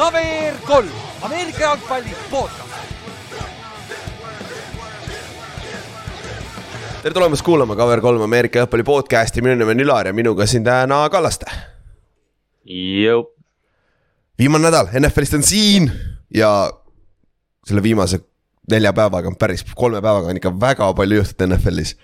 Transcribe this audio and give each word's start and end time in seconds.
KVR 0.00 0.56
kolm, 0.66 0.88
Ameerika 1.22 1.60
jalgpalli 1.60 2.14
podcast. 2.30 2.70
tere 7.02 7.14
tulemast 7.14 7.42
kuulama 7.42 7.74
KVR3 7.74 8.22
Ameerika 8.22 8.58
jalgpalli 8.58 8.84
podcast'i, 8.84 9.42
minu 9.42 9.54
nimi 9.54 9.70
on 9.70 9.80
Ülar 9.80 10.06
ja 10.06 10.12
minuga 10.12 10.46
siin 10.46 10.64
täna 10.64 11.08
Kallaste. 11.10 11.46
viimane 14.38 14.64
nädal 14.64 14.88
NFL-ist 15.00 15.34
on 15.34 15.42
siin 15.42 15.92
ja 16.34 16.70
selle 17.66 17.82
viimase 17.82 18.18
nelja 18.70 18.92
päevaga 18.96 19.30
on 19.30 19.36
päris, 19.38 19.64
kolme 19.74 20.00
päevaga 20.02 20.30
on 20.32 20.40
ikka 20.40 20.52
väga 20.60 20.90
palju 20.96 21.20
juhtunud 21.20 21.56
NFL-is, 21.56 21.94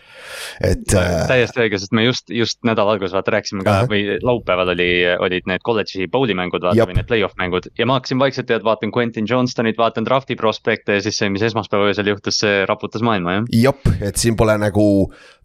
et 0.64 0.94
äh,. 0.94 1.14
täiesti 1.30 1.62
õige, 1.64 1.80
sest 1.82 1.94
me 1.96 2.06
just, 2.06 2.30
just 2.32 2.58
nädala 2.66 2.96
alguses 2.96 3.14
vaata 3.16 3.36
rääkisime 3.36 3.64
ka 3.66 3.74
Ahah. 3.80 3.90
või 3.90 4.18
laupäeval 4.22 4.74
oli, 4.74 4.90
olid 5.28 5.48
need 5.50 5.64
kolledži 5.66 6.10
bowl'i 6.12 6.36
mängud 6.38 6.66
vaata 6.66 6.80
Jap. 6.80 6.90
või 6.90 6.98
need 7.00 7.10
play-off 7.10 7.38
mängud. 7.40 7.70
ja 7.78 7.86
ma 7.88 8.00
hakkasin 8.00 8.20
vaikselt 8.22 8.50
tead 8.50 8.66
vaatan 8.66 8.92
Quentin 8.94 9.28
Johnstonit, 9.30 9.78
vaatan 9.78 10.06
draft'i 10.08 10.36
prospekte 10.36 10.98
ja 10.98 11.06
siis 11.06 11.18
see, 11.18 11.30
mis 11.32 11.46
esmaspäeva 11.46 11.90
öösel 11.90 12.12
juhtus, 12.12 12.40
see 12.44 12.62
raputas 12.68 13.04
maailma 13.06 13.40
jah. 13.40 13.50
jep, 13.66 13.90
et 14.00 14.16
siin 14.20 14.36
pole 14.36 14.58
nagu 14.60 14.86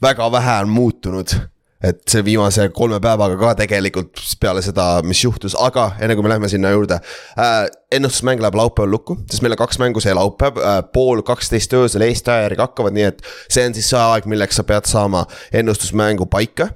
väga 0.01 0.31
vähe 0.31 0.61
on 0.65 0.69
muutunud. 0.69 1.39
Et 1.83 2.01
see 2.09 2.23
viimase 2.25 2.67
kolme 2.75 2.99
päevaga 3.03 3.37
ka 3.39 3.53
tegelikult 3.63 4.21
peale 4.41 4.61
seda, 4.65 4.87
mis 5.07 5.23
juhtus, 5.23 5.55
aga 5.59 5.91
enne 6.01 6.15
kui 6.17 6.25
me 6.25 6.33
läheme 6.33 6.49
sinna 6.51 6.73
juurde 6.73 6.99
äh,. 7.37 7.67
ennustusmäng 7.91 8.41
läheb 8.41 8.55
laupäeval 8.55 8.91
lukku, 8.91 9.17
sest 9.29 9.43
meil 9.43 9.55
on 9.57 9.59
kaks 9.59 9.79
mängu 9.81 10.03
see 10.03 10.13
laupäev 10.15 10.59
äh,, 10.61 10.79
pool 10.93 11.23
kaksteist 11.27 11.73
öösel 11.77 12.05
Eesti 12.05 12.31
aja 12.31 12.47
järgi 12.47 12.63
hakkavad, 12.63 12.95
nii 12.95 13.07
et 13.09 13.25
see 13.49 13.65
on 13.67 13.75
siis 13.77 13.89
see 13.91 13.99
aeg, 14.01 14.29
milleks 14.29 14.61
sa 14.61 14.67
pead 14.67 14.89
saama 14.89 15.25
ennustusmängu 15.51 16.29
paika 16.31 16.69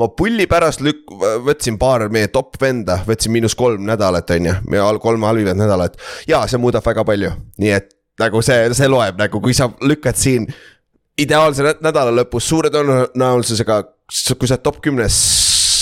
ma 0.00 0.08
pulli 0.16 0.46
pärast 0.50 0.80
lükk-, 0.84 1.12
võtsin 1.46 1.78
paar 1.80 2.06
meie 2.12 2.30
top 2.32 2.56
venda, 2.60 3.00
võtsin 3.06 3.34
miinus 3.34 3.56
kolm 3.58 3.84
nädalat, 3.88 4.30
on 4.36 4.48
ju, 4.48 4.54
meie 4.70 4.84
all 4.84 5.00
kolm 5.02 5.26
halvimat 5.28 5.58
nädalat. 5.58 5.98
ja 6.28 6.44
see 6.48 6.60
muudab 6.62 6.86
väga 6.86 7.04
palju, 7.08 7.34
nii 7.60 7.74
et 7.76 7.90
nagu 8.20 8.42
see, 8.44 8.68
see 8.76 8.88
loeb 8.90 9.20
nagu, 9.20 9.40
kui 9.42 9.54
sa 9.56 9.70
lükkad 9.80 10.18
siin 10.18 10.48
ideaalse 11.18 11.66
nä- 11.66 11.78
nädala 11.84 12.14
lõpus 12.22 12.48
suure 12.48 12.70
tõenäosusega, 12.72 13.82
kui 14.38 14.48
sa 14.48 14.56
oled 14.56 14.64
top 14.64 14.80
kümnes, 14.84 15.18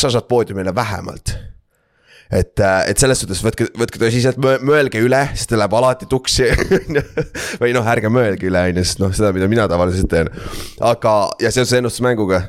sa 0.00 0.10
saad 0.10 0.26
poodiumile 0.30 0.74
vähemalt 0.74 1.36
et, 2.30 2.62
et 2.62 3.00
selles 3.00 3.20
suhtes 3.22 3.42
võtke, 3.42 3.66
võtke 3.78 4.00
tõsiselt, 4.00 4.38
mõelge 4.38 5.02
üle, 5.02 5.22
sest 5.34 5.50
ta 5.50 5.58
läheb 5.58 5.74
alati 5.74 6.06
tuksi 6.10 6.46
või 7.62 7.74
noh, 7.74 7.86
ärge 7.90 8.10
mõelge 8.12 8.46
üle, 8.50 8.62
on 8.70 8.80
ju, 8.80 8.86
sest 8.86 9.02
noh, 9.02 9.14
seda, 9.16 9.32
mida 9.36 9.48
mina 9.50 9.66
tavaliselt 9.70 10.10
teen. 10.12 10.30
aga, 10.92 11.14
ja 11.42 11.50
seoses 11.50 11.74
ennustusmänguga, 11.80 12.42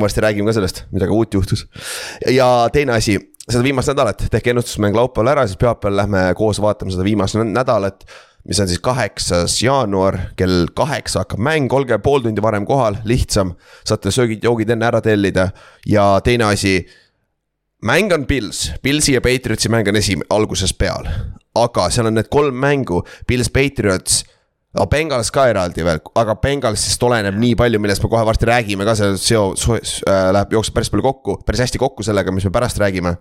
varsti 0.00 0.24
räägime 0.24 0.48
ka 0.48 0.56
sellest, 0.56 0.86
midagi 0.94 1.12
uut 1.16 1.36
juhtus. 1.36 1.66
ja 2.32 2.48
teine 2.72 2.96
asi, 2.96 3.18
seda 3.44 3.62
viimast 3.66 3.92
nädalat 3.92 4.24
tehke 4.32 4.54
ennustusmäng 4.54 4.96
laupäeval 4.96 5.34
ära, 5.34 5.46
siis 5.48 5.60
pühapäeval 5.60 6.00
lähme 6.00 6.24
koos 6.38 6.62
vaatama 6.62 6.94
seda 6.94 7.04
viimast 7.04 7.36
nä- 7.36 7.50
nädalat 7.52 8.06
mis 8.48 8.60
on 8.60 8.68
siis 8.68 8.80
kaheksas 8.82 9.58
jaanuar 9.62 10.18
kell 10.36 10.70
kaheksa 10.74 11.24
hakkab 11.24 11.42
mäng, 11.44 11.72
olge 11.72 11.98
pool 11.98 12.24
tundi 12.24 12.42
varem 12.42 12.66
kohal, 12.66 12.96
lihtsam. 13.04 13.54
saate 13.84 14.12
söögid-joogid 14.14 14.70
enne 14.70 14.86
ära 14.88 15.00
tellida 15.04 15.50
ja 15.86 16.20
teine 16.24 16.48
asi 16.50 16.80
mäng 17.82 18.12
on 18.12 18.26
Pils, 18.26 18.72
Pilsi 18.82 19.12
ja 19.12 19.20
Patriotsi 19.20 19.68
mäng 19.68 19.88
on 19.88 19.96
esim-, 19.96 20.24
alguses 20.30 20.74
peal. 20.74 21.08
aga 21.54 21.88
seal 21.90 22.06
on 22.06 22.14
need 22.14 22.28
kolm 22.30 22.54
mängu, 22.54 23.02
Pils, 23.26 23.50
Patriots, 23.50 24.24
Bengals 24.70 25.32
ka 25.34 25.48
eraldi 25.50 25.82
veel, 25.82 25.98
aga 26.20 26.36
Bengalsist 26.38 27.02
oleneb 27.02 27.34
nii 27.42 27.56
palju, 27.58 27.80
millest 27.82 28.04
me 28.04 28.10
kohe 28.12 28.22
varsti 28.26 28.46
räägime 28.46 28.84
ka, 28.86 28.92
see 28.94 29.16
seo-, 29.18 29.48
äh, 29.74 30.28
läheb, 30.30 30.54
jookseb 30.54 30.76
päris 30.76 30.92
palju 30.92 31.02
kokku, 31.08 31.34
päris 31.46 31.64
hästi 31.64 31.80
kokku 31.82 32.06
sellega, 32.06 32.30
mis 32.30 32.46
me 32.46 32.52
pärast 32.54 32.78
räägime. 32.78 33.16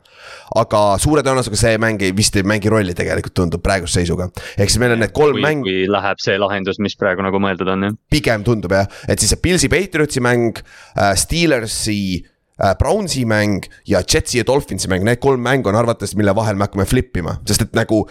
aga 0.61 0.81
suure 1.01 1.23
tõenäosusega 1.25 1.57
see 1.57 1.79
mäng 1.81 2.05
ei, 2.05 2.13
vist 2.13 2.37
ei 2.37 2.45
mängi 2.45 2.69
rolli 2.69 2.93
tegelikult 2.97 3.33
tundub 3.41 3.65
praeguse 3.65 3.97
seisuga. 3.97 4.29
ehk 4.57 4.69
siis 4.69 4.77
meil 4.81 4.93
on 4.93 5.01
need 5.01 5.15
kolm 5.15 5.39
kui, 5.39 5.45
mängu, 5.47 5.65
kui 5.65 5.89
läheb 5.89 6.21
see 6.21 6.37
lahendus, 6.37 6.77
mis 6.85 6.97
praegu 7.01 7.25
nagu 7.25 7.41
mõeldud 7.41 7.73
on 7.73 7.89
jah. 7.89 7.97
pigem 8.13 8.45
tundub 8.45 8.77
jah, 8.77 8.85
et 9.09 9.17
siis 9.17 9.33
see 9.33 9.41
Pilsi 9.41 9.73
Patriotsi 9.73 10.21
mäng 10.21 10.61
äh,, 10.61 11.15
Steelersi 11.17 11.99
äh, 12.61 12.77
Brownsi 12.77 13.25
mäng 13.25 13.65
ja 13.89 14.05
Jetsi 14.05 14.43
ja 14.43 14.45
Dolphinsi 14.45 14.85
mäng, 14.91 15.01
need 15.01 15.17
kolm 15.17 15.41
mängu 15.41 15.73
on 15.73 15.81
arvates, 15.81 16.13
mille 16.13 16.37
vahel 16.37 16.61
me 16.61 16.69
hakkame 16.69 16.85
flip 16.85 17.17
ima, 17.17 17.39
sest 17.49 17.65
et 17.65 17.73
nagu 17.73 18.05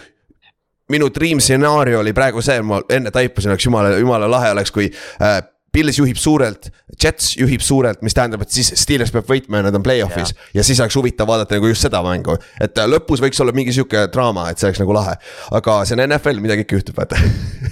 minu 0.89 1.09
dream 1.13 1.41
stsenaarium 1.43 2.01
oli 2.01 2.13
praegu 2.17 2.41
see, 2.45 2.61
ma 2.65 2.81
enne 2.89 3.11
taipasin, 3.13 3.53
oleks 3.53 3.65
jumala, 3.65 3.95
jumala 3.97 4.29
lahe 4.31 4.51
oleks, 4.55 4.71
kui 4.75 4.89
äh, 5.21 5.39
Pils 5.71 5.99
juhib 5.99 6.17
suurelt, 6.17 6.69
Jets 6.99 7.35
juhib 7.37 7.61
suurelt, 7.61 8.01
mis 8.05 8.15
tähendab, 8.17 8.41
et 8.43 8.53
siis 8.53 8.71
Steelers 8.79 9.11
peab 9.13 9.27
võitma 9.29 9.59
ja 9.59 9.67
nad 9.67 9.77
on 9.77 9.83
play-off'is. 9.85 10.33
Ja. 10.33 10.59
ja 10.59 10.65
siis 10.65 10.79
oleks 10.81 10.97
huvitav 10.97 11.29
vaadata 11.29 11.57
nagu 11.57 11.69
just 11.69 11.85
seda 11.85 12.01
mängu. 12.05 12.37
et 12.61 12.77
äh, 12.77 12.89
lõpus 12.89 13.21
võiks 13.23 13.39
olla 13.43 13.53
mingi 13.55 13.73
sihuke 13.75 14.07
draama, 14.13 14.47
et 14.49 14.61
see 14.61 14.69
oleks 14.69 14.81
nagu 14.81 14.95
lahe, 14.97 15.15
aga 15.59 15.77
see 15.85 15.97
on 15.97 16.03
NFL, 16.07 16.41
midagi 16.43 16.65
ikka 16.65 16.79
juhtub, 16.79 16.99
vaata. 16.99 17.19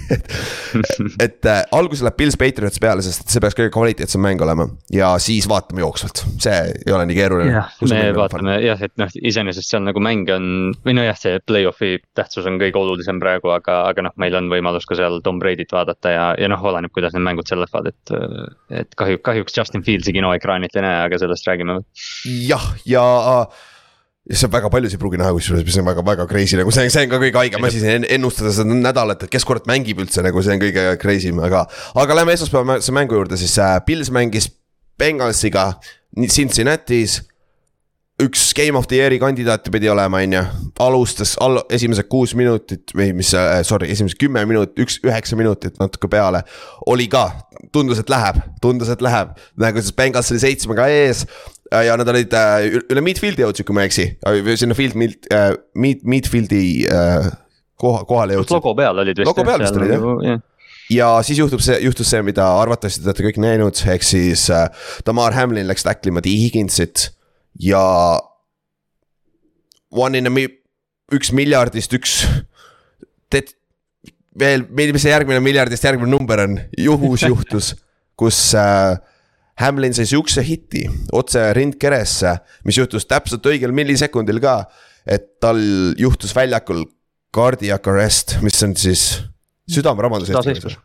Et, 0.08 0.24
et 1.20 1.46
äh, 1.48 1.58
alguses 1.76 2.00
läheb 2.00 2.16
Pils 2.16 2.36
Patriots 2.40 2.80
peale, 2.80 3.02
sest 3.04 3.28
see 3.28 3.42
peaks 3.44 3.56
kõige 3.58 3.72
kvaliteetsem 3.74 4.22
mäng 4.24 4.40
olema. 4.40 4.64
Ja 4.92 5.10
siis 5.20 5.44
vaatame 5.50 5.82
jooksvalt, 5.82 6.22
see 6.40 6.54
ei 6.86 6.94
ole 6.94 7.04
nii 7.10 7.16
keeruline. 7.18 7.64
me 7.90 8.00
vaatame. 8.16 8.54
jah, 8.64 8.80
et 8.86 8.94
noh, 9.00 9.12
iseenesest 9.20 9.68
seal 9.68 9.84
nagu 9.84 10.00
mäng 10.00 10.30
on 10.32 10.72
või 10.86 10.96
nojah, 10.96 11.18
see 11.20 11.42
play-off'i 11.44 11.98
tähtsus 12.16 12.48
on 12.48 12.56
kõige 12.62 12.80
olulisem 12.80 13.20
praegu, 13.20 13.52
aga, 13.52 13.82
aga 13.90 14.06
noh, 14.08 14.16
meil 14.22 14.38
on 14.38 14.48
võimalus 14.52 14.88
ka 14.88 14.96
seal 14.96 15.20
Tom 15.24 15.42
Brady't 15.42 15.76
vaadata 15.76 16.14
ja, 16.14 16.26
ja 16.40 16.48
noh, 16.48 16.64
oleneb, 16.72 16.94
kuidas 16.94 17.12
need 17.16 17.26
mängud 17.26 17.50
seal 17.50 17.66
lähevad, 17.88 18.52
et. 18.68 18.82
et 18.82 18.94
kahju, 18.98 19.18
kahjuks 19.24 19.56
Justin 19.56 19.82
Fieldsi 19.86 20.12
kinoekraanilt 20.16 20.76
ei 20.76 20.84
näe, 20.84 21.00
aga 21.06 21.18
sellest 21.18 21.46
räägime. 21.48 21.80
jah, 22.46 22.70
ja 22.86 23.04
ja 24.28 24.36
see 24.36 24.46
on 24.46 24.52
väga 24.52 24.68
paljusid 24.70 24.98
ei 24.98 25.00
pruugi 25.00 25.18
näha, 25.20 25.32
kusjuures, 25.32 25.64
mis 25.64 25.78
on 25.80 25.86
väga-väga 25.88 26.26
crazy 26.28 26.58
nagu 26.60 26.72
see, 26.74 26.90
see 26.92 27.06
on 27.06 27.12
ka 27.14 27.20
kõige 27.22 27.40
haigem 27.40 27.64
asi 27.64 27.80
siin 27.80 27.94
en- 28.02 28.08
ennustada 28.18 28.52
seda 28.52 28.76
nädalat, 28.76 29.22
et 29.24 29.32
kes 29.32 29.46
kurat 29.48 29.64
mängib 29.70 30.02
üldse 30.04 30.24
nagu 30.24 30.42
see 30.44 30.52
on 30.52 30.60
kõige 30.60 30.84
crazy 31.00 31.32
im, 31.32 31.40
aga. 31.40 31.64
aga 31.96 32.18
lähme 32.18 32.36
esmaspäevase 32.36 32.92
mängu 32.92 33.16
juurde 33.16 33.40
siis 33.40 33.56
äh,, 33.58 33.78
Pils 33.86 34.12
mängis 34.12 34.50
Bengalsiga 34.98 35.72
Cincinnati's. 36.28 37.22
üks 38.18 38.52
Game 38.52 38.74
of 38.74 38.88
the 38.90 38.96
Year'i 38.98 39.18
kandidaate 39.22 39.70
pidi 39.70 39.86
olema, 39.88 40.18
on 40.26 40.32
ju, 40.32 40.40
alustas 40.82 41.36
all-, 41.40 41.62
esimesed 41.70 42.08
kuus 42.10 42.34
minutit 42.34 42.90
või 42.90 43.12
mis 43.14 43.30
äh,, 43.38 43.60
sorry, 43.62 43.88
esimesed 43.94 44.18
kümme 44.18 44.42
minutit, 44.44 44.74
üks, 44.82 44.96
üheksa 45.06 45.38
minutit 45.38 45.78
natuke 45.78 46.10
peale. 46.10 46.42
oli 46.86 47.06
ka, 47.08 47.28
tundus, 47.74 48.00
et 48.02 48.10
läheb, 48.12 48.40
tundus, 48.62 48.90
et 48.92 49.02
läheb, 49.04 49.34
nagu 49.60 49.82
siis 49.82 49.94
Bengals 49.96 50.30
oli 50.34 50.42
seitsmega 50.42 50.86
ees 50.92 51.24
äh, 51.72 51.84
ja 51.88 51.96
nad 51.98 52.08
olid 52.12 52.34
äh, 52.38 52.78
üle 52.80 53.02
midfield'i 53.04 53.44
jõudsid, 53.44 53.66
kui 53.68 53.76
ma 53.76 53.84
ei 53.84 53.90
eksi, 53.90 54.06
sinna 54.60 54.76
field, 54.78 54.98
mid- 54.98 55.28
äh,, 55.34 55.50
mid-, 55.78 56.04
midfield'i 56.08 56.62
äh, 56.92 57.28
koha, 57.80 58.04
kohale 58.08 58.38
jõudsid. 58.38 58.56
logo 58.58 58.74
peal 58.78 59.02
olid 59.04 59.18
vist. 59.18 59.30
Logo 59.30 59.44
peal 59.46 59.62
vist 59.64 59.78
olid, 59.78 59.94
jah. 59.94 60.24
jah. 60.28 60.40
ja 60.94 61.10
siis 61.26 61.42
juhtub 61.42 61.62
see, 61.64 61.78
juhtus 61.84 62.10
see, 62.14 62.22
mida 62.26 62.46
arvatavasti 62.60 63.04
te 63.04 63.10
olete 63.10 63.28
kõik 63.28 63.42
näinud, 63.42 63.84
ehk 63.94 64.06
siis 64.06 64.48
äh, 64.54 64.68
Tamar 65.06 65.36
Hamlin 65.36 65.68
läks 65.70 65.86
tacklima 65.86 66.24
T 66.24 66.34
Higginsit 66.46 67.10
ja. 67.62 67.84
One 69.88 70.18
in 70.20 70.28
a 70.28 70.32
mi-, 70.32 70.50
üks 71.16 71.30
miljardist 71.32 71.94
üks. 71.96 72.18
Tead 73.32 73.54
veel, 74.40 74.64
mis 74.70 75.02
see 75.02 75.12
järgmine 75.12 75.40
miljardist 75.44 75.84
järgmine 75.86 76.10
number 76.12 76.44
on, 76.44 76.58
juhus 76.78 77.24
juhtus, 77.30 77.72
kus 78.18 78.40
äh, 78.58 78.98
Hamlin 79.58 79.94
sai 79.96 80.06
siukse 80.06 80.42
hiti 80.46 80.84
otse 81.12 81.42
rindkeresse, 81.56 82.36
mis 82.68 82.78
juhtus 82.78 83.08
täpselt 83.10 83.46
õigel 83.50 83.74
millisekundil 83.74 84.40
ka. 84.42 84.60
et 85.08 85.40
tal 85.40 85.58
juhtus 85.96 86.34
väljakul 86.36 86.82
cardiac 87.32 87.86
arrest, 87.88 88.36
mis 88.44 88.62
on 88.62 88.74
siis 88.76 89.04
südamerabandus. 89.68 90.28
Südaseiskus. 90.28 90.76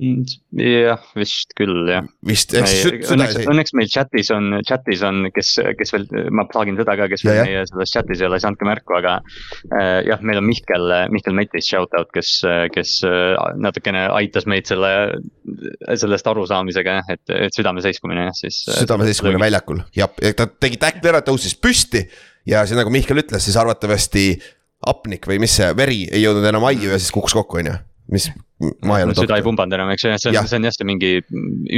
jah, 0.00 1.02
vist 1.18 1.52
küll 1.58 1.88
jah. 1.90 2.06
vist, 2.26 2.54
ehk 2.56 2.68
siis 2.70 2.84
süd- 2.86 3.04
õnneks, 3.14 3.34
süda, 3.36 3.50
õnneks 3.52 3.74
meil 3.76 3.90
chat'is 3.92 4.30
on, 4.34 4.46
chat'is 4.66 5.02
on, 5.06 5.26
kes, 5.34 5.50
kes 5.76 5.92
veel, 5.94 6.06
ma 6.34 6.46
plugin 6.48 6.78
teda 6.78 6.96
ka, 6.96 7.08
kes 7.12 7.24
Ja, 7.24 7.34
veel 7.34 7.50
meie 7.50 7.64
selles 7.68 7.92
chat'is 7.92 8.22
ei 8.22 8.28
ole, 8.28 8.38
siis 8.40 8.48
andke 8.48 8.68
märku, 8.68 8.96
aga 8.96 9.18
äh, 9.20 10.00
jah, 10.08 10.22
meil 10.24 10.40
on 10.40 10.48
Mihkel, 10.48 10.94
Mihkel 11.12 11.36
Metis 11.36 11.68
shout 11.68 11.92
out, 11.98 12.08
kes, 12.14 12.32
kes 12.74 12.94
äh, 13.08 13.34
natukene 13.60 14.06
aitas 14.16 14.48
meid 14.50 14.70
selle, 14.70 14.92
sellest 16.00 16.32
arusaamisega, 16.32 16.96
et, 17.16 17.36
et 17.48 17.56
südame 17.60 17.84
seiskumine 17.84 18.30
jah, 18.30 18.38
siis. 18.40 18.62
südame 18.80 19.08
seiskumine. 19.08 19.42
väljakul 19.42 19.84
ja 19.96 20.08
ta 20.36 20.48
tegi 20.48 20.80
tackli 20.80 21.12
ära, 21.12 21.20
tõusis 21.26 21.56
püsti 21.60 22.06
ja 22.48 22.64
siis 22.64 22.78
nagu 22.78 22.92
Mihkel 22.92 23.20
ütles, 23.20 23.44
siis 23.44 23.58
arvatavasti 23.60 24.30
hapnik 24.86 25.28
või 25.28 25.40
mis 25.42 25.54
see 25.58 25.68
veri 25.76 26.06
ei 26.08 26.24
jõudnud 26.24 26.46
enam 26.48 26.64
aiu 26.70 26.88
ja 26.94 26.98
siis 27.00 27.12
kukkus 27.12 27.36
kokku, 27.36 27.60
on 27.60 27.68
ju, 27.68 27.78
mis 28.10 28.30
ma 28.84 28.98
ei 28.98 29.06
ole 29.06 29.14
süda 29.16 29.38
ei 29.40 29.44
pumbanud 29.44 29.76
enam, 29.76 29.90
eks 29.94 30.04
ju, 30.04 30.12
see 30.20 30.32
on, 30.32 30.48
see 30.48 30.58
on 30.58 30.66
jah 30.68 30.74
see 30.74 30.88
mingi 30.88 31.12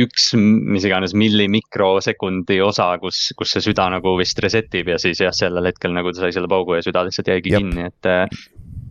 üks, 0.02 0.32
mis 0.38 0.86
iganes 0.88 1.14
millimicrosekundi 1.18 2.58
osa, 2.64 2.88
kus, 3.02 3.28
kus 3.38 3.54
see 3.54 3.62
süda 3.68 3.86
nagu 3.92 4.16
vist 4.18 4.40
reset 4.42 4.72
ib 4.80 4.90
ja 4.94 4.98
siis 5.02 5.22
jah, 5.22 5.34
sellel 5.36 5.70
hetkel 5.70 5.94
nagu 5.94 6.10
ta 6.10 6.24
sai 6.24 6.34
selle 6.34 6.50
paugu 6.50 6.78
ja 6.78 6.82
süda 6.84 7.04
lihtsalt 7.06 7.30
jäigi 7.30 7.54
Jep. 7.54 7.62
kinni, 7.62 7.86
et. 7.92 8.10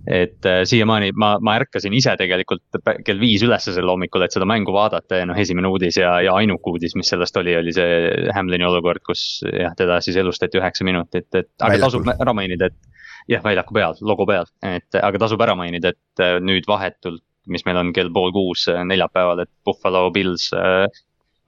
et 0.02 0.48
äh, 0.50 0.64
siiamaani 0.66 1.12
ma, 1.14 1.36
ma 1.46 1.54
ärkasin 1.60 1.94
ise 1.94 2.16
tegelikult 2.18 2.80
kell 3.06 3.20
viis 3.22 3.44
ülesse 3.46 3.76
sel 3.76 3.92
hommikul, 3.92 4.24
et 4.26 4.34
seda 4.34 4.48
mängu 4.50 4.74
vaadata 4.74 5.20
ja 5.20 5.28
noh, 5.30 5.38
esimene 5.38 5.70
uudis 5.70 6.00
ja, 6.00 6.16
ja 6.26 6.34
ainuke 6.40 6.74
uudis, 6.74 6.96
mis 6.98 7.12
sellest 7.12 7.38
oli, 7.38 7.54
oli 7.60 7.76
see 7.76 8.32
Hamlini 8.34 8.66
olukord, 8.66 9.04
kus 9.06 9.44
jah, 9.46 9.76
teda 9.78 10.00
siis 10.02 10.18
elustati 10.18 10.58
üheksa 10.58 10.88
minutit, 10.88 11.28
et 11.36 11.52
aga 11.62 11.78
tasub 11.84 12.10
ära 12.16 12.34
mainida, 12.34 12.72
et. 12.72 13.04
jah, 13.30 13.44
väljaku 13.46 13.78
peal, 13.78 14.00
logo 14.02 14.26
peal, 14.26 14.50
et 14.66 14.98
aga 15.04 15.22
tasub 15.28 15.44
ära 15.46 15.54
mainida, 15.60 15.94
et 15.94 16.24
äh, 16.26 16.40
nüüd 16.42 16.66
vahetult, 16.72 17.22
mis 17.48 17.66
meil 17.66 17.80
on 17.82 17.92
kell 17.96 18.12
pool 18.14 18.34
kuus 18.36 18.68
äh, 18.72 18.84
neljapäeval, 18.88 19.44
et 19.44 19.52
Buffalo 19.66 20.10
Bills 20.14 20.50
äh, 20.54 20.88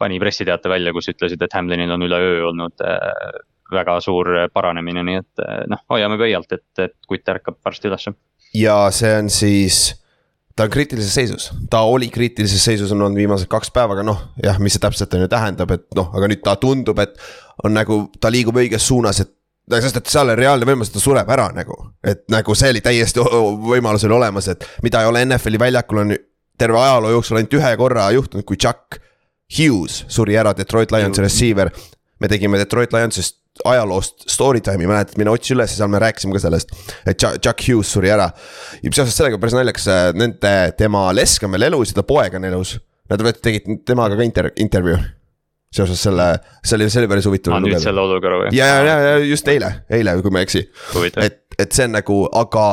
pani 0.01 0.19
pressiteate 0.19 0.69
välja, 0.71 0.93
kus 0.93 1.09
ütlesid, 1.13 1.41
et 1.41 1.53
Hamlinil 1.53 1.91
on 1.93 2.05
üleöö 2.05 2.47
olnud 2.49 2.85
äh, 2.85 3.41
väga 3.73 3.97
suur 4.03 4.27
paranemine, 4.53 5.01
nii 5.07 5.17
et 5.17 5.43
noh, 5.71 5.79
hoiame 5.89 6.17
pöialt, 6.19 6.51
et, 6.53 6.67
et 6.83 6.93
kutt 7.09 7.29
ärkab 7.29 7.57
varsti 7.65 7.89
ülesse. 7.89 8.13
ja 8.53 8.75
see 8.93 9.13
on 9.17 9.31
siis 9.33 9.79
ta 10.55 10.67
on 10.67 10.73
kriitilises 10.73 11.13
seisus, 11.15 11.47
ta 11.69 11.81
oli 11.89 12.09
kriitilises 12.13 12.65
seisus 12.65 12.91
on 12.93 13.01
olnud 13.01 13.17
viimased 13.17 13.49
kaks 13.49 13.71
päeva, 13.73 13.95
aga 13.97 14.05
noh, 14.05 14.19
jah, 14.43 14.59
mis 14.61 14.75
see 14.75 14.83
täpselt 14.83 15.15
on 15.17 15.25
ju 15.25 15.31
tähendab, 15.31 15.73
et 15.73 15.87
noh, 15.97 16.11
aga 16.13 16.29
nüüd 16.29 16.43
ta 16.45 16.53
tundub, 16.61 17.01
et 17.01 17.17
on 17.65 17.73
nagu, 17.73 18.03
ta 18.21 18.29
liigub 18.33 18.59
õiges 18.61 18.85
suunas, 18.91 19.23
et 19.23 19.33
sest 19.71 19.97
et 19.99 20.11
seal 20.11 20.33
on 20.33 20.37
reaalne 20.37 20.67
võimalus, 20.67 20.91
et 20.91 20.97
ta 20.97 21.03
sureb 21.03 21.29
ära 21.35 21.47
nagu, 21.55 21.77
et 22.03 22.25
nagu 22.31 22.55
see 22.57 22.73
oli 22.73 22.81
täiesti 22.83 23.23
võimalus 23.23 24.03
oli 24.07 24.17
olemas, 24.17 24.49
et 24.51 24.65
mida 24.83 25.03
ei 25.03 25.09
ole 25.11 25.23
NFL-i 25.25 25.61
väljakul 25.61 26.03
on 26.03 26.15
terve 26.59 26.79
ajaloo 26.79 27.13
jooksul 27.15 27.39
ainult 27.39 27.55
ühe 27.59 27.71
korra 27.79 28.09
juhtunud, 28.13 28.45
kui 28.47 28.59
Chuck 28.59 28.99
Hughes 29.53 30.03
suri 30.11 30.37
ära, 30.39 30.53
Detroit 30.57 30.91
Lionsi 30.91 31.21
receiver. 31.21 31.71
me 32.19 32.27
tegime 32.31 32.57
Detroit 32.57 32.93
Lionsist 32.93 33.39
ajaloost 33.65 34.29
story 34.31 34.61
time'i, 34.65 34.87
mäletad, 34.89 35.17
mine 35.19 35.29
otsi 35.33 35.53
üles 35.53 35.73
ja 35.73 35.81
seal 35.81 35.91
me 35.91 35.99
rääkisime 36.01 36.33
ka 36.33 36.41
sellest. 36.41 36.71
et 37.05 37.19
Chuck, 37.19 37.67
Hughes 37.67 37.91
suri 37.91 38.09
ära. 38.09 38.29
ja 38.81 38.91
seoses 38.91 39.15
sellega 39.17 39.37
päris 39.37 39.55
naljakas, 39.57 39.89
nende, 40.17 40.53
tema 40.77 41.09
lesk 41.13 41.43
on 41.43 41.53
veel 41.53 41.69
elus 41.69 41.93
ja 41.93 42.01
ta 42.01 42.07
poeg 42.07 42.39
on 42.39 42.49
elus. 42.49 42.77
Nad 43.11 43.21
tegid 43.43 43.83
temaga 43.85 44.15
ka 44.17 44.25
inter-, 44.25 44.53
intervjuu. 44.57 44.97
Seoses 45.73 46.03
selle, 46.05 46.27
see 46.61 46.77
oli, 46.77 46.89
see 46.93 47.01
oli 47.01 47.09
päris 47.11 47.27
huvitav 47.29 47.55
aa, 47.55 47.63
nüüd 47.63 47.81
selle 47.81 48.03
olukorra 48.03 48.43
või? 48.43 48.53
ja, 48.57 48.69
ja, 48.85 48.95
ja, 49.07 49.17
just 49.25 49.47
eile, 49.51 49.71
eile, 49.93 50.15
kui 50.21 50.33
ma 50.33 50.43
ei 50.43 50.49
eksi. 50.49 50.63
et, 51.17 51.41
et 51.57 51.75
see 51.75 51.87
on 51.89 51.97
nagu, 51.97 52.19
aga 52.43 52.67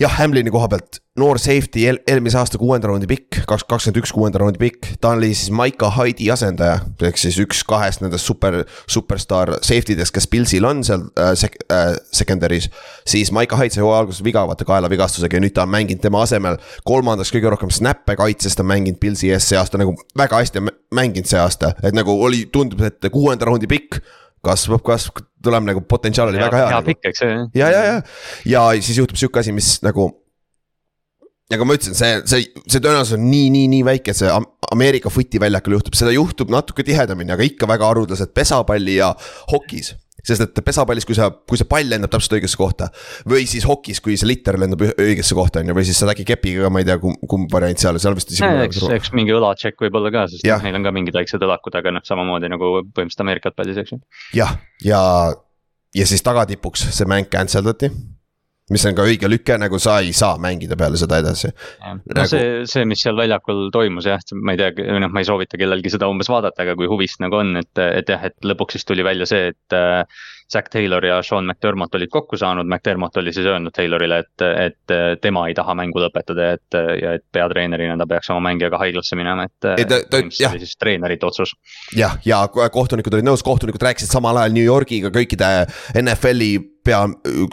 jah, 0.00 0.12
Hamlini 0.18 0.52
koha 0.52 0.68
pealt 0.72 1.00
noor 1.20 1.36
safety 1.36 1.82
eel, 1.84 1.98
eelmise 2.08 2.38
aasta 2.40 2.56
kuuenda 2.60 2.88
raundi 2.88 3.06
pikk, 3.10 3.42
kaks, 3.48 3.66
kakskümmend 3.68 3.98
üks 4.00 4.12
kuuenda 4.16 4.40
raundi 4.40 4.60
pikk. 4.60 4.94
ta 5.00 5.10
oli 5.12 5.28
siis 5.34 5.50
Maika 5.52 5.90
Hyde'i 5.92 6.30
asendaja, 6.32 6.78
ehk 7.04 7.20
siis 7.20 7.36
üks 7.42 7.60
kahest 7.68 8.00
nendest 8.00 8.24
super, 8.24 8.62
superstaar 8.88 9.58
safety 9.60 9.96
dest, 9.98 10.14
kes 10.16 10.28
Pilsil 10.32 10.64
on 10.68 10.80
seal 10.86 11.04
äh, 11.20 11.34
sek- 11.36 11.60
äh, 11.68 11.98
secondary's. 12.16 12.70
siis 13.08 13.32
Maika 13.32 13.60
Hyde 13.60 13.76
sai 13.76 13.84
hooaja 13.84 14.06
alguses 14.06 14.24
viga, 14.24 14.46
vaata 14.48 14.64
kaelavigastusega 14.68 15.36
ja 15.36 15.44
nüüd 15.44 15.56
ta 15.56 15.66
on 15.66 15.74
mänginud 15.74 16.00
tema 16.04 16.24
asemel 16.24 16.56
kolmandaks 16.88 17.34
kõige 17.34 17.52
rohkem 17.52 17.72
snap'e 17.72 18.16
kaitses, 18.16 18.56
ta 18.56 18.64
on 18.64 18.72
mänginud 18.72 19.00
Pilsi 19.02 19.34
ees 19.34 19.50
see 19.52 19.60
aasta 19.60 19.80
nagu 19.82 19.92
väga 20.16 20.40
hästi 20.40 20.64
on 20.64 20.72
mänginud 20.96 21.28
see 21.28 21.40
aasta, 21.40 21.74
et 21.84 21.96
nagu 21.96 22.16
oli, 22.24 22.46
tundub, 22.52 22.80
et 22.88 23.12
kuuenda 23.12 23.50
raundi 23.50 23.68
pikk 23.68 24.00
kasvab, 24.46 24.82
kasvab, 24.86 25.22
tuleb 25.44 25.68
nagu 25.68 25.84
potentsiaal 25.88 26.32
oli 26.32 26.40
hea, 26.40 26.48
väga 26.48 26.58
hea, 26.60 26.66
hea 26.70 26.80
nagu. 26.80 26.90
pikk, 26.90 27.08
eks 27.10 27.22
see 27.22 27.38
ja, 27.60 27.70
ja, 27.70 27.82
ja, 27.86 27.94
ja 28.54 28.64
siis 28.82 28.98
juhtub 28.98 29.20
sihuke 29.20 29.42
asi, 29.42 29.54
mis 29.54 29.76
nagu. 29.86 30.08
nagu 31.52 31.66
ma 31.68 31.76
ütlesin, 31.76 31.96
see, 31.98 32.20
see, 32.30 32.62
see 32.66 32.80
tõenäosus 32.80 33.18
on 33.18 33.26
nii, 33.28 33.50
nii, 33.54 33.66
nii 33.76 33.82
väike, 33.86 34.14
see 34.16 34.30
Am- 34.32 34.48
Ameerika 34.72 35.12
footi 35.12 35.40
väljakul 35.42 35.76
juhtub, 35.76 35.98
seda 35.98 36.14
juhtub 36.14 36.52
natuke 36.52 36.84
tihedamini, 36.86 37.34
aga 37.34 37.44
ikka 37.44 37.68
väga 37.68 37.90
haruldaselt 37.90 38.32
pesapalli 38.34 38.96
ja 39.00 39.10
hokis 39.52 39.92
sest 40.26 40.44
et 40.44 40.62
pesapallis, 40.64 41.06
kui 41.08 41.16
sa, 41.18 41.28
kui 41.30 41.58
see 41.58 41.68
pall 41.68 41.88
lendab 41.90 42.12
täpselt 42.12 42.36
õigesse 42.38 42.58
kohta 42.60 42.88
või 43.28 43.46
siis 43.50 43.66
hokis, 43.68 44.00
kui 44.04 44.16
see 44.18 44.28
litter 44.30 44.58
lendab 44.60 44.84
õigesse 44.92 45.36
kohta, 45.38 45.62
on 45.62 45.72
ju, 45.72 45.76
või 45.76 45.86
siis 45.88 45.98
saad 45.98 46.12
äkki 46.14 46.26
kepiga 46.32 46.70
ma 46.72 46.82
ei 46.82 46.88
tea, 46.88 46.98
kumb, 47.02 47.18
kumb 47.28 47.52
variant 47.52 47.82
seal, 47.82 47.98
seal 48.02 48.16
vist 48.18 48.32
isegi. 48.34 48.66
eks, 48.68 48.82
eks 48.98 49.12
mingi 49.18 49.34
õlatšekk 49.36 49.86
võib 49.86 50.00
olla 50.00 50.14
ka, 50.14 50.26
sest 50.32 50.46
noh, 50.46 50.66
neil 50.66 50.78
on 50.78 50.86
ka 50.86 50.94
mingid 50.94 51.18
väiksed 51.18 51.42
õlakud, 51.42 51.78
aga 51.78 51.94
noh, 51.98 52.06
samamoodi 52.06 52.50
nagu 52.52 52.74
põhimõtteliselt 52.84 53.26
Ameerikat 53.26 53.58
pallis, 53.58 53.82
eks 53.82 53.96
ju. 53.96 54.00
jah, 54.38 54.56
ja, 54.86 55.02
ja 55.96 56.08
siis 56.08 56.24
tagatipuks 56.24 56.88
see 56.94 57.08
mäng 57.10 57.30
cancel 57.32 57.66
dati. 57.66 57.90
Mis 58.72 58.84
on 58.88 58.96
ka 58.98 59.06
õige 59.08 59.30
lüke, 59.30 59.56
nagu 59.60 59.78
sa 59.82 59.98
ei 60.02 60.12
saa 60.16 60.38
mängida 60.42 60.78
peale 60.80 60.98
seda 61.00 61.20
edasi. 61.22 61.52
no 61.84 61.94
Nagu- 62.16 62.28
see, 62.30 62.50
see, 62.70 62.84
mis 62.88 63.02
seal 63.04 63.18
väljakul 63.18 63.68
toimus 63.74 64.08
jah, 64.08 64.22
ma 64.40 64.56
ei 64.56 64.60
tea, 64.60 64.72
või 64.80 65.04
noh, 65.04 65.12
ma 65.12 65.22
ei 65.22 65.28
soovita 65.28 65.60
kellelgi 65.60 65.92
seda 65.94 66.10
umbes 66.10 66.30
vaadata, 66.32 66.64
aga 66.66 66.76
kui 66.78 66.90
huvist 66.90 67.22
nagu 67.24 67.40
on, 67.40 67.56
et, 67.62 67.72
et 67.84 68.12
jah, 68.12 68.28
et 68.30 68.36
lõpuks 68.46 68.78
siis 68.78 68.88
tuli 68.88 69.04
välja 69.06 69.28
see, 69.28 69.52
et 69.52 69.78
Zack 70.52 70.68
Taylor 70.72 71.04
ja 71.04 71.20
Sean 71.24 71.46
McDermott 71.48 71.94
olid 71.94 72.10
kokku 72.12 72.36
saanud, 72.36 72.68
McDermott 72.68 73.16
oli 73.16 73.32
siis 73.32 73.46
öelnud 73.46 73.72
Taylorile, 73.76 74.18
et, 74.24 74.44
et 74.66 75.20
tema 75.22 75.46
ei 75.48 75.54
taha 75.56 75.74
mängu 75.78 76.02
lõpetada, 76.02 76.52
et 76.58 76.78
ja 77.02 77.14
et 77.18 77.24
peatreenerina 77.32 77.96
ta 78.00 78.06
peaks 78.10 78.30
oma 78.34 78.42
mängijaga 78.50 78.80
haiglasse 78.82 79.16
minema, 79.16 79.46
et 79.48 79.70
jah. 80.40 80.52
oli 80.52 80.64
siis 80.64 80.76
treenerite 80.80 81.26
otsus. 81.26 81.54
jah, 81.96 82.18
ja 82.26 82.42
ko- 82.52 82.68
kohtunikud 82.72 83.14
olid 83.16 83.28
nõus, 83.30 83.44
kohtunikud 83.46 83.82
rääkisid 83.82 84.12
samal 84.12 84.36
ajal 84.42 84.54
New 84.56 84.64
Yorgiga 84.66 85.12
kõikide 85.14 85.48
NFL-i 86.02 86.52
pea 86.84 87.02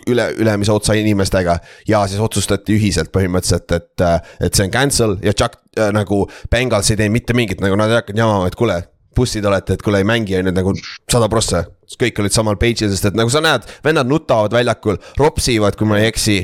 üle, 0.10 0.25
ülemise 0.42 0.74
otsa 0.74 0.96
inimestega. 0.98 1.60
ja 1.88 2.04
siis 2.07 2.22
otsustati 2.22 2.75
ühiselt 2.78 3.12
põhimõtteliselt, 3.16 3.72
et, 3.78 4.06
et 4.42 4.54
see 4.54 4.66
on 4.68 4.74
cancel 4.74 5.18
ja 5.24 5.34
Chuck 5.34 5.60
äh, 5.78 5.92
nagu 5.96 6.25
Bengals 6.51 6.90
ei 6.92 6.98
teinud 7.00 7.19
mitte 7.19 7.38
mingit, 7.38 7.62
nagu 7.62 7.78
nad 7.80 7.92
ei 7.92 8.01
hakanud 8.01 8.24
jamama, 8.25 8.48
et 8.50 8.57
kuule. 8.60 8.81
Bussid 9.15 9.45
olete, 9.45 9.75
et 9.75 9.83
kuule 9.85 10.03
ei 10.03 10.07
mängi 10.07 10.38
on 10.38 10.51
ju 10.51 10.56
nagu 10.56 10.75
sada 11.09 11.29
prossa, 11.31 11.65
kõik 12.00 12.21
olid 12.21 12.35
samal 12.35 12.59
page'il, 12.61 12.91
sest 12.94 13.09
et 13.11 13.17
nagu 13.17 13.31
sa 13.33 13.41
näed, 13.44 13.65
vennad 13.85 14.09
nutavad 14.09 14.53
väljakul, 14.53 15.00
ropsivad, 15.19 15.77
kui 15.79 15.89
ma 15.89 16.00
ei 16.00 16.11
eksi 16.11 16.39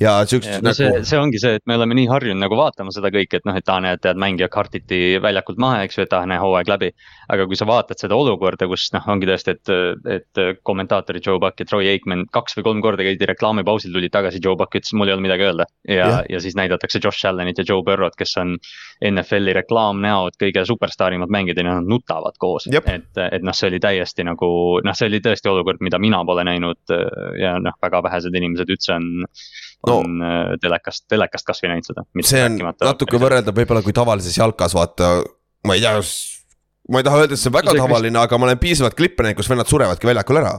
ja 0.00 0.14
siuksed 0.28 0.64
no 0.64 0.72
see 0.76 0.90
nagu,, 0.90 1.04
see 1.08 1.20
ongi 1.20 1.40
see, 1.42 1.58
et 1.58 1.64
me 1.70 1.76
oleme 1.78 1.96
nii 1.98 2.08
harjunud 2.10 2.42
nagu 2.42 2.58
vaatama 2.58 2.94
seda 2.94 3.10
kõike, 3.14 3.40
et 3.40 3.48
noh, 3.48 3.56
et 3.58 3.70
aa, 3.70 3.80
näed, 3.84 4.02
tead 4.04 4.20
mängija 4.20 4.48
kartiti 4.52 5.20
väljakult 5.22 5.60
maha, 5.62 5.82
eks 5.86 5.98
ju, 5.98 6.06
et 6.06 6.16
ah, 6.16 6.26
näe 6.28 6.40
hooaeg 6.42 6.70
läbi. 6.70 6.90
aga 7.34 7.46
kui 7.48 7.56
sa 7.56 7.66
vaatad 7.68 8.00
seda 8.00 8.16
olukorda, 8.20 8.66
kus 8.68 8.90
noh, 8.92 9.06
ongi 9.14 9.28
tõesti, 9.28 9.54
et, 9.54 9.72
et 10.16 10.42
kommentaatorid 10.66 11.24
Joe 11.24 11.40
Buck 11.40 11.60
ja 11.60 11.68
Troy 11.68 11.88
Aikman 11.88 12.26
kaks 12.32 12.58
või 12.58 12.66
kolm 12.68 12.82
korda 12.84 13.06
käidi 13.06 13.28
reklaamipausil, 13.30 13.94
tulid 13.94 14.12
tagasi, 14.12 14.42
Joe 14.44 14.58
Buck 14.60 14.76
ütles, 14.76 14.92
mul 14.98 15.08
ei 15.08 15.16
olnud 15.16 15.28
midagi 15.28 15.48
öelda. 15.48 15.68
ja 15.88 15.96
Jah., 16.04 16.20
ja 16.28 16.40
siis 16.40 16.56
näidatakse 16.58 17.00
Josh 17.02 17.26
Allanit 17.26 17.58
ja 17.58 17.64
Joe 17.68 17.82
Burrow't, 17.86 18.18
kes 18.18 18.36
on 18.42 18.56
NFL-i 19.04 19.54
reklaamnäod, 19.56 20.36
kõige 20.40 20.64
superstaarimad 20.68 21.32
mängijad 21.32 21.60
ja 21.60 21.66
nad 21.70 21.88
nutavad 21.88 22.36
koos. 22.38 22.68
Et, 22.68 23.22
et 23.24 23.44
noh, 23.44 23.56
see 23.56 23.70
oli 23.70 23.80
täiesti 23.82 24.26
nagu 24.26 24.48
noh, 24.84 24.96
see 24.96 25.08
oli 25.10 25.20
tõesti 25.24 25.50
olukord, 25.50 25.82
mida 25.84 26.00
mina 26.02 26.22
pole 26.26 26.44
näinud 26.46 26.94
ja 27.40 27.56
noh, 27.62 27.78
väga 27.82 28.02
vähesed 28.08 28.34
inimesed 28.34 28.74
üldse 28.74 28.96
on. 28.98 29.10
On 29.92 30.18
no, 30.20 30.58
telekast, 30.62 31.04
telekast 31.12 31.46
kasvõi 31.48 31.72
näinud 31.72 31.88
seda. 31.88 32.04
see 32.24 32.44
on 32.46 32.60
natuke 32.80 33.20
võrreldav 33.20 33.56
võib-olla 33.56 33.82
kui 33.84 33.96
tavalises 33.96 34.36
jalkas 34.38 34.76
vaata, 34.76 35.16
ma 35.66 35.76
ei 35.76 35.84
tea, 35.84 35.98
ma 36.92 37.00
ei 37.00 37.06
taha 37.06 37.24
öelda, 37.24 37.36
et 37.36 37.42
see 37.42 37.50
on 37.50 37.56
väga 37.58 37.74
See, 37.74 37.82
tavaline, 37.82 38.20
aga 38.20 38.38
ma 38.38 38.48
olen 38.48 38.62
piisavalt 38.62 38.96
klippe 38.98 39.26
näinud, 39.26 39.40
kus 39.40 39.50
vennad 39.52 39.70
surevadki 39.70 40.08
väljakul 40.10 40.40
ära. 40.42 40.54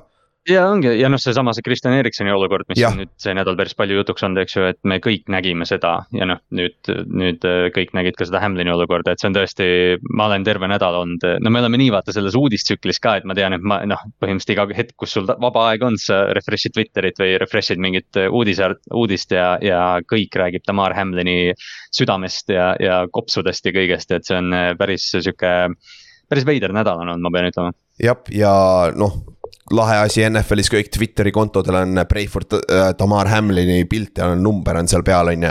Ja 0.50 0.66
ongi. 0.70 0.92
Ja 1.00 1.10
noh, 1.12 1.20
seesama 1.22 1.54
see 1.56 1.66
Kristjan 1.66 1.96
Ericssoni 1.98 2.32
olukord, 2.34 2.68
mis 2.70 2.80
Jah. 2.82 2.94
on 2.94 3.02
nüüd 3.02 3.12
see 3.22 3.34
nädal 3.38 3.58
päris 3.60 3.76
palju 3.78 3.98
jutuks 4.00 4.26
olnud, 4.26 4.42
eks 4.44 4.58
ju, 4.58 4.66
et 4.72 4.80
me 4.88 5.00
kõik 5.04 5.30
nägime 5.32 5.68
seda. 5.70 5.94
Ja 6.16 6.28
noh, 6.30 6.42
nüüd, 6.56 6.78
nüüd 7.06 7.46
äh, 7.48 7.68
kõik 7.76 7.96
nägid 7.98 8.18
ka 8.20 8.28
seda 8.30 8.42
Hamlini 8.44 8.74
olukorda, 8.74 9.14
et 9.14 9.24
see 9.24 9.30
on 9.32 9.38
tõesti, 9.38 9.68
ma 10.14 10.30
olen 10.30 10.46
terve 10.48 10.70
nädal 10.72 11.00
olnud, 11.02 11.26
no 11.42 11.54
me 11.54 11.64
oleme 11.64 11.80
nii 11.82 11.92
vaata 11.96 12.16
selles 12.16 12.38
uudistsüklis 12.40 13.02
ka, 13.04 13.18
et 13.20 13.28
ma 13.30 13.38
tean, 13.38 13.58
et 13.58 13.66
ma 13.66 13.82
noh, 13.90 14.06
põhimõtteliselt 14.22 14.56
iga 14.56 14.68
hetk, 14.78 14.96
kus 15.02 15.16
sul 15.18 15.28
vaba 15.30 15.68
aeg 15.72 15.86
on, 15.88 16.00
sa 16.02 16.26
refresh'id 16.36 16.76
Twitterit 16.76 17.22
või 17.22 17.36
refresh'id 17.42 17.82
mingit 17.82 18.22
uudise, 18.30 18.74
uudist 18.94 19.34
ja, 19.36 19.56
ja 19.64 19.82
kõik 20.06 20.36
räägib 20.40 20.66
Tamar 20.68 20.96
Hamlini 20.98 21.54
südamest 21.96 22.52
ja, 22.54 22.74
ja 22.82 23.04
kopsudest 23.12 23.66
ja 23.66 23.76
kõigest, 23.76 24.14
et 24.16 24.28
see 24.28 24.38
on 24.40 24.54
äh, 24.56 24.74
päris 24.80 25.10
sihuke, 25.14 25.56
päris 26.30 26.48
veider 26.48 26.74
nädal 26.76 27.02
on 27.02 27.16
olnud, 27.16 27.26
ma 27.26 27.34
pean 27.34 27.50
ütlema. 27.52 27.76
Jah, 28.02 28.20
ja 28.36 28.54
noh, 28.98 29.14
lahe 29.74 29.96
asi 29.98 30.22
NFL-is 30.30 30.70
kõik 30.70 30.92
Twitteri 30.94 31.32
kontodel 31.34 31.76
on 31.80 31.96
for 32.30 32.44
T- 32.46 32.60
äh, 32.70 32.92
Tamar 32.98 33.28
Hamlini 33.28 33.86
pilt 33.90 34.18
ja 34.18 34.28
on 34.30 34.44
number 34.44 34.78
on 34.78 34.88
seal 34.88 35.02
peal, 35.04 35.28
on 35.32 35.42
ju. 35.44 35.50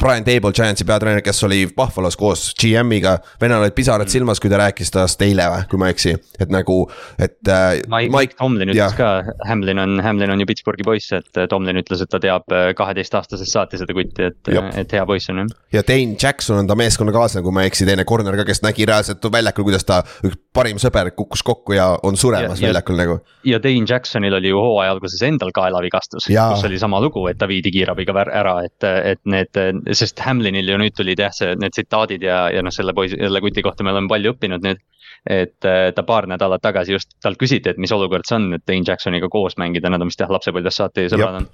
Brian 0.00 0.24
Table, 0.24 0.50
Giantsi 0.52 0.84
peatreener, 0.84 1.22
kes 1.22 1.44
oli 1.44 1.66
Buffalo's 1.76 2.16
koos 2.18 2.54
GM-iga, 2.58 3.18
vennal 3.40 3.62
olid 3.62 3.74
pisarad 3.76 4.06
Mm. 4.06 4.10
silmas, 4.10 4.40
kui 4.40 4.50
ta 4.50 4.58
rääkis 4.58 4.90
tast 4.90 5.22
eile 5.22 5.42
või, 5.46 5.68
kui 5.70 5.78
ma 5.78 5.86
ei 5.86 5.94
eksi, 5.94 6.16
et 6.40 6.50
nagu, 6.50 6.90
et 7.18 7.38
äh, 7.48 7.80
Mike, 7.88 8.10
Mike 8.16 8.34
Tomlin 8.38 8.68
ütles 8.74 8.96
ka, 8.96 9.22
Hamlin 9.46 9.78
on, 9.78 10.00
Hamlin 10.02 10.30
on 10.34 10.40
ju 10.40 10.46
Pittsburghi 10.46 10.82
poiss, 10.84 11.12
et 11.12 11.30
Tomlin 11.48 11.78
ütles, 11.78 12.02
et 12.02 12.10
ta 12.10 12.18
teab 12.18 12.42
kaheteistaastasest 12.76 13.52
saati 13.52 13.78
seda 13.80 13.94
kutti, 13.94 14.26
et 14.32 14.52
et 14.82 14.92
hea 14.92 15.04
poiss 15.06 15.30
on 15.30 15.38
jah. 15.44 15.54
ja 15.72 15.82
Dane 15.86 16.16
Jackson 16.20 16.58
on 16.58 16.66
ta 16.66 16.74
meeskonnakaaslane, 16.78 17.44
kui 17.46 17.52
ma 17.54 17.62
ei 17.62 17.70
eksi, 17.70 17.86
teine 17.86 18.04
corner 18.04 18.36
ka, 18.36 18.44
kes 18.48 18.62
nägi 18.66 18.86
reaalselt 18.88 19.22
väljakul, 19.32 19.64
kuidas 19.70 19.84
ta 19.86 20.02
üks 20.26 20.36
parim 20.52 20.76
sõber 20.82 21.12
kukkus 21.16 21.42
kokku 21.46 21.72
ja 21.78 21.92
on 22.02 22.16
suremas 22.16 22.60
Ja- 22.60 22.66
ja- 22.68 22.72
väljakul 22.74 22.96
nagu. 22.98 23.20
Ja 23.52 23.60
Dane 23.62 23.86
Jacksonil 23.88 24.34
oli 24.36 24.50
ju 24.52 24.60
hooaja 24.60 24.92
alguses 24.94 25.22
endal 25.26 25.52
kaelavigastus, 25.54 26.28
kus 26.28 26.64
oli 26.68 26.78
sama 26.80 27.00
lugu, 27.02 27.24
et 27.30 27.38
ta 27.40 27.48
viidi 27.50 27.72
kiirabiga 27.74 28.14
ära, 28.24 28.56
et, 28.66 28.86
et 29.12 29.20
need, 29.28 29.60
sest 29.98 30.22
Hamlinil 30.24 30.72
ju 30.72 30.78
nüüd 30.80 30.96
tulid 30.96 31.22
jah, 31.22 31.34
see, 31.34 31.54
need 31.60 31.74
tsitaadid 31.76 32.24
ja, 32.26 32.44
ja 32.54 32.64
noh, 32.64 32.74
selle 32.74 32.94
poisi, 32.96 33.18
selle 33.20 33.42
kuti 33.44 33.64
kohta 33.64 33.86
me 33.86 33.94
oleme 33.94 34.10
palju 34.12 34.34
õppinud 34.36 34.68
nüüd. 34.68 34.82
et 35.30 35.62
ta 35.94 36.02
paar 36.02 36.26
nädalat 36.26 36.62
tagasi 36.62 36.96
just 36.96 37.12
talt 37.22 37.38
küsiti, 37.38 37.70
et 37.70 37.78
mis 37.78 37.92
olukord 37.94 38.26
see 38.26 38.40
on, 38.40 38.48
et 38.56 38.64
Dane 38.66 38.82
Jacksoniga 38.88 39.28
koos 39.30 39.54
mängida, 39.60 39.90
nad 39.92 40.02
on 40.02 40.10
vist 40.10 40.22
jah 40.22 40.32
lapsepõlvest 40.32 40.80
saati 40.80 41.04
sõbrad 41.12 41.38
on. 41.42 41.46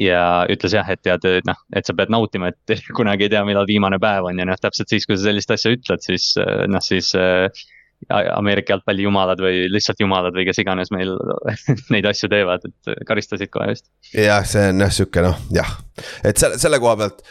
ja 0.00 0.24
ütles 0.50 0.74
jah, 0.74 0.88
et 0.90 1.02
tead, 1.04 1.28
noh, 1.46 1.60
et 1.76 1.86
sa 1.86 1.94
pead 1.94 2.10
nautima, 2.10 2.50
et 2.50 2.74
kunagi 2.98 3.28
ei 3.28 3.36
tea, 3.36 3.44
millal 3.46 3.68
viimane 3.70 4.00
päev 4.02 4.30
on 4.32 4.42
ja 4.42 4.48
noh, 4.48 4.58
täpselt 4.58 4.90
siis, 4.90 5.06
kui 5.06 5.18
sa 5.18 5.28
sellist 5.28 5.54
asja 5.54 5.76
ütled, 5.76 6.02
siis 6.02 6.32
noh, 6.40 6.82
siis 6.82 7.12
äh, 7.18 7.64
Ameerika 8.10 8.74
jalgpalli 8.74 9.06
jumalad 9.06 9.40
või 9.40 9.64
lihtsalt 9.72 10.02
jumalad 10.02 10.36
või 10.36 10.46
kes 10.48 10.60
iganes 10.62 10.92
meil 10.94 11.14
neid 11.94 12.08
asju 12.10 12.30
teevad, 12.32 12.66
et 12.68 13.06
karistasid 13.08 13.52
kohe 13.52 13.70
vist. 13.72 13.88
jah, 14.12 14.44
see 14.48 14.68
on 14.72 14.84
jah 14.84 14.92
sihuke 14.94 15.24
noh, 15.24 15.40
jah, 15.54 15.78
et 16.24 16.40
selle, 16.40 16.60
selle 16.60 16.80
koha 16.82 16.98
pealt 17.00 17.24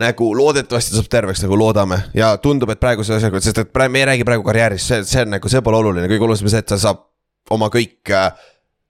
nagu 0.00 0.30
loodetavasti 0.36 0.94
saab 0.94 1.08
terveks, 1.12 1.42
nagu 1.44 1.56
loodame. 1.58 1.98
Ja 2.16 2.30
tundub, 2.42 2.70
et 2.72 2.80
praeguse 2.80 3.16
asjaga, 3.16 3.40
sest 3.42 3.58
et 3.64 3.72
praegu 3.74 3.92
me 3.92 4.00
ei 4.00 4.06
räägi 4.12 4.26
praegu 4.28 4.46
karjäärist, 4.46 4.86
see, 4.86 5.02
see 5.08 5.24
on 5.26 5.34
nagu, 5.34 5.50
see 5.50 5.60
pole 5.66 5.80
oluline, 5.82 6.06
kõige 6.08 6.28
olulisem 6.28 6.48
on 6.48 6.54
see, 6.54 6.62
et 6.62 6.70
ta 6.70 6.78
saab 6.80 7.02
oma 7.50 7.68
kõik 7.74 8.12
äh, 8.14 8.30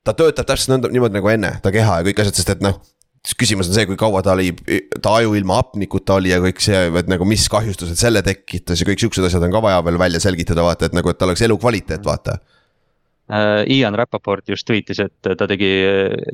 ta 0.06 0.14
töötab 0.16 0.48
täpselt 0.48 0.74
nõnda, 0.74 0.90
niimoodi 0.92 1.16
nagu 1.18 1.30
enne, 1.32 1.54
ta 1.62 1.72
keha 1.74 2.00
ja 2.00 2.06
kõik 2.06 2.22
asjad, 2.22 2.38
sest 2.40 2.54
et 2.54 2.64
noh, 2.64 2.80
küsimus 3.40 3.68
on 3.68 3.76
see, 3.76 3.86
kui 3.88 3.98
kaua 4.00 4.22
ta 4.24 4.32
oli, 4.32 4.52
ta 5.02 5.16
aju 5.18 5.34
ilma 5.38 5.60
hapnikuta 5.60 6.16
oli 6.20 6.32
ja 6.32 6.40
kõik 6.42 6.62
see, 6.64 6.86
et 7.00 7.10
nagu 7.10 7.26
mis 7.28 7.44
kahjustused 7.52 7.98
selle 8.00 8.22
tekitas 8.26 8.80
ja 8.80 8.88
kõik 8.88 9.02
siuksed 9.02 9.26
asjad 9.28 9.44
on 9.44 9.52
ka 9.52 9.62
vaja 9.64 9.82
veel 9.84 10.00
välja 10.00 10.22
selgitada, 10.22 10.64
vaata, 10.64 10.88
et 10.88 10.96
nagu, 10.96 11.12
et 11.12 11.20
tal 11.20 11.32
oleks 11.32 11.44
elukvaliteet, 11.48 12.04
vaata 12.06 12.38
uh,. 12.40 12.56
Ian 13.70 13.94
Rapaport 13.94 14.48
just 14.50 14.66
tweetis, 14.66 14.98
et 15.04 15.28
ta 15.38 15.46
tegi, 15.46 15.68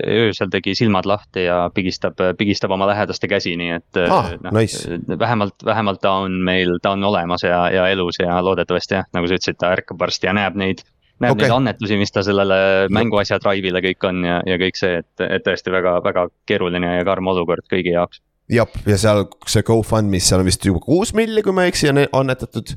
öösel 0.09 0.49
tegi 0.49 0.73
silmad 0.79 1.05
lahti 1.05 1.45
ja 1.45 1.67
pigistab, 1.75 2.17
pigistab 2.39 2.73
oma 2.73 2.89
lähedaste 2.89 3.29
käsi, 3.29 3.53
nii 3.61 3.75
et 3.75 4.01
ah, 4.07 4.31
no, 4.41 4.55
nice. 4.57 4.97
vähemalt, 5.19 5.59
vähemalt 5.67 6.01
ta 6.01 6.15
on 6.23 6.39
meil, 6.47 6.79
ta 6.83 6.95
on 6.97 7.05
olemas 7.05 7.45
ja, 7.45 7.67
ja 7.75 7.89
elus 7.93 8.23
ja 8.23 8.39
loodetavasti 8.41 8.97
jah, 8.97 9.11
nagu 9.13 9.29
sa 9.29 9.37
ütlesid, 9.37 9.59
ta 9.61 9.75
ärkab 9.77 10.01
varsti 10.01 10.31
ja 10.31 10.37
näeb 10.39 10.57
neid 10.57 10.87
näeb 11.23 11.35
okay. 11.35 11.47
neid 11.47 11.57
annetusi, 11.57 11.99
mis 12.01 12.13
ta 12.13 12.25
sellele 12.27 12.59
mänguasja 12.93 13.39
drive'ile 13.43 13.83
kõik 13.85 14.09
on 14.09 14.23
ja, 14.27 14.41
ja 14.47 14.59
kõik 14.61 14.79
see, 14.79 15.01
et, 15.03 15.25
et 15.25 15.45
tõesti 15.47 15.73
väga, 15.75 15.99
väga 16.05 16.29
keeruline 16.49 16.99
ja 16.99 17.07
karm 17.09 17.33
olukord 17.33 17.67
kõigi 17.73 17.95
jaoks. 17.95 18.21
jah, 18.53 18.79
ja 18.87 18.99
seal 19.01 19.25
see 19.49 19.65
GoFundMe'is, 19.67 20.29
seal 20.29 20.45
on 20.45 20.51
vist 20.51 20.69
juba 20.69 20.83
kuus 20.85 21.15
milli, 21.17 21.45
kui 21.47 21.57
ma 21.57 21.67
ei 21.67 21.75
eksi, 21.75 21.91
on 21.93 22.05
annetatud 22.21 22.77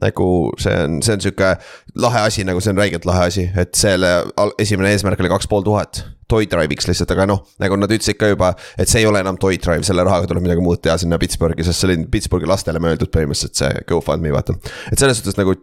nagu 0.00 0.28
see 0.62 0.76
on, 0.84 1.00
see 1.02 1.16
on 1.16 1.24
sihuke 1.24 1.50
lahe 1.98 2.24
asi, 2.28 2.46
nagu 2.46 2.62
see 2.62 2.74
on 2.74 2.78
räigelt 2.78 3.08
lahe 3.08 3.26
asi, 3.32 3.48
et 3.58 3.74
selle 3.78 4.20
esimene 4.62 4.94
eesmärk 4.94 5.22
oli 5.22 5.32
kaks 5.32 5.50
pool 5.50 5.66
tuhat 5.66 6.04
toy 6.30 6.48
drive'iks 6.50 6.88
lihtsalt, 6.90 7.14
aga 7.14 7.26
noh, 7.30 7.42
nagu 7.62 7.78
nad 7.80 7.92
ütlesid 7.92 8.18
ka 8.20 8.30
juba, 8.30 8.52
et 8.80 8.90
see 8.90 9.02
ei 9.02 9.08
ole 9.10 9.22
enam 9.24 9.38
toy 9.40 9.58
drive, 9.62 9.84
selle 9.86 10.04
rahaga 10.06 10.30
tuleb 10.30 10.44
midagi 10.46 10.64
muud 10.64 10.82
teha 10.84 10.96
sinna 11.00 11.18
Pittsburghi, 11.20 11.66
sest 11.66 11.82
see 11.82 11.90
oli 11.90 11.98
Pittsburghi 12.12 12.48
lastele 12.50 12.82
mõeldud 12.82 13.12
põhimõtteliselt 13.14 13.60
see 13.60 13.84
GoFundMe, 13.90 14.32
vaata. 14.34 14.56
et 14.90 15.00
selles 15.00 15.20
suhtes 15.20 15.38
nagu 15.40 15.56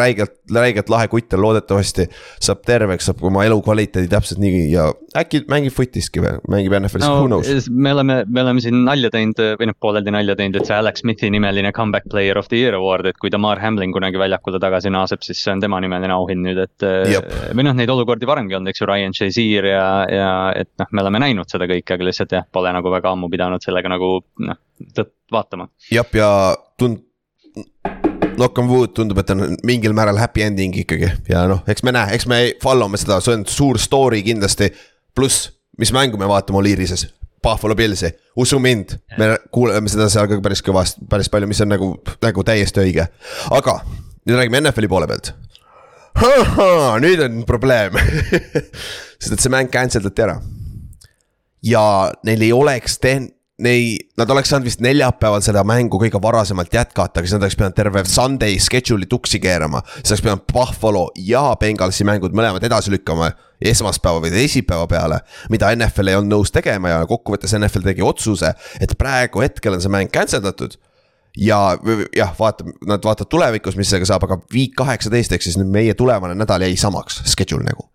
räigelt, 0.00 0.38
räigelt 0.52 0.92
lahe 0.92 1.10
kutt 1.12 1.36
on, 1.36 1.44
loodetavasti 1.46 2.08
saab 2.42 2.64
terveks, 2.66 3.10
saab 3.10 3.24
oma 3.26 3.44
elukvaliteedi 3.48 4.10
täpselt 4.12 4.42
nii 4.42 4.66
ja 4.72 4.88
äkki 5.16 5.42
mängib 5.50 5.74
futiski 5.76 6.22
või, 6.22 6.36
mängib 6.52 6.74
NFL-is 6.78 7.06
no,, 7.06 7.20
who 7.20 7.30
knows. 7.30 7.68
me 7.70 7.92
oleme, 7.94 8.18
me 8.28 8.42
oleme 8.42 8.62
siin 8.64 8.82
nalja 8.86 9.10
teinud 9.12 9.40
või 9.60 9.70
noh, 9.70 9.76
pooleldi 9.80 10.14
nalja 10.14 10.36
teinud, 10.38 10.60
et 10.60 10.68
see 10.68 10.76
Alex 10.76 11.02
Smithi 11.04 11.30
nimeline 11.32 11.72
comeback 11.76 12.08
player 12.12 12.38
of 12.38 12.50
the 12.52 12.60
year 12.60 12.76
award, 12.78 13.08
et 13.10 13.18
kui 13.20 13.32
Damar 13.32 13.60
Hamlin 13.62 13.94
kunagi 13.94 14.20
väljakule 14.20 14.60
tagasi 14.62 14.92
naaseb, 14.92 15.24
siis 15.26 15.40
see 15.42 15.54
on 15.54 15.62
tema 15.62 15.80
nimeline 15.84 16.12
auhind 16.14 16.44
nüüd, 16.46 16.60
et. 16.66 16.86
või 17.56 17.66
noh, 17.66 17.76
neid 17.76 17.92
olukordi 17.92 18.28
varemgi 18.28 18.58
olnud, 18.58 18.72
eks 18.72 18.82
ju, 18.82 18.90
Ryan 18.90 19.16
Shazier 19.16 19.70
ja, 19.70 19.86
ja 20.12 20.30
et 20.56 20.70
noh, 20.80 20.92
me 20.92 21.02
oleme 21.04 21.20
näinud 21.22 21.50
seda 21.50 21.68
kõike, 21.70 21.96
aga 21.96 22.06
lihtsalt 22.08 22.32
jah, 22.36 22.46
pole 22.52 22.72
nagu 22.74 22.92
väga 22.92 23.12
ammu 23.14 23.30
pidanud 23.32 23.64
sellega 23.64 23.90
nagu 23.92 24.10
noh, 24.46 24.60
vaatama. 25.32 25.68
jah, 25.92 26.08
ja 26.14 26.30
tund-, 26.80 27.02
knock 28.36 28.58
on 28.58 28.70
wood 28.70 28.94
tundub, 28.96 29.20
et 29.22 29.32
on 29.34 29.56
mingil 29.66 29.96
määral 29.96 30.20
happy 30.20 30.44
ending 30.46 30.76
ikkagi 30.82 31.10
ja 31.30 31.46
noh, 31.50 31.62
eks 31.68 31.84
me 31.86 31.94
näe, 31.96 32.14
eks 32.16 32.28
me 32.30 32.40
follow 32.62 32.90
me 32.92 33.00
seda, 33.00 33.20
see 33.24 33.36
on 33.36 33.46
suur 33.50 33.80
story 33.82 34.22
kindlasti. 34.26 34.70
pluss, 35.16 35.48
mis 35.80 35.92
mängu 35.96 36.18
me 36.20 36.28
vaatame 36.28 36.60
Oliirises, 36.60 37.06
Buffalo 37.42 37.76
Pillsi, 37.76 38.10
usu 38.36 38.58
mind, 38.60 38.98
me 39.16 39.36
kuuleme 39.52 39.88
seda 39.88 40.10
seal 40.12 40.28
ka 40.28 40.40
päris 40.44 40.60
kõvasti, 40.64 41.06
päris 41.08 41.30
palju, 41.32 41.48
mis 41.48 41.62
on 41.64 41.72
nagu, 41.72 41.94
nagu 42.22 42.44
täiesti 42.44 42.84
õige. 42.84 43.08
aga 43.50 43.80
nüüd 44.26 44.36
räägime 44.36 44.60
NFL-i 44.60 44.90
poole 44.92 45.08
pealt 45.08 45.32
nüüd 47.04 47.22
on 47.24 47.40
probleem 47.48 47.96
sest 49.20 49.34
et 49.36 49.42
see 49.42 49.52
mäng 49.52 49.70
cancel 49.72 50.04
dati 50.04 50.24
ära. 50.24 50.36
ja 51.64 51.82
neil 52.26 52.44
ei 52.46 52.52
oleks 52.56 52.98
tehn-, 53.02 53.28
nei-, 53.62 53.98
nad 54.18 54.30
oleks 54.32 54.52
saanud 54.52 54.68
vist 54.68 54.82
neljapäeval 54.84 55.44
seda 55.44 55.64
mängu 55.66 56.00
kõige 56.00 56.20
varasemalt 56.22 56.72
jätkata, 56.72 57.20
aga 57.20 57.26
siis 57.26 57.36
nad 57.36 57.46
oleks 57.46 57.58
pidanud 57.58 57.76
terve 57.76 58.04
Sunday 58.08 58.58
schedule'i 58.62 59.08
tuksi 59.10 59.40
keerama. 59.42 59.82
siis 59.98 60.14
oleks 60.14 60.24
pidanud 60.26 60.46
Buffalo 60.52 61.06
ja 61.20 61.44
Bengalsi 61.60 62.06
mängud 62.08 62.36
mõlemad 62.36 62.64
edasi 62.64 62.94
lükkama 62.94 63.32
esmaspäeva 63.60 64.20
või 64.24 64.32
teisipäeva 64.34 64.88
peale. 64.90 65.20
mida 65.50 65.72
NFL 65.76 66.12
ei 66.12 66.20
olnud 66.20 66.36
nõus 66.36 66.52
tegema 66.54 66.94
ja 66.94 67.06
kokkuvõttes 67.08 67.56
NFL 67.58 67.88
tegi 67.88 68.04
otsuse, 68.04 68.52
et 68.80 68.96
praegu 68.98 69.44
hetkel 69.44 69.76
on 69.76 69.84
see 69.84 69.92
mäng 69.92 70.12
cancel 70.12 70.44
datud 70.44 70.76
ja 71.36 71.58
jah, 72.16 72.32
vaata, 72.38 72.64
nad 72.86 73.04
vaatavad 73.04 73.30
tulevikus, 73.30 73.76
mis 73.76 73.90
sellega 73.90 74.08
saab, 74.08 74.24
aga 74.28 74.38
week 74.54 74.76
kaheksateist 74.78 75.36
ehk 75.36 75.44
siis 75.44 75.58
nüüd 75.60 75.70
meie 75.72 75.94
tulevane 75.94 76.36
nädal 76.38 76.64
jäi 76.66 76.76
samaks, 76.80 77.22
schedule 77.28 77.66
nagu. 77.66 77.90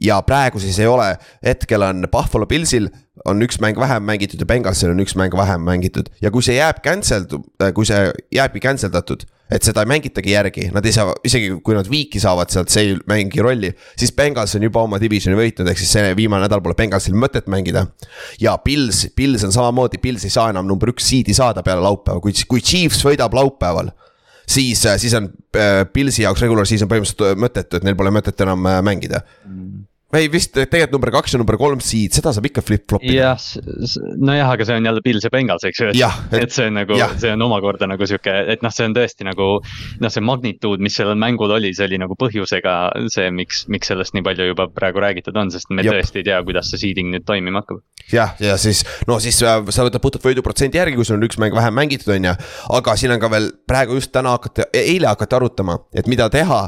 ja 0.00 0.22
praegu 0.22 0.60
siis 0.62 0.78
ei 0.80 0.86
ole, 0.88 1.10
hetkel 1.44 1.82
on 1.84 2.06
Buffalo 2.12 2.46
Pillsil 2.46 2.88
on 3.28 3.42
üks 3.44 3.58
mäng 3.60 3.76
vähem 3.76 4.02
mängitud 4.02 4.40
ja 4.40 4.46
Bengalsil 4.46 4.90
on 4.90 5.00
üks 5.00 5.16
mäng 5.16 5.34
vähem 5.36 5.60
mängitud 5.60 6.08
ja 6.22 6.30
kui 6.30 6.42
see 6.42 6.56
jääb 6.56 6.80
cancel, 6.84 7.26
kui 7.74 7.84
see 7.84 8.06
jääbki 8.32 8.62
cancel 8.64 8.92
datud 8.94 9.26
et 9.50 9.64
seda 9.64 9.84
ei 9.84 9.90
mängitagi 9.90 10.34
järgi, 10.34 10.66
nad 10.74 10.86
ei 10.86 10.94
saa, 10.94 11.14
isegi 11.24 11.50
kui 11.64 11.76
nad 11.76 11.88
viiki 11.88 12.20
saavad 12.22 12.52
sealt, 12.52 12.72
see 12.72 12.84
ei 12.86 12.96
mängi 13.08 13.42
rolli. 13.44 13.72
siis 13.98 14.12
Bengals 14.16 14.54
on 14.58 14.66
juba 14.66 14.82
oma 14.84 15.00
divisioni 15.00 15.38
võitnud, 15.38 15.70
ehk 15.70 15.80
siis 15.80 15.92
see 15.96 16.14
viimane 16.18 16.44
nädal 16.46 16.62
pole 16.64 16.76
Bengalsil 16.78 17.16
mõtet 17.16 17.48
mängida. 17.50 17.86
ja 18.40 18.56
Pils, 18.64 19.06
Pils 19.16 19.44
on 19.48 19.54
samamoodi, 19.54 20.00
Pils 20.02 20.24
ei 20.28 20.34
saa 20.34 20.50
enam 20.54 20.68
number 20.68 20.92
üks 20.92 21.08
seed'i 21.08 21.36
saada 21.36 21.64
peale 21.66 21.84
laupäeva, 21.84 22.20
kui, 22.20 22.36
kui 22.48 22.64
Chiefs 22.64 23.04
võidab 23.06 23.34
laupäeval 23.34 23.92
siis, 24.48 24.84
siis 24.96 25.14
on 25.14 25.30
äh, 25.56 25.84
Pilsi 25.92 26.24
jaoks 26.24 26.42
regular 26.44 26.66
season 26.66 26.88
põhimõtteliselt 26.88 27.40
mõttetu, 27.40 27.78
et 27.78 27.86
neil 27.86 27.96
pole 27.96 28.12
mõtet 28.14 28.46
enam 28.46 28.66
äh, 28.68 28.82
mängida 28.84 29.24
mm 29.44 29.86
ei 30.16 30.28
vist 30.32 30.54
tegelikult 30.56 30.94
number 30.94 31.10
kaks 31.12 31.34
ja 31.34 31.38
number 31.40 31.58
kolm 31.60 31.82
seed, 31.84 32.14
seda 32.16 32.32
saab 32.32 32.46
ikka 32.48 32.62
flip-flopida. 32.64 33.12
jah, 33.12 33.42
nojah, 34.16 34.52
aga 34.54 34.64
see 34.64 34.78
on 34.80 34.88
jälle 34.88 35.02
Pils 35.04 35.26
ja 35.26 35.30
Bengals, 35.32 35.66
eks 35.68 35.82
ju, 35.82 35.88
et, 35.92 36.36
et 36.38 36.54
see 36.54 36.70
on 36.70 36.78
nagu, 36.80 36.96
see 37.20 37.32
on 37.34 37.44
omakorda 37.44 37.90
nagu 37.90 38.08
sihuke, 38.08 38.32
et 38.54 38.64
noh, 38.64 38.72
see 38.72 38.86
on 38.88 38.96
tõesti 38.96 39.26
nagu. 39.28 39.48
noh, 40.00 40.12
see 40.12 40.24
magnituud, 40.24 40.80
mis 40.80 40.96
sellel 40.96 41.18
mängul 41.20 41.52
oli, 41.58 41.74
see 41.76 41.84
oli 41.90 42.00
nagu 42.00 42.16
põhjusega 42.16 42.76
see, 43.12 43.28
miks, 43.36 43.66
miks 43.68 43.92
sellest 43.92 44.16
nii 44.16 44.24
palju 44.24 44.48
juba 44.48 44.70
praegu 44.72 45.02
räägitud 45.04 45.36
on, 45.36 45.52
sest 45.52 45.68
me 45.68 45.84
Jop. 45.84 45.98
tõesti 45.98 46.22
ei 46.22 46.28
tea, 46.30 46.40
kuidas 46.46 46.72
see 46.72 46.80
seeding 46.86 47.12
nüüd 47.12 47.28
toimima 47.28 47.60
hakkab. 47.60 47.82
jah, 48.08 48.32
ja 48.40 48.56
siis 48.56 48.84
no 49.10 49.20
siis 49.20 49.42
äh, 49.44 49.60
sa 49.68 49.84
võtad 49.84 50.00
puhtalt 50.00 50.24
võiduprotsendi 50.24 50.80
järgi, 50.80 50.96
kui 50.96 51.04
sul 51.04 51.18
on 51.20 51.28
üks 51.28 51.36
mäng 51.36 51.52
vähem 51.52 51.76
mängitud, 51.76 52.14
on 52.16 52.30
ju. 52.30 52.34
aga 52.80 52.96
siin 52.96 53.12
on 53.12 53.20
ka 53.20 53.28
veel 53.36 53.52
praegu 53.68 54.00
just 54.00 54.14
täna 54.16 54.32
hakati, 54.38 54.70
eile 54.72 55.12
hakati 55.12 55.36
arutama, 55.36 55.82
et 55.92 56.08
mida 56.08 56.30
teha 56.32 56.64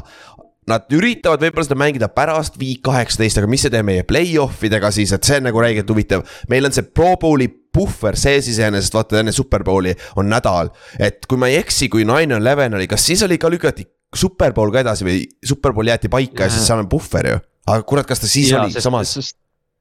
Nad 0.71 0.93
üritavad 0.95 1.41
võib-olla 1.43 1.67
seda 1.67 1.79
mängida 1.79 2.07
pärast 2.13 2.59
week 2.61 2.83
kaheksateist, 2.85 3.41
aga 3.41 3.49
mis 3.51 3.65
see 3.65 3.73
teeb 3.73 3.87
meie 3.87 4.05
play-off 4.07 4.63
idega 4.67 4.91
siis, 4.95 5.11
et 5.15 5.27
see 5.27 5.41
on 5.41 5.49
nagu 5.49 5.63
räigelt 5.63 5.89
huvitav. 5.91 6.23
meil 6.51 6.67
on 6.67 6.75
see 6.75 6.85
Pro 6.87 7.15
Bowli 7.19 7.49
puhver 7.71 8.17
sees 8.19 8.47
iseenesest, 8.51 8.95
vaata 8.95 9.19
enne 9.19 9.33
Superbowli 9.35 9.95
on 10.19 10.29
nädal. 10.31 10.71
et 10.99 11.25
kui 11.27 11.39
ma 11.41 11.51
ei 11.51 11.59
eksi, 11.59 11.89
kui 11.91 12.07
nine 12.07 12.39
eleven 12.39 12.79
oli, 12.79 12.87
kas 12.87 13.05
siis 13.05 13.23
oli 13.27 13.39
ka 13.41 13.51
lükati 13.51 13.87
Superbowl 14.15 14.73
ka 14.73 14.83
edasi 14.83 15.07
või 15.07 15.21
Superbowl 15.47 15.91
jäeti 15.91 16.11
paika 16.11 16.45
ja, 16.45 16.49
ja 16.49 16.55
siis 16.55 16.67
seal 16.67 16.83
on 16.83 16.89
puhver 16.91 17.29
ju. 17.31 17.37
aga 17.67 17.87
kurat, 17.87 18.07
kas 18.07 18.23
ta 18.23 18.31
siis 18.31 18.51
ja, 18.51 18.63
oli 18.63 18.75
sest, 18.75 18.87
samas? 18.87 19.15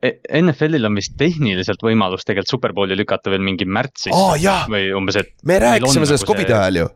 E, 0.01 0.15
NFL-il 0.41 0.87
on 0.89 0.97
vist 0.97 1.17
tehniliselt 1.21 1.83
võimalus 1.85 2.25
tegelikult 2.25 2.55
Superbowli 2.55 2.97
lükata 2.99 3.33
veel 3.33 3.43
mingi 3.45 3.67
märtsis 3.69 4.15
oh,. 4.17 4.35
või 4.71 4.89
umbes, 4.97 5.19
et. 5.21 5.35
me 5.45 5.59
rääkisime 5.61 6.09
sellest 6.09 6.27
nagu 6.27 6.35
Covidi 6.35 6.57
ajal 6.57 6.83
ju 6.83 6.89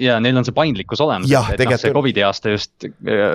ja 0.00 0.18
neil 0.20 0.36
on 0.36 0.44
see 0.44 0.54
paindlikkus 0.56 1.00
olemas, 1.00 1.30
et 1.30 1.62
noh, 1.64 1.76
see 1.80 1.92
Covidi 1.94 2.24
aasta 2.26 2.52
just, 2.52 2.86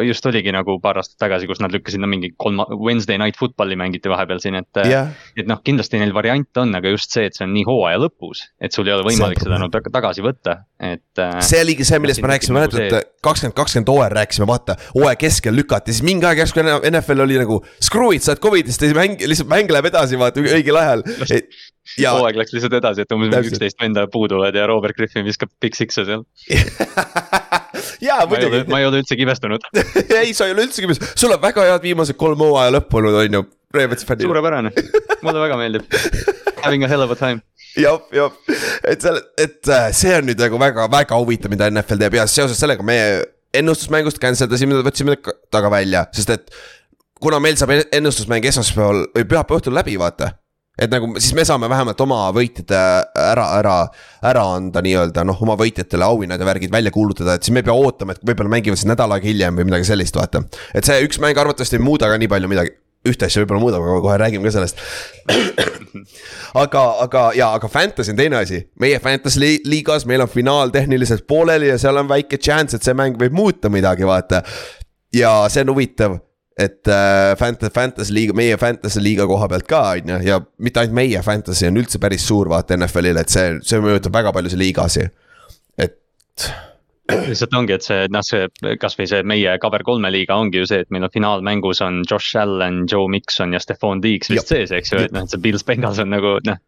just 0.05 0.27
oligi 0.29 0.53
nagu 0.53 0.77
paar 0.83 0.99
aastat 1.01 1.17
tagasi, 1.23 1.49
kus 1.49 1.61
nad 1.63 1.73
lükkasid 1.73 2.01
no 2.03 2.09
mingi 2.11 2.33
kolm, 2.37 2.61
Wednesday 2.77 3.17
night 3.21 3.39
football'i 3.39 3.77
mängiti 3.79 4.11
vahepeal 4.11 4.41
siin, 4.43 4.59
et 4.61 4.81
yeah.. 4.85 5.09
et 5.35 5.49
noh, 5.49 5.61
kindlasti 5.65 6.01
neil 6.01 6.13
variant 6.13 6.61
on, 6.61 6.75
aga 6.77 6.93
just 6.93 7.13
see, 7.15 7.25
et 7.29 7.37
see 7.37 7.47
on 7.47 7.55
nii 7.55 7.65
hooaja 7.67 8.03
lõpus, 8.03 8.45
et 8.61 8.77
sul 8.77 8.89
ei 8.89 8.95
ole 8.95 9.07
võimalik 9.09 9.41
seda 9.41 9.57
no 9.61 9.71
tagasi 9.71 10.25
võtta, 10.25 10.61
et. 10.81 11.19
Äh, 11.21 11.39
see 11.45 11.61
oligi 11.61 11.85
see, 11.87 11.99
millest 12.01 12.23
me 12.23 12.31
rääkisime, 12.31 12.57
mäletad 12.57 12.79
nagu 12.81 12.95
see... 12.95 13.09
kakskümmend, 13.25 13.55
kakskümmend 13.57 13.91
hooaja 13.91 14.13
rääkisime, 14.17 14.47
vaata, 14.49 14.75
hooaja 14.95 15.19
keskel 15.21 15.55
lükati, 15.55 15.93
siis 15.93 16.05
mingi 16.05 16.25
aeg 16.27 16.41
järsku 16.41 16.63
NFL 16.63 17.25
oli 17.25 17.37
nagu. 17.41 17.59
Screw 17.83 18.15
it, 18.15 18.25
sa 18.25 18.33
oled 18.33 18.41
Covidist 18.43 18.85
ja 18.85 18.95
mäng, 18.97 19.21
lihtsalt 19.21 19.51
mäng 19.51 19.71
läheb 19.71 19.91
edasi, 19.91 20.19
vaata 20.21 20.41
õigel 20.41 20.79
ajal 20.81 21.05
hooaeg 21.99 22.37
läks 22.39 22.53
lihtsalt 22.55 22.77
edasi, 22.77 23.05
et 23.05 23.13
umbes 23.13 23.29
mingi 23.31 23.51
üksteist 23.51 23.79
venda 23.81 24.05
puuduvad 24.11 24.55
ja 24.55 24.67
Robert 24.69 24.97
Griffin 24.97 25.25
viskab 25.27 25.51
Big 25.61 25.75
Six'e 25.77 26.05
seal 26.07 26.25
jaa, 28.07 28.21
muidugi. 28.29 28.63
ma 28.71 28.81
ei 28.81 28.87
ole 28.87 29.01
üldse 29.01 29.17
kibestunud 29.19 29.65
ei, 30.21 30.33
sa 30.37 30.47
ei 30.47 30.55
ole 30.55 30.67
üldse 30.67 30.85
kibestunud, 30.85 31.17
sul 31.19 31.35
on 31.35 31.41
väga 31.41 31.65
head 31.67 31.85
viimased 31.85 32.19
kolm 32.21 32.41
hooaja 32.45 32.73
lõppu 32.77 33.01
olnud, 33.01 33.17
on 33.23 33.39
ju, 33.39 33.45
Ravens 33.75 34.07
fännina. 34.07 34.29
suurepärane, 34.29 34.73
mulle 35.25 35.45
väga 35.47 35.57
meeldib. 35.59 35.99
Having 36.61 36.85
a 36.85 36.91
hell 36.91 37.01
of 37.01 37.13
a 37.13 37.17
time 37.17 37.41
jah, 37.79 38.01
jah, 38.15 38.33
et 38.87 39.03
seal, 39.03 39.21
et 39.39 39.71
äh, 39.71 39.87
see 39.95 40.13
on 40.17 40.27
nüüd 40.29 40.41
nagu 40.41 40.59
väga, 40.61 40.87
väga 40.91 41.21
huvitav, 41.21 41.53
mida 41.53 41.69
NFL 41.71 42.01
teeb. 42.01 42.19
Ja 42.19 42.27
seoses 42.29 42.59
sellega 42.61 42.85
meie 42.85 43.23
ennustusmängust 43.55 44.21
cancel 44.21 44.49
dasime, 44.51 44.81
võtsime 44.85 45.17
taga 45.51 45.71
välja, 45.73 46.05
sest 46.15 46.35
et 46.35 46.53
kuna 47.21 47.39
meil 47.43 47.57
saab 47.59 47.73
ennustusmäng 47.83 48.45
esmaspäeval 48.49 49.05
või 49.15 49.25
pühapäeva 49.27 49.59
õhtul 49.59 49.77
läbi, 49.77 49.97
vaata. 50.01 50.33
Et 50.81 50.89
nagu 50.89 51.11
siis 51.19 51.33
me 51.37 51.43
saame 51.45 51.67
vähemalt 51.69 51.99
oma 52.01 52.23
võitjate 52.33 52.77
ära, 53.19 53.43
ära, 53.59 53.75
ära 54.25 54.45
anda 54.55 54.81
nii-öelda 54.81 55.25
noh, 55.27 55.37
oma 55.43 55.57
võitjatele 55.59 56.07
auhinnad 56.07 56.41
ja 56.41 56.47
värgid 56.47 56.71
välja 56.73 56.93
kuulutada, 56.95 57.35
et 57.35 57.45
siis 57.45 57.53
me 57.53 57.61
ei 57.61 57.67
pea 57.67 57.75
ootama, 57.75 58.15
et 58.15 58.23
võib-olla 58.25 58.55
mängivad 58.55 58.79
siis 58.79 58.89
nädal 58.89 59.11
aega 59.13 59.27
hiljem 59.27 59.59
või 59.59 59.67
midagi 59.67 59.89
sellist, 59.91 60.15
vaata. 60.17 60.41
et 60.73 60.87
see 60.87 61.03
üks 61.05 61.19
mäng 61.21 61.37
arvatavasti 61.37 61.77
ei 61.77 61.83
muuda 61.83 62.09
ka 62.09 62.17
nii 62.17 62.31
palju 62.31 62.49
midagi 62.49 62.73
ühte 63.07 63.25
asja 63.25 63.41
võib-olla 63.41 63.61
muudab, 63.63 63.85
aga 63.85 64.01
kohe 64.03 64.17
räägime 64.21 64.45
ka 64.45 64.53
sellest. 64.53 64.81
aga, 66.63 66.83
aga 67.05 67.23
ja, 67.37 67.51
aga 67.57 67.69
Fantasy 67.71 68.13
on 68.13 68.19
teine 68.19 68.37
asi, 68.41 68.61
meie 68.81 68.99
Fantasy 69.01 69.41
liigas, 69.65 70.05
meil 70.09 70.21
on 70.25 70.29
finaal 70.29 70.73
tehniliselt 70.73 71.25
pooleli 71.29 71.71
ja 71.71 71.79
seal 71.81 71.97
on 72.01 72.09
väike 72.11 72.37
chance, 72.37 72.77
et 72.77 72.85
see 72.85 72.97
mäng 72.97 73.17
võib 73.21 73.33
muuta 73.35 73.71
midagi, 73.73 74.05
vaata. 74.07 74.43
ja 75.15 75.33
see 75.51 75.65
on 75.65 75.73
huvitav, 75.73 76.19
et 76.61 76.87
äh, 76.87 77.33
Fantasy, 77.39 77.73
Fantasy 77.73 78.15
liiga, 78.15 78.37
meie 78.37 78.57
Fantasy 78.61 79.01
liiga 79.01 79.25
koha 79.29 79.49
pealt 79.49 79.69
ka 79.69 79.83
on 79.95 80.15
ju, 80.15 80.21
ja 80.27 80.41
mitte 80.61 80.83
ainult 80.83 80.99
meie 81.01 81.25
Fantasy 81.25 81.71
on 81.71 81.81
üldse 81.81 82.01
päris 82.03 82.27
suur 82.27 82.51
vaata 82.53 82.77
NFL-ile, 82.77 83.25
et 83.25 83.33
see, 83.33 83.55
see 83.65 83.81
mõjutab 83.81 84.13
väga 84.21 84.35
paljusid 84.35 84.61
liigasi, 84.61 85.07
et 85.81 85.97
lihtsalt 87.29 87.55
ongi, 87.57 87.77
et 87.77 87.85
see 87.85 88.07
noh, 88.13 88.25
see 88.25 88.75
kasvõi 88.81 89.07
see 89.09 89.23
meie 89.27 89.55
cover 89.63 89.83
kolme 89.87 90.11
liiga 90.13 90.37
ongi 90.39 90.61
ju 90.61 90.69
see, 90.69 90.83
et 90.85 90.91
meil 90.93 91.07
on 91.07 91.13
finaalmängus 91.13 91.83
on 91.85 92.01
Josh 92.09 92.39
Allan, 92.39 92.83
Joe 92.91 93.09
Mikson 93.11 93.55
ja 93.55 93.61
Stefan 93.63 94.03
Diggs 94.03 94.31
vist 94.31 94.51
sees, 94.51 94.73
eks 94.75 94.93
ju, 94.93 95.05
et 95.07 95.15
noh, 95.15 95.25
et 95.25 95.33
see 95.33 95.41
Pils 95.43 95.65
Bengals 95.67 96.01
on 96.03 96.11
nagu 96.13 96.37
noh, 96.47 96.61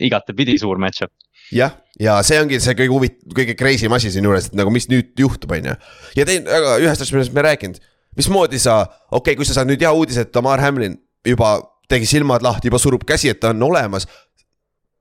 igatepidi 0.00 0.58
suur 0.60 0.80
match-up 0.82 1.12
jah, 1.54 1.74
ja 2.00 2.18
see 2.26 2.38
ongi 2.40 2.60
see 2.62 2.76
kõige 2.78 2.94
huvit-, 2.94 3.20
kõige 3.36 3.56
crazy 3.58 3.88
im 3.88 3.96
asi 3.96 4.12
siinjuures, 4.14 4.50
et 4.50 4.58
nagu 4.58 4.72
mis 4.74 4.88
nüüd 4.90 5.12
juhtub, 5.18 5.52
on 5.56 5.72
ju. 5.72 5.76
ja 6.18 6.26
teine, 6.28 6.46
aga 6.46 6.78
ühest 6.82 7.00
asjast, 7.00 7.14
millest 7.16 7.36
me 7.36 7.44
rääkinud, 7.46 7.80
mismoodi 8.18 8.60
sa, 8.62 8.82
okei 9.10 9.18
okay,, 9.20 9.38
kui 9.38 9.48
sa 9.48 9.58
saad 9.58 9.70
nüüd 9.70 9.82
hea 9.82 9.92
uudise, 9.96 10.26
et 10.26 10.32
Tamar 10.34 10.62
Hamlin 10.62 10.96
juba 11.26 11.58
tegi 11.90 12.06
silmad 12.06 12.44
lahti, 12.46 12.70
juba 12.70 12.80
surub 12.82 13.04
käsi, 13.06 13.32
et 13.32 13.40
ta 13.42 13.50
on 13.54 13.62
olemas. 13.70 14.06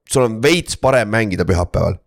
sul 0.09 0.25
on 0.25 0.39
veits 0.41 0.77
parem 0.81 1.09
mängida 1.13 1.45
pühapäeval 1.45 1.99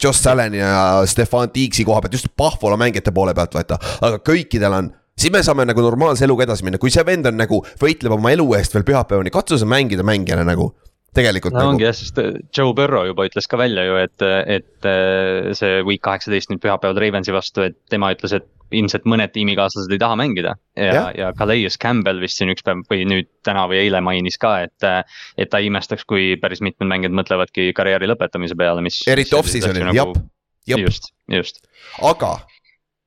Josh 0.00 0.30
Allan'i 0.30 0.62
ja 0.62 1.02
Stefan 1.08 1.52
Tiigsi 1.52 1.84
koha 1.84 2.00
pealt, 2.00 2.16
just 2.16 2.30
Pahvola 2.36 2.78
mängijate 2.80 3.12
poole 3.14 3.34
pealt 3.36 3.54
vaata, 3.58 3.78
aga 4.00 4.22
kõikidel 4.24 4.76
on 4.78 4.92
siis 5.20 5.32
me 5.32 5.42
saame 5.44 5.66
nagu 5.68 5.82
normaalse 5.84 6.24
eluga 6.24 6.46
edasi 6.46 6.64
minna, 6.64 6.80
kui 6.80 6.92
see 6.92 7.04
vend 7.06 7.28
on 7.28 7.36
nagu, 7.36 7.60
võitleb 7.80 8.16
oma 8.16 8.32
elu 8.32 8.46
eest 8.56 8.76
veel 8.76 8.86
pühapäevani, 8.88 9.32
katsu 9.34 9.58
sa 9.60 9.68
mängida 9.68 10.06
mängijana 10.06 10.46
nagu 10.48 10.70
tegelikult 11.16 11.54
no 11.54 11.62
nagu. 11.64 11.74
ongi 11.74 11.86
jah, 11.86 11.96
sest 11.96 12.18
äh, 12.22 12.38
Joe 12.54 12.74
Burrow 12.76 13.08
juba 13.08 13.26
ütles 13.26 13.48
ka 13.50 13.58
välja 13.58 13.84
ju, 13.86 13.98
et, 13.98 14.24
et 14.56 14.88
äh, 14.88 15.50
see 15.58 15.82
week 15.86 16.02
kaheksateist 16.06 16.52
nüüd 16.52 16.62
pühapäeval 16.62 17.00
Ravensi 17.02 17.34
vastu, 17.34 17.64
et 17.66 17.78
tema 17.90 18.12
ütles, 18.14 18.34
et 18.36 18.46
ilmselt 18.76 19.06
mõned 19.10 19.32
tiimikaaslased 19.34 19.90
ei 19.90 19.98
taha 19.98 20.16
mängida. 20.20 20.54
ja, 20.78 21.08
ja, 21.16 21.32
Calais 21.38 21.78
Campbell 21.82 22.22
vist 22.22 22.38
siin 22.38 22.52
üks 22.52 22.62
päev 22.66 22.84
või 22.90 23.02
nüüd 23.08 23.30
täna 23.46 23.66
või 23.70 23.80
eile 23.82 24.02
mainis 24.04 24.38
ka, 24.40 24.52
et, 24.68 24.86
et 25.40 25.50
ta 25.50 25.58
ei 25.58 25.70
imestaks, 25.70 26.06
kui 26.08 26.36
päris 26.40 26.62
mitmed 26.62 26.88
mängijad 26.90 27.16
mõtlevadki 27.18 27.72
karjääri 27.76 28.10
lõpetamise 28.12 28.58
peale, 28.58 28.84
mis. 28.84 29.02
eriti 29.10 29.34
off-season'il 29.38 29.90
nagu,, 29.90 30.14
jep, 30.14 30.30
jep. 30.70 30.86
just, 30.86 31.10
just. 31.30 31.62
aga 31.98 32.36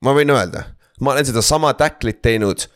ma 0.04 0.16
võin 0.18 0.36
öelda, 0.36 0.68
ma 1.00 1.16
olen 1.16 1.32
sedasama 1.32 1.72
tacklit 1.80 2.20
teinud. 2.26 2.68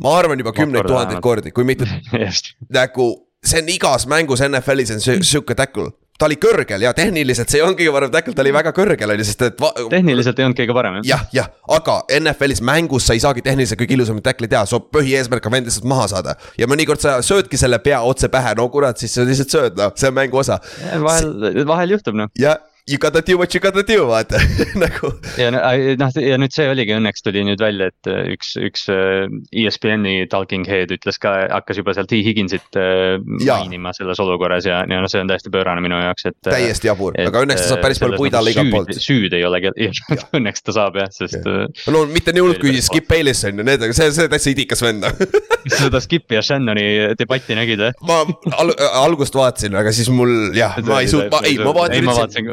ma 0.00 0.16
arvan 0.18 0.40
juba 0.40 0.56
kümneid 0.56 0.88
tuhandeid 0.88 1.20
kordi, 1.24 1.52
kui 1.52 1.68
mitte 1.68 1.88
nagu 2.80 3.12
see 3.44 3.62
on 3.62 3.68
igas 3.72 4.08
mängus 4.10 4.42
NFL-is 4.44 4.96
on 4.96 5.22
sihuke 5.22 5.56
tackle 5.58 5.92
ta 6.18 6.28
oli 6.28 6.36
kõrgel 6.38 6.84
ja 6.84 6.92
tehniliselt 6.94 7.50
see 7.50 7.58
ei 7.58 7.64
olnud 7.64 7.78
kõige 7.78 7.92
parem 7.94 8.10
tackle, 8.14 8.34
ta 8.36 8.42
oli 8.44 8.52
väga 8.54 8.72
kõrgel 8.76 9.14
ju, 9.16 9.26
sest 9.26 9.40
et. 9.48 9.62
tehniliselt 9.90 10.38
ei 10.38 10.46
olnud 10.46 10.58
kõige 10.60 10.76
parem 10.76 10.98
jah. 11.00 11.06
jah, 11.08 11.24
jah, 11.34 11.48
aga 11.76 11.96
NFL-is 12.20 12.62
mängus 12.64 13.08
sa 13.08 13.16
ei 13.16 13.22
saagi 13.24 13.42
tehniliselt 13.44 13.80
kõige 13.80 13.96
ilusamat 13.98 14.26
tackle'i 14.28 14.52
teha, 14.52 14.62
su 14.70 14.78
põhieesmärk 14.94 15.48
on 15.50 15.56
vend 15.56 15.70
lihtsalt 15.70 15.88
maha 15.90 16.06
saada. 16.14 16.36
ja 16.60 16.70
mõnikord 16.70 17.02
sa 17.02 17.16
söödki 17.24 17.58
selle 17.58 17.80
pea 17.82 17.98
otse 18.06 18.30
pähe, 18.30 18.54
no 18.58 18.68
kurat, 18.70 19.00
siis 19.00 19.16
sa 19.16 19.26
lihtsalt 19.26 19.56
sööd, 19.56 19.80
noh, 19.80 19.90
see 19.98 20.12
on 20.12 20.18
mängu 20.20 20.38
osa. 20.38 20.60
vahel, 21.02 21.64
vahel 21.66 21.96
juhtub 21.96 22.22
noh. 22.22 22.30
ja 22.38 22.56
you 22.86 22.98
gotta 22.98 23.22
do 23.22 23.38
what 23.38 23.54
you 23.54 23.60
gotta 23.60 23.82
do, 23.82 24.04
vaata 24.06 24.38
nagu. 24.82 25.10
ja 25.40 25.48
noh, 25.54 26.16
ja 26.20 26.36
nüüd 26.40 26.52
see 26.52 26.66
oligi, 26.68 26.92
õnneks 26.92 27.24
tuli 27.24 27.40
nüüd 27.46 27.62
välja, 27.62 27.88
et 27.88 28.10
äh, 28.10 28.26
üks, 28.34 28.50
üks 28.60 28.84
äh, 28.92 29.24
ESPN-i 29.56 30.26
talking 30.32 30.68
head 30.68 30.92
ütles 30.92 31.16
ka, 31.22 31.32
hakkas 31.48 31.80
juba 31.80 31.94
seal 31.96 32.08
T 32.10 32.20
Higginsit 32.26 32.76
äh, 32.76 33.16
mainima 33.24 33.94
selles 33.96 34.20
olukorras 34.20 34.68
ja, 34.68 34.82
ja 34.84 35.00
noh, 35.00 35.08
see 35.08 35.22
on 35.24 35.32
täiesti 35.32 35.52
pöörane 35.54 35.80
minu 35.84 35.96
jaoks, 36.02 36.28
et. 36.28 36.36
täiesti 36.44 36.90
jabur, 36.90 37.16
aga 37.24 37.44
õnneks 37.46 37.64
ta 37.64 37.70
saab 37.72 37.86
päris 37.86 38.02
palju 38.04 38.20
puid 38.20 38.36
alla 38.36 38.52
igalt 38.52 38.74
poolt. 38.74 38.92
süüd 39.06 39.38
ei 39.38 39.48
ole, 39.48 39.62
õnneks 40.40 40.68
ta 40.68 40.76
saab 40.76 41.00
jah, 41.00 41.08
sest. 41.14 41.40
no 41.88 42.04
mitte 42.12 42.36
nii 42.36 42.44
hullult 42.44 42.60
kui 42.60 42.76
Skip 42.84 43.08
Bayless 43.08 43.48
on 43.48 43.64
ju, 43.64 43.68
need, 43.70 43.88
see, 43.96 44.12
see 44.12 44.28
täitsa 44.28 44.52
idikas 44.52 44.84
vend 44.84 45.08
seda 45.80 46.04
Skipi 46.04 46.36
ja 46.36 46.44
Shannoni 46.44 47.16
debatti 47.16 47.56
nägid 47.56 47.80
või? 47.80 47.96
ma 48.04 48.20
al 48.60 48.76
algust 49.06 49.40
vaatasin, 49.40 49.72
aga 49.80 49.96
siis 49.96 50.12
mul 50.12 50.52
jah, 50.52 50.76
ma 50.84 51.00
ei 51.00 51.08
suutnud, 51.08 51.48
ei 51.48 51.56
ma 51.64 51.72
vaatasin 51.72 52.52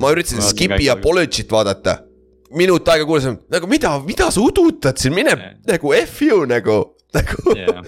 ma 0.00 0.14
üritasin 0.14 0.42
Skipi 0.44 0.90
Apology't 0.92 1.52
vaadata. 1.52 1.98
minut 2.52 2.88
aega 2.88 3.06
kuulasin, 3.08 3.38
nagu 3.52 3.68
mida, 3.68 3.94
mida 4.04 4.30
sa 4.30 4.42
udutad 4.44 4.98
siin, 5.00 5.14
mine 5.16 5.32
yeah. 5.32 5.54
nagu 5.70 5.94
F 5.96 6.20
you 6.26 6.42
nagu 6.46 6.82
nagu 7.12 7.54
yeah.. 7.56 7.80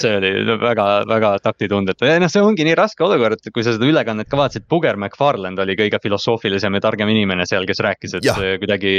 see 0.00 0.12
oli 0.16 0.30
väga, 0.60 0.86
väga 1.08 1.32
taktitundetu 1.44 2.08
ja 2.08 2.18
noh, 2.20 2.30
see 2.32 2.44
ongi 2.44 2.64
nii 2.68 2.76
raske 2.78 3.04
olukord, 3.04 3.42
kui 3.52 3.64
sa 3.64 3.74
seda 3.76 3.88
ülekannet 3.88 4.28
ka 4.28 4.40
vaatasid, 4.40 4.66
Puger 4.68 4.96
McFarland 5.00 5.60
oli 5.64 5.76
kõige 5.78 6.00
filosoofilisem 6.04 6.76
ja 6.78 6.84
targem 6.84 7.12
inimene 7.12 7.48
seal, 7.48 7.68
kes 7.68 7.84
rääkis, 7.84 8.18
et 8.18 8.28
ja. 8.28 8.36
kuidagi. 8.60 8.96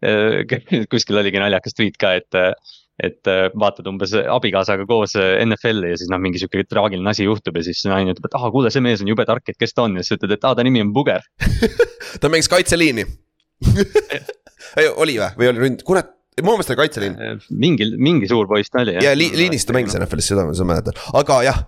Äh, 0.00 0.46
kuskil 0.92 1.18
oligi 1.20 1.42
naljakas 1.42 1.76
tweet 1.76 1.98
ka, 2.00 2.14
et 2.16 2.38
et 3.06 3.30
äh, 3.30 3.48
vaatad 3.58 3.88
umbes 3.90 4.12
abikaasaga 4.20 4.86
koos 4.88 5.16
äh, 5.18 5.38
NFL-i 5.46 5.94
ja 5.94 6.00
siis 6.00 6.10
noh, 6.12 6.20
mingi 6.22 6.42
sihuke 6.42 6.64
traagiline 6.68 7.10
asi 7.12 7.26
juhtub 7.26 7.56
ja 7.56 7.64
siis 7.66 7.82
naine 7.88 8.14
ütleb, 8.14 8.28
et 8.28 8.38
ah, 8.38 8.46
kuule, 8.52 8.72
see 8.72 8.84
mees 8.84 9.04
on 9.04 9.10
jube 9.10 9.26
tark, 9.28 9.46
et 9.48 9.58
kes 9.60 9.76
ta 9.76 9.86
on. 9.88 9.98
Ja 9.98 10.04
siis 10.06 10.18
ütled, 10.18 10.36
et 10.36 10.46
aa, 10.46 10.56
ta 10.56 10.66
nimi 10.66 10.84
on 10.84 10.94
Puger. 10.96 11.24
Ta 12.20 12.28
mängis 12.32 12.50
kaitseliini. 12.50 13.04
Oli 15.02 15.16
või, 15.18 15.28
või 15.38 15.48
oli 15.50 15.62
ründ-, 15.62 15.82
kurat 15.86 16.12
mu 16.44 16.54
meelest 16.54 16.70
oli 16.72 16.78
kaitseliin. 16.78 17.16
Äh, 17.20 17.48
mingi, 17.50 17.88
mingi 17.98 18.28
suur 18.30 18.48
poiss 18.50 18.72
ta 18.72 18.84
oli 18.84 18.94
jah. 18.96 19.10
ja 19.10 19.16
li, 19.18 19.28
liinis 19.36 19.66
ta 19.66 19.74
mängis 19.76 19.96
NFL-is, 19.98 20.30
seda 20.32 20.46
ma 20.46 20.66
mäletan, 20.72 20.96
aga 21.20 21.40
jah 21.46 21.60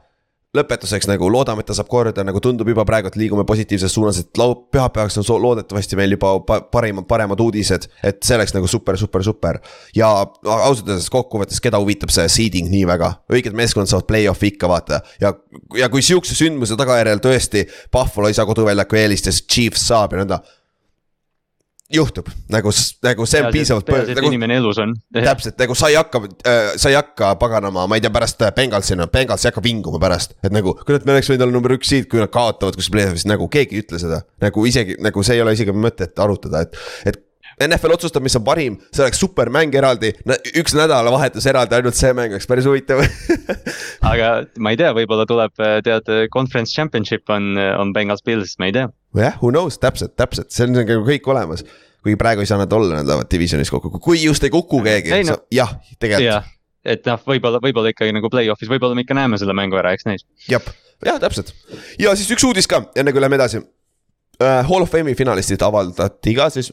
lõpetuseks 0.56 1.08
nagu 1.08 1.30
loodame, 1.32 1.62
et 1.64 1.68
ta 1.70 1.74
saab 1.76 1.88
korda, 1.88 2.24
nagu 2.28 2.40
tundub 2.44 2.68
juba 2.68 2.84
praegu, 2.88 3.08
et 3.08 3.16
liigume 3.16 3.44
positiivses 3.48 3.94
suunas, 3.94 4.18
et 4.20 4.40
lau-, 4.40 4.54
pühapäevaks 4.72 5.16
on 5.22 5.40
loodetavasti 5.40 5.96
meil 5.96 6.12
juba 6.12 6.34
pa 6.44 6.58
parimad, 6.74 7.06
paremad 7.08 7.40
uudised. 7.40 7.88
et 8.04 8.20
see 8.20 8.36
oleks 8.36 8.52
nagu 8.52 8.68
super, 8.68 8.98
super, 9.00 9.24
super. 9.24 9.60
ja 9.96 10.10
ausalt 10.12 10.88
öeldes 10.88 11.08
kokkuvõttes, 11.12 11.60
keda 11.64 11.80
huvitab 11.80 12.12
see 12.12 12.28
seeding 12.28 12.68
nii 12.72 12.84
väga, 12.88 13.14
õiged 13.32 13.56
meeskonnad 13.56 13.88
saavad 13.88 14.08
play-off'i 14.10 14.52
ikka 14.52 14.68
vaata. 14.68 15.00
ja, 15.20 15.32
ja 15.78 15.88
kui 15.88 16.04
sihukese 16.04 16.36
sündmuse 16.36 16.76
tagajärjel 16.76 17.24
tõesti 17.24 17.64
Buffalo 17.92 18.28
ei 18.28 18.36
saa 18.36 18.48
koduväljaku 18.48 19.00
eelist 19.00 19.30
ja 19.30 19.32
siis 19.32 19.48
Chiefs 19.48 19.88
saab 19.88 20.12
ja 20.12 20.20
nõnda 20.20 20.42
juhtub, 21.92 22.28
nagu, 22.52 22.72
nagu 23.04 23.26
see 23.28 23.42
on 23.42 23.50
piisavalt. 23.54 23.86
peaasi, 23.88 24.14
et 24.14 24.20
nagu, 24.20 24.30
inimene 24.30 24.58
elus 24.60 24.80
on. 24.82 24.94
täpselt, 25.16 25.56
nagu 25.60 25.76
sa 25.78 25.90
ei 25.92 25.98
hakka 25.98 26.22
äh,, 26.26 26.60
sa 26.80 26.92
ei 26.92 26.98
hakka 26.98 27.34
paganama, 27.40 27.86
ma 27.90 27.98
ei 27.98 28.04
tea, 28.04 28.12
pärast 28.14 28.42
äh, 28.44 28.54
Bengalsina, 28.56 29.08
Bengals 29.12 29.44
ei 29.44 29.52
hakka 29.52 29.64
vinguma 29.64 30.00
pärast. 30.02 30.36
et 30.42 30.54
nagu, 30.54 30.76
kurat, 30.86 31.04
me 31.08 31.16
oleks 31.16 31.30
võinud 31.32 31.46
olla 31.46 31.56
number 31.56 31.76
üks 31.76 31.92
seed, 31.92 32.08
kui 32.10 32.22
nad 32.22 32.32
kaotavad 32.32 32.78
kuskil 32.78 32.96
play-off'is, 32.96 33.26
nagu 33.28 33.48
keegi 33.52 33.78
ei 33.78 33.84
ütle 33.84 34.00
seda. 34.02 34.22
nagu 34.42 34.64
isegi, 34.68 34.98
nagu 35.04 35.26
see 35.26 35.38
ei 35.38 35.44
ole 35.44 35.54
isegi 35.58 35.76
mõtet 35.76 36.18
arutada, 36.22 36.64
et, 36.66 36.80
et 37.08 37.20
NFL 37.60 37.94
otsustab, 37.94 38.24
mis 38.24 38.34
on 38.38 38.44
parim, 38.46 38.78
see 38.94 39.04
oleks 39.04 39.20
super 39.20 39.50
mäng 39.52 39.74
eraldi, 39.76 40.12
üks 40.58 40.74
nädalavahetus 40.78 41.46
eraldi, 41.50 41.76
ainult 41.76 41.98
see 41.98 42.14
mäng 42.16 42.32
oleks 42.34 42.48
päris 42.50 42.66
huvitav 42.68 43.04
aga 44.12 44.32
ma 44.62 44.72
ei 44.72 44.80
tea, 44.80 44.94
võib-olla 44.96 45.28
tuleb, 45.28 45.54
äh, 45.60 45.78
tead, 45.84 46.08
conference 46.34 46.74
championship 46.74 47.28
on, 47.32 47.54
on 47.78 47.92
Bengals 47.96 48.24
Bills, 48.26 48.56
ma 48.58 48.70
ei 48.70 48.76
tea. 48.78 48.88
Jah, 49.18 49.38
who 49.40 49.52
knows, 49.52 49.78
täpselt, 49.82 50.14
täpselt, 50.16 50.50
see 50.54 50.68
on 50.68 50.76
nagu 50.76 51.00
kõik 51.06 51.28
olemas. 51.32 51.64
kuigi 52.02 52.18
praegu 52.18 52.42
ei 52.42 52.50
saa 52.50 52.58
nad 52.58 52.72
olla, 52.72 52.98
nad 52.98 53.06
lähevad 53.06 53.30
divisionis 53.30 53.70
kokku, 53.70 54.00
kui 54.02 54.22
just 54.22 54.44
ei 54.44 54.50
kuku 54.50 54.82
keegi, 54.82 55.22
no, 55.28 55.36
jah, 55.54 55.76
tegelikult. 56.02 56.48
et 56.84 57.04
noh, 57.06 57.20
võib-olla, 57.26 57.60
võib-olla 57.62 57.92
ikkagi 57.94 58.14
nagu 58.16 58.30
play-off'is, 58.32 58.70
võib-olla 58.70 58.98
me 58.98 59.06
ikka 59.06 59.18
näeme 59.18 59.38
selle 59.38 59.54
mängu 59.54 59.78
ära, 59.78 59.94
eks 59.94 60.08
näis. 60.08 60.26
jah, 60.50 60.64
jah, 61.04 61.20
täpselt 61.22 61.54
ja 62.00 62.16
siis 62.18 62.30
üks 62.34 62.46
uudis 62.48 62.70
ka, 62.70 62.84
enne 62.96 63.14
kui 63.14 63.22
lähme 63.22 63.38
edasi 63.38 63.62
uh,. 63.62 63.68
Hall 64.42 64.82
of 64.82 64.90
Fame'i 64.90 65.14
finalistid 65.14 65.62
avaldati 65.62 66.34
ka 66.34 66.48
siis 66.50 66.72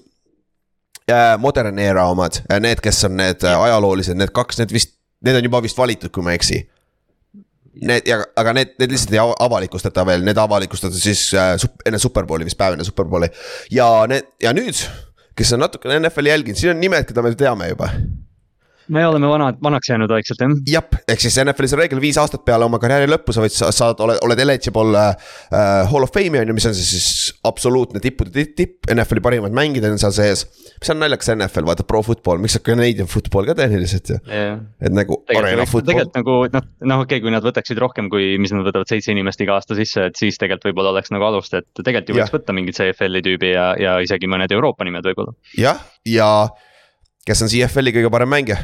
Äh, 1.09 1.37
modern 1.37 1.79
era 1.79 2.05
omad, 2.05 2.41
äh, 2.51 2.59
need, 2.59 2.81
kes 2.85 3.03
on 3.07 3.15
need 3.17 3.43
äh, 3.43 3.55
ajaloolised, 3.57 4.17
need 4.19 4.29
kaks, 4.35 4.59
need 4.59 4.73
vist, 4.73 4.93
need 5.25 5.37
on 5.39 5.45
juba 5.47 5.61
vist 5.65 5.77
valitud, 5.77 6.11
kui 6.13 6.25
ma 6.25 6.35
ei 6.35 6.37
eksi. 6.37 6.59
Need 7.79 8.07
ja, 8.09 8.17
aga 8.39 8.53
need, 8.57 8.73
need 8.81 8.91
lihtsalt 8.91 9.13
ei 9.13 9.21
avalikustata 9.21 10.05
veel, 10.07 10.23
need 10.25 10.39
avalikustatakse 10.41 10.99
siis 10.99 11.27
äh, 11.37 11.53
enne 11.87 11.99
superbowli 12.01 12.47
vist 12.47 12.57
päev 12.59 12.75
enne 12.75 12.87
superbowli. 12.87 13.29
ja 13.71 13.87
need 14.09 14.27
ja 14.43 14.53
nüüd, 14.57 14.81
kes 15.37 15.53
on 15.55 15.63
natukene 15.63 15.99
NFL-i 16.01 16.33
jälginud, 16.33 16.59
siin 16.59 16.73
on 16.73 16.81
nimed, 16.81 17.07
keda 17.07 17.23
me 17.23 17.35
teame 17.39 17.69
juba. 17.69 17.91
Me 18.89 19.05
oleme 19.07 19.27
vanad, 19.29 19.57
vanaks 19.63 19.89
jäänud 19.89 20.09
vaikselt 20.11 20.41
jah. 20.41 20.53
jah, 20.73 20.99
ehk 21.11 21.21
siis 21.21 21.37
NFL-is 21.43 21.75
on 21.75 21.81
reegel 21.83 22.01
viis 22.01 22.17
aastat 22.21 22.43
peale 22.47 22.65
oma 22.65 22.79
karjääri 22.81 23.09
lõppu 23.09 23.35
sa 23.35 23.43
võid, 23.43 23.53
sa 23.53 23.69
saad, 23.75 24.01
oled, 24.05 24.19
oled 24.25 24.41
eligible 24.45 25.03
äh, 25.03 25.59
Hall 25.91 26.05
of 26.05 26.13
Fame'i 26.15 26.41
on 26.41 26.51
ju, 26.51 26.55
mis 26.57 26.67
on 26.69 26.75
siis, 26.77 26.89
siis 26.95 27.33
absoluutne 27.47 28.01
tippude 28.03 28.45
tipp, 28.57 28.89
NFL-i 28.89 29.23
parimad 29.25 29.55
mängijad 29.55 29.91
on 29.91 30.01
seal 30.01 30.15
sees. 30.15 30.45
mis 30.79 30.93
on 30.93 31.01
naljakas 31.03 31.31
NFL, 31.35 31.67
vaata 31.69 31.85
pro 31.87 32.01
football, 32.05 32.41
miks 32.41 32.57
sa 32.57 32.63
Canadian 32.65 33.09
football 33.11 33.49
ka 33.49 33.57
tehniliselt 33.59 34.13
ju 34.13 34.17
yeah.. 34.25 34.57
et 34.81 34.95
nagu 34.95 35.21
arena 35.35 35.67
football. 35.69 35.91
tegelikult 35.91 36.17
nagu 36.17 36.39
noh, 36.55 36.65
noh 36.93 37.03
okei 37.05 37.19
okay,, 37.19 37.25
kui 37.27 37.35
nad 37.35 37.45
võtaksid 37.45 37.81
rohkem 37.81 38.09
kui, 38.11 38.31
mis 38.41 38.55
nad 38.55 38.65
võtavad 38.65 38.89
seitse 38.89 39.13
inimest 39.13 39.45
iga 39.45 39.57
aasta 39.59 39.77
sisse, 39.77 40.09
et 40.09 40.17
siis 40.19 40.41
tegelikult 40.41 40.71
võib-olla 40.71 40.95
oleks 40.95 41.13
nagu 41.13 41.29
alust, 41.29 41.53
et 41.59 41.69
tegelikult 41.77 42.09
ju 42.09 42.17
võiks 42.17 42.33
võtta 42.33 42.57
mingit 42.57 42.79
CFL-i 42.79 43.21
tüübi 43.25 43.53
ja, 43.53 43.69
ja 43.79 43.99
isegi 44.03 44.29
mõned 44.31 44.51
Euroopa 44.55 44.87
nimed 44.87 45.05
võib-olla. 45.11 45.37
jah, 45.57 45.85
ja 46.09 46.31
kes 47.27 47.45
on 47.45 47.51
CFL-i 47.51 47.93
kõige 47.93 48.11
parem 48.13 48.31
mängija? 48.33 48.63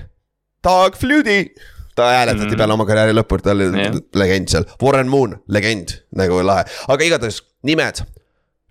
Doug 0.63 0.95
Flutie 0.99 1.53
ta 1.95 2.09
hääletati 2.11 2.45
mm 2.45 2.51
-hmm. 2.51 2.57
peale 2.57 2.73
oma 2.73 2.85
karjääri 2.85 3.13
lõppu, 3.15 3.41
ta 3.41 3.51
oli 3.51 3.63
yeah. 3.63 3.95
legend 4.15 4.47
seal, 4.51 4.65
Warren 4.83 5.07
Moon, 5.07 5.37
legend, 5.47 5.95
nagu 6.15 6.41
lahe, 6.43 6.65
aga 6.87 7.03
igatahes 7.03 7.41
nimed. 7.63 8.03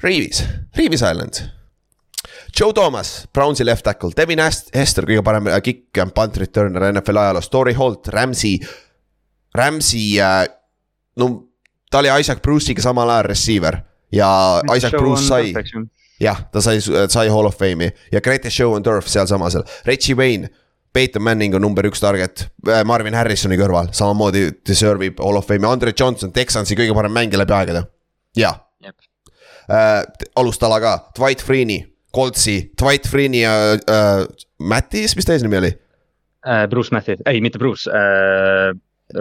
Reavis, 0.03 0.45
Reavis 0.77 1.01
Island. 1.01 1.41
Joe 2.61 2.73
Thomas, 2.73 3.29
Brownsi 3.33 3.65
left 3.65 3.85
tackle, 3.85 4.11
Devin 4.17 4.39
Hester, 4.75 5.07
kõige 5.07 5.23
parem 5.23 5.49
kick 5.63 5.99
and 5.99 6.13
punt 6.15 6.37
returner 6.37 6.93
NFL 6.93 7.17
ajaloos, 7.17 7.49
Tori 7.49 7.73
Holt, 7.73 8.09
Ramsey, 8.09 8.59
Ramsey 9.55 10.21
äh,. 10.21 10.47
no 11.17 11.49
ta 11.91 11.99
oli 11.99 12.09
Isaac 12.21 12.43
Bruce'iga 12.43 12.83
samal 12.83 13.11
ajal 13.11 13.23
receiver 13.23 13.79
ja 14.13 14.61
Isaac 14.77 14.93
Bruce 14.99 15.23
sai 15.23 15.53
jah, 16.21 16.41
ta 16.53 16.61
sai, 16.61 16.81
sai 17.09 17.29
Hall 17.29 17.47
of 17.47 17.59
Fame'i 17.59 17.91
ja 18.13 18.21
Greatest 18.21 18.57
Show 18.57 18.75
on 18.75 18.83
Turf 18.83 19.07
sealsamas, 19.09 19.57
Reggie 19.87 20.15
Wayne. 20.15 20.51
Peyton 20.95 21.25
Manning 21.27 21.57
on 21.59 21.65
number 21.65 21.87
üks 21.89 22.03
target, 22.03 22.47
äh, 22.69 22.85
Marvin 22.87 23.17
Harrisoni 23.19 23.59
kõrval, 23.59 23.91
samamoodi 23.97 24.47
deserve 24.67 25.09
ib 25.09 25.19
Hall 25.23 25.41
of 25.41 25.49
Fame'i, 25.49 25.67
Andre 25.67 25.91
Johnson, 25.91 26.31
Texansi 26.35 26.79
kõige 26.79 26.95
parem 26.95 27.15
mängija 27.15 27.41
läbi 27.43 27.57
aegade, 27.57 27.83
jaa. 28.39 28.55
Äh, 29.65 30.03
alustala 30.37 30.79
ka, 30.83 30.95
Dwight 31.17 31.43
Freeney, 31.43 31.81
Coltsi, 32.15 32.59
Dwight 32.79 33.09
Freeney 33.11 33.43
ja 33.43 33.55
äh, 33.75 34.27
Mattis, 34.63 35.17
mis 35.19 35.27
ta 35.27 35.35
eesnimi 35.35 35.59
oli? 35.59 35.73
Äh,? 36.45 36.67
Bruce 36.71 36.95
Mattis, 36.95 37.23
ei 37.27 37.41
mitte 37.43 37.59
Bruce 37.59 37.91
äh,, 37.91 38.71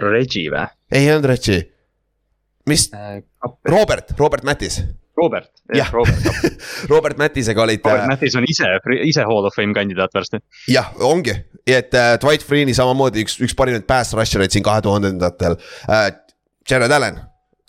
Reggie 0.03 0.51
või? 0.53 0.67
ei 0.93 1.07
olnud 1.13 1.31
Reggie, 1.31 1.63
mis? 2.69 2.89
Äh,, 2.93 3.23
Robert, 3.71 4.13
Robert 4.19 4.45
Mattis 4.45 4.81
Robert, 5.17 5.52
jah, 5.76 5.91
Robert 5.93 6.17
Robert 6.93 7.17
Mattisega 7.17 7.62
olid. 7.62 7.82
Robert 7.86 8.04
äh, 8.04 8.08
Mattis 8.08 8.36
on 8.36 8.47
ise, 8.49 8.69
ise 9.06 9.26
Hall 9.30 9.45
of 9.45 9.54
Fame 9.56 9.73
kandidaat 9.73 10.13
varsti. 10.13 10.41
jah, 10.71 10.89
ongi, 11.06 11.36
et 11.67 11.93
äh, 11.93 12.15
Dwight 12.21 12.45
Freeney 12.45 12.73
samamoodi 12.78 13.21
üks, 13.26 13.38
üks 13.43 13.56
parimaid 13.58 13.86
pass 13.89 14.15
rusher 14.17 14.45
eid 14.45 14.56
siin 14.56 14.65
kahe 14.65 14.82
tuhandendatel 14.86 15.60
äh,. 15.89 16.10
Jared 16.69 16.93
Allan, 16.95 17.17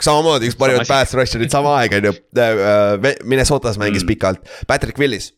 samamoodi 0.02 0.48
üks 0.48 0.58
parimaid 0.58 0.88
pass 0.88 1.16
rusher 1.18 1.44
eid 1.44 1.52
sama 1.52 1.76
aeg 1.82 1.98
on 1.98 2.10
ju 2.10 2.14
äh,, 2.40 3.10
Minnesotas 3.24 3.80
mängis 3.80 4.06
mm. 4.06 4.12
pikalt, 4.14 4.54
Patrick 4.70 5.00
Willis 5.02 5.32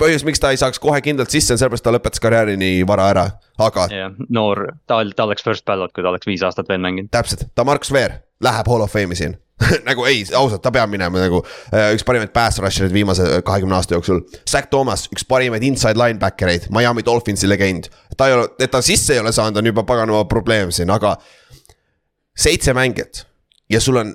põhjus, 0.00 0.24
miks 0.24 0.40
ta 0.40 0.50
ei 0.54 0.58
saaks 0.60 0.80
kohe 0.82 0.98
kindlalt 1.04 1.32
sisse, 1.32 1.54
on 1.54 1.60
sellepärast 1.60 1.84
ta 1.84 1.92
lõpetas 1.94 2.22
karjääri 2.24 2.56
nii 2.60 2.82
vara 2.88 3.10
ära, 3.12 3.26
aga. 3.60 3.86
jah, 3.92 4.16
noor, 4.32 4.64
ta, 4.88 5.02
ta 5.16 5.28
oleks 5.28 5.44
first 5.46 5.66
ballot, 5.68 5.92
kui 5.94 6.04
ta 6.04 6.12
oleks 6.12 6.28
viis 6.28 6.44
aastat 6.46 6.70
veel 6.72 6.80
mänginud. 6.82 7.12
täpselt, 7.14 7.50
ta 7.54 7.66
Mark 7.68 7.84
Sveer 7.86 8.22
läheb 8.40 8.70
Hall 8.72 8.86
of 8.86 8.94
Fame'i 8.96 9.18
siin 9.18 9.36
nagu 9.88 10.04
ei, 10.08 10.22
ausalt, 10.36 10.62
ta 10.64 10.72
peab 10.74 10.90
minema 10.92 11.20
nagu 11.22 11.42
äh, 11.74 11.90
üks 11.96 12.04
parimaid 12.06 12.32
pass 12.34 12.60
rusher'id 12.62 12.94
viimase 12.94 13.26
äh, 13.26 13.42
kahekümne 13.46 13.76
aasta 13.76 13.96
jooksul. 13.96 14.22
Zack 14.48 14.70
Thomas, 14.72 15.06
üks 15.12 15.26
parimaid 15.28 15.64
inside 15.66 16.00
linebacker 16.00 16.52
eid, 16.52 16.70
Miami 16.74 17.04
Dolphinsi 17.06 17.50
legend. 17.50 17.90
ta 18.16 18.30
ei 18.30 18.36
ole, 18.38 18.48
et 18.60 18.72
ta 18.72 18.82
sisse 18.84 19.16
ei 19.16 19.22
ole 19.22 19.32
saanud, 19.36 19.60
on 19.60 19.70
juba 19.72 19.84
paganama 19.88 20.24
probleem 20.30 20.72
siin, 20.74 20.90
aga. 20.90 21.16
seitse 22.40 22.72
mängijat 22.72 23.24
ja 23.70 23.80
sul 23.80 24.00
on 24.00 24.14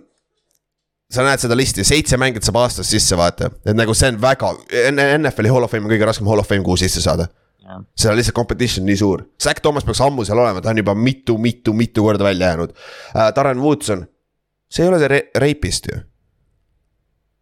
sa 1.12 1.24
näed 1.26 1.42
seda 1.44 1.56
listi, 1.58 1.86
seitse 1.86 2.18
mängijat 2.20 2.48
saab 2.48 2.60
aastas 2.64 2.90
sisse 2.90 3.18
vaata, 3.18 3.52
et 3.66 3.78
nagu 3.78 3.94
see 3.96 4.10
on 4.12 4.20
väga, 4.22 4.52
NFL-i 4.96 5.52
Hall 5.54 5.68
of 5.68 5.72
Fame 5.72 5.86
on 5.86 5.94
kõige 5.94 6.08
raskem 6.10 6.30
Hall 6.30 6.42
of 6.42 6.50
Fame, 6.50 6.66
kuhu 6.66 6.80
sisse 6.82 7.04
saada. 7.04 7.30
seal 7.98 8.12
on 8.12 8.20
lihtsalt 8.20 8.36
competition 8.38 8.86
nii 8.86 8.98
suur, 9.00 9.24
Zack 9.42 9.62
Thomas 9.62 9.86
peaks 9.86 10.02
ammu 10.06 10.26
seal 10.26 10.42
olema, 10.42 10.62
ta 10.62 10.70
on 10.74 10.82
juba 10.82 10.94
mitu, 10.98 11.38
mitu, 11.42 11.74
mitu 11.74 12.04
korda 12.06 12.28
välja 12.28 12.52
jäänud 12.52 12.74
uh,. 12.74 13.32
Darren 13.36 13.62
Woodson 13.62 14.06
see 14.70 14.86
ei 14.86 14.92
ole 14.92 15.00
see 15.02 15.12
re 15.12 15.22
Reipist 15.42 15.90
ju 15.92 15.98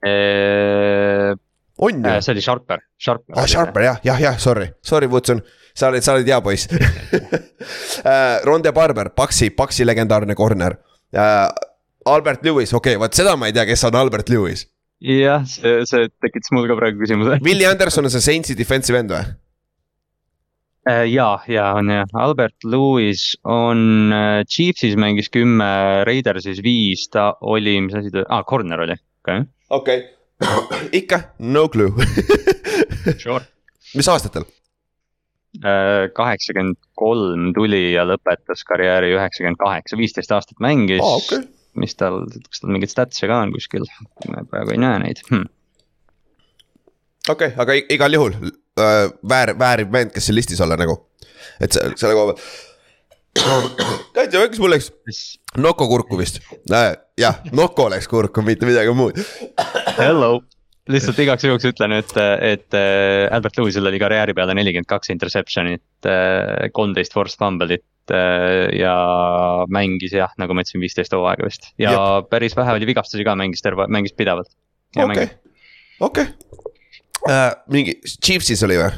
eee.... 0.06 1.36
on 1.78 2.00
ju? 2.04 2.10
Äh, 2.10 2.22
see 2.22 2.34
oli 2.36 2.42
Sharper, 2.42 2.80
Sharper. 2.98 3.36
ah 3.38 3.48
Sharper 3.48 3.86
jah, 3.88 4.00
jah, 4.04 4.22
jah, 4.22 4.40
sorry, 4.40 4.70
sorry, 4.82 5.08
Woodson, 5.08 5.42
sa 5.74 5.90
olid, 5.92 6.06
sa 6.06 6.18
olid 6.18 6.28
hea 6.28 6.42
poiss 6.42 6.68
äh, 8.12 8.42
Ronde 8.44 8.74
Barber, 8.76 9.14
Paxi, 9.16 9.50
Paxi 9.50 9.86
legendaarne 9.86 10.36
corner. 10.36 10.78
Äh, 11.14 11.50
Albert 12.06 12.44
Lewis, 12.44 12.74
okei 12.74 12.96
okay,, 12.96 13.00
vot 13.00 13.16
seda 13.16 13.38
ma 13.40 13.48
ei 13.48 13.56
tea, 13.56 13.66
kes 13.70 13.86
on 13.88 13.96
Albert 13.96 14.30
Lewis. 14.30 14.68
jah, 15.04 15.46
see, 15.48 15.82
see 15.88 16.10
tekitas 16.24 16.52
mul 16.56 16.68
ka 16.68 16.78
praegu 16.80 17.02
küsimuse 17.02 17.40
Willie 17.44 17.68
Anderson 17.68 18.08
on 18.08 18.14
see 18.14 18.24
Saintsi 18.24 18.56
defensive 18.60 19.00
end 19.00 19.12
või? 19.12 19.24
Äh, 20.84 21.06
ja, 21.08 21.40
ja 21.48 21.70
on 21.78 21.88
jah, 21.88 22.10
Albert 22.14 22.66
Lewis 22.68 23.38
on 23.48 24.12
äh, 24.12 24.44
Chiefsis 24.44 24.98
mängis 25.00 25.30
kümme, 25.32 26.04
Raidersis 26.04 26.60
viis, 26.64 27.06
ta 27.08 27.38
oli, 27.40 27.78
mis 27.86 27.96
asi 27.96 28.12
ta, 28.12 28.26
aa 28.28 28.42
ah, 28.42 28.44
corner 28.44 28.84
oli, 28.84 28.98
okei 29.24 29.46
okei 29.78 30.02
ikka 31.00 31.22
no 31.40 31.70
clue 31.72 31.88
Sure. 33.24 33.40
mis 33.96 34.10
aastatel? 34.12 34.44
Äh, 35.64 36.10
kaheksakümmend 36.18 36.82
kolm 37.00 37.54
tuli 37.56 37.94
ja 37.94 38.04
lõpetas 38.10 38.66
karjääri 38.68 39.14
üheksakümmend 39.16 39.62
kaheksa, 39.62 39.96
viisteist 40.02 40.36
aastat 40.36 40.60
mängis 40.60 41.00
oh,. 41.00 41.22
Okay. 41.22 41.46
mis 41.80 41.96
tal, 41.96 42.26
kas 42.50 42.60
tal 42.60 42.76
mingeid 42.76 42.92
stats'e 42.92 43.32
ka 43.32 43.40
on 43.46 43.56
kuskil, 43.56 43.88
praegu 44.52 44.76
ei 44.76 44.84
näe 44.84 45.00
neid 45.06 45.24
hm.. 45.30 45.48
okei 47.30 47.54
okay,, 47.54 47.56
aga 47.56 47.80
igal 47.88 48.20
juhul 48.20 48.36
äh, 48.80 49.08
väär, 49.30 49.54
väärib 49.60 49.92
vend, 49.94 50.14
kes 50.16 50.30
siin 50.30 50.38
listis 50.38 50.62
olla 50.62 50.78
nagu. 50.80 51.00
et 51.62 51.74
see, 51.74 51.94
selle 52.00 52.14
koha 52.18 52.34
pealt. 52.34 52.46
teate, 54.14 54.48
kas 54.54 54.62
mul 54.62 54.76
läks 54.76 54.92
Noko 55.58 55.88
kurku 55.90 56.18
vist 56.18 56.42
äh,? 56.72 56.94
jah, 57.18 57.42
Noko 57.52 57.90
läks 57.94 58.08
kurku, 58.10 58.46
mitte 58.46 58.70
midagi 58.70 58.94
muud. 58.98 59.22
Hello 59.98 60.40
lihtsalt 60.92 61.20
igaks 61.24 61.46
juhuks 61.48 61.68
ütlen, 61.70 61.96
et, 61.96 62.12
et 62.44 62.76
äh, 62.76 63.30
Albert 63.32 63.58
Lewisel 63.60 63.88
oli 63.88 64.00
karjääri 64.02 64.36
peale 64.36 64.56
nelikümmend 64.58 64.90
kaks 64.90 65.12
interception'it, 65.14 66.08
äh, 66.10 66.68
kolmteist 66.76 67.16
forced 67.16 67.40
fumble'it 67.40 68.12
äh, 68.12 68.68
ja 68.76 68.96
mängis 69.72 70.16
jah, 70.18 70.34
nagu 70.42 70.56
ma 70.56 70.66
ütlesin, 70.66 70.84
viisteist 70.84 71.16
hooaega 71.16 71.48
vist 71.48 71.70
ja 71.82 71.94
Jep. 71.96 72.30
päris 72.34 72.58
vähe 72.60 72.76
oli 72.76 72.90
vigastusi 72.90 73.24
ka, 73.28 73.38
mängis 73.40 73.64
terve, 73.64 73.88
mängis 73.92 74.16
pidevalt. 74.18 74.52
okei, 75.00 75.30
okei, 76.04 76.28
äh, 77.30 77.50
mingi, 77.74 77.98
Chiefsis 78.20 78.64
oli 78.68 78.78
või? 78.80 78.92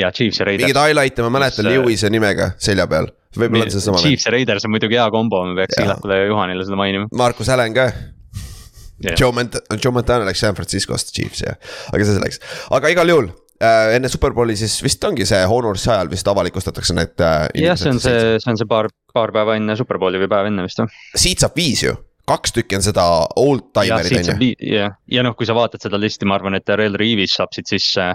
ja 0.00 0.12
Chiefs 0.12 0.40
ja 0.40 0.46
Raiders. 0.48 0.66
mingeid 0.66 0.80
highlight'e 0.80 1.26
ma 1.26 1.32
mäletan 1.38 1.66
mis, 1.66 1.74
Lewise 1.76 2.10
nimega 2.12 2.52
selja 2.62 2.86
peal, 2.90 3.10
võib-olla 3.36 3.68
on 3.68 3.74
see 3.74 3.84
sama. 3.84 4.00
Chiefs 4.00 4.26
ja 4.28 4.34
Raiders 4.34 4.66
on 4.68 4.74
muidugi 4.74 4.98
hea 4.98 5.08
kombo, 5.12 5.42
me 5.48 5.56
peaks 5.60 5.80
Ilakule 5.82 6.22
ja 6.22 6.30
Juhanile 6.30 6.66
seda 6.66 6.80
mainima. 6.80 7.10
Markus 7.18 7.52
Allan 7.52 7.76
ka 7.76 7.90
yeah.. 7.90 9.16
Joe 9.18 9.32
Mont-, 9.36 9.60
Joe 9.76 9.92
Montana 9.92 10.28
läks 10.28 10.42
San 10.44 10.56
Franciscost 10.58 11.12
Chiefs 11.16 11.44
jah, 11.44 11.58
aga 11.92 12.08
see 12.08 12.18
selleks, 12.18 12.40
aga 12.72 12.92
igal 12.94 13.12
juhul 13.12 13.28
äh, 13.60 13.96
enne 13.98 14.10
Superbowli 14.12 14.56
siis 14.58 14.78
vist 14.84 15.04
ongi 15.08 15.26
see 15.28 15.42
Honor's 15.50 15.84
ajal 15.88 16.10
vist 16.12 16.32
avalikustatakse 16.32 16.96
need 16.96 17.20
äh,. 17.20 17.48
jah, 17.60 17.78
see 17.80 17.92
on 17.92 18.00
see, 18.02 18.38
see 18.42 18.54
on 18.54 18.60
see 18.60 18.70
paar, 18.70 18.88
paar 19.12 19.34
päeva 19.34 19.58
enne 19.60 19.76
Superbowli 19.78 20.22
või 20.24 20.32
päev 20.32 20.48
enne 20.52 20.64
vist 20.66 20.80
või? 20.82 20.88
siit 21.26 21.44
saab 21.44 21.58
viis 21.58 21.84
ju 21.84 21.96
kaks 22.28 22.52
tükki 22.52 22.78
on 22.78 22.84
seda 22.84 23.04
old 23.36 23.70
timer'it 23.76 24.28
on 24.34 24.42
ju. 24.42 24.52
jah, 24.72 24.94
ja 25.10 25.24
noh, 25.26 25.34
kui 25.38 25.48
sa 25.48 25.56
vaatad 25.56 25.82
seda 25.82 26.00
listi, 26.00 26.28
ma 26.28 26.36
arvan, 26.38 26.58
et 26.58 26.66
Darrell 26.66 26.98
Reavis 26.98 27.34
saab 27.38 27.54
siit 27.54 27.70
sisse. 27.70 28.12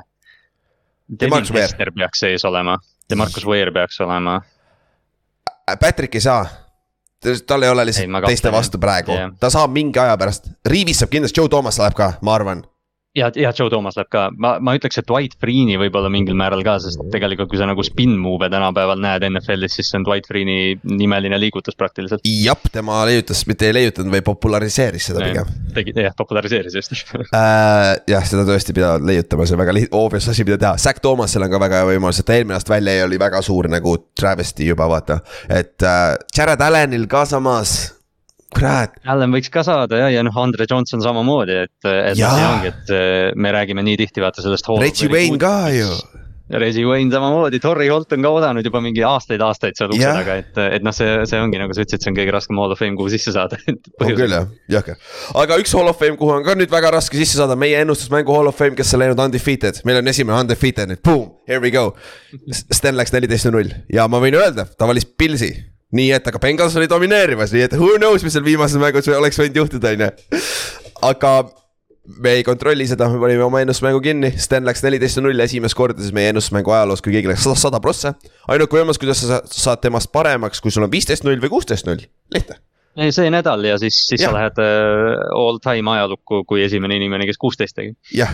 Demarcus 1.07 1.53
Ware. 1.55 1.91
Peaks 1.95 2.23
sees 2.23 2.45
olema, 2.47 2.77
Demarcus 3.09 3.45
Ware 3.47 3.71
peaks 3.71 3.99
olema. 4.03 4.39
Patrick 5.79 6.15
ei 6.15 6.23
saa. 6.23 6.47
Tal 7.47 7.63
ei 7.65 7.69
ole 7.69 7.85
lihtsalt 7.87 8.07
ei, 8.07 8.27
teiste 8.29 8.51
vastu 8.53 8.79
praegu. 8.79 9.15
Ta 9.39 9.49
saab 9.49 9.71
mingi 9.73 9.99
aja 9.99 10.17
pärast, 10.19 10.51
Reavis 10.67 11.01
saab 11.01 11.11
kindlasti, 11.11 11.39
Joe 11.39 11.49
Thomas 11.51 11.79
läheb 11.81 11.95
ka, 11.97 12.13
ma 12.21 12.35
arvan 12.37 12.63
ja, 13.17 13.31
ja 13.35 13.51
Joe 13.59 13.69
Thomas 13.69 13.97
läheb 13.97 14.09
ka, 14.13 14.27
ma, 14.37 14.55
ma 14.63 14.75
ütleks, 14.77 14.99
et 15.01 15.07
Dwight 15.09 15.37
Freeney 15.41 15.79
võib-olla 15.81 16.09
mingil 16.13 16.37
määral 16.37 16.63
ka, 16.65 16.77
sest 16.83 17.01
tegelikult, 17.13 17.49
kui 17.51 17.59
sa 17.59 17.67
nagu 17.69 17.83
spin 17.85 18.15
move'e 18.21 18.49
tänapäeval 18.53 19.01
näed 19.03 19.25
NFL-is, 19.31 19.77
siis 19.79 19.91
see 19.91 19.99
on 19.99 20.05
Dwight 20.07 20.29
Freeney 20.29 20.77
nimeline 20.91 21.39
liigutus 21.41 21.77
praktiliselt. 21.79 22.25
jah, 22.27 22.69
tema 22.73 22.99
leiutas, 23.09 23.43
mitte 23.49 23.69
ei 23.69 23.75
leiutanud, 23.77 24.11
vaid 24.13 24.25
populariseeris 24.27 25.09
seda 25.11 25.25
pigem. 25.25 25.51
tegi, 25.75 25.95
jah, 26.05 26.15
populariseeris 26.17 26.77
just 26.77 26.93
äh,. 27.17 27.97
jah, 28.09 28.29
seda 28.29 28.45
tõesti 28.47 28.75
pidavad 28.77 29.05
leiutama, 29.07 29.47
see 29.47 29.57
on 29.57 29.63
väga 29.65 29.77
liht-, 29.79 29.97
obvious 29.97 30.29
asi, 30.31 30.45
mida 30.47 30.59
teha, 30.61 30.77
Zack 30.81 31.01
Thomasel 31.03 31.47
on 31.47 31.53
ka 31.53 31.63
väga 31.67 31.81
hea 31.81 31.91
võimalus, 31.93 32.21
et 32.21 32.29
ta 32.29 32.37
eelmine 32.37 32.57
aasta 32.59 32.75
välja 32.75 32.97
jäi, 32.99 33.05
oli 33.09 33.21
väga 33.21 33.41
suur 33.45 33.71
nagu 33.71 33.97
travesty 34.17 34.69
juba 34.69 34.89
vaata. 34.91 35.21
et 35.49 35.81
äh, 35.83 36.15
Jared 36.37 36.61
Allanil 36.61 37.07
ka 37.09 37.25
samas 37.25 37.96
kurat. 38.55 38.95
Allan 39.09 39.33
võiks 39.35 39.51
ka 39.53 39.63
saada 39.67 40.03
ja, 40.05 40.11
ja 40.13 40.23
noh, 40.27 40.37
Andre 40.39 40.67
Johnson 40.69 41.03
samamoodi, 41.03 41.57
et, 41.67 41.89
et 41.89 42.19
see 42.19 42.45
ongi, 42.51 42.71
et 42.71 43.35
me 43.35 43.51
räägime 43.55 43.83
nii 43.85 43.99
tihti 44.05 44.23
vaata 44.23 44.45
sellest. 44.45 44.69
Reggie 44.81 45.11
Wayne 45.11 45.41
ka 45.41 45.57
ju. 45.75 45.91
Resi 46.47 46.85
Wayne 46.87 47.11
samamoodi, 47.11 47.59
Torrey 47.59 47.89
Holt 47.91 48.13
on 48.15 48.23
ka 48.23 48.29
oodanud 48.31 48.63
juba 48.63 48.79
mingi 48.79 49.01
aastaid-aastaid 49.03 49.75
seal 49.75 49.91
ukse 49.91 49.99
Jah. 49.99 50.15
taga, 50.15 50.37
et, 50.39 50.59
et 50.77 50.85
noh, 50.85 50.93
see, 50.95 51.17
see 51.27 51.41
ongi 51.43 51.59
nagu 51.59 51.75
sa 51.75 51.83
ütlesid, 51.83 52.05
see 52.05 52.11
on 52.13 52.15
kõige 52.15 52.31
raskem 52.31 52.61
hall 52.61 52.71
of 52.71 52.79
fame, 52.79 52.95
kuhu 52.95 53.11
sisse 53.11 53.33
saada 53.35 53.59
on 53.67 54.13
küll 54.15 54.31
jah, 54.31 54.47
jõhker. 54.71 54.95
aga 55.43 55.57
üks 55.59 55.75
hall 55.75 55.91
of 55.91 55.99
fame, 55.99 56.15
kuhu 56.15 56.37
on 56.37 56.47
ka 56.47 56.55
nüüd 56.55 56.71
väga 56.71 56.93
raske 56.95 57.19
sisse 57.19 57.41
saada, 57.41 57.59
meie 57.59 57.81
ennustusmängu 57.83 58.31
hall 58.31 58.47
of 58.47 58.55
fame, 58.55 58.79
kes 58.79 58.95
on 58.95 59.03
läinud 59.03 59.19
undefeated, 59.27 59.83
meil 59.83 59.99
on 59.99 60.07
esimene 60.13 60.39
undefeated 60.45 60.93
nüüd, 60.93 61.03
boom, 61.03 61.33
here 61.51 61.59
we 61.59 61.73
go. 61.75 61.89
Sten 62.55 62.95
läks 62.95 63.11
neliteist 63.11 63.51
null 63.51 63.75
ja 63.91 64.07
ma 64.07 64.23
võin 64.23 64.39
öelda, 64.39 64.69
ta 64.71 64.87
valis 64.87 65.03
Pilsi. 65.19 65.51
Nii 65.95 66.09
et, 66.17 66.27
aga 66.27 66.39
Bengals 66.43 66.75
oli 66.79 66.89
domineerimas, 66.91 67.53
nii 67.55 67.67
et 67.69 67.77
who 67.79 67.93
knows, 67.99 68.23
mis 68.25 68.35
seal 68.35 68.43
viimases 68.45 68.79
mängus 68.81 69.07
oleks 69.15 69.39
võinud 69.39 69.61
juhtuda, 69.61 69.93
on 69.95 70.03
ju. 70.07 70.41
aga 71.07 71.31
me 72.23 72.33
ei 72.39 72.43
kontrolli 72.47 72.87
seda, 72.87 73.07
me 73.11 73.19
panime 73.19 73.43
oma 73.43 73.61
ennustusmängu 73.63 73.99
kinni, 74.03 74.31
Sten 74.39 74.67
läks 74.67 74.83
neliteist 74.83 75.19
null 75.23 75.39
esimest 75.43 75.75
korda 75.75 75.99
siis 76.03 76.15
meie 76.15 76.31
ennustusmängu 76.33 76.71
ajaloos, 76.75 77.03
kui 77.03 77.15
keegi 77.15 77.31
läks 77.31 77.43
sada, 77.47 77.59
sada 77.59 77.81
prossa. 77.83 78.13
ainuke 78.47 78.79
võimalus, 78.79 78.99
kuidas 79.01 79.21
sa 79.23 79.27
sa- 79.37 79.43
saad 79.67 79.83
temast 79.83 80.11
paremaks, 80.15 80.61
kui 80.63 80.71
sul 80.71 80.87
on 80.87 80.91
viisteist 80.91 81.27
null 81.27 81.39
või 81.43 81.51
kuusteist 81.55 81.87
null, 81.87 82.03
lihtne 82.35 82.59
ei, 82.97 83.11
see 83.13 83.29
nädal 83.29 83.61
ja 83.67 83.77
siis, 83.77 83.97
siis 84.09 84.23
Jah. 84.23 84.31
sa 84.31 84.37
lähed 84.39 84.57
äh, 84.57 85.19
all 85.37 85.59
time 85.61 85.91
ajalukku 85.93 86.43
kui 86.49 86.63
esimene 86.65 86.95
inimene, 86.97 87.27
kes 87.29 87.37
kuusteist 87.37 87.75
tegi. 87.77 87.93
jah, 88.15 88.33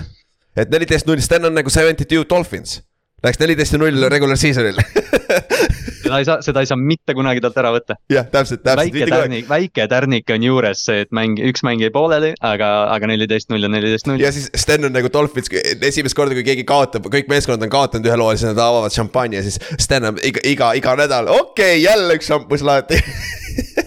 et 0.56 0.72
neliteist 0.72 1.10
null, 1.10 1.20
Sten 1.24 1.46
on 1.50 1.56
nagu 1.58 1.70
seventy 1.74 2.06
two 2.08 2.24
Dolphins. 2.30 2.78
Läks 3.24 3.40
neliteist 3.40 3.76
ja 3.76 3.80
null 3.80 4.10
regular 4.12 4.40
season'il. 4.40 4.80
seda 6.04 6.20
ei 6.20 6.26
saa, 6.28 6.42
seda 6.46 6.64
ei 6.64 6.70
saa 6.70 6.78
mitte 6.80 7.16
kunagi 7.18 7.42
talt 7.44 7.58
ära 7.62 7.72
võtta. 7.74 7.98
jah, 8.12 8.26
täpselt, 8.30 8.64
täpselt. 8.66 8.94
väike 8.94 9.08
tärnik, 9.10 9.48
väike 9.50 9.86
tärnik 9.92 10.34
on 10.36 10.46
juures 10.46 10.84
see, 10.88 11.06
et 11.06 11.14
mäng, 11.16 11.40
üks 11.52 11.64
mäng 11.66 11.82
jäi 11.84 11.92
pooleli, 11.94 12.34
aga, 12.44 12.72
aga 12.94 13.10
neliteist 13.10 13.52
null 13.54 13.64
ja 13.64 13.72
neliteist 13.72 14.10
null. 14.10 14.22
ja 14.22 14.34
siis 14.36 14.50
Sten 14.60 14.90
on 14.90 14.96
nagu 14.96 15.12
Dolphins, 15.14 15.52
esimest 15.90 16.18
korda, 16.18 16.36
kui 16.38 16.46
keegi 16.48 16.68
kaotab, 16.68 17.08
kõik 17.14 17.32
meeskonnad 17.32 17.64
on 17.66 17.74
kaotanud 17.74 18.12
ühe 18.12 18.20
loo 18.20 18.34
ja 18.34 18.42
siis 18.42 18.52
nad 18.52 18.62
avavad 18.66 18.96
šampanji 18.96 19.40
ja 19.40 19.46
siis 19.48 19.60
Sten 19.82 20.12
on 20.12 20.20
iga, 20.24 20.44
iga, 20.50 20.74
iga 20.80 20.98
nädal, 21.00 21.32
okei 21.32 21.80
okay,, 21.80 21.82
jälle 21.88 22.20
üks 22.20 22.30
šampus 22.32 22.66
lahti. 22.68 23.00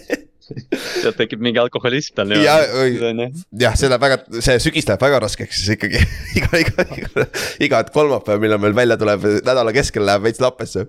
sealt 0.47 1.17
tekib 1.19 1.43
mingi 1.43 1.59
alkoholism 1.61 2.15
tal 2.19 2.35
Ja, 2.39 2.57
jah, 2.63 3.75
see 3.79 3.91
läheb 3.91 4.03
väga, 4.03 4.19
see 4.45 4.59
sügis 4.63 4.87
läheb 4.89 5.03
väga 5.03 5.21
raskeks 5.25 5.63
siis 5.63 5.75
ikkagi. 5.77 6.03
Iga, 6.39 6.61
iga, 6.61 6.85
iga, 7.01 7.27
iga 7.67 7.81
kolmapäev, 7.95 8.41
millal 8.43 8.61
meil 8.63 8.77
välja 8.77 8.99
tuleb, 9.01 9.25
nädala 9.47 9.75
keskel 9.75 10.07
läheb 10.07 10.27
veits 10.27 10.43
lappesse. 10.43 10.87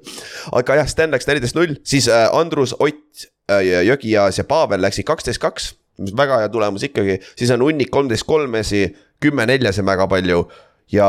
aga 0.59 0.79
jah, 0.81 0.89
Sten 0.89 1.13
läks 1.15 1.29
neliteist 1.29 1.57
null, 1.57 1.77
siis 1.87 2.09
äh, 2.11 2.27
Andrus, 2.35 2.75
Ott 2.77 3.27
äh,, 3.51 3.83
Jõgiaas 3.87 4.41
ja 4.41 4.45
Pavel 4.47 4.83
läksid 4.85 5.07
kaksteist 5.07 5.41
kaks. 5.43 5.73
mis 5.97 6.13
väga 6.13 6.43
hea 6.43 6.49
tulemus 6.53 6.83
ikkagi, 6.85 7.15
siis 7.33 7.49
on 7.55 7.63
hunnik 7.65 7.89
kolmteist 7.89 8.27
kolmesi, 8.29 8.83
kümme 9.23 9.47
neljasi 9.49 9.81
väga 9.85 10.05
palju 10.11 10.43
ja 10.93 11.07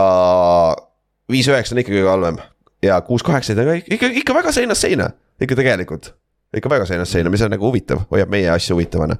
viis 1.28 1.50
üheksa 1.50 1.76
on 1.76 1.82
ikkagi 1.82 2.06
halvem. 2.08 2.40
Ja 2.80 2.96
kuus 3.04 3.26
kaheksaid 3.26 3.58
on 3.60 3.68
ka 3.68 3.76
ikka, 3.82 3.94
ikka, 3.98 4.10
ikka 4.22 4.38
väga 4.38 4.54
seinast 4.56 4.86
seina, 4.86 5.10
ikka 5.42 5.58
tegelikult 5.58 6.14
ikka 6.56 6.70
väga 6.72 6.86
seinast 6.88 7.12
seina, 7.12 7.30
mis 7.32 7.42
on 7.44 7.52
nagu 7.52 7.66
huvitav, 7.68 8.04
hoiab 8.12 8.30
meie 8.32 8.48
asju 8.52 8.76
huvitavana. 8.76 9.18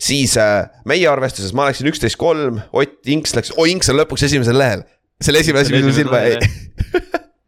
siis 0.00 0.36
äh, 0.40 0.70
meie 0.88 1.08
arvestuses 1.10 1.52
ma 1.56 1.68
läksin 1.68 1.90
üksteist 1.90 2.16
kolm, 2.20 2.62
Ott 2.72 3.08
Inks 3.12 3.36
läks, 3.36 3.52
oi 3.56 3.74
Inks 3.74 3.92
on 3.92 4.00
lõpuks 4.00 4.24
esimesel 4.30 4.56
lehel. 4.58 4.86
selle 5.20 5.42
esimene 5.44 5.66
asi, 5.66 5.74
mis 5.74 5.84
mul 5.84 5.96
silma 5.96 6.22
jäi. 6.24 6.38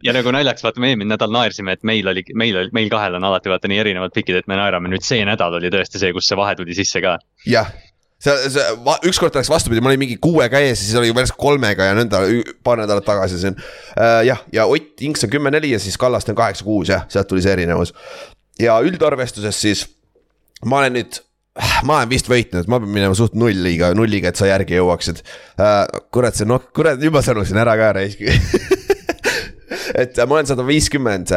ja 0.07 0.13
nagu 0.13 0.35
naljaks, 0.35 0.65
vaata 0.65 0.83
me 0.83 0.93
eelmine 0.93 1.15
nädal 1.15 1.33
naersime, 1.33 1.79
et 1.79 1.87
meil 1.89 2.09
oli, 2.13 2.27
meil 2.37 2.59
oli, 2.61 2.75
meil 2.77 2.91
kahel 2.93 3.17
on 3.17 3.25
alati 3.31 3.53
vaata 3.53 3.71
nii 3.73 3.81
erinevad 3.87 4.13
pikid, 4.15 4.43
et 4.43 4.53
me 4.53 4.61
naerame, 4.61 4.93
nüüd 4.93 5.07
see 5.07 5.25
nädal 5.25 5.57
oli 5.61 5.73
tõesti 5.73 6.03
see, 6.03 6.13
kus 6.13 6.29
see 6.29 6.39
vahe 6.39 6.59
tuli 6.59 6.77
sisse 6.77 7.01
ka. 7.05 7.17
jah, 7.49 7.73
see, 8.23 8.37
see, 8.53 8.67
ükskord 9.09 9.37
läks 9.39 9.51
vastupidi, 9.51 9.83
ma 9.83 9.91
olin 9.91 10.03
mingi 10.03 10.19
kuuega 10.23 10.61
ees 10.63 10.77
ja 10.77 10.85
siis 10.85 10.99
oli 11.01 11.11
järsku 11.11 11.41
kolmega 11.41 11.89
ja 11.89 11.97
nõnda 11.99 12.23
paar 12.65 12.83
nädalat 12.83 13.07
tagasi 13.09 13.41
siin 13.41 13.57
uh,. 13.57 14.21
jah, 14.27 14.45
ja 14.55 14.67
Ott 14.71 15.03
Inks 15.09 15.25
on 15.27 15.33
kümme-neli 15.33 15.73
ja 15.75 15.81
siis 15.83 15.99
Kallaste 15.99 16.35
on 16.35 16.39
kaheksa-kuus 16.39 16.93
jah, 16.93 17.07
sealt 17.13 17.31
tuli 17.31 17.43
see 17.45 17.57
erinevus. 17.57 17.95
Ja 18.61 18.79
üldarvestuses 18.85 19.61
siis 19.65 19.87
ma 20.65 20.83
olen 20.83 20.99
nüüd 20.99 21.21
ma 21.85 21.99
olen 22.01 22.09
vist 22.09 22.31
võitnud, 22.33 22.69
ma 22.71 22.79
pean 22.81 22.93
minema 22.95 23.17
suht 23.17 23.35
nulliga, 23.37 23.93
nulliga, 23.97 24.31
et 24.33 24.41
sa 24.41 24.49
järgi 24.49 24.79
jõuaksid 24.79 25.21
uh,. 25.23 25.85
kurat, 26.15 26.37
see 26.39 26.49
noh, 26.49 26.65
kurat, 26.75 27.01
juba 27.03 27.21
sõnusin 27.25 27.61
ära 27.61 27.77
ka 27.81 27.93
raisk 27.99 28.25
et 30.03 30.17
äh, 30.17 30.27
ma 30.27 30.39
olen 30.39 30.49
sada 30.49 30.65
viiskümmend, 30.67 31.33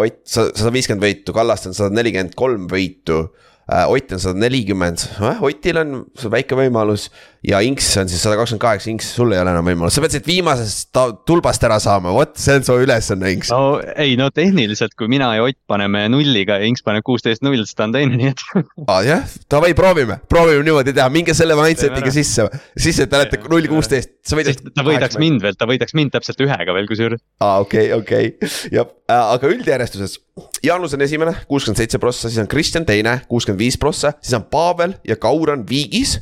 Ott 0.00 0.22
sada 0.30 0.72
viiskümmend 0.74 1.04
võitu, 1.04 1.36
Kallaste 1.36 1.70
on 1.70 1.76
sada 1.76 1.94
nelikümmend 1.94 2.36
kolm 2.38 2.66
võitu. 2.70 3.22
Ott 3.70 4.12
on 4.12 4.18
sada 4.18 4.38
nelikümmend, 4.40 5.04
Otil 5.46 5.78
on 5.78 6.00
väike 6.32 6.56
võimalus 6.58 7.08
ja 7.46 7.60
Inks 7.64 7.86
on 8.00 8.08
siis 8.10 8.20
sada 8.24 8.34
kakskümmend 8.36 8.62
kaheksa, 8.64 8.90
Inks, 8.90 9.12
sul 9.14 9.30
ei 9.32 9.40
ole 9.40 9.52
enam 9.52 9.68
võimalust, 9.68 9.96
sa 9.96 10.02
pead 10.04 10.16
siit 10.16 10.26
viimasest 10.28 10.98
tulbast 11.28 11.62
ära 11.68 11.78
saama, 11.82 12.10
vot 12.12 12.34
see 12.40 12.58
on 12.58 12.66
su 12.66 12.76
ülesanne, 12.82 13.30
Inks. 13.36 13.52
no 13.54 13.78
ei, 13.94 14.16
no 14.18 14.26
tehniliselt, 14.34 14.96
kui 14.98 15.08
mina 15.12 15.30
ja 15.36 15.44
Ott 15.46 15.58
paneme 15.70 16.02
nulliga 16.12 16.58
ja 16.60 16.68
Inks 16.68 16.82
paneb 16.86 17.06
kuusteist 17.06 17.44
null, 17.46 17.62
siis 17.62 17.78
ta 17.78 17.86
on 17.86 17.94
teine, 17.94 18.18
nii 18.18 18.32
et 18.32 18.44
aa 18.50 18.64
ah, 18.96 19.00
jah, 19.06 19.36
davai, 19.52 19.70
proovime, 19.78 20.18
proovime 20.30 20.66
niimoodi 20.66 20.96
teha, 20.96 21.06
minge 21.14 21.36
selle 21.38 21.56
mindset'iga 21.58 22.12
sisse, 22.14 22.48
sisse, 22.74 23.06
et 23.06 23.12
te 23.12 23.20
olete 23.20 23.40
null 23.46 23.70
kuusteist, 23.70 24.16
sa 24.26 24.38
võidad. 24.40 24.60
ta 24.74 24.86
võidaks. 24.86 25.20
mind 25.22 25.46
veel, 25.46 25.56
ta 25.56 25.70
võidaks 25.70 25.96
mind 25.96 26.16
täpselt 26.16 26.42
ühega 26.42 26.74
veel 26.76 26.90
kusjuures. 26.90 27.22
aa, 27.38 27.62
okei, 27.62 27.92
okei, 27.96 28.34
jah, 28.74 28.90
aga 29.20 29.54
üldjärjestuses. 29.54 30.18
Jaanus 30.64 30.94
on 30.94 31.04
esimene, 31.04 31.34
kuuskümmend 31.48 31.78
seitse 31.80 31.98
prossa, 31.98 32.28
siis 32.28 32.40
on 32.42 32.48
Kristjan 32.50 32.86
teine, 32.86 33.20
kuuskümmend 33.28 33.60
viis 33.60 33.78
prossa, 33.78 34.12
siis 34.20 34.34
on 34.38 34.44
Pavel 34.50 34.94
ja 35.08 35.16
Kaur 35.16 35.50
on 35.50 35.64
viigis. 35.68 36.18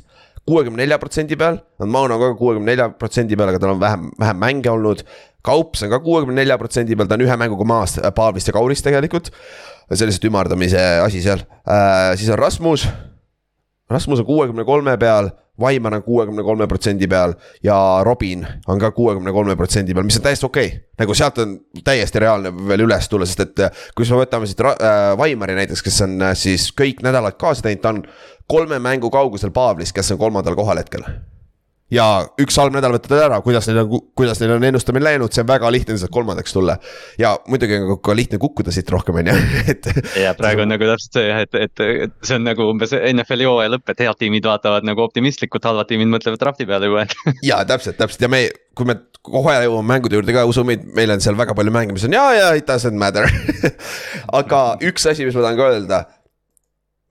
kuuekümne 0.48 0.80
nelja 0.80 0.96
protsendi 0.98 1.36
peal, 1.36 1.58
Mauno 1.84 2.14
on 2.14 2.20
ka 2.20 2.34
kuuekümne 2.38 2.70
nelja 2.70 2.88
protsendi 2.88 3.36
peal, 3.36 3.50
aga 3.52 3.58
tal 3.60 3.74
on 3.74 3.80
vähem, 3.80 4.06
vähem 4.20 4.38
mänge 4.40 4.70
olnud. 4.70 5.02
Kaups 5.44 5.82
on 5.82 5.90
ka 5.90 5.98
kuuekümne 6.00 6.40
nelja 6.40 6.56
protsendi 6.58 6.96
peal, 6.96 7.08
ta 7.08 7.18
on 7.18 7.24
ühe 7.26 7.36
mänguga 7.36 7.66
maas 7.68 7.98
Pavlist 8.14 8.48
ja 8.48 8.54
Kaurist 8.56 8.84
tegelikult. 8.84 9.28
see 9.92 10.04
on 10.04 10.08
lihtsalt 10.08 10.24
ümardamise 10.24 10.80
asi 11.04 11.20
seal 11.24 11.44
äh,, 11.68 12.16
siis 12.16 12.30
on 12.30 12.38
Rasmus. 12.38 12.88
Rasmus 13.90 14.20
on 14.20 14.26
kuuekümne 14.26 14.64
kolme 14.64 14.96
peal, 14.98 15.30
Vaimar 15.60 15.94
on 15.94 16.02
kuuekümne 16.02 16.42
kolme 16.42 16.66
protsendi 16.70 17.08
peal 17.08 17.34
ja 17.62 17.76
Robin 18.06 18.46
on 18.68 18.78
ka 18.78 18.90
kuuekümne 18.90 19.32
kolme 19.32 19.56
protsendi 19.56 19.94
peal, 19.94 20.06
mis 20.06 20.18
on 20.20 20.26
täiesti 20.26 20.46
okei 20.46 20.66
okay.. 20.66 20.80
nagu 20.98 21.14
sealt 21.14 21.38
on 21.42 21.56
täiesti 21.84 22.22
reaalne 22.22 22.52
veel 22.68 22.86
üles 22.86 23.08
tulla, 23.08 23.26
sest 23.26 23.46
et 23.46 23.64
äh, 23.66 23.86
kui 23.96 24.06
me 24.10 24.22
võtame 24.22 24.50
siit 24.50 24.60
Ra- 24.64 24.76
äh, 24.78 25.14
Vaimari 25.18 25.56
näiteks, 25.58 25.82
kes 25.82 26.02
on 26.06 26.20
äh, 26.22 26.36
siis 26.38 26.70
kõik 26.78 27.02
nädalad 27.06 27.38
kaasa 27.40 27.66
teinud, 27.66 27.82
ta 27.82 27.94
on 27.94 28.04
kolme 28.48 28.78
mängu 28.82 29.10
kaugusel 29.10 29.50
Pavlist, 29.54 29.96
kes 29.96 30.14
on 30.14 30.22
kolmandal 30.22 30.56
kohal 30.58 30.80
hetkel 30.82 31.06
ja 31.92 32.06
üks 32.40 32.58
halb 32.60 32.74
nädal 32.76 32.92
võtad 32.96 33.16
ära, 33.16 33.40
kuidas 33.44 33.68
neil 33.68 33.82
on, 33.84 34.02
kuidas 34.18 34.40
neil 34.42 34.54
on 34.56 34.66
ennustamine 34.68 35.06
läinud, 35.06 35.32
see 35.32 35.44
on 35.44 35.48
väga 35.48 35.70
lihtne 35.72 35.96
lihtsalt 35.96 36.12
kolmandaks 36.12 36.52
tulla. 36.52 36.76
ja 37.20 37.34
muidugi 37.48 37.78
on 37.80 38.00
ka 38.04 38.16
lihtne 38.16 38.40
kukkuda 38.42 38.74
siit 38.74 38.90
rohkem, 38.92 39.20
on 39.22 39.30
ju, 39.32 39.36
et. 39.72 39.88
ja 40.20 40.34
praegu 40.38 40.64
on 40.66 40.72
nagu 40.74 40.90
täpselt 40.92 41.18
see 41.18 41.26
jah, 41.30 41.42
et, 41.46 41.54
et 41.56 41.84
et 42.08 42.16
see 42.22 42.36
on 42.36 42.44
nagu 42.48 42.68
umbes 42.72 42.92
NFL-i 42.92 43.48
hooaja 43.48 43.72
lõpp, 43.76 43.92
et 43.92 44.04
head 44.04 44.20
tiimid 44.20 44.48
vaatavad 44.48 44.86
nagu 44.88 45.04
optimistlikult, 45.06 45.64
halvad 45.64 45.88
tiimid 45.88 46.10
mõtlevad 46.12 46.42
drafti 46.42 46.68
peale 46.68 46.90
juba, 46.90 47.06
ja 47.50 47.62
täpselt, 47.68 47.98
täpselt 48.00 48.26
ja 48.26 48.32
me, 48.32 48.44
kui 48.76 48.88
me 48.88 48.98
kohe 49.28 49.54
jõuame 49.64 49.94
mängude 49.94 50.18
juurde 50.18 50.34
ka, 50.34 50.44
usu 50.48 50.64
meid, 50.66 50.84
meil 50.96 51.12
on 51.12 51.22
seal 51.24 51.36
väga 51.38 51.56
palju 51.56 51.72
mänge, 51.74 51.94
mis 51.96 52.06
on 52.08 52.14
ja, 52.16 52.24
ja 52.36 52.52
it 52.56 52.68
doesn't 52.68 52.98
matter. 52.98 53.28
aga 54.40 54.62
üks 54.84 55.08
asi, 55.10 55.26
mis 55.26 55.36
ma 55.36 55.44
tahan 55.46 55.58
ka 55.58 55.68
öelda. 55.74 56.00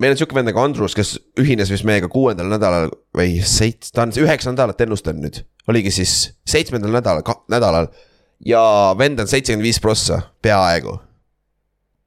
Meil 0.02 0.14
on 0.14 0.20
sihuke 0.20 0.38
vend 0.38 0.52
nagu 0.52 0.62
Andrus, 0.62 0.96
kes 0.98 1.16
ühines 1.42 1.72
vist 1.74 1.86
meiega 1.88 2.10
kuuendal 2.12 2.50
nädalal 2.52 2.92
või 3.18 3.40
seits-, 3.42 3.94
ta 3.94 4.06
on 4.06 4.14
üheksa 4.14 4.54
nädalat 4.54 4.82
ennustanud 4.86 5.26
nüüd. 5.26 5.42
oligi 5.68 5.94
siis 6.00 6.14
seitsmendal 6.48 6.94
nädalal, 6.94 7.26
nädalal 7.52 7.90
ja 8.46 8.62
vend 8.98 9.20
on 9.24 9.30
seitsekümmend 9.30 9.66
viis 9.66 9.82
prossa, 9.82 10.22
peaaegu. 10.42 11.00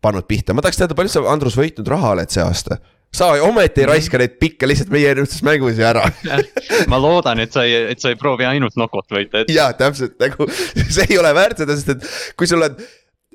pannud 0.00 0.24
pihta, 0.28 0.54
ma 0.54 0.62
tahaks 0.62 0.80
teada, 0.80 0.96
palju 0.96 1.12
sa, 1.12 1.26
Andrus, 1.32 1.58
võitnud 1.58 1.88
raha 1.90 2.14
oled 2.16 2.30
see 2.32 2.44
aasta? 2.44 2.80
sa 3.10 3.32
ometi 3.42 3.82
ei 3.82 3.88
raiska 3.90 4.18
neid 4.22 4.36
pikke 4.38 4.68
lihtsalt 4.70 4.92
meie 4.94 5.10
ennustusmängus 5.10 5.80
ju 5.80 5.86
ära 5.86 6.04
ma 6.92 6.98
loodan, 7.02 7.42
et 7.42 7.50
sa 7.50 7.64
ei, 7.66 7.90
et 7.90 8.02
sa 8.02 8.12
ei 8.12 8.18
proovi 8.18 8.46
ainult 8.46 8.78
nokot 8.78 9.10
võita, 9.10 9.42
et 9.42 9.50
jaa, 9.50 9.72
täpselt 9.74 10.14
nagu 10.22 10.46
see 10.94 11.08
ei 11.08 11.18
ole 11.18 11.34
väärt 11.34 11.64
seda, 11.64 11.74
sest 11.74 11.96
et 11.96 12.06
kui 12.38 12.46
sul 12.46 12.62
on 12.62 12.78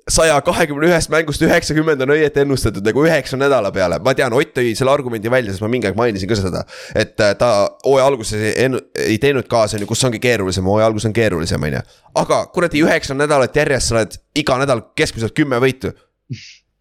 saja 0.09 0.35
kahekümne 0.45 0.85
ühest 0.85 1.09
mängust 1.09 1.41
üheksakümmend 1.41 2.01
on 2.05 2.11
õieti 2.13 2.43
ennustatud 2.43 2.85
nagu 2.85 3.05
üheksa 3.07 3.39
nädala 3.41 3.71
peale, 3.73 3.97
ma 4.05 4.13
tean, 4.13 4.33
Ott 4.37 4.51
tõi 4.53 4.75
selle 4.77 4.91
argumendi 4.93 5.31
välja, 5.33 5.53
sest 5.55 5.63
ma 5.65 5.69
mingi 5.71 5.87
aeg 5.89 5.97
mainisin 5.97 6.29
ka 6.29 6.37
seda. 6.37 6.61
et 6.93 7.19
äh, 7.25 7.33
ta 7.39 7.49
hooaja 7.85 8.05
alguses 8.11 8.37
ei, 8.51 8.69
ei 9.07 9.17
teinud 9.21 9.47
kaasa, 9.49 9.77
on 9.79 9.85
ju, 9.85 9.87
kus 9.89 10.03
ongi 10.05 10.19
keerulisem, 10.21 10.65
hooaja 10.69 10.91
algus 10.91 11.07
on 11.09 11.13
keerulisem, 11.15 11.63
on 11.63 11.79
ju. 11.79 11.81
aga 12.21 12.43
kuradi 12.53 12.83
üheksa 12.85 13.17
nädalat 13.17 13.55
järjest 13.57 13.89
sa 13.89 13.97
oled 13.97 14.19
iga 14.37 14.59
nädal 14.61 14.85
keskmiselt 14.95 15.33
kümme 15.33 15.57
võitu. 15.63 15.95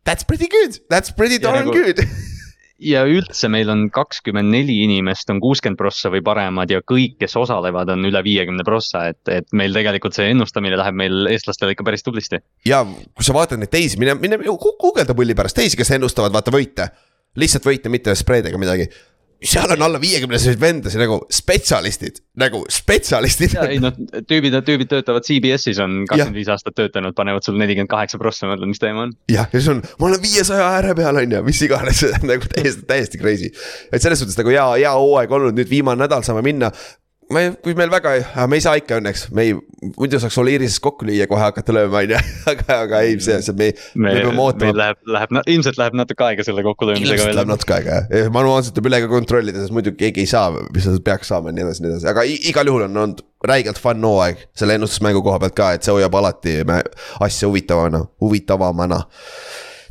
That's 0.04 0.26
pretty 0.28 0.48
good, 0.52 0.82
that's 0.92 1.14
pretty 1.16 1.40
Ja 1.40 1.48
darn 1.48 1.64
nagu- 1.68 1.72
good. 1.80 2.04
ja 2.84 3.04
üldse 3.08 3.48
meil 3.52 3.70
on 3.72 3.86
kakskümmend 3.94 4.52
neli 4.52 4.76
inimest 4.84 5.30
on 5.32 5.40
kuuskümmend 5.42 5.80
prossa 5.80 6.10
või 6.12 6.22
paremad 6.24 6.70
ja 6.72 6.82
kõik, 6.84 7.16
kes 7.22 7.36
osalevad, 7.40 7.90
on 7.94 8.04
üle 8.08 8.22
viiekümne 8.26 8.66
prossa, 8.66 9.06
et, 9.12 9.22
et 9.32 9.48
meil 9.56 9.74
tegelikult 9.76 10.16
see 10.16 10.28
ennustamine 10.34 10.78
läheb 10.80 10.98
meil 11.00 11.30
eestlastele 11.32 11.74
ikka 11.74 11.86
päris 11.86 12.04
tublisti. 12.06 12.42
ja 12.68 12.84
kui 12.84 13.26
sa 13.26 13.36
vaatad 13.36 13.62
neid 13.62 13.72
teisi, 13.72 14.00
mine, 14.00 14.16
mine 14.20 14.40
gu- 14.44 14.76
guugelda 14.80 15.16
pulli 15.16 15.36
pärast 15.36 15.58
teisi, 15.58 15.78
kes 15.80 15.94
ennustavad, 15.96 16.34
vaata 16.34 16.54
võite. 16.54 16.90
lihtsalt 17.40 17.64
võite, 17.66 17.90
mitte 17.90 18.14
spreed 18.14 18.46
ega 18.46 18.60
midagi. 18.60 18.86
Seal 19.44 19.74
on 19.74 19.84
alla 19.86 20.00
viiekümneseid 20.00 20.60
vendasid 20.60 21.02
nagu 21.02 21.18
spetsialistid, 21.32 22.20
nagu 22.40 22.62
spetsialistid. 22.72 23.56
ja 23.56 23.66
ei 23.70 23.80
noh, 23.82 23.94
tüübid, 24.28 24.56
tüübid 24.66 24.90
töötavad 24.90 25.26
CBS-is 25.26 25.80
on 25.84 26.02
kakskümmend 26.08 26.40
viis 26.40 26.50
aastat 26.52 26.76
töötanud, 26.78 27.16
panevad 27.16 27.46
sul 27.46 27.58
nelikümmend 27.60 27.92
kaheksa 27.92 28.20
prossa, 28.20 28.48
mõtled, 28.50 28.70
mis 28.72 28.82
teema 28.82 29.06
on. 29.06 29.14
jah, 29.30 29.48
ja 29.52 29.60
siis 29.60 29.70
on, 29.74 29.84
ma 30.00 30.10
olen 30.10 30.22
viiesaja 30.24 30.66
ääre 30.78 30.96
peal 30.98 31.22
on 31.22 31.38
ju, 31.38 31.44
mis 31.46 31.62
iganes 31.66 32.04
nagu 32.30 32.52
täiesti, 32.56 32.86
täiesti 32.88 33.20
crazy. 33.20 33.52
et 33.92 34.02
selles 34.02 34.22
suhtes 34.22 34.38
nagu 34.40 34.54
hea, 34.54 34.66
hea 34.84 34.94
hooaeg 34.96 35.38
olnud, 35.38 35.56
nüüd 35.58 35.70
viimane 35.70 36.04
nädal 36.06 36.24
saame 36.26 36.44
minna 36.46 36.72
ma 37.32 37.40
ei, 37.40 37.50
kui 37.64 37.74
meil 37.78 37.90
väga, 37.92 38.12
me 38.50 38.58
ei 38.58 38.62
saa 38.64 38.78
ikka 38.78 38.98
õnneks, 39.00 39.24
me 39.34 39.44
ei, 39.46 39.54
muidu 39.94 40.18
saaks 40.20 40.36
Oliirises 40.40 40.80
kokku 40.82 41.06
lüüa, 41.08 41.26
kohe 41.30 41.40
hakata 41.40 41.74
lööma, 41.74 42.02
on 42.02 42.12
ju, 42.14 42.20
aga, 42.52 42.78
aga 42.84 43.00
ei, 43.06 43.16
see, 43.22 43.36
see 43.44 43.56
me, 43.56 43.70
me, 43.94 44.08
me 44.08 44.14
peame 44.20 44.42
ootama. 44.44 44.74
läheb, 44.80 45.00
läheb, 45.16 45.34
ilmselt 45.54 45.78
läheb 45.80 45.98
natuke 45.98 46.26
aega 46.26 46.46
selle 46.46 46.64
kokkulöömisega 46.66 47.16
ilmselt 47.16 47.38
läheb 47.38 47.52
natuke 47.52 47.76
aega 47.78 48.00
jah, 48.02 48.30
manuaalselt 48.34 48.76
tuleb 48.76 48.90
üle 48.90 49.02
ka 49.04 49.10
kontrollida, 49.12 49.62
sest 49.62 49.74
muidu 49.76 49.94
keegi 49.98 50.24
ei 50.24 50.30
saa, 50.30 50.50
mis 50.74 50.88
ta 50.88 50.96
peaks 51.10 51.32
saama 51.32 51.52
ja 51.52 51.58
nii 51.58 51.66
edasi, 51.66 51.84
nii 51.84 51.92
edasi, 51.92 52.10
aga 52.12 52.26
igal 52.52 52.72
juhul 52.72 52.86
on 52.88 52.98
olnud 53.04 53.22
räigelt 53.48 53.80
fun 53.80 54.08
hooaeg 54.08 54.42
selle 54.56 54.78
ennustusmängu 54.78 55.22
koha 55.24 55.40
pealt 55.42 55.56
ka, 55.58 55.70
et 55.76 55.86
see 55.86 55.94
hoiab 55.94 56.18
alati 56.20 56.58
asja 57.24 57.48
huvitavana, 57.50 58.04
huvitavamana. 58.24 59.00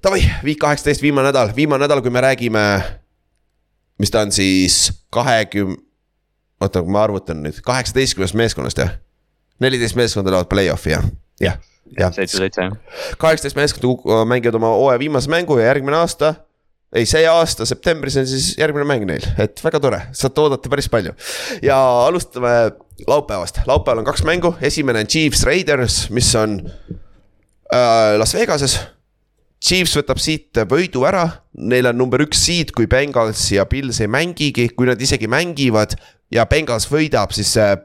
Davai, 0.04 0.20
viik 0.44 0.60
kaheksateist, 0.60 1.02
viimane 1.04 1.30
nädal, 1.30 1.54
viimane 1.56 1.86
nädal, 1.86 2.02
kui 2.04 2.12
me 2.12 2.22
räägime, 2.26 2.64
mis 4.02 4.12
ta 4.12 4.26
on 4.26 4.34
siis 4.36 4.90
kahekümne 5.14 5.80
oota, 6.68 6.84
ma 6.86 7.04
arvutan 7.08 7.44
nüüd, 7.46 7.60
kaheksateistkümnest 7.66 8.38
meeskonnast 8.40 8.82
jah? 8.82 8.96
neliteist 9.64 9.96
meeskonda 10.00 10.34
lähevad 10.34 10.50
play-off'i 10.52 10.96
jah, 10.96 11.06
jah, 11.42 11.60
jah. 11.98 12.16
seitse, 12.16 12.40
seitse 12.42 12.68
jah. 12.68 12.80
kaheksateist 13.22 13.60
meeskonda 13.60 14.26
mängivad 14.30 14.60
oma 14.60 14.74
hooaja 14.74 15.00
viimase 15.02 15.32
mängu 15.32 15.60
ja 15.60 15.72
järgmine 15.72 16.02
aasta 16.02 16.36
ei, 16.94 17.08
see 17.10 17.26
aasta 17.30 17.66
septembris 17.68 18.18
on 18.22 18.28
siis 18.30 18.54
järgmine 18.60 18.86
mäng 18.88 19.06
neil, 19.10 19.26
et 19.42 19.62
väga 19.66 19.82
tore, 19.82 20.00
saate 20.16 20.42
oodata 20.44 20.72
päris 20.72 20.90
palju. 20.94 21.14
ja 21.66 21.78
alustame 22.06 22.54
laupäevast, 23.10 23.64
laupäeval 23.70 24.04
on 24.04 24.10
kaks 24.10 24.26
mängu, 24.28 24.54
esimene 24.62 25.04
on 25.04 25.10
Chiefs 25.10 25.44
Raiders, 25.48 26.04
mis 26.14 26.30
on 26.38 26.60
äh, 27.74 28.14
Las 28.18 28.36
Vegases. 28.38 28.80
Chiefs 29.64 29.96
võtab 29.96 30.20
siit 30.20 30.60
võidu 30.68 31.06
ära, 31.08 31.24
neil 31.56 31.88
on 31.88 31.96
number 31.96 32.22
üks 32.26 32.42
seed, 32.46 32.74
kui 32.76 32.84
Bengals 32.92 33.46
ja 33.56 33.64
Pils 33.70 34.02
ei 34.04 34.10
mängigi, 34.12 34.68
kui 34.76 34.90
nad 34.90 35.00
isegi 35.02 35.30
mängivad, 35.32 35.96
ja 36.34 36.46
Bengals 36.50 36.88
võidab, 36.92 37.34
siis 37.36 37.54
äh, 37.62 37.76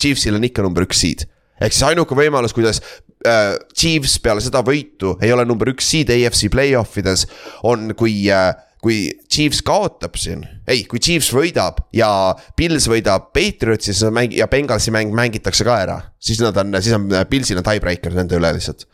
Chiefsil 0.00 0.36
on 0.38 0.44
ikka 0.46 0.64
number 0.64 0.86
üks 0.86 1.00
seed. 1.04 1.26
ehk 1.62 1.72
siis 1.72 1.86
ainuke 1.86 2.16
võimalus, 2.18 2.54
kuidas 2.56 2.80
äh, 3.26 3.54
Chiefs 3.76 4.18
peale 4.22 4.42
seda 4.44 4.64
võitu 4.66 5.14
ei 5.22 5.32
ole 5.32 5.46
number 5.48 5.70
üks 5.72 5.88
seed 5.90 6.10
AFC 6.12 6.50
play-off 6.52 6.98
ides, 7.00 7.26
on 7.62 7.92
kui 7.98 8.24
äh, 8.32 8.52
kui 8.84 9.06
Chiefs 9.32 9.62
kaotab 9.64 10.18
siin, 10.20 10.42
ei, 10.68 10.82
kui 10.88 11.00
Chiefs 11.00 11.30
võidab 11.32 11.78
ja 11.96 12.08
Pils 12.56 12.84
võidab 12.90 13.30
Patriotsi, 13.32 13.94
siis 13.94 14.12
mäng 14.12 14.34
ja 14.36 14.44
Bengalsi 14.52 14.92
mäng 14.92 15.14
mängitakse 15.16 15.64
ka 15.64 15.78
ära. 15.86 16.00
siis 16.20 16.42
nad 16.44 16.56
on, 16.60 16.76
siis 16.84 16.92
on 16.92 17.08
Pilsil 17.30 17.62
on 17.62 17.64
tiebreaker 17.64 18.12
nende 18.12 18.36
üle 18.36 18.50
lihtsalt. 18.58 18.84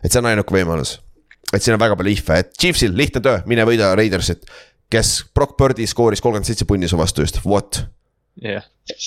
et 0.00 0.08
see 0.08 0.22
on 0.22 0.30
ainuke 0.30 0.56
võimalus. 0.56 1.00
et 1.52 1.60
siin 1.60 1.76
on 1.76 1.82
väga 1.82 1.98
palju 2.00 2.14
ihve, 2.16 2.40
et 2.40 2.56
Chiefsil 2.56 2.96
lihtne 2.96 3.20
töö, 3.20 3.42
mine 3.44 3.68
võida 3.68 3.92
Raidersit. 3.98 4.48
kes 4.88 5.26
Brock 5.34 5.58
Birdi 5.60 5.84
skooris 5.90 6.24
kolmkümmend 6.24 6.48
seitse 6.48 6.64
punni 6.64 6.88
su 6.88 6.96
vastu 6.96 7.26
just, 7.26 7.44
what 7.44 7.84
jah. 8.42 8.66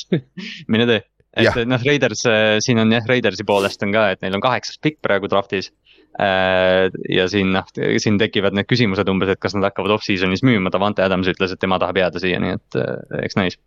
Mine 0.72 0.88
tee, 0.90 1.04
et 1.40 1.62
noh, 1.70 1.86
Raiders, 1.86 2.26
äh, 2.30 2.58
siin 2.64 2.82
on 2.82 2.92
jah, 2.94 3.06
Raidersi 3.10 3.46
poolest 3.48 3.86
on 3.86 3.94
ka, 3.96 4.10
et 4.16 4.26
neil 4.26 4.38
on 4.38 4.44
kaheksas 4.44 4.82
pikk 4.84 5.02
praegu 5.06 5.30
draft'is. 5.32 5.72
Äh, 6.20 6.90
ja 7.14 7.28
siin 7.32 7.54
noh, 7.54 7.68
siin 8.02 8.18
tekivad 8.20 8.58
need 8.58 8.68
küsimused 8.68 9.08
umbes, 9.12 9.32
et 9.32 9.42
kas 9.42 9.56
nad 9.56 9.70
hakkavad 9.70 9.94
off-season'is 9.96 10.44
müüma, 10.44 10.74
Davante 10.74 11.06
Adams 11.06 11.30
ütles, 11.32 11.54
et 11.54 11.62
tema 11.62 11.80
tahab 11.80 12.02
jääda 12.02 12.22
siia, 12.22 12.42
nii 12.44 12.56
et 12.58 12.80
äh, 12.82 13.24
eks 13.28 13.40
näis. 13.40 13.60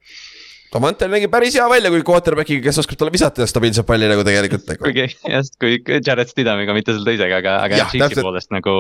Davante 0.72 1.05
nägi 1.12 1.29
päris 1.29 1.55
hea 1.59 1.64
välja, 1.68 1.90
kui 1.92 2.01
quarterback'iga, 2.09 2.64
kes 2.64 2.81
oskab 2.81 2.98
talle 3.01 3.12
visata 3.12 3.44
stabiilset 3.48 3.85
palli 3.87 4.09
nagu 4.09 4.25
tegelikult 4.25 4.64
nagu. 4.70 4.87
kuigi 4.87 5.05
jah, 5.29 5.51
kui 5.61 5.79
Jared 6.01 6.33
Stidhamiga, 6.33 6.75
mitte 6.77 6.94
selle 6.96 7.11
teisega, 7.11 7.42
aga, 7.42 7.59
aga 7.66 7.81
jah, 7.83 7.92
Chiefsi 7.92 8.25
poolest 8.25 8.55
nagu 8.57 8.75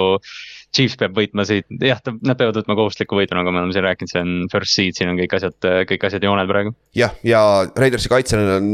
Chiefs 0.72 0.96
peab 1.00 1.16
võitma 1.16 1.44
siit, 1.48 1.66
jah, 1.84 2.00
nad 2.24 2.38
peavad 2.38 2.62
võtma 2.62 2.76
kohustusliku 2.78 3.18
võidu, 3.18 3.36
nagu 3.36 3.52
me 3.52 3.60
oleme 3.60 3.76
siin 3.76 3.84
rääkinud, 3.84 4.12
see 4.12 4.22
on 4.24 4.32
first 4.52 4.78
seed, 4.78 4.96
siin 4.96 5.12
on 5.12 5.20
kõik 5.20 5.36
asjad, 5.36 5.58
kõik 5.90 6.08
asjad 6.08 6.24
joonel 6.24 6.48
praegu. 6.48 6.72
jah, 6.96 7.12
ja 7.26 7.42
Raidersi 7.76 8.12
kaitsel 8.12 8.46
on 8.56 8.72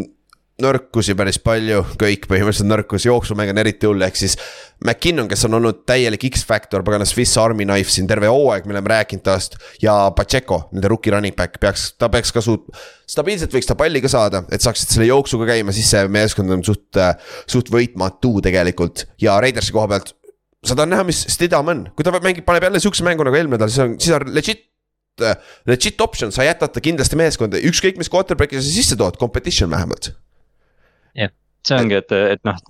nõrkusi 0.63 1.15
päris 1.15 1.39
palju, 1.39 1.85
kõik 2.01 2.27
põhimõtteliselt 2.27 2.67
nõrkus, 2.67 3.05
jooksumäng 3.07 3.53
on 3.53 3.61
eriti 3.63 3.87
hull, 3.87 4.03
ehk 4.03 4.19
siis. 4.19 4.35
McKinnon, 4.83 5.29
kes 5.31 5.45
on 5.47 5.57
olnud 5.59 5.85
täielik 5.87 6.23
X-Factor, 6.33 6.85
pagana 6.87 7.07
Swiss 7.07 7.39
Army 7.39 7.67
knife 7.67 7.91
siin 7.95 8.07
terve 8.11 8.31
hooaeg, 8.31 8.67
me 8.67 8.75
oleme 8.75 8.93
rääkinud 8.93 9.25
tast. 9.27 9.57
ja 9.83 9.95
Pacheco, 10.15 10.65
nende 10.73 10.91
rookie 10.91 11.15
running 11.15 11.35
back 11.39 11.61
peaks, 11.63 11.93
ta 11.99 12.11
peaks 12.11 12.35
ka 12.35 12.43
suut-, 12.43 12.67
stabiilselt 13.07 13.55
võiks 13.55 13.71
ta 13.71 13.79
palli 13.79 14.03
ka 14.03 14.11
saada, 14.11 14.45
et 14.55 14.63
saaksid 14.63 14.95
selle 14.95 15.09
jooksuga 15.11 15.47
käima, 15.51 15.75
siis 15.75 15.91
see 15.95 16.07
meeskond 16.11 16.51
on 16.55 16.67
suht, 16.67 16.99
suht 17.47 17.71
võitmatu 17.75 18.39
tegelikult. 18.43 19.07
ja 19.23 19.39
Raidersi 19.43 19.75
koha 19.75 19.91
pealt 19.95 20.15
sa 20.67 20.75
tahad 20.75 20.91
näha, 20.93 21.07
mis 21.09 21.21
Stidham 21.31 21.71
on, 21.71 21.85
kui 21.97 22.07
ta 22.07 22.15
mängib, 22.15 22.47
paneb 22.47 22.69
jälle 22.69 22.81
sihukese 22.83 23.07
mängu 23.07 23.27
nagu 23.27 23.39
eelmine 23.39 23.59
nädal, 23.59 23.73
siis 23.73 23.85
on, 23.85 23.99
siis 24.03 24.17
on 24.17 24.33
legit. 24.35 24.65
Legit 25.67 25.99
option, 25.99 26.31
sa 26.31 26.45
jätad 26.47 26.71
ta 26.71 26.79
kindlasti 26.79 27.17
meeskonda, 27.19 27.59
ükskõik 27.67 27.97
mis 27.99 28.07
quarterback'i 28.07 28.61
sa 28.61 28.63
sisse 28.63 28.95
tood, 28.95 29.17
competition 29.19 29.67
vähemalt. 29.73 30.13
jah, 31.19 31.33
see 31.67 31.75
ongi, 31.75 31.97
et, 31.99 32.15
et 32.37 32.45
noh, 32.47 32.61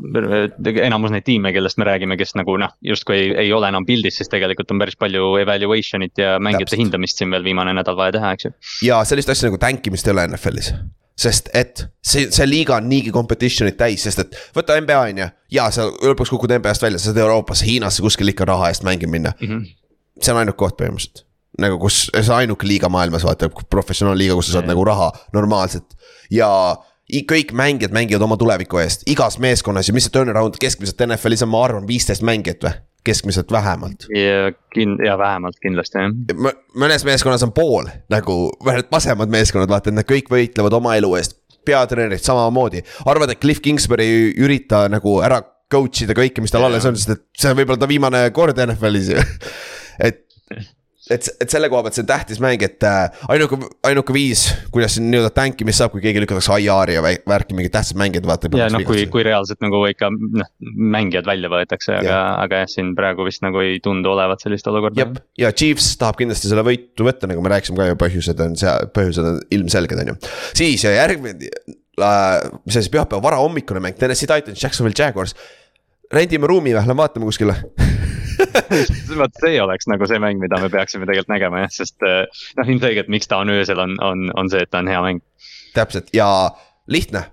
enamus 0.87 1.13
neid 1.13 1.27
tiime, 1.27 1.53
kellest 1.53 1.77
me 1.77 1.85
räägime, 1.91 2.17
kes 2.17 2.33
nagu 2.41 2.55
noh, 2.57 2.73
justkui 2.81 3.19
ei, 3.19 3.35
ei 3.45 3.53
ole 3.53 3.69
enam 3.69 3.85
pildis, 3.85 4.17
siis 4.23 4.33
tegelikult 4.33 4.73
on 4.73 4.81
päris 4.81 4.97
palju 4.97 5.35
evaluation'it 5.43 6.25
ja 6.25 6.39
mängijate 6.41 6.81
hindamist 6.81 7.21
siin 7.21 7.37
veel 7.37 7.45
viimane 7.45 7.77
nädal 7.77 8.01
vaja 8.01 8.17
teha, 8.17 8.33
eks 8.39 8.49
ju. 8.49 8.55
ja 8.89 9.03
sellist 9.05 9.29
asja 9.35 9.51
nagu 9.51 9.61
tänkimist 9.61 10.09
ei 10.09 10.17
ole 10.17 10.25
NFL-is 10.31 10.73
sest 11.19 11.51
et 11.57 11.83
see, 12.05 12.29
see 12.35 12.47
liiga 12.47 12.77
on 12.79 12.89
niigi 12.91 13.13
competition'it 13.15 13.79
täis, 13.79 14.05
sest 14.07 14.23
et 14.23 14.37
võta 14.57 14.79
NBA 14.81 14.99
on 15.03 15.23
ju. 15.25 15.29
ja 15.59 15.69
sa 15.75 15.89
lõpuks 15.91 16.33
kukud 16.33 16.55
NBA-st 16.59 16.87
välja, 16.87 17.01
sa 17.03 17.11
saad 17.11 17.23
Euroopasse, 17.25 17.67
Hiinasse 17.67 18.05
kuskil 18.05 18.31
ikka 18.35 18.47
raha 18.49 18.71
eest 18.73 18.87
mängima 18.87 19.17
minna 19.17 19.33
mm. 19.41 19.49
-hmm. 19.49 19.65
see 20.23 20.35
on 20.35 20.43
ainuke 20.43 20.61
koht 20.63 20.79
põhimõtteliselt. 20.81 21.25
nagu 21.59 21.79
kus, 21.83 22.05
see 22.15 22.35
ainuke 22.35 22.67
liiga 22.67 22.89
maailmas 22.89 23.27
vaata, 23.27 23.51
professionaalliiga, 23.71 24.35
kus 24.39 24.47
sa 24.47 24.59
saad 24.59 24.65
mm 24.65 24.71
-hmm. 24.71 24.77
nagu 24.77 24.85
raha 24.85 25.13
normaalselt 25.33 25.99
ja 26.31 26.51
kõik 27.09 27.53
mängijad 27.57 27.93
mängivad 27.93 28.23
oma 28.23 28.37
tuleviku 28.37 28.79
eest, 28.79 29.03
igas 29.07 29.39
meeskonnas 29.39 29.89
ja 29.89 29.95
mis 29.95 30.05
see 30.05 30.13
turnaround 30.13 30.59
keskmiselt 30.61 31.01
NFL-is 31.07 31.43
on, 31.43 31.49
ma 31.49 31.65
arvan, 31.65 31.87
viisteist 31.89 32.23
mängijat 32.23 32.65
või? 32.65 32.75
Keskmiselt 33.05 33.53
vähemalt. 33.53 34.07
ja 34.15 34.53
kin-, 34.75 34.99
ja 35.05 35.19
vähemalt 35.19 35.59
kindlasti 35.63 35.99
jah. 35.99 36.55
mõnes 36.79 37.05
meeskonnas 37.09 37.45
on 37.47 37.53
pool 37.57 37.91
nagu, 38.13 38.39
vähemalt 38.65 38.91
vasemad 38.93 39.33
meeskonnad, 39.33 39.71
vaata, 39.71 39.93
et 39.93 40.01
nad 40.01 40.09
kõik 40.09 40.33
võitlevad 40.33 40.79
oma 40.81 40.97
elu 40.99 41.15
eest. 41.21 41.39
peatreenerid 41.69 42.25
samamoodi, 42.25 42.81
arvad, 43.05 43.35
et 43.35 43.41
Cliff 43.43 43.61
Kingsbury 43.61 44.05
ei 44.05 44.29
ürita 44.41 44.87
nagu 44.89 45.19
ära 45.25 45.43
coach 45.69 46.05
ida 46.05 46.17
kõike, 46.17 46.41
mis 46.41 46.55
tal 46.55 46.65
alles 46.65 46.87
on, 46.89 46.97
sest 46.97 47.13
et 47.13 47.25
see 47.37 47.53
on 47.53 47.59
võib-olla 47.59 47.83
ta 47.83 47.91
viimane 47.91 48.23
kord 48.37 48.57
NFL-is 48.65 49.13
ju 49.13 49.21
et 50.09 50.25
et, 51.15 51.29
et 51.43 51.53
selle 51.53 51.71
koha 51.73 51.85
pealt 51.85 51.97
see 51.97 52.05
on 52.05 52.09
tähtis 52.11 52.41
mäng, 52.43 52.63
et 52.65 52.85
äh, 52.87 53.23
ainuke, 53.33 53.59
ainuke 53.89 54.15
viis, 54.15 54.45
kuidas 54.75 54.99
nii-öelda 55.01 55.31
tankimist 55.37 55.83
saab, 55.83 55.93
kui 55.95 56.03
keegi 56.05 56.23
lükatakse 56.23 56.59
IR-i 56.63 56.99
ja 56.99 57.03
värki 57.05 57.57
mingid 57.57 57.75
tähtsad 57.75 57.99
mängijad 58.01 58.29
vaata. 58.29 58.51
ja 58.59 58.69
noh, 58.73 58.85
kui, 58.89 59.07
kui 59.13 59.25
reaalselt 59.27 59.63
nagu 59.65 59.83
ikka 59.91 60.11
noh, 60.13 60.51
mängijad 60.97 61.29
välja 61.29 61.51
võetakse, 61.53 61.97
aga, 62.01 62.21
aga 62.45 62.63
jah, 62.63 62.71
siin 62.73 62.95
praegu 62.99 63.27
vist 63.29 63.45
nagu 63.47 63.63
ei 63.65 63.81
tundu 63.85 64.13
olevat 64.15 64.45
sellist 64.45 64.69
olukorda. 64.71 65.05
jep, 65.05 65.19
ja 65.41 65.53
Chiefs 65.53 65.95
tahab 66.01 66.21
kindlasti 66.21 66.51
selle 66.53 66.65
võitu 66.67 67.09
võtta, 67.09 67.31
nagu 67.31 67.45
me 67.45 67.53
rääkisime 67.55 67.81
ka 67.81 67.91
ju, 67.91 67.99
põhjused 68.05 68.45
on 68.45 68.57
seal, 68.61 68.89
põhjused 68.95 69.33
on 69.33 69.43
ilmselged, 69.59 70.05
on 70.05 70.15
ju. 70.15 70.19
siis 70.59 70.87
järgmine 70.89 71.51
mis 71.99 72.77
asi, 72.79 72.91
pühapäeva 72.93 73.23
varahommikune 73.23 73.81
mäng, 73.83 73.99
Tennessee 73.99 74.29
Titans, 74.31 74.63
Jacksonville 74.63 74.95
Jaguars. 74.99 75.35
rendime 76.13 76.47
ruumi 76.47 76.71
või, 76.71 76.79
lähme 76.79 76.97
vaatame 76.97 77.27
kuskile 77.29 77.57
vot 79.21 79.41
see 79.43 79.59
oleks 79.63 79.89
nagu 79.91 80.09
see 80.09 80.21
mäng, 80.23 80.41
mida 80.43 80.61
me 80.63 80.71
peaksime 80.73 81.07
tegelikult 81.07 81.33
nägema 81.33 81.63
jah, 81.65 81.73
sest 81.75 82.07
eh, 82.07 82.25
noh, 82.59 82.71
ilmselgelt, 82.71 83.11
miks 83.13 83.31
ta 83.31 83.41
on 83.43 83.53
öösel, 83.55 83.81
on, 83.83 83.97
on, 84.05 84.29
on 84.39 84.51
see, 84.53 84.63
et 84.65 84.71
ta 84.73 84.83
on 84.83 84.91
hea 84.91 85.01
mäng. 85.05 85.23
täpselt 85.75 86.13
ja 86.17 86.29
lihtne. 86.87 87.25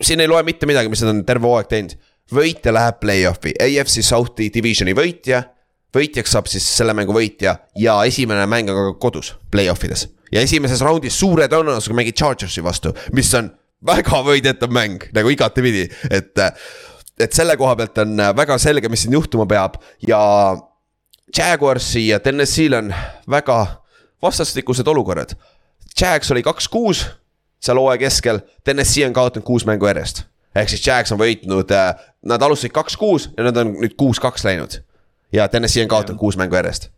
siin 0.00 0.20
ei 0.20 0.30
loe 0.30 0.42
mitte 0.46 0.66
midagi, 0.66 0.90
mis 0.92 1.02
nad 1.04 1.14
on 1.14 1.24
terve 1.28 1.48
hooaeg 1.48 1.70
teinud. 1.70 1.96
võitja 2.34 2.74
läheb 2.74 2.98
play-off'i, 3.00 3.54
AFC 3.64 4.04
South'i 4.04 4.50
divisioni 4.54 4.94
võitja. 4.96 5.42
võitjaks 5.94 6.36
saab 6.36 6.50
siis 6.50 6.66
selle 6.76 6.94
mängu 6.94 7.14
võitja 7.16 7.56
ja 7.76 8.02
esimene 8.04 8.46
mäng 8.46 8.70
on 8.70 8.92
ka 8.92 8.98
kodus, 9.08 9.34
play-off 9.50 9.84
ides. 9.84 10.08
ja 10.32 10.44
esimeses 10.44 10.84
raundis 10.84 11.18
suure 11.18 11.48
tõenäosusega 11.48 11.96
mängid 11.96 12.18
Chargersi 12.18 12.64
vastu, 12.64 12.94
mis 13.12 13.32
on 13.34 13.50
väga 13.86 14.22
võidetav 14.26 14.72
mäng 14.74 15.08
nagu 15.14 15.30
igatepidi, 15.30 15.86
et 16.10 16.34
et 17.20 17.32
selle 17.32 17.56
koha 17.56 17.76
pealt 17.76 17.98
on 17.98 18.20
äh, 18.20 18.32
väga 18.36 18.58
selge, 18.58 18.88
mis 18.88 19.02
siin 19.02 19.12
juhtuma 19.12 19.46
peab 19.46 19.78
ja 20.08 20.20
Jaguarsi 21.36 22.08
ja 22.08 22.20
Tennessee'l 22.20 22.78
on 22.78 22.94
väga 23.30 23.58
vastastikused 24.22 24.86
olukorrad. 24.86 25.34
Jags 26.00 26.30
oli 26.32 26.42
kaks-kuus 26.42 27.04
seal 27.60 27.78
hooaja 27.78 27.98
keskel, 27.98 28.40
Tennessee 28.64 29.06
on 29.06 29.12
kaotanud 29.12 29.44
kuus 29.46 29.66
mängu 29.66 29.86
järjest. 29.86 30.22
ehk 30.54 30.68
siis 30.68 30.86
Jags 30.86 31.12
on 31.12 31.18
võitnud, 31.18 31.72
äh, 31.74 31.94
nad 32.22 32.42
alustasid 32.42 32.72
kaks-kuus 32.72 33.30
ja 33.36 33.44
nad 33.44 33.56
on 33.56 33.74
nüüd 33.82 33.96
kuus-kaks 33.96 34.44
läinud. 34.44 34.82
ja 35.32 35.48
Tennessee 35.48 35.82
on 35.82 35.88
kaotanud 35.88 36.18
kuus 36.18 36.36
mängu 36.36 36.54
järjest 36.54 36.90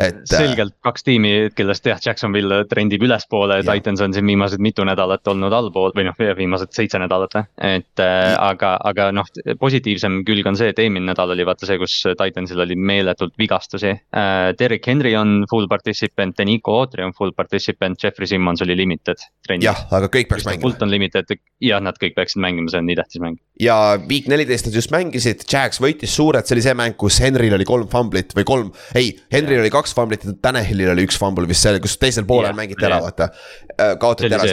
et. 0.00 0.22
selgelt 0.30 0.74
kaks 0.84 1.06
tiimi, 1.06 1.32
kellest 1.56 1.86
jah, 1.88 2.00
Jacksonville 2.02 2.62
trendib 2.70 3.04
ülespoole, 3.06 3.60
Titans 3.66 4.02
on 4.04 4.14
siin 4.16 4.26
viimased 4.28 4.62
mitu 4.62 4.84
nädalat 4.86 5.26
olnud 5.30 5.54
allpool 5.54 5.94
või 5.96 6.06
noh, 6.08 6.18
viimased 6.38 6.72
seitse 6.76 7.00
nädalat 7.02 7.36
või. 7.36 7.46
et 7.76 8.02
äh, 8.02 8.32
aga, 8.34 8.76
aga 8.90 9.10
noh, 9.14 9.28
positiivsem 9.60 10.22
külg 10.26 10.48
on 10.48 10.58
see, 10.58 10.72
et 10.72 10.82
eelmine 10.82 11.10
nädal 11.10 11.34
oli 11.34 11.46
vaata 11.46 11.68
see, 11.68 11.78
kus 11.80 11.98
Titansil 12.16 12.62
oli 12.66 12.76
meeletult 12.76 13.36
vigastusi 13.38 13.92
äh,. 13.92 14.34
Derek 14.58 14.86
Henry 14.86 15.14
on 15.18 15.44
full 15.50 15.68
participant, 15.70 16.36
Denico 16.38 16.76
Autry 16.80 17.04
on 17.06 17.14
full 17.16 17.34
participant, 17.36 17.98
Jeffrey 18.02 18.28
Simmons 18.30 18.62
oli 18.64 18.76
limited. 18.78 19.22
jah, 19.62 19.86
aga 19.90 20.10
kõik 20.12 20.30
peaks 20.30 20.46
mängima. 20.48 20.66
Fulton 20.66 20.92
limited, 20.92 21.36
jah, 21.62 21.82
nad 21.82 21.98
kõik 22.00 22.16
peaksid 22.18 22.42
mängima, 22.42 22.70
see 22.72 22.82
on 22.82 22.88
nii 22.90 22.98
tähtis 22.98 23.22
mäng. 23.22 23.40
ja 23.60 23.76
week 24.08 24.28
neliteist 24.30 24.68
nad 24.68 24.76
just 24.76 24.92
mängisid, 24.94 25.44
Jax 25.50 25.80
võitis 25.82 26.14
suurelt, 26.16 26.48
see 26.48 26.56
oli 26.56 26.64
see 26.66 26.76
mäng, 26.78 26.96
kus 27.00 27.20
Henryl 27.22 27.56
oli 27.56 27.68
kolm 27.68 27.88
fumblit 27.92 28.34
või 28.36 28.46
kolm, 28.48 28.72
ei, 28.98 29.14
Henryl 29.32 29.62
oli 29.62 29.72
kaks 29.76 29.94
fumblit 29.96 30.26
ja 30.26 30.34
Tanahilil 30.42 30.90
oli 30.92 31.06
üks 31.06 31.18
fumble 31.20 31.46
vist 31.48 31.64
seal, 31.66 31.78
kus 31.84 31.96
teisel 32.00 32.26
poolel 32.28 32.50
yeah, 32.50 32.58
mängiti 32.58 32.86
ära, 32.88 33.00
vaata. 33.04 33.30
Äh, 33.76 33.94
kaotati 34.02 34.32
ära. 34.32 34.48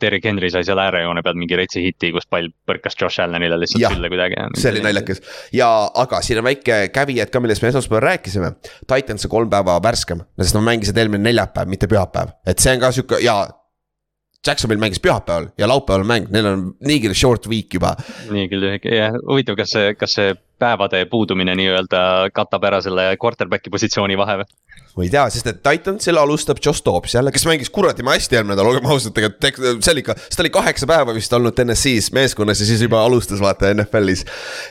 Derek 0.00 0.26
Henry 0.28 0.50
sai 0.54 0.64
seal 0.66 0.80
äärejoone 0.82 1.24
peal 1.26 1.38
mingi 1.38 1.58
retsi 1.58 1.84
hiti, 1.84 2.12
kus 2.14 2.28
pall 2.30 2.50
põrkas 2.68 2.98
Josh 2.98 3.22
Allanile 3.24 3.58
lihtsalt 3.60 3.96
sülle 3.96 4.12
kuidagi. 4.12 4.38
see 4.58 4.74
oli 4.74 4.84
naljakas 4.84 5.22
ja, 5.56 5.70
aga 6.04 6.22
siin 6.24 6.42
on 6.42 6.48
väike 6.50 6.84
caveat 6.94 7.32
ka, 7.32 7.42
millest 7.44 7.64
me 7.64 7.72
esmaspäeval 7.72 8.06
rääkisime. 8.10 8.54
Titans 8.86 9.28
on 9.28 9.34
kolm 9.36 9.50
päeva 9.52 9.78
värskem, 9.82 10.22
sest 10.40 10.58
nad 10.58 10.66
mängisid 10.70 10.98
eelmine 10.98 11.30
neljapäev, 11.30 11.70
mitte 11.70 11.90
pühapäev, 11.90 12.36
et 12.46 12.62
see 12.62 12.76
on 12.76 12.82
ka 12.82 12.92
sihuke 12.94 13.20
ja 13.24 13.42
Jacksonville 14.46 14.80
mängis 14.80 15.00
pühapäeval 15.00 15.46
ja 15.58 15.68
laupäeval 15.68 16.04
mäng, 16.04 16.30
neil 16.34 16.46
on 16.46 16.64
niigi 16.86 17.14
short 17.14 17.46
week 17.48 17.74
juba. 17.74 17.94
niigi 18.30 18.58
lühike, 18.58 18.90
jah, 18.96 19.14
huvitav, 19.28 19.56
kas 19.60 19.74
see, 19.76 19.94
kas 19.94 20.16
see 20.18 20.32
päevade 20.62 21.04
puudumine 21.10 21.56
nii-öelda 21.58 22.02
katab 22.34 22.70
ära 22.70 22.82
selle 22.84 23.12
quarterback'i 23.20 23.72
positsiooni 23.74 24.18
vahe 24.20 24.42
või? 24.42 24.50
ma 24.92 25.06
ei 25.06 25.10
tea, 25.12 25.22
sest 25.32 25.48
et 25.48 25.60
Titansil 25.64 26.18
alustab 26.20 26.58
Josh 26.64 26.84
Dobbs 26.84 27.14
jälle, 27.16 27.32
kes 27.32 27.46
mängis 27.48 27.70
kuradi 27.72 28.04
hästi 28.04 28.36
eelmine 28.36 28.52
nädal, 28.52 28.68
olgem 28.68 28.88
ausad, 28.92 29.14
tegelikult 29.16 29.84
see 29.84 29.94
oli 29.94 30.02
ikka, 30.04 30.16
sest 30.20 30.36
ta 30.36 30.44
oli 30.44 30.52
kaheksa 30.52 30.88
päeva 30.90 31.14
vist 31.16 31.32
olnud 31.32 31.56
TNS-is 31.56 32.10
meeskonnas 32.12 32.60
ja 32.60 32.68
siis 32.68 32.82
juba 32.84 33.00
alustas 33.00 33.40
vaata 33.40 33.70
NFL-is. 33.72 34.24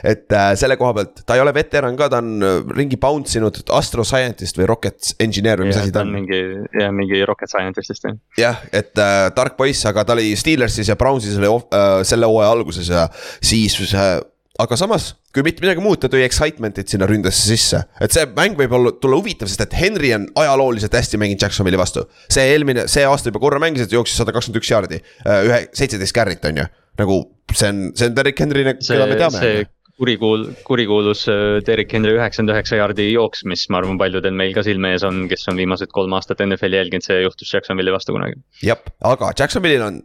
et 0.05 0.29
äh, 0.37 0.51
selle 0.59 0.77
koha 0.77 0.93
pealt, 0.99 1.23
ta 1.25 1.37
ei 1.37 1.41
ole 1.41 1.53
veteran 1.55 1.97
ka, 1.97 2.09
ta 2.13 2.21
on 2.21 2.45
äh, 2.45 2.59
ringi 2.77 2.99
bounce 3.01 3.39
inud 3.41 3.57
astro 3.73 4.05
scientist 4.05 4.61
või 4.61 4.69
rocket 4.69 5.15
engineer 5.23 5.63
või 5.63 5.71
mis 5.71 5.81
asi 5.81 5.95
ta 5.95 6.05
on. 6.05 6.13
mingi, 6.13 6.41
jah, 6.77 6.93
mingi 6.93 7.23
rocket 7.25 7.49
scientist 7.49 7.93
vist 7.93 8.05
jah. 8.05 8.19
jah, 8.37 8.61
et 8.69 8.93
äh, 9.01 9.23
tark 9.37 9.57
poiss, 9.57 9.87
aga 9.89 10.05
ta 10.05 10.17
oli 10.17 10.35
Steelersis 10.37 10.93
ja 10.93 10.99
Brownsis 10.99 11.41
oli 11.41 11.49
äh, 11.49 12.03
selle 12.05 12.29
hooaja 12.29 12.53
alguses 12.53 12.93
ja 12.93 13.07
siis 13.41 13.79
äh, 13.97 14.19
aga 14.61 14.77
samas, 14.79 15.11
kui 15.33 15.43
mitte 15.45 15.63
midagi 15.63 15.81
muud, 15.83 15.99
ta 16.01 16.09
tõi 16.11 16.23
excitement'it 16.25 16.91
sinna 16.91 17.07
ründesse 17.09 17.49
sisse. 17.49 17.81
et 18.03 18.13
see 18.13 18.27
mäng 18.37 18.57
võib 18.59 18.75
olla, 18.77 18.93
tulla 19.01 19.19
huvitav, 19.19 19.49
sest 19.51 19.65
et 19.65 19.75
Henry 19.77 20.13
on 20.17 20.27
ajalooliselt 20.43 20.95
hästi 20.97 21.19
mänginud 21.21 21.45
Jacksonville'i 21.45 21.81
vastu. 21.81 22.05
see 22.31 22.45
eelmine, 22.53 22.87
see 22.91 23.05
aasta 23.07 23.31
juba 23.31 23.43
korra 23.43 23.61
mängis, 23.63 23.87
et 23.87 23.95
jooksis 23.95 24.21
sada 24.21 24.35
kakskümmend 24.35 24.61
üks 24.61 24.71
jaardi, 24.71 25.01
äh, 25.25 25.43
ühe, 25.49 25.59
seitseteist 25.77 26.15
carry't 26.17 26.47
on 26.49 26.63
ju. 26.63 26.69
nagu 27.01 27.19
see 27.53 27.69
on, 27.71 27.83
see 27.97 28.09
on 28.09 28.17
Derek 28.17 28.41
Henry, 28.43 28.65
keda 28.77 29.07
me 29.09 29.19
teame. 29.19 29.51
kurikuul-, 30.01 30.47
kurikuulus 30.67 31.25
äh, 31.31 31.59
Derek 31.65 31.93
Henry 31.95 32.15
üheksakümmend 32.19 32.55
üheksa 32.55 32.81
jaardi 32.81 33.11
jooks, 33.11 33.45
mis 33.49 33.67
ma 33.73 33.81
arvan, 33.81 33.99
paljudel 34.01 34.35
meil 34.37 34.55
ka 34.57 34.65
silme 34.67 34.93
ees 34.95 35.05
on, 35.07 35.25
kes 35.31 35.47
on 35.51 35.59
viimased 35.61 35.93
kolm 35.95 36.13
aastat 36.17 36.43
NFL-i 36.45 36.83
jälginud, 36.83 37.07
see 37.07 37.21
juhtus 37.23 37.53
Jacksonville'i 37.55 37.95
vastu 37.95 38.17
kunagi. 38.17 38.41
jah, 38.65 38.81
aga 39.13 39.33
Jacksonville'il 39.37 39.87
on 39.89 40.01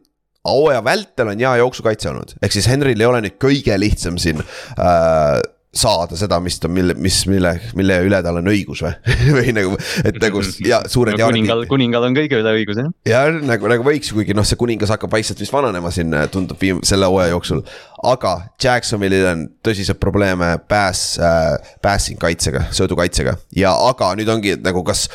hooaja 0.51 0.85
vältel 0.87 1.33
on 1.33 1.45
hea 1.45 1.57
jooksukaitse 1.63 2.11
olnud, 2.13 2.37
ehk 2.43 2.57
siis 2.57 2.71
Henryl 2.71 3.01
ei 3.01 3.11
ole 3.11 3.23
nüüd 3.27 3.39
kõige 3.43 3.77
lihtsam 3.81 4.21
siin 4.23 4.43
äh, 4.43 5.43
saada 5.77 6.17
seda, 6.19 6.39
mis 6.43 6.59
ta, 6.61 6.69
mille, 6.73 6.95
mis, 7.01 7.19
mille, 7.31 7.53
mille 7.77 7.99
üle 8.07 8.21
tal 8.25 8.41
on 8.41 8.49
õigus 8.51 8.83
või 8.85 8.95
või 9.37 9.55
nagu, 9.57 9.77
et 10.09 10.19
nagu 10.23 10.43
ja 10.65 10.81
suured 10.91 11.19
no, 11.19 11.29
kuningal, 11.29 11.65
kuningal 11.71 12.09
on 12.09 12.17
kõige 12.17 12.41
üle 12.41 12.55
õigus 12.61 12.81
jah. 12.81 12.91
ja 13.09 13.23
nagu, 13.35 13.69
nagu 13.71 13.87
võiks, 13.87 14.13
kuigi 14.17 14.37
noh, 14.37 14.47
see 14.47 14.59
kuningas 14.61 14.93
hakkab 14.95 15.13
vaikselt 15.13 15.41
vist 15.43 15.55
vananema 15.55 15.93
siin, 15.95 16.15
tundub 16.33 16.61
viim-, 16.63 16.83
selle 16.87 17.09
hooaja 17.11 17.35
jooksul. 17.35 17.63
aga 18.09 18.35
Jacksonville'il 18.63 19.31
on 19.33 19.47
tõsiseid 19.67 20.01
probleeme 20.03 20.55
pass 20.71 21.17
äh,, 21.21 21.55
passing 21.85 22.21
kaitsega, 22.23 22.69
söödukaitsega 22.77 23.37
ja 23.57 23.77
aga 23.91 24.15
nüüd 24.19 24.33
ongi 24.33 24.57
nagu 24.63 24.85
kas 24.87 25.09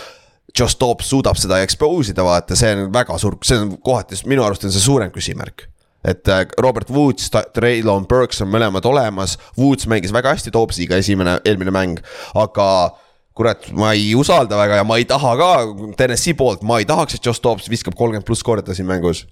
Josh 0.57 0.77
Dobbs 0.79 1.09
suudab 1.11 1.39
seda 1.39 1.61
expose 1.65 2.13
ida, 2.13 2.25
vaata, 2.25 2.57
see 2.59 2.71
on 2.75 2.89
väga 2.93 3.17
suur, 3.21 3.37
see 3.45 3.59
on 3.59 3.75
kohati, 3.83 4.19
minu 4.29 4.45
arust 4.45 4.65
on 4.67 4.73
see 4.73 4.83
suurem 4.83 5.11
küsimärk. 5.13 5.67
et 6.03 6.27
äh, 6.27 6.47
Robert 6.57 6.89
Woods, 6.89 7.29
Traylon 7.53 8.07
Burks 8.09 8.41
on 8.41 8.49
mõlemad 8.49 8.85
olemas, 8.89 9.37
Woods 9.57 9.85
mängis 9.87 10.13
väga 10.13 10.33
hästi 10.33 10.53
Dobbsiga 10.53 10.97
esimene, 10.97 11.37
eelmine 11.45 11.71
mäng, 11.71 12.01
aga 12.33 12.95
kurat, 13.37 13.67
ma 13.77 13.93
ei 13.93 14.15
usalda 14.17 14.57
väga 14.57 14.81
ja 14.81 14.87
ma 14.87 14.97
ei 14.97 15.05
taha 15.05 15.35
ka 15.37 15.51
TNS-i 15.99 16.33
poolt, 16.37 16.65
ma 16.65 16.79
ei 16.81 16.89
tahaks, 16.89 17.15
et 17.15 17.25
Josh 17.25 17.43
Dobbs 17.43 17.69
viskab 17.69 17.95
kolmkümmend 17.99 18.25
pluss 18.25 18.43
korda 18.43 18.73
siin 18.73 18.89
mängus. 18.89 19.27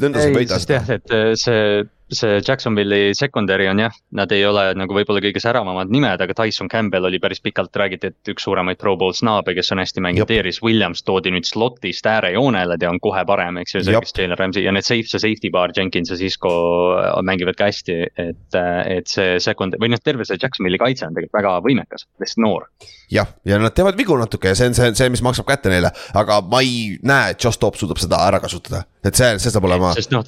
nõnda 0.00 0.24
sa 0.24 0.32
võidad. 0.32 0.64
jah, 0.72 0.90
et 0.96 1.12
äh, 1.12 1.30
see 1.36 1.84
see 2.12 2.40
Jacksonville'i 2.40 3.14
secondary 3.16 3.68
on 3.68 3.82
jah, 3.82 3.94
nad 4.16 4.32
ei 4.32 4.44
ole 4.46 4.70
nagu 4.78 4.94
võib-olla 4.96 5.20
kõige 5.22 5.42
säravamad 5.42 5.90
nimed, 5.92 6.22
aga 6.24 6.36
Tyson 6.36 6.70
Campbell 6.72 7.08
oli 7.08 7.20
päris 7.22 7.42
pikalt 7.44 7.76
räägiti, 7.76 8.12
et 8.12 8.32
üks 8.32 8.46
suuremaid 8.46 8.80
pro 8.80 8.96
bowl 9.00 9.14
snaabe, 9.16 9.54
kes 9.56 9.72
on 9.74 9.82
hästi 9.82 10.04
mänginud, 10.04 10.30
Darius 10.30 10.60
Williams 10.64 11.04
toodi 11.06 11.32
nüüd 11.34 11.48
slot'ist 11.48 12.08
äärejoonele, 12.08 12.78
ta 12.80 12.90
on 12.90 13.00
kohe 13.02 13.24
parem, 13.28 13.60
eks 13.62 13.76
ju, 13.76 13.84
see 13.86 14.02
kes 14.04 14.16
Jalen 14.16 14.38
Ramsey. 14.40 14.64
Ja 14.64 14.74
need 14.74 14.86
safe, 14.86 15.08
see 15.10 15.22
safety 15.22 15.52
bar, 15.54 15.74
Jenkins 15.76 16.12
ja 16.12 16.18
Cisco 16.20 16.52
äh, 16.98 17.10
mängivad 17.26 17.58
ka 17.58 17.68
hästi, 17.70 17.98
et, 18.08 18.58
äh, 18.58 18.80
et 18.98 19.12
see 19.12 19.38
second 19.44 19.76
või 19.80 19.92
noh, 19.92 20.02
terve 20.04 20.26
see 20.28 20.40
Jacksonville'i 20.40 20.80
kaitse 20.80 21.08
on 21.08 21.16
tegelikult 21.16 21.40
väga 21.40 21.56
võimekas, 21.66 22.08
lihtsalt 22.22 22.44
noor. 22.44 22.68
Jah, 23.12 23.28
ja 23.48 23.56
nad 23.60 23.72
teevad 23.76 23.96
vigu 23.96 24.16
natuke 24.20 24.52
ja 24.52 24.58
see 24.58 24.68
on 24.68 24.76
see, 24.76 24.92
see, 24.98 25.08
mis 25.12 25.24
maksab 25.24 25.48
kätte 25.48 25.72
neile, 25.72 25.92
aga 26.18 26.42
ma 26.44 26.60
ei 26.64 26.98
näe, 27.06 27.32
et 27.32 27.44
Josh 27.44 27.60
Dobbs 27.60 27.80
suudab 27.80 28.00
seda 28.00 28.20
ära 28.26 28.40
kasutada. 28.42 28.84
Et 29.06 29.18
see, 29.18 29.36
see 29.42 29.52
saab 29.54 29.66
olema. 29.68 29.92
sest 29.96 30.12
noh, 30.14 30.24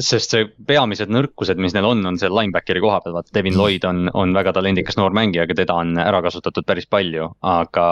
sest 0.00 0.34
see 0.34 0.46
peamised 0.68 1.10
nõrkused, 1.12 1.60
mis 1.60 1.74
neil 1.76 1.88
on, 1.88 2.02
on 2.08 2.18
seal 2.20 2.34
linebackeri 2.34 2.82
koha 2.84 3.00
peal, 3.04 3.16
vaata 3.16 3.34
Devin 3.36 3.56
Lloyd 3.58 3.84
on, 3.88 4.06
on 4.16 4.32
väga 4.36 4.54
talendikas 4.56 4.98
noor 5.00 5.16
mängija, 5.16 5.44
aga 5.46 5.58
teda 5.58 5.76
on 5.82 5.94
ära 6.00 6.22
kasutatud 6.24 6.66
päris 6.68 6.88
palju. 6.90 7.28
aga 7.46 7.86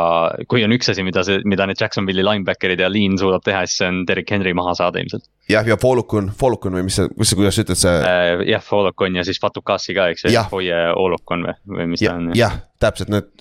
kui 0.50 0.64
on 0.66 0.74
üks 0.76 0.92
asi, 0.92 1.04
mida 1.06 1.24
see, 1.26 1.42
mida 1.48 1.68
need 1.68 1.80
Jacksonville'i 1.80 2.24
linebacker'id 2.24 2.80
ja 2.80 2.90
lean 2.92 3.18
suudab 3.20 3.44
teha, 3.44 3.64
siis 3.68 3.82
see 3.82 3.90
on 3.92 4.02
Derek 4.08 4.30
Henry 4.30 4.54
maha 4.56 4.76
saada 4.78 5.02
ilmselt. 5.02 5.28
jah, 5.50 5.66
ja 5.68 5.78
Folukun, 5.80 6.32
Folukun 6.40 6.78
või 6.78 6.88
mis 6.88 7.00
see, 7.00 7.10
mis 7.18 7.32
sa, 7.32 7.40
kuidas 7.40 7.58
sa 7.58 7.66
ütled 7.66 7.82
see 7.84 7.96
äh,? 8.00 8.46
jah, 8.54 8.64
Folukun 8.64 9.20
ja 9.20 9.26
siis 9.26 9.40
Fatukasi 9.42 9.96
ka, 9.96 10.10
eks, 10.14 10.28
Foye 10.50 10.80
Olukon 10.96 11.48
või, 11.48 11.58
või 11.78 11.90
mis 11.94 12.04
ja, 12.04 12.14
ta 12.14 12.22
on. 12.22 12.36
jah, 12.38 12.60
täpselt 12.82 13.12
need 13.12 13.34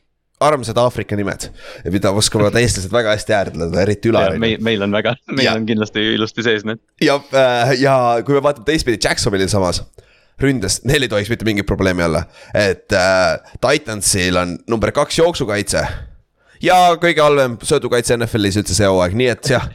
armsad 0.44 0.78
Aafrika 0.82 1.18
nimed, 1.20 1.50
mida 1.94 2.12
oskavad 2.16 2.56
eestlased 2.60 2.94
väga 2.94 3.16
hästi 3.16 3.36
hääldada, 3.36 3.82
eriti 3.84 4.12
Ülar. 4.12 4.38
meil, 4.42 4.60
meil 4.64 4.86
on 4.86 4.96
väga, 4.96 5.16
meil 5.32 5.48
ja. 5.48 5.58
on 5.58 5.68
kindlasti 5.70 6.06
ilusti 6.16 6.46
sees 6.46 6.66
need. 6.68 6.82
ja, 7.02 7.20
äh, 7.36 7.76
ja 7.82 7.98
kui 8.26 8.38
me 8.38 8.44
vaatame 8.46 8.68
teistpidi 8.70 9.00
Jacksonville'i 9.04 9.52
samas 9.52 9.84
ründes, 10.42 10.80
neil 10.88 11.06
ei 11.06 11.12
tohiks 11.12 11.32
mitte 11.32 11.46
mingit 11.48 11.68
probleemi 11.70 12.06
olla, 12.06 12.24
et 12.58 12.94
äh, 12.98 13.56
Titansil 13.62 14.38
on 14.40 14.58
number 14.70 14.92
kaks 14.96 15.20
jooksukaitse. 15.22 15.84
ja 16.64 16.80
kõige 17.02 17.24
halvem 17.24 17.58
söödukaitse 17.64 18.18
NFL-is 18.18 18.62
üldse 18.62 18.78
see 18.78 18.90
hooaeg, 18.90 19.18
nii 19.20 19.30
et 19.36 19.52
jah. 19.56 19.68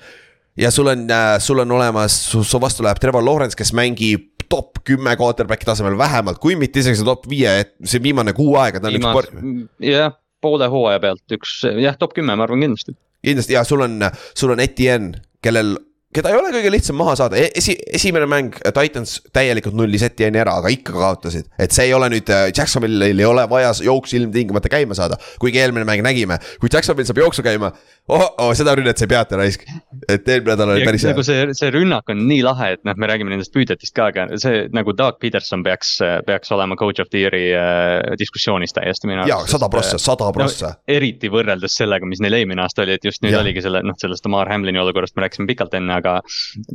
ja 0.59 0.73
sul 0.75 0.91
on 0.91 1.07
äh,, 1.11 1.37
sul 1.43 1.63
on 1.65 1.77
olemas, 1.79 2.17
su 2.33 2.61
vastu 2.61 2.87
läheb 2.87 3.01
Trevor 3.03 3.25
Lawrence, 3.25 3.57
kes 3.59 3.73
mängib 3.77 4.35
top 4.49 4.81
kümme 4.85 5.13
quarterback'i 5.21 5.69
tasemel 5.69 5.99
vähemalt, 5.99 6.41
kui 6.43 6.57
mitte 6.57 6.81
isegi 6.81 7.05
top 7.05 7.29
viie, 7.31 7.59
et 7.65 7.75
see 7.85 8.03
viimane 8.03 8.33
kuu 8.37 8.57
aega, 8.61 8.81
ta 8.81 8.89
on 8.89 8.97
Viimas, 8.97 9.29
üks. 9.29 9.69
jah 9.85 10.17
poole 10.41 10.71
hooaja 10.71 11.03
pealt 11.03 11.39
üks, 11.39 11.61
jah, 11.83 11.99
top 11.99 12.15
kümme, 12.17 12.37
ma 12.37 12.47
arvan 12.47 12.65
kindlasti. 12.65 12.97
kindlasti 13.25 13.57
ja 13.59 13.65
sul 13.67 13.85
on, 13.87 14.01
sul 14.35 14.55
on 14.55 14.63
Etienne, 14.63 15.23
kellel 15.43 15.77
keda 16.15 16.31
ei 16.33 16.39
ole 16.39 16.53
kõige 16.55 16.71
lihtsam 16.73 16.97
maha 16.99 17.15
saada, 17.21 17.37
e-, 17.37 17.51
esi, 17.59 17.75
esimene 17.95 18.29
mäng 18.31 18.57
Titans 18.65 19.19
täielikult 19.35 19.77
nullis 19.77 20.05
Etienne'i 20.07 20.41
ära, 20.41 20.57
aga 20.63 20.73
ikka 20.73 20.95
kaotasid. 20.97 21.51
et 21.61 21.75
see 21.75 21.89
ei 21.91 21.95
ole 21.97 22.09
nüüd, 22.15 22.31
äh, 22.33 22.49
Jacksonville'il 22.49 23.21
ei 23.21 23.29
ole 23.29 23.45
vaja 23.51 23.75
jooks 23.85 24.15
ilmtingimata 24.17 24.73
käima 24.73 24.97
saada, 24.99 25.19
kuigi 25.43 25.61
eelmine 25.61 25.85
mäng 25.89 26.05
nägime, 26.07 26.41
kui 26.61 26.73
Jacksonville 26.73 27.09
saab 27.09 27.21
jooksu 27.25 27.45
käima 27.45 27.73
oh, 28.09 28.25
oh, 28.39 28.53
seda 28.57 28.75
rünnet 28.79 28.99
sa 28.99 29.07
ei 29.07 29.11
peata 29.11 29.39
raisk. 29.39 29.65
et 30.09 30.29
eelmine 30.29 30.55
nädal 30.55 30.73
oli 30.75 30.87
päris 30.87 31.05
hea. 31.05 31.13
nagu 31.13 31.25
see, 31.27 31.47
see 31.57 31.71
rünnak 31.75 32.09
on 32.13 32.23
nii 32.29 32.41
lahe, 32.47 32.71
et 32.77 32.85
noh, 32.89 32.97
me 33.01 33.09
räägime 33.11 33.33
nendest 33.33 33.53
püüdjatest 33.55 33.95
ka, 33.97 34.09
aga 34.13 34.27
see 34.41 34.65
nagu 34.75 34.95
Doug 34.97 35.19
Peterson 35.23 35.65
peaks, 35.67 35.97
peaks 36.27 36.53
olema 36.55 36.77
coach 36.81 37.03
of 37.03 37.11
the 37.13 37.23
year'i 37.25 37.45
äh, 37.57 38.17
diskussioonis 38.21 38.75
täiesti 38.77 39.11
minu 39.11 39.23
arust. 39.23 39.33
jaa, 39.33 39.51
sada 39.55 39.71
prossa, 39.73 40.01
sada 40.03 40.31
prossa 40.35 40.73
no,. 40.75 40.81
eriti 40.99 41.31
võrreldes 41.33 41.79
sellega, 41.83 42.09
mis 42.09 42.23
neil 42.25 42.39
eelmine 42.41 42.65
aasta 42.65 42.85
oli, 42.85 42.97
et 42.99 43.09
just 43.09 43.25
nüüd 43.25 43.37
ja. 43.37 43.43
oligi 43.45 43.65
selle, 43.65 43.83
noh, 43.87 43.99
sellest 44.01 44.29
Omar 44.31 44.51
Hamlini 44.53 44.81
olukorrast 44.83 45.17
me 45.19 45.27
rääkisime 45.27 45.51
pikalt 45.53 45.77
enne, 45.79 46.01
aga. 46.01 46.19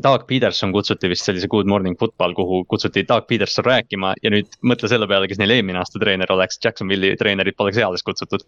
Doug 0.04 0.28
Peterson 0.30 0.74
kutsuti 0.76 1.10
vist 1.12 1.28
sellise 1.28 1.50
Good 1.52 1.70
Morning 1.70 1.98
Football, 2.00 2.36
kuhu 2.38 2.64
kutsuti 2.70 3.06
Doug 3.10 3.28
Peterson 3.30 3.66
rääkima 3.66 4.14
ja 4.24 4.34
nüüd 4.34 4.54
mõtle 4.66 4.90
selle 4.92 5.10
peale, 5.10 5.30
kes 5.32 5.42
neil 5.42 5.58
eelmine 5.58 5.82
aasta 5.82 6.02
treener 6.02 6.32
oleks, 6.34 6.60
Jacksonville'i 6.64 7.18
treenerit 7.20 7.58
poleks 7.58 7.82
eales 7.82 8.06
kutsutud 8.06 8.46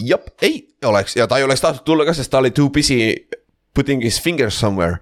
jah, 0.00 0.20
ei 0.42 0.68
oleks 0.84 1.16
ja 1.16 1.26
ta 1.28 1.38
ei 1.38 1.44
oleks 1.44 1.60
tahtnud 1.60 1.84
tulla 1.84 2.04
ka, 2.08 2.14
ta 2.28 2.38
oli 2.38 2.50
too 2.50 2.68
busy 2.68 3.16
putting 3.74 4.02
his 4.02 4.18
fingers 4.18 4.54
somewhere. 4.54 5.00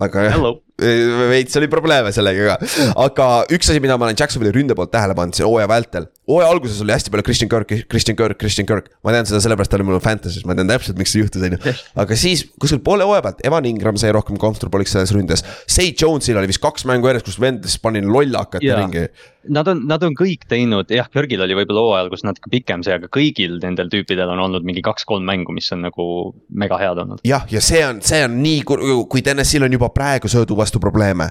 aga 0.00 0.30
jah, 0.30 0.38
veits 0.80 1.56
oli 1.60 1.68
probleeme 1.70 2.10
sellega 2.14 2.54
ka, 2.54 2.70
aga 3.04 3.26
üks 3.52 3.68
asi, 3.70 3.80
mida 3.82 3.98
ma 4.00 4.08
olen 4.08 4.16
Jacksonville'i 4.18 4.54
ründe 4.56 4.76
poolt 4.78 4.92
tähele 4.94 5.14
pannud 5.16 5.36
siin 5.36 5.46
hooaja 5.46 5.68
vältel. 5.68 6.06
hooaja 6.28 6.48
alguses 6.48 6.80
oli 6.84 6.94
hästi 6.94 7.12
palju 7.12 7.26
Christian 7.26 7.50
Kirk, 7.52 7.74
Christian 7.90 8.16
Kirk, 8.16 8.38
Christian 8.40 8.68
Kirk, 8.68 8.88
ma 9.04 9.12
tean 9.14 9.28
seda 9.28 9.42
sellepärast, 9.44 9.72
ta 9.72 9.78
oli 9.78 9.86
mul 9.90 10.00
Fantasy's, 10.02 10.46
ma 10.48 10.56
tean 10.56 10.70
täpselt, 10.70 10.96
miks 10.98 11.12
see 11.12 11.20
juhtus, 11.22 11.44
on 11.44 11.58
ju. 11.58 11.74
aga 12.02 12.18
siis 12.18 12.46
kuskil 12.62 12.80
poole 12.84 13.04
hooaja 13.06 13.26
pealt, 13.26 13.44
Evan 13.46 13.68
Ingram 13.68 14.00
sai 14.00 14.14
rohkem 14.16 14.40
comfortable'iks 14.40 14.96
selles 14.96 15.12
ründes. 15.14 15.44
Say 15.68 15.92
Jones'il 15.92 16.40
oli 16.40 16.50
vist 16.50 16.62
kaks 16.62 16.88
mängu 16.88 17.10
järjest, 17.10 17.28
kus 17.28 17.38
vend 17.42 17.66
lihtsalt 17.66 17.84
pani 17.84 18.02
lollakat 18.06 18.64
Jaa. 18.64 18.80
ringi. 18.80 19.06
Nad 19.52 19.66
on, 19.66 19.80
nad 19.90 20.04
on 20.06 20.14
kõik 20.14 20.44
teinud, 20.46 20.90
jah, 20.94 21.08
Kirgil 21.10 21.42
oli 21.42 21.56
võib-olla 21.58 21.82
hooajal, 21.82 22.10
kus 22.12 22.22
natuke 22.22 22.50
pikem 22.52 22.84
see, 22.86 22.94
aga 22.94 23.08
kõigil 23.10 23.56
nendel 23.58 23.90
tüüpidel 23.90 24.30
on 24.30 24.38
olnud 24.44 24.62
mingi 24.62 24.84
kaks-kolm 24.86 25.26
mängu, 25.26 25.50
mis 25.54 25.66
on 25.74 25.82
nagu 25.82 26.04
mega 26.46 26.78
head 26.78 27.00
olnud. 27.02 27.24
jah, 27.26 27.42
ja 27.50 27.60
see 27.64 27.82
on, 27.82 27.98
see 28.06 28.22
on 28.22 28.38
nii, 28.38 28.62
kui 28.62 29.24
TNS-il 29.26 29.66
on 29.66 29.74
juba 29.74 29.90
praegu 29.90 30.30
söödu 30.30 30.54
vastu 30.62 30.80
probleeme. 30.82 31.28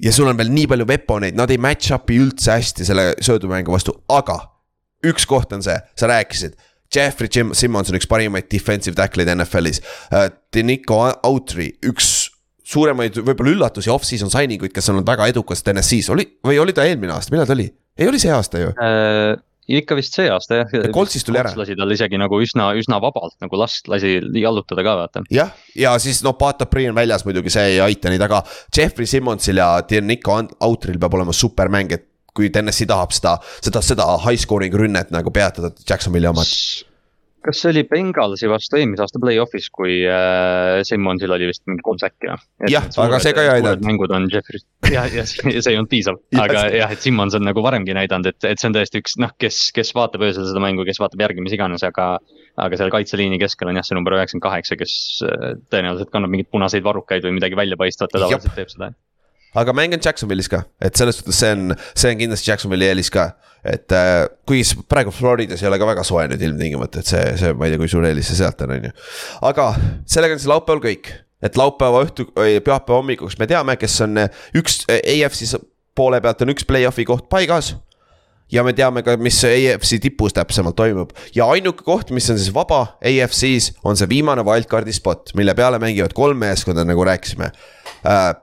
ja 0.00 0.12
sul 0.16 0.28
on 0.30 0.38
veel 0.38 0.48
nii 0.52 0.66
palju 0.70 0.86
veponeid, 0.88 1.36
nad 1.36 1.50
ei 1.52 1.60
match 1.60 1.92
up'i 1.92 2.16
üldse 2.22 2.56
hästi 2.56 2.86
selle 2.88 3.10
söödumängu 3.20 3.72
vastu, 3.72 3.92
aga 4.08 4.38
üks 5.06 5.26
koht 5.28 5.52
on 5.52 5.64
see, 5.64 5.76
sa 5.96 6.08
rääkisid. 6.08 6.56
Jeffrey 6.90 7.28
Jim 7.30 7.52
Simmons 7.54 7.92
on 7.92 7.98
üks 8.00 8.08
parimaid 8.10 8.48
defensive 8.50 8.96
tackle'id 8.98 9.30
NFL-is 9.36 9.78
uh,. 10.10 10.26
Denico 10.50 11.04
Autry, 11.06 11.68
üks 11.86 12.30
suuremaid 12.70 13.20
võib-olla 13.20 13.54
üllatusi 13.54 13.92
off-season 13.92 14.32
signing 14.32 14.62
uid, 14.62 14.74
kes 14.74 14.90
on 14.90 14.98
olnud 14.98 15.10
väga 15.10 15.28
edukas 15.30 15.62
TNS-is, 15.66 16.10
oli 16.10 16.26
või 16.46 16.58
oli 16.62 16.74
ta 16.74 16.86
eelmine 16.86 17.14
aasta, 17.14 17.34
millal 17.34 17.48
ta 17.48 17.56
oli? 17.56 17.68
ei, 17.98 18.08
oli 18.08 18.20
see 18.22 18.32
aasta 18.34 18.62
ju 18.62 18.72
äh,. 18.74 19.36
Ikka 19.78 19.96
vist 19.98 20.16
see 20.18 20.28
aasta 20.32 20.60
jah. 20.62 20.74
Coltsist 20.94 21.28
tuli 21.28 21.40
ära. 21.40 21.52
lasi 21.56 21.76
tal 21.78 21.94
isegi 21.94 22.20
nagu 22.20 22.40
üsna, 22.42 22.70
üsna 22.78 23.00
vabalt 23.02 23.36
nagu 23.42 23.60
last 23.60 23.88
lasi 23.90 24.18
jallutada 24.40 24.84
ka 24.86 24.96
vaata. 25.02 25.24
jah, 25.32 25.54
ja 25.78 25.94
siis 26.02 26.22
noh, 26.26 26.36
Pat 26.40 26.62
Apri 26.66 26.88
on 26.90 26.98
väljas 26.98 27.24
muidugi, 27.28 27.52
see 27.52 27.76
ei 27.76 27.80
aita 27.84 28.12
neid, 28.12 28.22
aga 28.26 28.42
Jeffrey 28.76 29.08
Simmonsil 29.10 29.60
ja 29.62 29.72
Nico 30.02 30.36
Outril 30.66 31.00
peab 31.00 31.18
olema 31.18 31.34
supermäng, 31.36 31.92
et 31.96 32.06
kui 32.34 32.50
TNS-i 32.52 32.86
tahab 32.86 33.14
seda, 33.14 33.36
seda, 33.62 33.82
seda 33.84 34.06
high 34.22 34.38
scoring 34.38 34.74
rünnet 34.74 35.10
nagu 35.14 35.32
peatada 35.34 35.72
Jacksonville'i 35.82 36.30
omad. 36.30 36.54
Kas 37.44 37.60
see 37.62 37.70
oli 37.72 37.84
Bengalsi 37.88 38.48
vastu 38.50 38.78
eelmise 38.78 39.04
aasta 39.04 39.20
play-off'is, 39.22 39.68
kui 39.74 40.00
äh, 40.04 40.80
Simmonsil 40.86 41.32
oli 41.36 41.48
vist 41.50 41.64
mingi 41.70 41.84
kolm 41.86 42.00
säkki 42.00 42.30
või? 42.30 42.70
jah, 42.72 42.86
aga 43.04 43.20
see 43.22 43.34
ka 43.36 43.44
ei 43.46 43.52
aidanud. 43.56 43.84
mängud 43.86 44.14
on 44.16 44.28
Jeffrey, 44.32 44.62
jah, 44.96 45.08
ja 45.14 45.24
see 45.26 45.58
ei 45.58 45.78
olnud 45.78 45.90
piisav 45.92 46.20
aga 46.44 46.66
jah, 46.74 46.94
et 46.94 47.04
Simmons 47.04 47.36
on 47.38 47.46
nagu 47.48 47.64
varemgi 47.64 47.96
näidanud, 47.96 48.30
et, 48.32 48.48
et 48.52 48.62
see 48.62 48.70
on 48.70 48.76
tõesti 48.76 49.02
üks 49.02 49.18
noh, 49.22 49.34
kes, 49.40 49.62
kes 49.76 49.94
vaatab 49.96 50.26
öösel 50.28 50.48
seda 50.48 50.62
mängu, 50.62 50.86
kes 50.88 51.00
vaatab 51.02 51.26
järgi, 51.26 51.44
mis 51.44 51.56
iganes, 51.56 51.84
aga. 51.86 52.12
aga 52.60 52.76
seal 52.76 52.92
kaitseliini 52.92 53.38
keskel 53.40 53.70
on 53.70 53.78
jah, 53.80 53.86
see 53.86 53.96
number 53.96 54.16
üheksakümmend 54.18 54.46
kaheksa, 54.48 54.80
kes 54.80 54.96
äh, 55.26 55.54
tõenäoliselt 55.72 56.12
kannab 56.12 56.34
mingeid 56.34 56.50
punaseid 56.52 56.84
varrukaid 56.84 57.24
või 57.24 57.38
midagi 57.38 57.58
väljapaistvat 57.58 58.12
ja 58.12 58.26
tavaliselt 58.26 58.58
teeb 58.58 58.72
seda 58.72 58.92
aga 59.58 59.74
mäng 59.76 59.94
on 59.96 60.02
Jacksonville'is 60.04 60.50
ka, 60.52 60.62
et 60.82 60.98
selles 60.98 61.20
suhtes 61.20 61.40
see 61.42 61.54
on, 61.56 61.74
see 61.94 62.12
on 62.12 62.20
kindlasti 62.20 62.52
Jacksonville'i 62.52 62.90
eelis 62.92 63.10
ka. 63.14 63.30
et 63.64 63.92
äh, 63.92 64.24
kuigi 64.48 64.78
praegu 64.88 65.12
Floridas 65.12 65.60
ei 65.60 65.68
ole 65.68 65.76
ka 65.80 65.88
väga 65.90 66.04
soe 66.06 66.22
nüüd 66.30 66.40
ilmtingimata, 66.46 67.02
et 67.02 67.10
see, 67.10 67.24
see, 67.36 67.50
ma 67.52 67.66
ei 67.66 67.74
tea, 67.74 67.80
kui 67.82 67.90
suur 67.92 68.06
eelis 68.08 68.30
see 68.30 68.38
sealt 68.38 68.62
on, 68.64 68.72
on 68.76 68.88
ju. 68.88 68.94
aga 69.50 69.66
sellega 70.08 70.36
on 70.36 70.40
siis 70.40 70.48
laupäeval 70.48 70.80
kõik, 70.86 71.12
et 71.44 71.60
laupäeva 71.60 72.00
õhtu 72.06 72.30
pühapäeva 72.32 73.02
hommikuks 73.02 73.36
me 73.40 73.50
teame, 73.50 73.76
kes 73.80 73.98
on 74.06 74.24
üks 74.56 74.82
AFC 74.88 75.60
poole 75.96 76.20
pealt 76.24 76.40
on 76.44 76.54
üks 76.54 76.64
play-off'i 76.68 77.04
koht 77.08 77.28
paigas 77.32 77.74
ja 78.50 78.64
me 78.66 78.72
teame 78.76 79.02
ka, 79.06 79.16
mis 79.22 79.38
AFC 79.46 80.00
tipus 80.02 80.34
täpsemalt 80.36 80.76
toimub 80.78 81.12
ja 81.36 81.48
ainuke 81.52 81.84
koht, 81.86 82.10
mis 82.14 82.28
on 82.32 82.38
siis 82.40 82.52
vaba 82.54 82.82
AFC-s, 82.98 83.74
on 83.86 83.98
see 83.98 84.10
viimane 84.10 84.44
wildcard'i 84.46 84.94
spot, 84.94 85.34
mille 85.38 85.54
peale 85.58 85.80
mängivad 85.82 86.14
kolm 86.16 86.40
meeskonda, 86.42 86.84
nagu 86.86 87.04
rääkisime. 87.06 87.50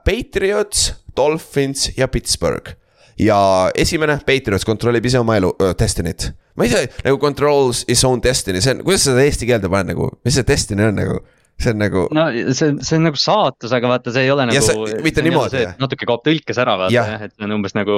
Patriots, 0.04 0.92
Dolphins 1.16 1.90
ja 1.98 2.08
Pittsburgh 2.08 2.76
ja 3.18 3.38
esimene, 3.74 4.20
Patriots 4.26 4.66
kontrollib 4.66 5.08
ise 5.08 5.18
oma 5.18 5.38
elu 5.38 5.50
Destiny't. 5.78 6.30
ma 6.58 6.66
ei 6.66 6.74
tea, 6.74 6.92
nagu 7.06 7.18
controls 7.22 7.84
his 7.88 8.04
own 8.06 8.22
destiny, 8.22 8.62
see 8.62 8.76
on, 8.76 8.84
kuidas 8.86 9.08
seda 9.08 9.24
eesti 9.26 9.48
keelde 9.48 9.70
paned 9.72 9.94
nagu, 9.94 10.12
mis 10.26 10.38
see 10.38 10.46
destiny 10.46 10.86
on 10.86 10.98
nagu? 10.98 11.18
see 11.58 11.72
on 11.74 11.80
nagu. 11.82 12.04
no 12.14 12.24
see, 12.54 12.70
see 12.86 12.98
on 12.98 13.08
nagu 13.08 13.18
saatus, 13.18 13.72
aga 13.74 13.90
vaata, 13.90 14.12
see 14.14 14.26
ei 14.26 14.30
ole 14.30 14.46
nagu. 14.46 14.86
mitte 15.02 15.24
niimoodi, 15.26 15.64
natuke 15.80 16.06
kaob 16.06 16.22
tõlkes 16.26 16.60
ära 16.62 16.76
vaata 16.78 16.94
Jah. 16.94 17.24
et 17.26 17.34
see 17.34 17.46
on 17.48 17.56
umbes 17.58 17.74
nagu 17.74 17.96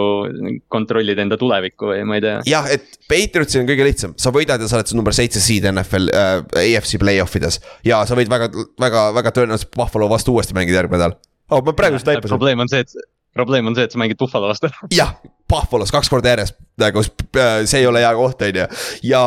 kontrollid 0.72 1.20
enda 1.20 1.36
tulevikku 1.40 1.92
või 1.92 2.06
ma 2.08 2.16
ei 2.16 2.24
tea. 2.24 2.38
jah, 2.48 2.68
et 2.72 3.00
Patriotsil 3.10 3.64
on 3.64 3.68
kõige 3.68 3.88
lihtsam, 3.88 4.14
sa 4.20 4.32
võidad 4.34 4.62
ja 4.62 4.70
sa 4.70 4.80
oled 4.80 4.94
number 4.96 5.16
seitse 5.16 5.42
seed 5.44 5.68
NFL 5.74 6.08
äh, 6.08 6.36
AFC 6.64 6.96
play-off 7.02 7.36
ides. 7.36 7.60
ja 7.84 8.00
sa 8.08 8.16
võid 8.16 8.32
väga, 8.32 8.48
väga, 8.80 9.10
väga 9.20 9.34
tõenäoliselt 9.36 9.76
Buffalo 9.76 10.08
vastu 10.08 10.32
uuesti 10.36 10.56
mängida 10.56 10.80
järgmine 10.80 11.04
nädal. 11.04 11.20
Oh, 11.50 11.64
ma 11.66 11.74
praegu 11.76 11.98
just 11.98 12.08
taipasin. 12.08 12.32
probleem 12.32 12.64
on 12.64 12.70
see, 12.72 12.86
et, 12.86 12.94
probleem 13.36 13.68
on 13.70 13.76
see, 13.76 13.86
et 13.86 13.94
sa 13.94 14.00
mängid 14.00 14.18
Buffalo 14.20 14.50
vastu 14.50 14.70
jah, 15.00 15.14
Buffalo's 15.50 15.92
kaks 15.94 16.10
korda 16.12 16.34
järjest, 16.34 16.58
nagu 16.80 17.04
äh, 17.04 17.60
see 17.66 17.82
ei 17.82 17.90
ole 17.90 18.02
hea 18.04 18.14
koht, 18.18 18.42
on 18.46 18.62
ju, 18.62 18.66
ja. 19.10 19.22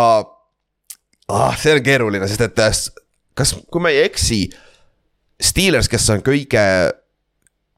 ah, 1.30 1.56
see 1.60 1.78
on 1.78 1.86
keeruline, 1.86 2.30
sest 2.32 2.48
et 2.48 2.64
äh, 2.64 2.84
kas, 3.38 3.56
kui 3.72 3.84
ma 3.84 3.94
ei 3.94 4.04
eksi. 4.08 4.46
Steelers, 5.44 5.90
kes 5.92 6.06
on 6.14 6.22
kõige, 6.24 6.62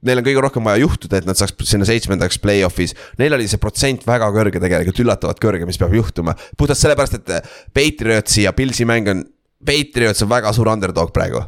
neil 0.05 0.21
on 0.21 0.25
kõige 0.27 0.41
rohkem 0.43 0.67
vaja 0.67 0.83
juhtuda, 0.83 1.21
et 1.21 1.27
nad 1.29 1.39
saaks 1.39 1.55
sinna 1.65 1.87
seitsmendaks 1.87 2.37
play-off'is. 2.43 2.93
Neil 3.21 3.33
oli 3.37 3.47
see 3.49 3.61
protsent 3.61 4.05
väga 4.05 4.27
kõrge 4.35 4.61
tegelikult, 4.61 5.01
üllatavalt 5.01 5.41
kõrge, 5.41 5.65
mis 5.65 5.79
peab 5.81 5.95
juhtuma. 5.95 6.35
puhtalt 6.57 6.81
sellepärast, 6.81 7.17
et 7.21 7.33
äh, 7.39 7.57
Patriotsi 7.73 8.45
ja 8.45 8.53
Pilsi 8.53 8.85
mäng 8.85 9.09
on, 9.09 9.25
Patriots 9.65 10.21
on 10.21 10.29
väga 10.29 10.53
suur 10.53 10.69
underdog 10.69 11.13
praegu. 11.15 11.41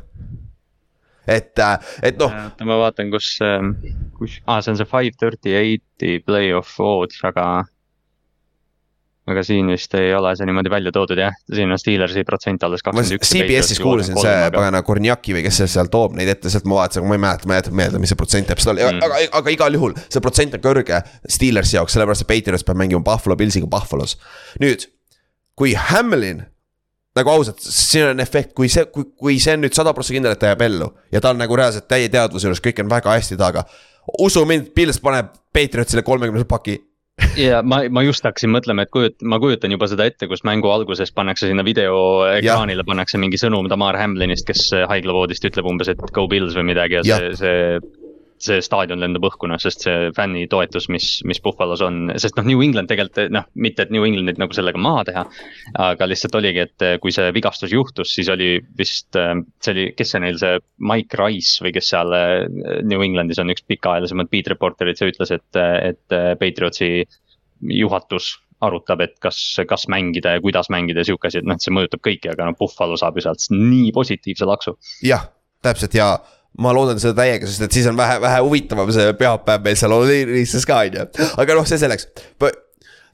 Et, 1.27 1.63
et 2.03 2.19
noh 2.19 2.31
oota, 2.31 2.67
ma 2.67 2.77
vaatan, 2.81 3.09
kus, 3.13 3.37
kus, 4.17 4.37
aa, 4.45 4.61
see 4.61 4.73
on 4.73 4.79
see 4.79 4.87
five 4.89 5.17
thirty 5.19 5.55
eight'i 5.57 6.19
play-off 6.25 6.79
odds, 6.83 7.19
aga. 7.27 7.65
aga 9.27 9.41
siin 9.43 9.67
vist 9.67 9.91
ei 9.99 10.13
ole 10.15 10.31
see 10.39 10.47
niimoodi 10.47 10.71
välja 10.71 10.91
toodud 10.95 11.19
jah, 11.19 11.35
siin 11.51 11.71
on 11.73 11.79
Steelersi 11.81 12.23
protsent 12.27 12.63
alles 12.63 12.83
kakskümmend 12.85 13.17
üks. 13.17 13.31
CBS-is 13.35 13.81
kuulsin 13.83 14.15
see 14.21 14.35
pagana 14.55 14.79
Kornjaki 14.87 15.35
või 15.35 15.43
kes 15.43 15.65
seal 15.67 15.91
toob 15.91 16.15
neid 16.15 16.31
ette, 16.31 16.51
sealt 16.53 16.67
ma 16.69 16.79
vaatasin, 16.79 17.03
aga 17.03 17.11
ma 17.11 17.17
ei 17.17 17.23
mäleta, 17.25 17.49
ma 17.49 17.57
ei 17.57 17.59
jäta 17.59 17.75
meelde, 17.75 17.99
mis 17.99 18.13
see 18.13 18.19
protsent 18.21 18.47
täpselt 18.47 18.71
oli 18.77 18.85
mm., 18.87 19.03
aga, 19.03 19.23
aga 19.41 19.55
igal 19.57 19.75
juhul 19.75 19.97
see 20.07 20.23
protsent 20.23 20.55
on 20.55 20.63
kõrge 20.63 21.01
Steelersi 21.27 21.75
jaoks, 21.75 21.97
sellepärast 21.97 22.23
et 22.23 22.31
Patriots 22.31 22.63
peab 22.67 22.79
mängima 22.79 23.03
Buffalo 23.03 23.35
Pillsiga 23.35 23.67
Buffalo's. 23.67 24.15
nüüd, 24.63 24.87
kui 25.59 25.75
Hamlin 25.75 26.45
nagu 27.17 27.33
ausalt, 27.33 27.61
siin 27.63 28.11
on 28.11 28.23
efekt, 28.23 28.53
kui 28.57 28.69
see, 28.71 28.87
kui, 28.93 29.09
kui 29.17 29.39
see 29.43 29.57
on 29.57 29.65
nüüd 29.65 29.77
sada 29.77 29.93
prossa 29.97 30.15
kindel, 30.15 30.35
et 30.35 30.41
ta 30.41 30.53
jääb 30.53 30.65
ellu 30.67 30.91
ja 31.13 31.21
ta 31.23 31.33
on 31.33 31.41
nagu 31.41 31.57
reaalselt 31.59 31.89
täie 31.89 32.09
teadvuse 32.13 32.49
juures, 32.49 32.63
kõik 32.63 32.83
on 32.83 32.91
väga 32.91 33.15
hästi 33.17 33.39
taga. 33.39 33.65
usu 34.23 34.45
mind, 34.45 34.71
Pils 34.75 35.01
paneb 35.03 35.33
Patriotsile 35.53 36.03
kolmekümne 36.05 36.45
paki 36.47 36.77
ja 37.37 37.61
ma, 37.65 37.81
ma 37.89 38.03
just 38.05 38.25
hakkasin 38.25 38.51
mõtlema, 38.53 38.85
et 38.85 38.91
kujut-, 38.93 39.23
ma 39.25 39.39
kujutan 39.41 39.73
juba 39.73 39.89
seda 39.89 40.05
ette, 40.09 40.29
kus 40.29 40.43
mängu 40.47 40.69
alguses 40.71 41.11
pannakse 41.15 41.49
sinna 41.49 41.65
videoekraanile, 41.65 42.85
pannakse 42.87 43.19
mingi 43.21 43.39
sõnum 43.41 43.69
Damar 43.71 43.97
Hamlinist, 43.99 44.45
kes 44.47 44.69
haiglavoodist 44.89 45.47
ütleb 45.49 45.69
umbes, 45.69 45.89
et 45.93 46.01
go 46.13 46.27
Bills 46.29 46.57
või 46.57 46.69
midagi 46.73 46.99
Ja. 47.01 47.03
ja. 47.05 47.17
see, 47.17 47.33
see. 47.41 47.96
See 48.43 48.61
staadion 48.63 49.01
lendab 49.01 49.25
õhku 49.27 49.49
noh, 49.49 49.59
sest 49.61 49.85
see 49.85 50.09
fännitoetus, 50.15 50.87
mis, 50.93 51.09
mis 51.27 51.41
Buffalo's 51.43 51.83
on, 51.85 52.13
sest 52.21 52.37
noh, 52.39 52.47
New 52.47 52.63
England 52.65 52.91
tegelikult 52.91 53.33
noh, 53.33 53.47
mitte 53.59 53.85
et 53.85 53.93
New 53.93 54.05
Englandit 54.07 54.39
nagu 54.41 54.55
sellega 54.55 54.81
maha 54.81 55.03
teha. 55.09 55.25
aga 55.87 56.07
lihtsalt 56.09 56.37
oligi, 56.39 56.65
et 56.67 56.87
kui 57.03 57.13
see 57.15 57.29
vigastus 57.35 57.73
juhtus, 57.73 58.13
siis 58.15 58.31
oli 58.33 58.57
vist, 58.77 59.09
see 59.17 59.73
oli, 59.73 59.87
kes 59.97 60.13
see 60.13 60.23
neil 60.23 60.39
see 60.41 60.57
Mike 60.77 61.19
Rice 61.19 61.63
või 61.65 61.73
kes 61.75 61.91
seal 61.93 62.17
New 62.87 63.05
Englandis 63.05 63.41
on 63.43 63.53
üks 63.53 63.65
pikaajalisemad 63.67 64.31
beat 64.33 64.51
reporter'id, 64.53 64.99
see 64.99 65.13
ütles, 65.13 65.33
et, 65.35 65.61
et 65.61 66.19
Patriotsi 66.41 66.91
juhatus 67.73 68.35
arutab, 68.61 69.03
et 69.05 69.17
kas, 69.21 69.37
kas 69.69 69.85
mängida 69.91 70.37
ja 70.37 70.41
kuidas 70.41 70.71
mängida 70.73 71.03
ja 71.03 71.11
sihuke 71.11 71.29
asi, 71.29 71.41
et 71.41 71.47
noh, 71.47 71.57
et 71.57 71.65
see 71.65 71.73
mõjutab 71.73 72.01
kõiki, 72.05 72.31
aga 72.31 72.47
noh, 72.47 72.57
Buffalo 72.57 72.97
saab 72.97 73.19
ju 73.19 73.25
sealt 73.27 73.45
nii 73.53 73.91
positiivse 73.93 74.47
laksu. 74.49 74.77
jah, 75.05 75.27
täpselt 75.65 75.97
ja 75.97 76.15
ma 76.61 76.73
loodan 76.73 76.99
seda 77.01 77.15
täiega, 77.21 77.49
sest 77.49 77.67
et 77.67 77.75
siis 77.75 77.87
on 77.89 77.97
vähe, 77.97 78.19
vähe 78.21 78.39
huvitavam 78.45 78.89
see 78.93 79.11
pühapäev 79.19 79.65
meil 79.65 79.77
seal 79.79 79.93
Oliiristes 79.93 80.65
ka 80.67 80.79
on 80.85 80.97
ju, 80.97 81.09
aga 81.43 81.57
noh, 81.57 81.67
see 81.69 81.81
selleks. 81.81 82.09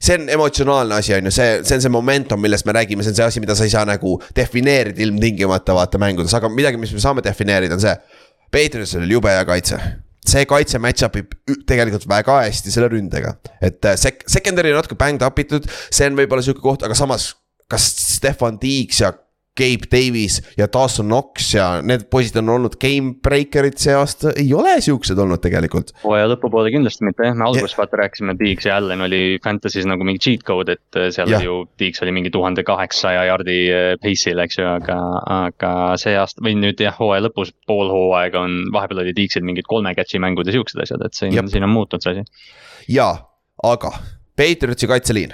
See 0.04 0.16
on 0.18 0.26
emotsionaalne 0.28 0.96
asi, 0.98 1.14
on 1.16 1.28
ju, 1.28 1.32
see, 1.32 1.50
see 1.64 1.78
on 1.78 1.84
see 1.84 1.92
momentum, 1.92 2.40
millest 2.42 2.66
me 2.68 2.74
räägime, 2.76 3.04
see 3.04 3.14
on 3.14 3.18
see 3.20 3.26
asi, 3.26 3.40
mida 3.40 3.56
sa 3.56 3.64
ei 3.64 3.72
saa 3.72 3.84
nagu 3.88 4.16
defineerida 4.36 5.00
ilmtingimata 5.04 5.76
vaata 5.76 6.00
mängudes, 6.02 6.34
aga 6.36 6.50
midagi, 6.52 6.80
mis 6.80 6.92
me 6.92 7.00
saame 7.00 7.24
defineerida, 7.24 7.78
on 7.78 7.84
see. 7.84 7.94
Patriotsil 8.52 9.04
oli 9.04 9.16
jube 9.16 9.32
hea 9.32 9.46
kaitse, 9.48 9.78
see 10.28 10.44
kaitse 10.50 10.80
match 10.82 11.06
up 11.06 11.16
ib 11.18 11.32
tegelikult 11.68 12.04
väga 12.10 12.42
hästi 12.44 12.74
selle 12.74 12.90
ründega. 12.92 13.36
et 13.64 13.80
äh, 13.84 13.96
sek-, 14.00 14.26
secondary 14.30 14.74
on 14.74 14.82
natuke 14.82 14.98
banged 15.00 15.24
up 15.26 15.40
itud, 15.40 15.68
see 15.88 16.10
on 16.10 16.20
võib-olla 16.20 16.44
sihuke 16.44 16.62
koht, 16.64 16.84
aga 16.86 16.96
samas, 16.98 17.32
kas 17.70 17.88
Stefan 18.18 18.60
Tiiks 18.60 19.00
ja 19.00 19.14
Gabe 19.58 19.86
Davis 19.86 20.40
ja 20.58 20.66
Dawson 20.72 21.06
Knox 21.06 21.52
ja 21.54 21.66
need 21.86 22.08
poisid 22.10 22.40
on 22.40 22.48
olnud 22.56 22.74
game 22.82 23.12
breaker'id 23.22 23.76
see 23.78 23.94
aasta, 23.94 24.32
ei 24.40 24.48
ole 24.54 24.72
siuksed 24.82 25.18
olnud 25.20 25.38
tegelikult. 25.42 25.92
hooaja 26.02 26.26
lõpupoole 26.32 26.72
kindlasti 26.74 27.06
mitte 27.06 27.28
jah, 27.28 27.36
me 27.38 27.46
alguses 27.46 27.76
vaata 27.78 28.00
rääkisime, 28.00 28.34
Diggs 28.40 28.66
ja 28.66 28.80
Allan 28.80 29.04
oli 29.06 29.38
Fantasy's 29.44 29.86
nagu 29.86 30.06
mingi 30.06 30.22
cheat 30.24 30.42
code, 30.46 30.74
et 30.74 30.98
äh, 30.98 31.06
seal 31.14 31.30
ja. 31.30 31.38
oli 31.38 31.46
ju, 31.46 31.58
Diggs 31.78 32.02
oli 32.02 32.14
mingi 32.16 32.32
tuhande 32.34 32.64
kaheksasaja 32.66 33.28
jardi 33.28 33.58
äh, 33.70 33.90
pace'il, 34.02 34.42
eks 34.42 34.58
ju, 34.58 34.66
aga, 34.72 34.96
aga 35.36 35.74
see 36.02 36.16
aasta 36.18 36.42
või 36.42 36.56
nüüd 36.58 36.82
jah, 36.82 36.96
hooaja 36.98 37.28
lõpus 37.28 37.54
pool 37.70 37.92
hooaega 37.94 38.42
on, 38.42 38.56
vahepeal 38.74 39.04
oli 39.04 39.14
Diggsil 39.14 39.46
mingid 39.46 39.70
kolme 39.70 39.94
catch'i 39.94 40.18
mängud 40.22 40.50
ja 40.50 40.56
siuksed 40.56 40.82
asjad, 40.82 41.06
et 41.06 41.14
siin, 41.14 41.38
siin 41.52 41.68
on 41.68 41.70
muutunud 41.76 42.02
see 42.02 42.16
asi. 42.16 42.50
jaa, 42.96 43.14
aga 43.62 43.94
Patriotsi 44.34 44.90
kaitseliin. 44.90 45.30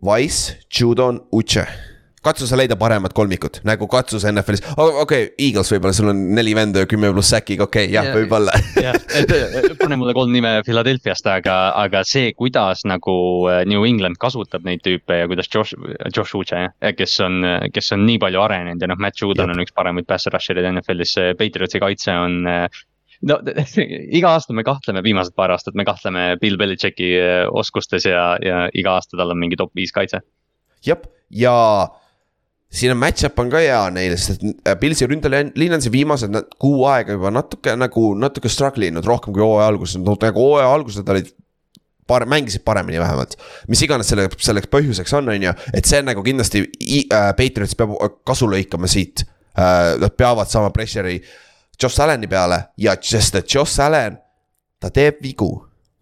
Wise, 0.00 0.56
Judon, 0.72 1.20
Uche 1.32 1.66
katsu 2.26 2.48
sa 2.48 2.58
leida 2.58 2.76
paremat 2.80 3.14
kolmikut, 3.16 3.60
nagu 3.68 3.88
katsus 3.90 4.26
NFL-is, 4.28 4.64
okei 4.76 5.02
okay,, 5.02 5.28
Eagles 5.48 5.70
võib-olla, 5.72 5.96
sul 5.96 6.10
on 6.12 6.22
neli 6.36 6.54
venda 6.58 6.82
ja 6.82 6.90
kümme 6.90 7.12
pluss 7.14 7.32
säkiga, 7.34 7.68
okei 7.68 7.86
okay,, 7.86 7.94
jah 7.94 8.10
ja,, 8.10 8.14
võib-olla. 8.16 8.54
jah, 8.82 8.98
pane 9.80 9.98
mulle 10.00 10.14
kolm 10.16 10.34
nime 10.34 10.56
Philadelphia'st, 10.66 11.30
aga, 11.32 11.56
aga 11.84 12.02
see, 12.08 12.32
kuidas 12.38 12.84
nagu 12.88 13.16
äh, 13.52 13.62
New 13.68 13.86
England 13.88 14.20
kasutab 14.22 14.66
neid 14.66 14.82
tüüpe 14.86 15.22
ja 15.22 15.30
kuidas 15.30 15.50
Josh, 15.52 15.76
Josh 16.10 16.36
Uche 16.38 16.66
jah, 16.66 16.96
kes 16.96 17.16
on, 17.24 17.40
kes 17.72 17.94
on 17.96 18.04
nii 18.08 18.20
palju 18.22 18.42
arenenud 18.42 18.82
ja 18.82 18.90
noh, 18.90 19.00
Matt 19.00 19.22
Judon 19.22 19.54
on 19.54 19.62
üks 19.62 19.74
paremaid 19.76 20.08
pass 20.10 20.28
rusher 20.32 20.58
eid 20.60 20.68
NFL-is, 20.74 21.16
Patriotsi 21.38 21.82
kaitse 21.82 22.14
on 22.26 22.42
äh, 22.50 22.66
no 23.24 23.38
iga 24.18 24.32
aasta 24.34 24.56
me 24.56 24.64
kahtleme, 24.66 25.02
viimased 25.04 25.36
paar 25.36 25.54
aastat 25.54 25.76
me 25.78 25.86
kahtleme 25.88 26.28
Bill 26.40 26.58
Belichicki 26.60 27.12
äh, 27.20 27.44
oskustes 27.50 28.08
ja, 28.08 28.32
ja 28.42 28.66
iga 28.74 28.96
aasta 28.98 29.18
tal 29.18 29.32
on 29.34 29.40
mingi 29.40 29.58
top 29.58 29.72
viis 29.76 29.94
kaitse. 29.96 30.22
jah, 30.86 31.00
ja 31.30 31.54
siin 32.76 32.92
on 32.92 33.00
match-up 33.00 33.38
on 33.40 33.50
ka 33.52 33.60
hea 33.62 33.80
neil, 33.94 34.14
sest 34.20 34.42
et 34.44 34.68
äh, 34.68 34.76
Pilsi 34.80 35.08
ründeliin 35.08 35.74
on 35.76 35.82
siin 35.82 35.94
viimased 35.94 36.36
kuu 36.60 36.84
aega 36.90 37.16
juba 37.16 37.32
natuke 37.34 37.74
nagu 37.78 38.10
natuke 38.18 38.52
struggle 38.52 38.88
inud 38.90 39.06
rohkem 39.08 39.34
kui 39.34 39.44
hooaja 39.44 39.68
alguses, 39.72 39.98
nagu 40.02 40.40
hooaja 40.40 40.68
alguses 40.72 41.02
nad 41.02 41.14
olid 41.14 41.32
parem, 42.06 42.30
mängisid 42.30 42.64
paremini 42.64 43.00
vähemalt. 43.00 43.36
mis 43.68 43.82
iganes 43.82 44.12
selle, 44.12 44.28
selleks 44.38 44.70
põhjuseks 44.72 45.16
on, 45.18 45.32
on 45.32 45.48
ju, 45.48 45.54
et 45.74 45.88
see 45.88 46.02
nagu 46.04 46.24
kindlasti 46.26 46.66
äh, 46.66 47.32
Patriots 47.38 47.76
peab 47.78 47.96
kasu 48.26 48.50
lõikama 48.50 48.90
siit 48.90 49.24
äh,. 49.24 49.96
Nad 50.00 50.12
peavad 50.16 50.50
saama 50.52 50.70
pressure'i 50.70 51.20
Josh 51.82 52.00
Allan'i 52.00 52.28
peale 52.28 52.60
ja 52.80 52.96
sest, 53.00 53.40
et 53.40 53.54
Josh 53.54 53.80
Allan, 53.80 54.18
ta 54.80 54.90
teeb 54.92 55.22
vigu 55.24 55.50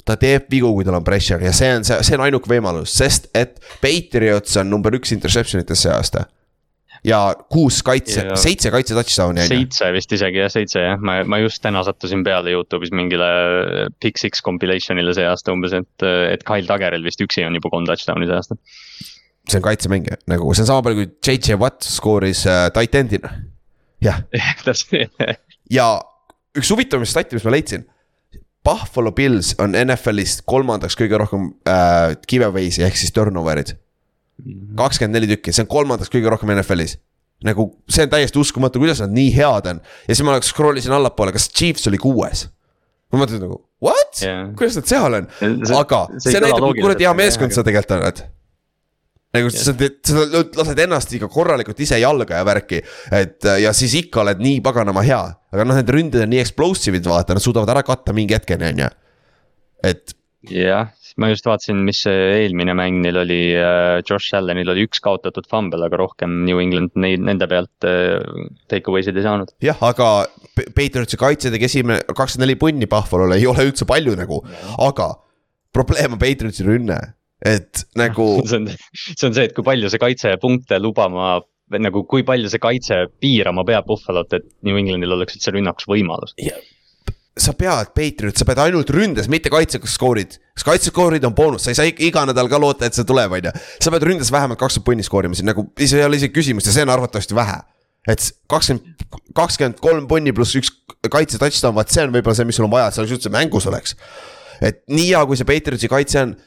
ta 0.05 0.19
teeb 0.21 0.51
vigu, 0.51 0.69
kui 0.75 0.85
tal 0.85 0.99
on 0.99 1.05
pressure 1.05 1.41
ja 1.47 1.53
see 1.55 1.71
on 1.73 1.87
see, 1.87 1.97
see 2.05 2.19
on 2.19 2.27
ainuke 2.27 2.51
võimalus, 2.51 2.93
sest 2.99 3.31
et 3.35 3.61
Patriots 3.81 4.59
on 4.61 4.69
number 4.71 4.99
üks 4.99 5.15
interception 5.17 5.63
ites 5.63 5.87
see 5.87 5.93
aasta 5.95 6.27
ja 7.05 7.19
kuus 7.53 7.83
kaitse, 7.85 8.25
seitse 8.41 8.71
kaitse 8.73 8.97
touchdown'i 8.97 9.43
on 9.43 9.45
ju. 9.45 9.51
seitse 9.53 9.91
vist 9.95 10.13
isegi 10.17 10.41
jah, 10.41 10.53
seitse 10.53 10.81
jah, 10.81 11.01
ma, 11.05 11.19
ma 11.29 11.41
just 11.43 11.61
täna 11.65 11.85
sattusin 11.87 12.25
peale 12.27 12.55
Youtube'is 12.55 12.95
mingile 12.97 13.29
Big 14.03 14.21
Six 14.21 14.45
compilation'ile 14.47 15.13
see 15.17 15.27
aasta 15.29 15.53
umbes, 15.53 15.77
et, 15.77 16.07
et 16.31 16.47
Kyle 16.49 16.69
Taggeril 16.69 17.05
vist 17.05 17.21
üksi 17.25 17.45
on 17.45 17.57
juba 17.59 17.73
kolm 17.75 17.89
touchdown'i 17.89 18.31
see 18.31 18.39
aasta. 18.39 18.59
see 19.51 19.61
on 19.61 19.67
kaitsemäng 19.69 20.09
nagu, 20.33 20.49
see 20.57 20.65
on 20.65 20.71
sama 20.73 20.87
palju 20.87 21.03
kui 21.03 21.11
JJ 21.29 21.61
Watt 21.61 21.85
skooris 21.85 22.47
äh, 22.49 22.67
tight 22.75 22.97
end'ina, 23.01 23.35
jah. 24.05 24.25
ja 25.79 25.89
üks 26.57 26.73
huvitavam 26.73 27.05
stat, 27.09 27.35
mis 27.37 27.45
ma 27.45 27.53
leidsin. 27.53 27.89
Buffalo 28.65 29.11
Bills 29.13 29.51
on 29.61 29.75
NFL-is 29.77 30.39
kolmandaks 30.49 30.97
kõige 30.97 31.19
rohkem 31.21 31.51
äh, 31.69 32.15
giveaway'si 32.31 32.87
ehk 32.87 32.97
siis 32.97 33.13
turnover'id 33.13 33.75
kakskümmend 34.79 35.19
neli 35.19 35.31
tükki, 35.35 35.55
see 35.55 35.65
on 35.65 35.71
kolmandaks 35.71 36.13
kõige 36.13 36.33
rohkem 36.33 36.53
NFL-is. 36.57 36.99
nagu 37.45 37.67
see 37.91 38.07
on 38.07 38.13
täiesti 38.13 38.41
uskumatu, 38.41 38.81
kuidas 38.81 39.03
nad 39.05 39.13
nii 39.15 39.33
head 39.35 39.69
on 39.71 39.81
ja 39.83 40.15
siis 40.15 40.25
ma 40.27 40.39
scroll 40.43 40.81
isin 40.81 40.95
allapoole, 40.97 41.35
kas 41.35 41.49
Chiefs 41.51 41.91
oli 41.91 42.01
kuues. 42.01 42.49
ma 43.13 43.21
mõtlesin 43.21 43.45
nagu 43.47 43.61
what 43.85 44.23
yeah., 44.23 44.49
kuidas 44.59 44.79
nad 44.81 44.91
seal 44.91 45.21
on, 45.21 45.29
aga 45.79 46.07
see, 46.17 46.33
see 46.33 46.41
näitab, 46.43 46.65
kui 46.65 46.83
kuradi 46.83 47.07
hea 47.07 47.15
meeskond 47.19 47.55
sa 47.55 47.67
tegelikult 47.67 48.01
oled 48.01 48.25
nagu 49.35 49.51
yeah. 49.51 49.65
sa 49.67 49.75
teed, 49.79 49.99
sa 50.07 50.43
lased 50.61 50.83
ennast 50.87 51.15
ikka 51.19 51.29
korralikult 51.33 51.81
ise 51.83 51.99
jalga 52.03 52.41
ja 52.41 52.47
värki, 52.47 52.81
et 53.15 53.49
ja 53.63 53.73
siis 53.77 53.97
ikka 54.05 54.23
oled 54.23 54.43
nii 54.43 54.61
paganama 54.65 55.03
hea. 55.07 55.23
aga 55.55 55.67
noh, 55.67 55.79
need 55.79 55.95
ründed 55.95 56.23
on 56.23 56.31
nii 56.33 56.43
explosive'id, 56.43 57.07
vaata, 57.11 57.37
nad 57.37 57.45
suudavad 57.45 57.73
ära 57.75 57.83
katta 57.87 58.15
mingi 58.17 58.37
hetkeni, 58.37 58.71
on 58.73 58.85
ju. 58.85 58.91
et. 59.91 60.15
jah, 60.51 60.93
ma 61.21 61.29
just 61.31 61.47
vaatasin, 61.47 61.83
mis 61.87 62.01
see 62.05 62.23
eelmine 62.41 62.75
mäng 62.77 62.99
neil 63.05 63.21
oli, 63.23 63.41
äh, 63.55 64.01
Josh 64.07 64.35
Allanil 64.35 64.73
oli 64.73 64.87
üks 64.89 65.03
kaotatud 65.05 65.47
fumble, 65.51 65.87
aga 65.87 66.01
rohkem 66.01 66.41
New 66.47 66.59
England 66.63 66.97
neid, 66.99 67.23
nende 67.23 67.47
pealt 67.51 67.87
äh, 67.87 68.19
take 68.71 68.91
away 68.91 69.07
sid 69.07 69.19
ei 69.21 69.27
saanud. 69.27 69.55
jah, 69.65 69.79
aga 69.87 70.27
Patriotsi 70.75 71.21
kaitse 71.21 71.55
tegi 71.55 71.69
esimene 71.71 72.03
kakskümmend 72.11 72.49
neli 72.49 72.59
punni 72.59 72.91
Buffalo'le, 72.91 73.39
ei 73.39 73.49
ole 73.51 73.69
üldse 73.71 73.87
palju 73.89 74.17
nagu, 74.19 74.41
aga 74.83 75.13
probleem 75.75 76.19
on 76.19 76.23
Patriotsi 76.23 76.67
rünne, 76.67 76.99
et 77.45 77.87
nagu 77.99 78.29
see 78.51 78.63
on, 78.63 78.71
see 78.99 79.29
on 79.31 79.39
see, 79.39 79.47
et 79.47 79.57
kui 79.57 79.67
palju 79.67 79.93
see 79.93 80.03
kaitse 80.03 80.35
punkte 80.43 80.83
lubama 80.83 81.37
nagu 81.81 82.05
kui 82.11 82.27
palju 82.27 82.51
see 82.51 82.63
kaitse 82.63 83.05
piirama 83.23 83.63
peab 83.67 83.87
Buffalot, 83.87 84.35
et 84.35 84.51
New 84.67 84.83
Englandil 84.83 85.15
oleks 85.15 85.39
üldse 85.39 85.55
rünnakus 85.55 85.87
võimalus 85.91 86.35
yeah 86.43 86.59
sa 87.37 87.53
pead, 87.59 87.91
Patriot, 87.97 88.37
sa 88.39 88.47
pead 88.47 88.61
ainult 88.63 88.91
ründes, 88.95 89.27
mitte 89.31 89.51
kaitsega 89.51 89.89
skoorid. 89.91 90.37
kas 90.55 90.67
kaitseskoorid 90.69 91.25
on 91.27 91.35
boonus, 91.35 91.65
sa 91.67 91.73
ei 91.73 91.79
saa 91.79 91.89
iga 91.91 92.23
nädal 92.29 92.49
ka 92.51 92.61
loota, 92.63 92.87
et 92.87 92.95
see 92.95 93.07
tuleb, 93.07 93.33
on 93.35 93.49
ju. 93.49 93.53
sa 93.83 93.91
pead 93.95 94.07
ründes 94.07 94.31
vähemalt 94.35 94.61
kakskümmend 94.61 94.87
punni 94.87 95.07
skoorima 95.07 95.39
siin 95.39 95.51
nagu, 95.51 95.67
see 95.81 95.99
ei 95.99 96.07
ole 96.07 96.21
isegi 96.21 96.35
küsimust 96.37 96.71
ja 96.71 96.77
see 96.77 96.87
on 96.87 96.95
arvatavasti 96.95 97.35
vähe. 97.35 97.59
et 98.07 98.29
kakskümmend, 98.53 99.05
kakskümmend 99.35 99.83
kolm 99.83 100.07
punni 100.07 100.35
pluss 100.37 100.55
üks 100.61 100.71
kaitse 101.11 101.41
touchdown, 101.43 101.75
vaat 101.75 101.91
see 101.91 102.07
on 102.07 102.15
võib-olla 102.15 102.39
see, 102.39 102.47
mis 102.47 102.61
sul 102.61 102.69
on 102.69 102.75
vaja, 102.77 102.93
et 102.93 102.99
sa 102.99 103.07
üldse 103.07 103.35
mängus 103.35 103.67
oleks. 103.67 103.99
et 104.63 104.85
nii 104.87 105.11
hea, 105.11 105.27
kui 105.27 105.41
see 105.41 105.51
Patriotsi 105.51 105.91
kaitse 105.91 106.23
on, 106.23 106.39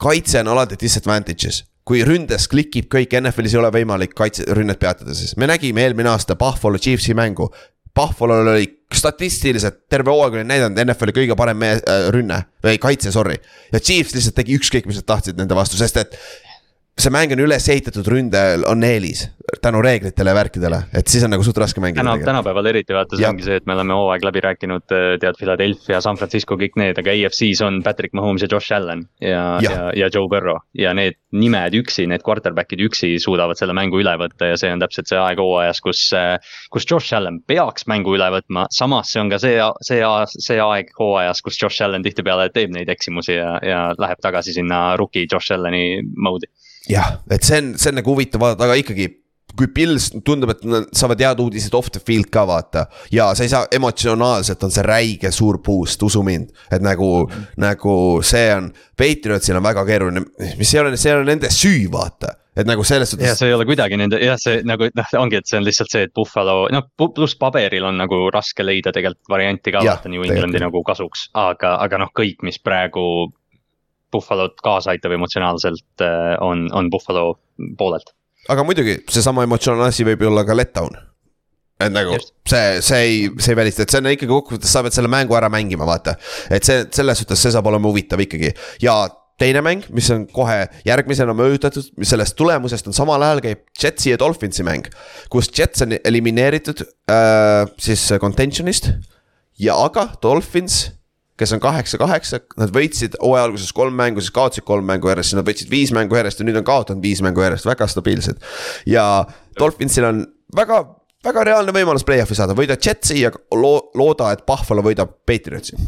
kaitse 0.00 0.40
on 0.40 0.52
alati 0.56 0.80
disadvantage'is 0.80 1.64
kui 1.84 2.00
ründes 2.06 2.48
klikib 2.48 2.88
kõik, 2.92 3.12
NFL-is 3.20 3.54
ei 3.54 3.60
ole 3.60 3.70
võimalik 3.74 4.14
kaitse, 4.16 4.46
rünnet 4.56 4.80
peatada, 4.80 5.12
siis 5.12 5.36
me 5.36 5.48
nägime 5.50 5.84
eelmine 5.84 6.08
aasta 6.14 6.36
Buffalo 6.40 6.80
Chiefsi 6.80 7.12
mängu. 7.12 7.50
Buffalo'l 7.94 8.50
oli 8.54 8.66
statistiliselt 8.94 9.84
terve 9.90 10.10
hooaeg 10.10 10.38
oli 10.38 10.46
näidanud 10.48 10.80
NFL-i 10.84 11.14
kõige 11.14 11.36
parem 11.38 11.58
mees 11.58 11.82
äh, 11.82 12.08
rünne 12.14 12.40
või 12.64 12.78
kaitse, 12.82 13.12
sorry. 13.14 13.36
ja 13.72 13.80
Chiefs 13.80 14.14
lihtsalt 14.16 14.36
tegi 14.38 14.58
ükskõik, 14.58 14.88
mis 14.90 14.98
nad 15.00 15.08
tahtsid 15.10 15.38
nende 15.38 15.56
vastu, 15.58 15.78
sest 15.80 15.98
et 16.02 16.18
see 16.98 17.12
mäng 17.12 17.32
on 17.34 17.42
üles 17.42 17.66
ehitatud, 17.72 18.06
ründajal 18.06 18.66
on 18.70 18.84
eelis 18.86 19.26
tänu 19.62 19.82
reeglitele 19.82 20.30
ja 20.30 20.36
värkidele, 20.36 20.78
et 20.96 21.10
siis 21.10 21.24
on 21.26 21.32
nagu 21.34 21.44
suht 21.44 21.58
raske 21.60 21.80
mängida. 21.82 22.02
täna, 22.02 22.16
tänapäeval 22.24 22.66
eriti 22.70 22.94
vaata, 22.96 23.16
see 23.16 23.24
ja. 23.24 23.30
ongi 23.32 23.44
see, 23.46 23.58
et 23.60 23.66
me 23.68 23.74
oleme 23.76 23.96
hooaeg 23.96 24.24
läbi 24.24 24.42
rääkinud, 24.44 24.84
äh, 24.94 25.06
tead, 25.20 25.36
Philadelphia, 25.38 26.00
San 26.04 26.18
Francisco, 26.20 26.56
kõik 26.60 26.78
need, 26.80 26.98
aga 27.00 27.12
EFC-s 27.12 27.62
on 27.66 27.80
Patrick 27.84 28.16
Mahomes 28.16 28.44
ja 28.44 28.48
Josh 28.50 28.72
Allan 28.74 29.04
ja, 29.20 29.42
ja, 29.64 29.70
ja, 29.70 29.90
ja 30.04 30.10
Joe 30.12 30.28
Burrow. 30.30 30.62
ja 30.78 30.94
need 30.96 31.18
nimed 31.34 31.76
üksi, 31.76 32.06
need 32.10 32.24
quarterback'id 32.26 32.82
üksi 32.86 33.14
suudavad 33.22 33.58
selle 33.58 33.76
mängu 33.76 34.00
üle 34.00 34.14
võtta 34.20 34.52
ja 34.52 34.58
see 34.60 34.72
on 34.72 34.82
täpselt 34.82 35.10
see 35.10 35.20
aeg 35.20 35.42
hooajas, 35.42 35.82
kus. 35.84 36.06
Äh, 36.16 36.36
kus 36.72 36.86
Josh 36.90 37.14
Allan 37.14 37.40
peaks 37.46 37.86
mängu 37.90 38.14
üle 38.16 38.26
võtma, 38.34 38.66
samas 38.74 39.12
see 39.12 39.22
on 39.22 39.30
ka 39.32 39.38
see, 39.42 39.60
see, 39.86 40.02
see 40.40 40.60
aeg 40.62 40.92
hooajas, 40.98 41.42
kus 41.44 41.60
Josh 41.60 41.84
Allan 41.84 42.04
tihtipeale 42.06 42.48
teeb 42.54 42.74
neid 42.74 42.90
eksimusi 42.92 43.36
ja, 43.36 43.56
ja 43.62 43.80
läheb 43.98 44.22
tagasi 44.24 44.56
sinna 44.56 44.96
rookie 45.00 45.28
Josh 45.30 45.54
Allani 45.54 46.02
mode'i 46.16 46.50
jah, 46.90 47.18
et 47.30 47.44
see 47.46 47.60
on, 47.62 47.74
see 47.78 47.92
on 47.92 48.02
nagu 48.02 48.14
huvitav 48.14 48.42
vaadata, 48.42 48.68
aga 48.68 48.80
ikkagi 48.80 49.10
kui 49.54 49.68
Pils 49.70 50.08
tundub, 50.26 50.50
et 50.50 50.62
nad 50.66 50.86
saavad 50.96 51.20
head 51.22 51.40
uudised 51.44 51.74
off 51.78 51.92
the 51.94 52.02
field 52.02 52.26
ka 52.34 52.42
vaata. 52.48 52.86
ja 53.12 53.28
sa 53.34 53.44
ei 53.44 53.52
saa, 53.52 53.66
emotsionaalselt 53.72 54.62
on 54.66 54.72
see 54.74 54.86
räige 54.86 55.30
suur 55.34 55.60
boost, 55.62 56.02
usu 56.02 56.22
mind. 56.26 56.50
et 56.70 56.82
nagu 56.82 57.26
mm, 57.26 57.34
-hmm. 57.34 57.58
nagu 57.62 58.22
see 58.22 58.54
on, 58.54 58.72
Patriotsil 58.96 59.56
on 59.56 59.62
väga 59.62 59.84
keeruline, 59.86 60.24
mis 60.58 60.74
ei 60.74 60.80
ole, 60.80 60.96
see 60.96 61.12
ei 61.12 61.18
ole 61.18 61.30
nende 61.30 61.50
süü, 61.50 61.90
vaata 61.92 62.34
et 62.56 62.66
nagu 62.66 62.84
selles 62.86 63.10
suhtes. 63.10 63.26
jah, 63.26 63.36
see 63.36 63.48
ei 63.48 63.54
ole 63.54 63.66
kuidagi 63.66 63.96
nende, 63.98 64.18
jah, 64.22 64.38
see 64.38 64.62
nagu 64.66 64.88
noh, 64.94 65.14
ongi, 65.18 65.38
et 65.40 65.46
see 65.50 65.58
on 65.58 65.64
lihtsalt 65.66 65.90
see, 65.90 66.02
et 66.08 66.14
Buffalo, 66.14 66.68
noh 66.72 66.86
pluss 66.96 67.36
paberil 67.38 67.84
on 67.84 67.98
nagu 67.98 68.30
raske 68.34 68.66
leida 68.66 68.92
tegelikult 68.94 69.30
varianti 69.30 69.74
ka 69.74 69.82
vaata 69.86 70.10
New 70.12 70.26
Englandi 70.26 70.62
nagu 70.62 70.82
kasuks. 70.86 71.28
aga, 71.34 71.76
aga 71.82 71.98
noh, 72.04 72.12
kõik, 72.14 72.42
mis 72.46 72.58
praegu 72.62 73.32
Buffalo't 74.14 74.60
kaasa 74.64 74.94
aitab 74.94 75.16
emotsionaalselt, 75.16 75.86
äh, 76.04 76.34
on, 76.44 76.68
on 76.72 76.90
Buffalo 76.92 77.34
poolelt. 77.78 78.14
aga 78.52 78.64
muidugi, 78.66 79.00
seesama 79.10 79.46
emotsionaalne 79.48 79.90
asi 79.92 80.06
võib 80.06 80.24
ju 80.24 80.30
olla 80.32 80.44
ka 80.46 80.56
letdown. 80.56 80.96
et 81.80 81.92
nagu 81.92 82.14
Just. 82.14 82.34
see, 82.48 82.78
see 82.86 83.02
ei, 83.08 83.18
see 83.38 83.52
ei 83.52 83.58
välista, 83.58 83.84
et 83.84 83.92
see 83.92 84.02
on 84.02 84.12
ikkagi 84.12 84.30
kokkuvõttes, 84.30 84.72
sa 84.72 84.84
pead 84.84 84.96
selle 84.96 85.10
mängu 85.12 85.36
ära 85.36 85.50
mängima, 85.52 85.88
vaata. 85.88 86.16
et 86.50 86.64
see, 86.64 86.86
selles 86.94 87.22
suhtes, 87.22 87.42
see 87.42 87.54
saab 87.54 87.68
olema 87.72 87.90
huvitav 87.90 88.22
ikkagi 88.24 88.54
ja 88.84 89.02
teine 89.40 89.62
mäng, 89.66 89.82
mis 89.94 90.08
on 90.14 90.26
kohe 90.30 90.60
järgmisena 90.86 91.34
mõjutatud, 91.36 91.88
mis 91.98 92.12
sellest 92.14 92.36
tulemusest 92.38 92.86
on 92.90 92.96
samal 92.96 93.22
ajal 93.26 93.42
käib 93.44 93.64
Jetsi 93.80 94.12
ja 94.12 94.18
Dolphinsi 94.20 94.66
mäng. 94.66 94.86
kus 95.30 95.50
Jets 95.50 95.82
on 95.82 95.96
elimineeritud 95.96 96.84
äh, 97.10 97.64
siis 97.78 98.06
contention'ist 98.22 98.92
ja 99.58 99.76
aga 99.78 100.08
Dolphins 100.22 100.84
kes 101.38 101.52
on 101.56 101.62
kaheksa-kaheksa, 101.62 102.40
nad 102.60 102.72
võitsid 102.74 103.16
hooaja 103.18 103.48
alguses 103.48 103.72
kolm 103.74 103.96
mängu, 103.98 104.22
siis 104.22 104.34
kaotasid 104.34 104.66
kolm 104.66 104.86
mängu 104.86 105.10
järjest, 105.10 105.32
siis 105.32 105.38
nad 105.40 105.48
võitsid 105.48 105.70
viis 105.72 105.92
mängu 105.94 106.18
järjest 106.18 106.40
ja 106.40 106.46
nüüd 106.46 106.60
on 106.60 106.66
kaotanud 106.66 107.02
viis 107.02 107.22
mängu 107.26 107.42
järjest, 107.42 107.66
väga 107.66 107.88
stabiilsed. 107.90 108.44
ja 108.86 109.06
Dolphinsil 109.58 110.06
on 110.06 110.22
väga, 110.56 110.80
väga 111.26 111.46
reaalne 111.50 111.74
võimalus 111.74 112.06
play-off'i 112.06 112.38
saada, 112.38 112.54
võida 112.54 112.78
Jetsi 112.78 113.18
ja 113.20 113.32
loo-, 113.54 113.90
looda, 113.98 114.30
et 114.34 114.46
Buffalo 114.46 114.84
võidab 114.86 115.16
Patriotsi. 115.26 115.78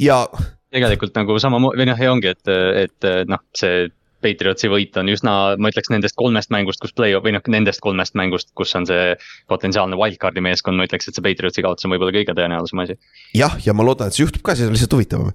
ja. 0.00 0.24
tegelikult 0.70 1.14
nagu 1.14 1.38
samamoodi 1.38 1.82
või 1.82 1.90
noh, 1.92 2.04
ongi, 2.10 2.34
et, 2.34 2.54
et 2.84 3.10
noh, 3.30 3.46
see 3.56 3.86
Patriotsi 4.24 4.70
võit 4.72 4.96
on 5.00 5.10
üsna, 5.12 5.34
ma 5.60 5.70
ütleks 5.72 5.90
nendest 5.92 6.16
kolmest 6.18 6.52
mängust, 6.54 6.80
kus 6.82 6.94
play-off 6.96 7.24
või 7.26 7.34
noh, 7.36 7.44
nendest 7.52 7.82
kolmest 7.84 8.16
mängust, 8.18 8.50
kus 8.58 8.74
on 8.78 8.88
see 8.88 9.14
potentsiaalne 9.50 9.98
wildcard'i 10.00 10.42
meeskond, 10.44 10.78
ma 10.78 10.88
ütleks, 10.88 11.08
et 11.08 11.16
see 11.16 11.24
Patriotsi 11.24 11.64
kaotus 11.64 11.88
on 11.88 11.94
võib-olla 11.94 12.14
kõige 12.18 12.36
tõenäolisem 12.36 12.84
asi. 12.84 12.98
jah, 13.36 13.56
ja 13.64 13.76
ma 13.76 13.86
loodan, 13.86 14.10
et 14.10 14.18
see 14.18 14.26
juhtub 14.26 14.44
ka, 14.46 14.56
siis 14.58 14.68
on 14.68 14.76
lihtsalt 14.76 14.98
huvitavam. 14.98 15.32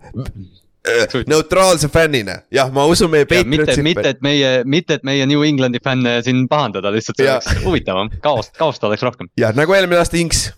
Neutraalse 1.25 1.89
fännina, 1.89 2.39
jah, 2.53 2.69
ma 2.73 2.85
usun 2.89 3.09
meie 3.13 3.25
Patriotsi. 3.29 3.81
mitte, 3.85 4.05
et 4.11 4.21
meie, 4.25 4.51
mitte, 4.69 4.99
et 4.99 5.07
meie 5.07 5.25
New 5.29 5.41
Englandi 5.45 5.81
fänne 5.83 6.19
siin 6.25 6.45
pahandada, 6.51 6.93
lihtsalt 6.93 7.17
see 7.21 7.31
oleks 7.31 7.65
huvitavam, 7.65 8.13
kaost, 8.21 8.53
kaost 8.59 8.85
oleks 8.85 9.05
rohkem. 9.05 9.31
jah, 9.39 9.55
nagu 9.57 9.73
eelmine 9.73 10.03
aasta 10.03 10.21
Inks. 10.21 10.51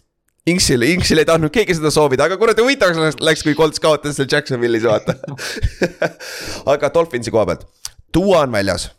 Inksil, 0.47 0.83
Inksil 0.87 1.19
ei 1.19 1.27
tahtnud 1.27 1.51
keegi 1.51 1.75
seda 1.75 1.89
soovida, 1.91 2.23
aga 2.29 2.37
kuradi 2.39 2.63
huvitavaks 2.63 2.99
läks, 3.01 3.17
läks, 3.29 3.41
kui 3.43 3.55
Colts 3.57 3.81
kaotas 3.83 4.15
seal 4.15 4.29
Jacksonville'is, 4.31 4.85
vaata. 4.87 5.17
Aga 6.71 6.87
Dolphinsi 6.95 7.33
koha 7.35 7.43
pealt, 7.49 7.65
Duo 8.13 8.37
on 8.39 8.51
väljas. 8.51 8.91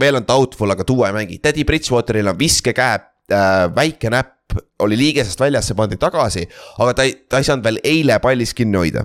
veel 0.00 0.16
on 0.16 0.24
doubtful, 0.26 0.70
aga 0.72 0.86
Duo 0.88 1.04
ei 1.06 1.12
mängi, 1.12 1.38
Teddy 1.38 1.64
Bridgewateril 1.64 2.30
on 2.32 2.38
viskekäe 2.38 2.94
äh,, 2.94 3.74
väike 3.76 4.10
näpp 4.10 4.54
oli 4.82 4.96
liigesest 4.96 5.40
väljas, 5.40 5.68
see 5.68 5.76
pandi 5.76 5.98
tagasi, 6.00 6.46
aga 6.78 6.94
ta 6.94 7.04
ei, 7.04 7.12
ta 7.28 7.40
ei 7.40 7.46
saanud 7.46 7.64
veel 7.64 7.80
eile 7.84 8.18
pallis 8.24 8.54
kinni 8.56 8.80
hoida 8.80 9.04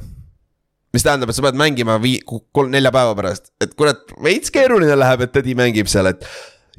mis 0.93 1.05
tähendab, 1.05 1.29
et 1.29 1.37
sa 1.37 1.43
pead 1.45 1.57
mängima 1.59 1.97
vii-, 2.01 2.21
kolm, 2.25 2.71
nelja 2.73 2.91
päeva 2.93 3.13
pärast, 3.17 3.51
et 3.61 3.75
kurat, 3.77 4.01
veits 4.25 4.53
keeruline 4.53 4.95
läheb, 4.97 5.25
et 5.25 5.33
Teddy 5.35 5.55
mängib 5.57 5.91
seal, 5.91 6.09
et. 6.09 6.25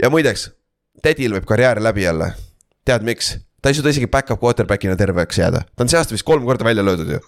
ja 0.02 0.10
muideks, 0.10 0.48
Teddyl 1.04 1.36
võib 1.38 1.46
karjäär 1.48 1.82
läbi 1.84 2.06
jälle, 2.06 2.32
tead 2.88 3.06
miks? 3.06 3.36
ta 3.60 3.70
ei 3.70 3.76
suuda 3.76 3.92
isegi 3.92 4.08
back-up 4.10 4.40
quarterback'ina 4.40 4.96
terveks 4.98 5.38
jääda, 5.42 5.62
ta 5.76 5.84
on 5.84 5.92
see 5.92 6.00
aasta 6.00 6.16
vist 6.16 6.26
kolm 6.26 6.48
korda 6.48 6.64
välja 6.66 6.84
löödud 6.86 7.12
ju 7.18 7.20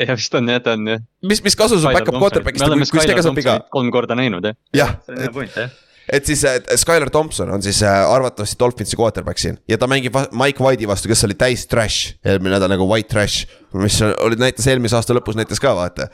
jah, 0.06 0.16
vist 0.16 0.34
on 0.38 0.50
jah, 0.50 0.62
ta 0.64 0.74
on 0.78 0.88
jah. 0.94 1.04
mis, 1.26 1.42
mis 1.44 1.56
kasu 1.58 1.78
sul 1.80 1.94
back-up 1.94 2.18
quarterback'ist 2.20 2.66
on, 2.66 2.84
kui 2.90 3.04
Stegas 3.04 3.28
on 3.30 3.38
viga? 3.38 3.60
kolm 3.72 3.92
korda 3.94 4.16
näinud 4.18 4.50
jah. 4.50 4.58
jah, 4.76 4.94
et, 5.08 5.80
et 6.18 6.30
siis 6.30 6.44
Skylar 6.82 7.12
Thompson 7.12 7.52
on 7.54 7.64
siis 7.64 7.82
äh, 7.86 8.00
arvatavasti 8.10 8.58
Dolphinsi 8.60 8.98
quarterback 9.00 9.42
siin 9.42 9.60
ja 9.68 9.78
ta 9.80 9.88
mängib 9.90 10.16
Mike 10.36 10.64
White'i 10.64 10.88
vastu, 10.90 11.10
kes 11.10 11.24
oli 11.28 11.38
täis 11.38 11.66
trash, 11.70 12.16
eelmine 12.24 12.56
nädal 12.56 12.72
nagu 12.72 12.88
white 12.90 13.10
trash. 13.12 13.48
mis 13.76 14.00
oli, 14.10 14.40
näitas 14.40 14.68
eelmise 14.70 14.98
aasta 14.98 15.16
lõpus 15.16 15.38
näitas 15.38 15.62
ka 15.62 15.74
vaata, 15.78 16.10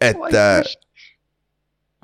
et 0.00 0.40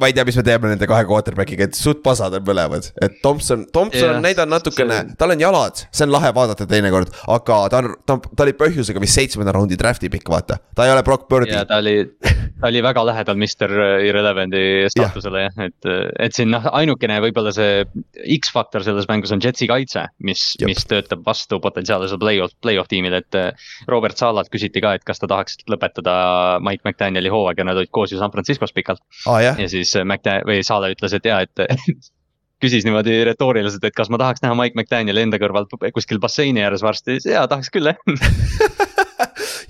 ma 0.01 0.11
ei 0.11 0.12
tea, 0.12 0.24
mis 0.28 0.36
me 0.36 0.44
teeme 0.44 0.68
nende 0.68 0.86
kahe 0.88 1.07
quarterback'iga, 1.09 1.70
et 1.70 1.76
suht 1.78 2.03
pasad 2.05 2.34
on 2.36 2.44
mõlemad, 2.44 2.90
et 3.01 3.14
Thompson, 3.22 3.64
Thompson 3.72 4.03
yeah, 4.03 4.16
on 4.18 4.26
näidanud 4.26 4.53
natukene 4.53 4.99
tal 5.16 5.32
on 5.32 5.40
jalad, 5.40 5.86
see 5.88 6.05
on 6.05 6.12
lahe 6.12 6.32
vaadata 6.36 6.66
teinekord, 6.68 7.14
aga 7.32 7.61
ta 7.72 7.80
on, 7.80 7.94
ta, 8.05 8.18
ta 8.28 8.44
oli 8.44 8.53
põhjusega 8.61 9.01
vist 9.01 9.16
seitsmenda 9.16 9.55
raundi 9.57 9.78
draft'i 9.80 10.12
pikk, 10.12 10.28
vaata, 10.32 10.59
ta 10.76 10.84
ei 10.84 10.92
ole 10.92 11.05
Brock 11.07 11.24
Birdi. 11.32 11.55
ja 11.57 11.64
ta 11.68 11.80
oli, 11.80 12.03
ta 12.61 12.70
oli 12.70 12.80
väga 12.84 13.04
lähedal 13.07 13.36
Mr 13.36 13.72
Irrelevanti 14.07 14.62
staatusele 14.92 15.42
jah, 15.44 15.59
et, 15.66 15.88
et 16.26 16.36
siin 16.36 16.50
noh, 16.54 16.64
ainukene 16.78 17.18
võib-olla 17.24 17.52
see 17.54 17.84
X-faktor 18.38 18.84
selles 18.86 19.09
mängus 19.11 19.34
on 19.34 19.42
Jetsi 19.44 19.68
kaitse, 19.70 20.07
mis, 20.24 20.44
mis 20.64 20.84
töötab 20.88 21.24
vastu 21.26 21.61
potentsiaalsele 21.62 22.20
play-off, 22.22 22.57
play-off 22.64 22.90
tiimile, 22.92 23.22
et. 23.24 23.40
Robert 23.90 24.18
Salalt 24.18 24.48
küsiti 24.52 24.80
ka, 24.82 24.94
et 24.96 25.04
kas 25.07 25.20
ta 25.20 25.28
tahaks 25.30 25.61
lõpetada 25.70 26.16
Mike 26.64 26.86
McDanieli 26.86 27.30
hooaeg 27.32 27.61
ja 27.61 27.66
nad 27.68 27.78
olid 27.78 27.92
koos 27.94 28.12
ju 28.12 28.20
San 28.20 28.32
Franciscos 28.32 28.72
pikalt. 28.76 29.02
Ah,. 29.28 29.42
ja 29.44 29.68
siis 29.70 29.92
Mac- 30.09 30.24
või 30.48 30.62
Saale 30.66 30.94
ütles, 30.94 31.14
et 31.16 31.28
jaa, 31.28 31.42
et 31.44 31.66
küsis 32.62 32.86
niimoodi 32.88 33.20
retooriliselt, 33.28 33.84
et 33.84 33.96
kas 33.96 34.11
ma 34.12 34.20
tahaks 34.22 34.44
näha 34.44 34.57
Mike 34.57 34.78
McDanieli 34.78 35.26
enda 35.26 35.40
kõrval 35.42 35.68
kuskil 35.92 36.22
basseini 36.22 36.64
ääres 36.64 36.84
varsti, 36.86 37.20
jaa, 37.28 37.44
tahaks 37.50 37.72
küll 37.74 37.92
jah 37.92 38.00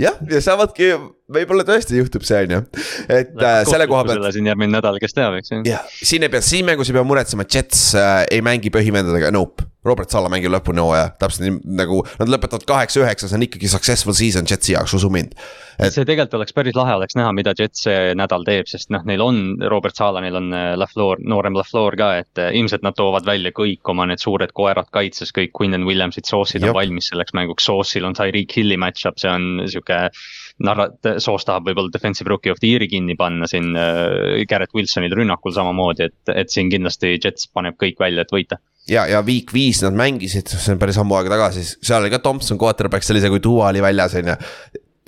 jah, 0.01 0.18
ja 0.30 0.40
saavadki, 0.44 0.90
võib-olla 1.32 1.66
tõesti 1.68 2.01
juhtub 2.01 2.26
see, 2.26 2.42
on 2.47 2.57
ju, 2.57 2.61
et 3.09 3.32
äh, 3.36 3.61
selle 3.68 3.88
koha 3.90 4.05
pealt. 4.09 4.28
siin 4.34 4.49
järgmine 4.51 4.76
nädal, 4.76 4.99
kes 5.03 5.16
teab, 5.16 5.38
eks 5.40 5.55
ju. 5.55 5.62
jah, 5.68 5.86
siin 5.97 6.26
ei 6.26 6.32
pea, 6.32 6.44
siin 6.44 6.68
mängus 6.68 6.92
ei 6.92 6.99
pea 6.99 7.07
muretsema, 7.07 7.47
Jets 7.49 7.88
äh, 7.99 8.20
ei 8.30 8.44
mängi 8.44 8.72
põhivendadega, 8.74 9.32
nope 9.34 9.66
Robert 9.87 10.11
Salla 10.12 10.30
mängib 10.32 10.53
lõpuni 10.55 10.82
hooaja, 10.82 11.12
täpselt 11.20 11.47
nii 11.47 11.76
nagu 11.78 12.01
nad 12.20 12.32
lõpetavad 12.32 12.66
kaheksa-üheksa, 12.68 13.30
see 13.30 13.39
on 13.39 13.47
ikkagi 13.47 13.70
successful 13.70 14.16
season 14.16 14.49
Jetsi 14.51 14.74
jaoks, 14.74 14.97
usu 14.99 15.11
mind. 15.12 15.37
Et.... 15.76 15.93
see 15.93 16.07
tegelikult 16.09 16.39
oleks 16.39 16.55
päris 16.57 16.76
lahe 16.76 16.95
oleks 16.97 17.16
näha, 17.18 17.32
mida 17.37 17.53
Jets 17.59 17.84
see 17.84 18.14
nädal 18.16 18.47
teeb, 18.49 18.68
sest 18.70 18.91
noh, 18.95 19.05
neil 19.09 19.22
on 19.22 19.43
Robert 19.70 19.99
Salla, 19.99 20.22
neil 20.24 20.39
on 20.39 20.49
äh, 20.57 20.72
LaFleur, 20.80 21.20
noorem 21.28 21.57
LaFleur 21.59 21.99
ka, 22.01 22.11
et 22.22 22.41
äh, 22.43 22.55
ilmselt 22.57 22.87
nad 22.87 22.97
toovad 22.97 23.28
välja 23.28 23.53
kõik 23.57 23.93
oma 23.93 24.09
need 24.09 24.22
suured 24.22 24.55
koerad 24.57 24.89
kaitses, 24.95 25.34
kõik 25.37 25.53
Quinnen 25.57 25.84
Williamsid, 25.89 26.28
Sauce'id 26.28 26.64
on 26.64 26.76
valmis 26.76 27.11
selleks 27.12 27.37
mänguks, 27.37 27.68
Sauce'il 27.68 28.09
on 28.09 28.16
Tyreek 28.16 28.57
Hilli 28.57 28.80
match-up, 28.80 29.20
see 29.20 29.32
on 29.32 29.66
sihuke 29.68 30.07
narra-, 30.64 30.91
Soos 31.22 31.45
tahab 31.45 31.68
võib-olla 31.68 31.93
defensive 31.93 32.30
rookie 32.32 32.53
of 32.55 32.62
the 32.62 32.72
year'i 32.72 32.89
kinni 32.91 33.16
panna 33.18 33.49
siin 33.51 33.74
äh, 33.76 34.47
Garrett 34.49 34.74
Wilsonil 34.76 35.14
rünnakul 35.16 35.55
samamoodi, 35.57 36.09
et, 36.09 36.34
et 36.45 36.53
siin 36.53 36.72
kindlasti 36.72 37.18
Jets 37.18 37.51
paneb 37.53 37.76
kõik 37.80 38.01
välja, 38.01 38.24
et 38.24 38.32
võita 38.32 38.61
ja, 38.91 39.07
ja 39.11 39.22
week 39.26 39.53
viis 39.55 39.82
nad 39.84 39.97
mängisid, 39.97 40.51
see 40.53 40.74
on 40.74 40.80
päris 40.82 40.99
ammu 41.01 41.18
aega 41.18 41.34
tagasi, 41.37 41.64
seal 41.80 42.03
oli 42.03 42.12
ka 42.12 42.20
Thompson 42.22 42.59
quarterback 42.61 43.07
sellise, 43.07 43.30
kui 43.32 43.43
Duo 43.43 43.64
oli 43.66 43.82
väljas, 43.84 44.16
on 44.20 44.32
ju 44.32 44.37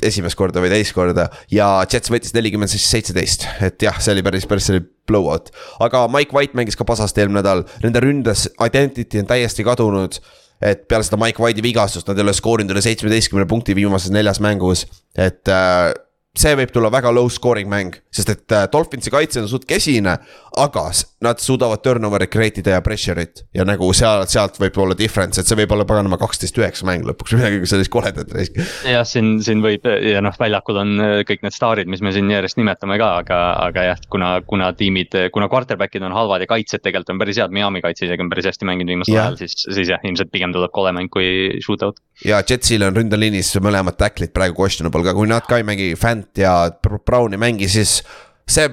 esimest 0.04 0.38
korda 0.38 0.62
või 0.62 0.70
teist 0.70 0.94
korda. 0.94 1.26
Ja 1.50 1.68
Jets 1.90 2.10
võttis 2.12 2.34
nelikümmend 2.36 2.70
siis 2.70 2.86
seitseteist, 2.90 3.48
et 3.66 3.82
jah, 3.82 3.96
see 4.02 4.14
oli 4.14 4.22
päris, 4.26 4.46
päris 4.50 4.68
see 4.68 4.76
oli 4.76 4.84
blowout. 5.10 5.50
aga 5.82 6.06
Mike 6.12 6.36
White 6.36 6.58
mängis 6.58 6.78
ka 6.78 6.86
pasast 6.86 7.18
eelmine 7.18 7.40
nädal, 7.40 7.64
nende 7.82 8.02
ründes 8.04 8.46
identity 8.64 9.22
on 9.22 9.30
täiesti 9.30 9.66
kadunud. 9.66 10.20
et 10.58 10.88
peale 10.90 11.06
seda 11.06 11.14
Mike 11.20 11.38
White'i 11.38 11.62
vigastust 11.62 12.08
nad 12.10 12.18
ei 12.18 12.24
ole 12.24 12.32
skoorinud 12.34 12.74
üle 12.74 12.80
seitsmeteistkümne 12.82 13.46
punkti 13.46 13.76
viimases 13.78 14.10
neljas 14.10 14.40
mängus, 14.42 14.88
et 15.14 15.46
äh, 15.46 15.92
see 16.38 16.56
võib 16.58 16.72
tulla 16.74 16.90
väga 16.90 17.12
low 17.14 17.28
scoring 17.30 17.70
mäng, 17.70 17.94
sest 18.10 18.32
et 18.32 18.54
äh, 18.54 18.66
Dolphinsi 18.72 19.12
kaitse 19.14 19.42
on 19.42 19.46
suht 19.50 19.68
kesine, 19.70 20.16
aga 20.58 20.84
nad 21.24 21.40
suudavad 21.42 21.82
turnover'i 21.82 22.28
create 22.30 22.62
ida 22.62 22.76
ja 22.76 22.82
pressure'it. 22.84 23.44
ja 23.54 23.64
nagu 23.66 23.88
seal, 23.96 24.24
sealt 24.30 24.58
võib 24.60 24.76
olla 24.82 24.96
difference, 24.98 25.40
et 25.40 25.50
see 25.50 25.58
võib 25.58 25.72
olla 25.74 25.86
paganama 25.88 26.18
kaksteist 26.20 26.58
üheksa 26.58 26.86
mäng 26.88 27.06
lõpuks, 27.06 27.34
midagi 27.38 27.70
sellist 27.70 27.92
koledat 27.94 28.32
risk. 28.36 28.58
jah, 28.86 29.06
siin, 29.08 29.38
siin 29.44 29.62
võib 29.64 29.86
ja 29.86 30.22
noh, 30.24 30.34
väljakul 30.38 30.82
on 30.82 30.94
äh, 31.02 31.14
kõik 31.28 31.46
need 31.46 31.56
staarid, 31.56 31.90
mis 31.90 32.02
me 32.04 32.12
siin 32.14 32.30
järjest 32.32 32.60
nimetame 32.60 32.98
ka, 33.00 33.12
aga, 33.22 33.40
aga 33.68 33.86
jah, 33.92 34.02
kuna, 34.10 34.32
kuna 34.46 34.72
tiimid, 34.78 35.16
kuna 35.34 35.50
quarterback'id 35.50 36.06
on 36.06 36.16
halvad 36.16 36.44
ja 36.44 36.50
kaitsjad 36.50 36.84
tegelikult 36.84 37.14
on 37.14 37.22
päris 37.22 37.40
head, 37.40 37.54
Miami 37.54 37.82
kaitse 37.84 38.06
isegi 38.06 38.26
on 38.26 38.32
päris 38.32 38.50
hästi 38.50 38.68
mänginud 38.68 38.94
viimasel 38.94 39.18
ajal, 39.18 39.40
siis, 39.40 39.56
siis 39.64 39.94
jah, 39.94 40.02
ilmselt 40.06 40.34
pigem 40.34 40.54
tuleb 40.54 40.74
kole 40.74 40.94
mäng 40.96 41.10
kui 41.14 41.58
shootout. 41.64 42.02
ja 42.26 42.42
Jetsil 42.42 42.86
on 42.86 42.94
ründeliinis 42.98 43.54
mõlemad 43.64 43.98
tackle'id 43.98 44.34
praegu 44.34 44.58
questionable 44.58 45.06
ka, 45.06 45.14
kui 45.18 45.30
nad 45.30 45.46
ka 45.46 45.58
ei 45.58 45.66
mängi 45.66 45.92
Grant 46.08 46.38
ja 46.40 46.70
Brown 47.06 47.36
ei 47.36 47.40
mängi, 47.40 47.68
siis 47.68 48.00
see 48.48 48.68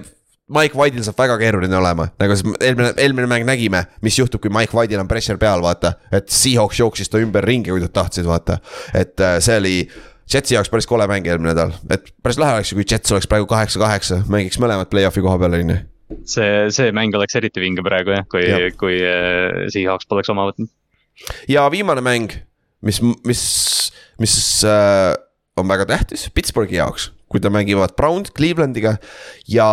Mike 0.45 0.77
White'il 0.77 1.01
saab 1.05 1.17
väga 1.17 1.39
keeruline 1.41 1.73
olema, 1.73 2.05
nagu 2.21 2.35
eelmine, 2.61 2.91
eelmine 3.01 3.29
mäng 3.29 3.47
nägime, 3.47 3.81
mis 4.05 4.19
juhtub, 4.19 4.43
kui 4.43 4.51
Mike 4.53 4.77
White'il 4.77 5.01
on 5.01 5.09
pressure 5.09 5.41
peal, 5.41 5.63
vaata. 5.65 5.95
et 6.13 6.29
Seahawks 6.29 6.81
jooksis 6.83 7.09
ta 7.09 7.21
ümber 7.21 7.45
ringi, 7.47 7.71
kui 7.73 7.81
nad 7.81 7.93
tahtsid, 7.93 8.27
vaata, 8.29 8.59
et 8.93 9.21
äh, 9.21 9.39
see 9.43 9.61
oli. 9.61 9.79
Jetsi 10.25 10.55
jaoks 10.55 10.71
päris 10.73 10.87
kole 10.89 11.05
mäng 11.05 11.27
eelmine 11.29 11.51
nädal, 11.51 11.75
et 11.93 12.07
päris 12.25 12.39
lahe 12.41 12.55
oleks 12.57 12.71
ju, 12.71 12.79
kui 12.79 12.85
Jets 12.89 13.13
oleks 13.13 13.27
praegu 13.29 13.45
kaheksa-kaheksa, 13.45 14.23
mängiks 14.33 14.57
mõlemad 14.57 14.89
play-off'i 14.89 15.21
koha 15.21 15.37
peal, 15.37 15.53
on 15.53 15.69
ju. 15.69 15.75
see, 16.25 16.47
see 16.73 16.95
mäng 16.97 17.13
oleks 17.13 17.37
eriti 17.37 17.61
vinge 17.61 17.85
praegu 17.85 18.15
jah, 18.15 18.25
kui 18.29 18.41
ja., 18.41 18.57
kui 18.73 18.97
äh, 19.05 19.67
Seahawks 19.69 20.09
poleks 20.09 20.33
oma 20.33 20.47
võtnud. 20.49 20.71
ja 21.49 21.67
viimane 21.69 22.01
mäng, 22.05 22.33
mis, 22.81 23.03
mis, 23.05 23.43
mis 24.17 24.35
äh, 24.65 25.13
on 25.61 25.69
väga 25.69 25.85
tähtis 25.93 26.25
Pittsburghi 26.33 26.81
jaoks 26.81 27.11
kui 27.31 27.41
ta 27.41 27.51
mängivad 27.53 27.95
Brown 27.97 28.25
Clevelandiga. 28.35 28.95
ja 29.47 29.67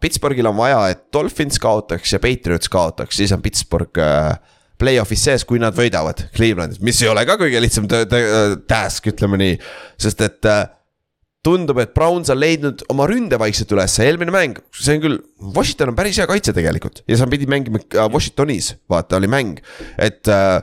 Pittsburghil 0.00 0.46
on 0.50 0.56
vaja, 0.56 0.88
et 0.92 1.06
Dolphins 1.12 1.60
kaotaks 1.62 2.12
ja 2.12 2.20
Patriots 2.20 2.68
kaotaks, 2.68 3.16
siis 3.16 3.32
on 3.32 3.42
Pittsburgh 3.44 4.00
äh, 4.00 4.34
play-off'is 4.80 5.24
sees, 5.28 5.44
kui 5.48 5.60
nad 5.62 5.76
võidavad 5.76 6.26
Clevelandis, 6.34 6.82
mis 6.84 7.00
ei 7.02 7.10
ole 7.10 7.24
ka 7.28 7.38
kõige 7.40 7.60
lihtsam 7.62 7.86
task, 7.88 9.12
ütleme 9.12 9.38
nii, 9.40 9.58
sest 10.00 10.24
et 10.26 10.50
äh, 10.50 10.66
tundub, 11.44 11.78
et 11.82 11.94
Browns 11.96 12.32
on 12.32 12.40
leidnud 12.40 12.84
oma 12.92 13.06
ründe 13.08 13.38
vaikselt 13.40 13.72
üles, 13.76 13.96
eelmine 14.02 14.34
mäng, 14.34 14.60
see 14.74 14.96
on 14.96 15.02
küll, 15.04 15.18
Washington 15.54 15.92
on 15.92 15.98
päris 15.98 16.18
hea 16.20 16.28
kaitse 16.30 16.54
tegelikult 16.56 17.02
ja 17.10 17.18
sa 17.20 17.28
pidid 17.30 17.50
mängima 17.52 17.82
äh, 17.84 18.08
Washingtonis, 18.12 18.74
vaata, 18.90 19.20
oli 19.20 19.30
mäng, 19.30 19.60
et 20.00 20.32
äh, 20.32 20.58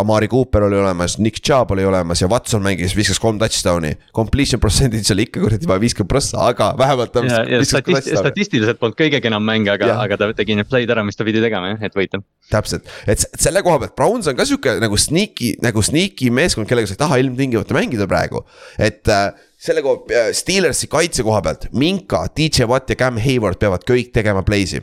Amari 0.00 0.28
Cooper 0.28 0.62
oli 0.62 0.76
olemas, 0.80 1.18
Nick 1.18 1.42
Chubb 1.44 1.70
oli 1.70 1.84
olemas 1.84 2.22
ja 2.22 2.28
Watson 2.28 2.62
mängis, 2.64 2.94
viskas 2.96 3.18
kolm 3.20 3.36
touchdown'i. 3.38 3.90
Completion 4.16 4.60
percentage 4.60 5.12
oli 5.12 5.26
ikka 5.26 5.42
kuradi 5.42 5.68
vaja 5.68 5.82
viiskümmend 5.82 6.08
prossa, 6.08 6.46
aga 6.48 6.70
vähemalt 6.78 7.12
ta. 7.12 7.20
ja, 7.28 7.42
ja 7.44 7.60
statist, 7.68 8.08
statistiliselt 8.08 8.80
polnud 8.80 8.96
kõige 8.96 9.20
kenam 9.20 9.44
mäng, 9.44 9.68
aga, 9.68 9.90
aga 10.00 10.16
ta 10.16 10.30
tegi 10.38 10.56
need 10.56 10.70
play'd 10.70 10.88
ära, 10.94 11.04
mis 11.04 11.20
ta 11.20 11.28
pidi 11.28 11.44
tegema 11.44 11.74
jah, 11.74 11.84
et 11.84 12.00
võita. 12.00 12.22
täpselt, 12.48 12.88
et 13.04 13.26
selle 13.36 13.60
koha 13.66 13.82
pealt 13.84 13.96
Browns 14.00 14.32
on 14.32 14.38
ka 14.38 14.48
sihuke 14.48 14.78
nagu 14.80 14.96
sneaky, 14.96 15.58
nagu 15.60 15.84
sneaky 15.84 16.32
meeskond, 16.32 16.70
kellega 16.70 16.88
sa 16.88 16.96
ei 16.96 17.04
taha 17.04 17.20
ilmtingimata 17.26 17.76
mängida 17.76 18.08
praegu. 18.08 18.46
et 18.80 19.12
äh, 19.12 19.28
selle 19.60 19.84
koha, 19.84 20.24
Steelersi 20.32 20.88
kaitse 20.88 21.20
koha 21.28 21.44
pealt, 21.44 21.68
Minka, 21.76 22.24
DJ 22.32 22.64
Watt 22.64 22.88
ja 22.88 22.96
Cam 22.96 23.20
Hayward 23.20 23.60
peavad 23.60 23.84
kõik 23.84 24.08
tegema 24.16 24.40
play'si. 24.40 24.80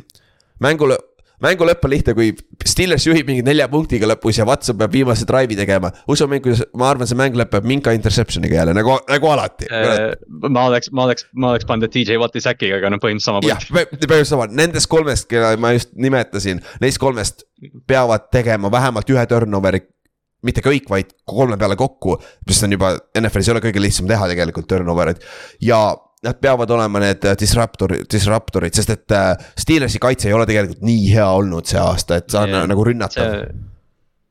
mängu, 0.62 0.94
mängu 1.44 1.68
lõpp 1.68 1.86
on 1.88 1.94
lihtne, 1.94 2.16
kui 2.18 2.32
Steelers 2.68 3.06
juhib 3.08 3.28
mingi 3.30 3.44
nelja 3.46 3.68
punktiga 3.72 4.08
lõpus 4.10 4.40
ja 4.40 4.46
Watson 4.48 4.78
peab 4.80 4.94
viimase 4.94 5.28
drive'i 5.30 5.58
tegema. 5.60 5.92
usu 6.12 6.28
mind, 6.30 6.44
kuidas, 6.46 6.64
ma 6.78 6.90
arvan, 6.92 7.10
see 7.10 7.20
mäng 7.20 7.38
lõpeb 7.40 7.68
Minka 7.70 7.94
interception'iga 7.96 8.60
jälle 8.62 8.74
nagu, 8.78 8.98
nagu 9.10 9.32
alati. 9.32 9.70
ma 10.50 10.66
oleks, 10.70 10.92
ma 10.92 11.08
oleks, 11.08 11.28
ma 11.34 11.54
oleks 11.54 11.70
pannud 11.70 11.94
DJ 11.94 12.20
Watti 12.22 12.44
säkiga, 12.44 12.80
aga 12.80 12.92
noh, 12.94 13.04
põhimõtteliselt 13.04 13.30
sama 13.30 13.44
jah, 13.48 13.70
põhimõtteliselt 13.70 14.34
sama, 14.34 14.50
nendest 14.62 14.92
kolmest, 14.92 15.30
keda 15.32 15.54
ma 15.62 15.74
just 15.76 15.96
nimetasin, 15.96 16.64
neist 16.84 17.02
kolmest 17.02 17.48
peavad 17.88 18.30
tegema 18.34 18.72
vähemalt 18.72 19.10
ühe 19.16 19.26
turnoveri. 19.30 19.82
mitte 20.44 20.62
kõik, 20.64 20.86
vaid 20.88 21.10
kolme 21.28 21.58
peale 21.60 21.76
kokku, 21.76 22.14
mis 22.48 22.64
on 22.64 22.72
juba 22.72 22.94
NFL-is 23.18 23.50
ei 23.50 23.52
ole 23.52 23.64
kõige 23.64 23.82
lihtsam 23.84 24.08
teha 24.08 24.28
tegelikult 24.32 24.70
turnover'id 24.72 25.20
ja 25.68 25.82
nad 26.26 26.40
peavad 26.42 26.72
olema 26.76 27.00
need 27.04 27.26
disruptor, 27.40 27.96
disruptorid, 28.12 28.76
sest 28.76 28.96
et 28.96 29.16
äh, 29.16 29.32
Steelersi 29.60 30.02
kaitse 30.04 30.30
ei 30.30 30.36
ole 30.36 30.48
tegelikult 30.50 30.84
nii 30.86 31.10
hea 31.14 31.28
olnud 31.40 31.68
see 31.70 31.80
aasta, 31.80 32.20
et 32.20 32.30
see 32.32 32.42
on 32.42 32.56
Jah, 32.58 32.70
nagu 32.70 32.86
rünnatav. 32.86 33.36
see 33.36 33.68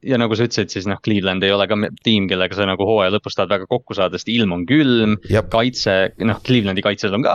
ja 0.06 0.18
nagu 0.20 0.36
sa 0.38 0.46
ütlesid, 0.46 0.70
siis 0.70 0.86
noh, 0.88 1.00
Cleveland 1.02 1.42
ei 1.42 1.52
ole 1.52 1.66
ka 1.70 1.76
tiim, 2.06 2.28
kellega 2.30 2.54
sa 2.54 2.66
nagu 2.68 2.86
hooaja 2.86 3.10
lõpus 3.16 3.34
tahad 3.34 3.50
väga 3.50 3.66
kokku 3.70 3.96
saada, 3.98 4.18
sest 4.18 4.30
ilm 4.30 4.54
on 4.54 4.64
külm. 4.68 5.16
Kaitse, 5.50 5.96
noh, 6.28 6.38
Clevelandi 6.46 6.84
kaitsel 6.84 7.16
on 7.18 7.26
ka 7.26 7.34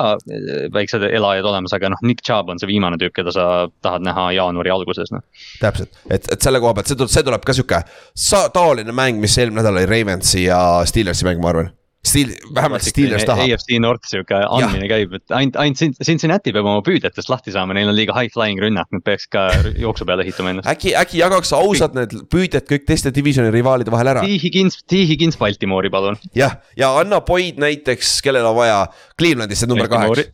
väiksed 0.74 1.04
elajad 1.10 1.50
olemas, 1.50 1.76
aga 1.76 1.92
noh, 1.94 2.04
Nick 2.08 2.24
Chubb 2.24 2.52
on 2.54 2.62
see 2.62 2.70
viimane 2.72 3.00
tüüp, 3.02 3.16
keda 3.18 3.36
sa 3.36 3.48
tahad 3.84 4.08
näha 4.08 4.30
jaanuari 4.40 4.72
alguses, 4.74 5.12
noh. 5.14 5.26
täpselt, 5.60 5.92
et, 6.08 6.30
et 6.32 6.40
selle 6.40 6.64
koha 6.64 6.78
pealt, 6.78 6.92
see 6.92 7.00
tuleb, 7.00 7.12
see 7.12 7.28
tuleb 7.28 7.48
ka 7.48 7.58
sihuke 7.58 7.84
sa-, 8.16 8.48
taoline 8.56 8.96
mäng, 8.96 9.20
mis 9.24 9.38
eelmine 9.38 9.62
nädal 9.62 9.82
oli 9.82 9.90
Ravensi 9.90 10.48
ja 10.48 10.60
Steelersi 10.88 11.28
mäng, 11.28 11.44
ma 11.44 11.52
arvan. 11.52 11.74
Steel, 12.04 12.34
vähemalt 12.56 12.84
Steelers 12.84 13.24
tahab. 13.24 13.48
AFC 13.48 13.78
North 13.80 14.10
sihuke 14.10 14.36
andmine 14.36 14.90
käib, 14.92 15.14
et 15.16 15.32
ainult, 15.32 15.56
ainult 15.62 15.80
Cin- 15.80 15.94
Cincinnati 16.04 16.52
peab 16.52 16.68
oma 16.68 16.82
püüdjatest 16.84 17.30
lahti 17.32 17.54
saama, 17.56 17.74
neil 17.78 17.88
on 17.88 17.96
liiga 17.96 18.12
high 18.18 18.28
flying 18.34 18.60
rünnak, 18.60 18.90
nad 18.92 19.06
peaks 19.08 19.30
ka 19.32 19.46
jooksu 19.80 20.04
peale 20.10 20.26
ehitama 20.26 20.52
ennast. 20.52 20.68
äkki, 20.68 20.92
äkki 21.00 21.22
jagaks 21.22 21.54
ausalt 21.56 21.96
need 21.96 22.12
püüdjad 22.34 22.68
kõik 22.68 22.84
teiste 22.90 23.14
divisioni 23.16 23.54
rivaalide 23.56 23.94
vahel 23.94 24.12
ära 24.12 24.26
T 24.28 24.36
Higgins, 24.44 24.82
T 24.84 25.00
Higgins 25.08 25.40
Baltimoori, 25.40 25.90
palun. 25.94 26.20
jah, 26.36 26.58
ja 26.78 26.92
anna 27.00 27.22
Boyd 27.24 27.64
näiteks, 27.64 28.18
kellel 28.26 28.52
on 28.52 28.60
vaja 28.60 28.84
Clevelandisse 29.16 29.72
number 29.72 29.88
kaheksa. 29.88 30.28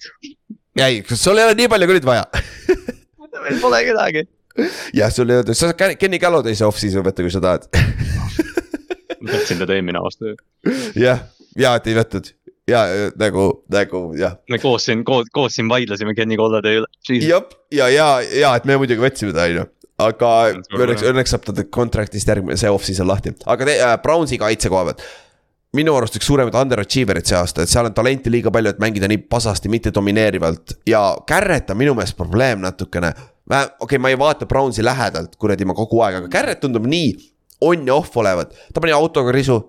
ei, 0.81 1.03
sul 1.13 1.37
ei 1.37 1.45
ole 1.51 1.55
nii 1.61 1.69
palju 1.69 1.91
küll 1.93 2.01
vaja? 2.09 2.25
meil 3.45 3.61
pole 3.61 3.85
kedagi. 3.85 4.25
jah, 4.97 5.13
sul 5.13 5.29
ei 5.29 5.43
ole, 5.43 5.53
sa 5.53 5.69
saad 5.69 5.97
Kenny 6.01 6.17
Gallauday'se 6.19 6.65
off-season 6.65 7.05
võtta, 7.05 7.21
kui 7.21 7.31
sa 7.37 7.45
tahad. 7.45 7.69
ma 9.21 9.35
tahtsin 9.35 9.61
teda 9.61 9.77
eelmine 9.77 10.01
aasta. 10.01 10.33
jah, 10.97 11.27
ja 11.59 11.75
ei 11.79 11.97
võtnud 11.97 12.33
ja 12.69 12.83
äh, 12.85 13.11
nagu, 13.19 13.49
nagu 13.71 14.03
jah. 14.17 14.37
me 14.49 14.59
koos 14.61 14.85
siin, 14.89 15.03
koos, 15.07 15.29
koos 15.33 15.57
siin 15.57 15.69
vaidlesime 15.71 16.15
Kenny 16.17 16.37
Kollatöö 16.39 16.81
üle. 16.81 16.89
jah, 17.19 17.45
ja, 17.71 17.89
ja, 17.93 18.09
ja 18.21 18.55
et 18.57 18.67
me 18.69 18.77
muidugi 18.79 19.01
võtsime 19.03 19.33
ta, 19.35 19.47
on 19.47 19.61
ju. 19.61 19.65
aga 20.05 20.33
õnneks, 20.77 21.07
õnneks 21.13 21.33
saab 21.35 21.47
ta 21.47 21.65
contract'ist 21.79 22.29
järgmine, 22.29 22.59
see 22.59 22.71
off-season 22.71 23.09
lahti, 23.09 23.33
aga 23.49 23.67
te, 23.67 23.79
äh, 23.79 23.97
Brownsi 24.03 24.39
kaitse 24.41 24.71
koha 24.71 24.89
pealt 24.89 25.03
minu 25.77 25.93
arust 25.93 26.15
üks 26.17 26.25
suuremaid 26.25 26.55
underachiever'id 26.57 27.27
see 27.29 27.37
aasta, 27.37 27.63
et 27.63 27.69
seal 27.69 27.85
on 27.89 27.93
talenti 27.97 28.31
liiga 28.33 28.49
palju, 28.53 28.73
et 28.73 28.79
mängida 28.81 29.09
nii 29.09 29.21
pasasti, 29.29 29.69
mitte 29.69 29.93
domineerivalt 29.93 30.79
ja 30.89 31.03
Garrett 31.29 31.69
on 31.69 31.77
minu 31.77 31.93
meelest 31.97 32.17
probleem 32.17 32.63
natukene. 32.65 33.11
okei 33.49 33.85
okay,, 33.85 34.01
ma 34.01 34.09
ei 34.09 34.17
vaata 34.17 34.49
Brownsi 34.49 34.85
lähedalt 34.85 35.35
kuradi 35.37 35.65
ma 35.69 35.77
kogu 35.77 36.01
aeg, 36.05 36.23
aga 36.23 36.31
Garrett 36.37 36.65
tundub 36.65 36.87
nii 36.89 37.13
on 37.61 37.85
ja 37.87 37.95
off 37.95 38.17
olevat, 38.17 38.55
ta 38.73 38.81
pani 38.81 38.95
autoga 38.95 39.31
risu. 39.35 39.59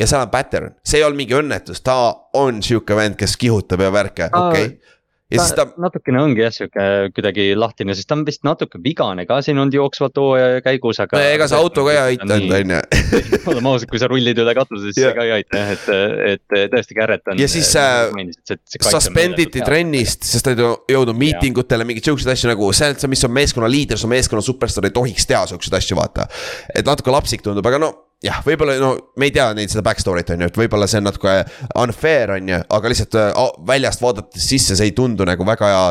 Ja 0.00 0.08
seal 0.08 0.26
on 0.26 0.32
pattern, 0.32 0.74
see 0.84 1.00
ei 1.00 1.06
olnud 1.06 1.22
mingi 1.22 1.38
õnnetus, 1.38 1.82
ta 1.84 1.96
on 2.36 2.60
sihuke 2.64 2.98
vend, 2.98 3.18
kes 3.20 3.38
kihutab 3.40 3.86
ja 3.86 3.92
värke, 3.94 4.28
okei 4.28 4.68
okay.. 4.68 4.94
ja 5.32 5.40
siis 5.40 5.54
ta, 5.56 5.66
natukene 5.80 6.20
ongi 6.22 6.42
jah 6.44 6.52
sihuke 6.54 6.86
kuidagi 7.16 7.48
lahtine, 7.58 7.96
sest 7.96 8.08
ta 8.10 8.16
on 8.18 8.24
vist 8.26 8.44
natuke 8.46 8.80
vigane 8.82 9.26
ka 9.28 9.40
siin 9.44 9.58
olnud 9.62 9.74
jooksvalt 9.76 10.20
hooaja 10.20 10.62
käigus, 10.64 11.00
aga. 11.02 11.22
ega 11.32 11.48
see 11.50 11.60
auto 11.60 11.86
ka 11.86 11.94
ei 11.94 12.00
aitanud, 12.12 12.54
on 12.58 12.74
ju. 12.76 12.80
oleme 13.52 13.72
ausad, 13.72 13.90
kui 13.92 14.02
sa 14.02 14.10
rullid 14.12 14.42
üle 14.44 14.56
katuse, 14.58 14.90
siis 14.90 15.00
see 15.00 15.12
ka 15.16 15.26
ei 15.26 15.34
aita 15.38 15.62
jah, 15.62 15.74
et, 15.76 15.92
et 16.34 16.72
tõesti 16.74 16.98
Garrett 16.98 17.32
on. 17.32 17.40
Ja 17.40 17.50
siis, 17.50 17.72
äh, 17.80 18.10
suspenditi. 18.90 19.64
trennist, 19.66 20.26
sest 20.28 20.46
ta 20.46 20.54
ei 20.54 20.96
jõudnud 20.96 21.16
miitingutele, 21.18 21.88
mingeid 21.88 22.10
siukseid 22.10 22.34
asju 22.36 22.52
nagu 22.52 22.72
see, 22.76 22.92
see, 23.00 23.12
mis 23.12 23.24
on 23.26 23.34
meeskonna 23.38 23.70
liider, 23.72 24.00
su 24.00 24.10
meeskonna 24.12 24.44
superstaar 24.44 24.90
ei 24.90 24.98
tohiks 24.98 25.30
teha 25.30 25.46
siukseid 25.54 25.80
asju, 25.80 25.98
vaata. 25.98 26.28
et 26.74 26.86
natuke 26.86 27.14
lapsik 27.14 27.46
tundub, 27.46 27.66
aga 27.66 27.80
no 27.82 27.94
jah, 28.24 28.38
võib-olla 28.44 28.76
no 28.80 28.90
me 29.20 29.28
ei 29.28 29.32
tea 29.34 29.46
neid 29.56 29.70
seda 29.72 29.82
back 29.84 30.00
story't 30.00 30.30
on 30.32 30.44
ju, 30.44 30.48
et 30.48 30.58
võib-olla 30.58 30.88
see 30.88 31.00
on 31.02 31.06
natuke 31.08 31.34
unfair 31.82 32.32
on 32.38 32.48
ju, 32.48 32.60
aga 32.78 32.92
lihtsalt 32.92 33.16
a- 33.20 33.44
väljast 33.68 34.00
vaadates 34.02 34.46
sisse, 34.48 34.76
see 34.78 34.88
ei 34.88 34.94
tundu 34.96 35.26
nagu 35.28 35.44
väga 35.46 35.68
hea 35.72 35.82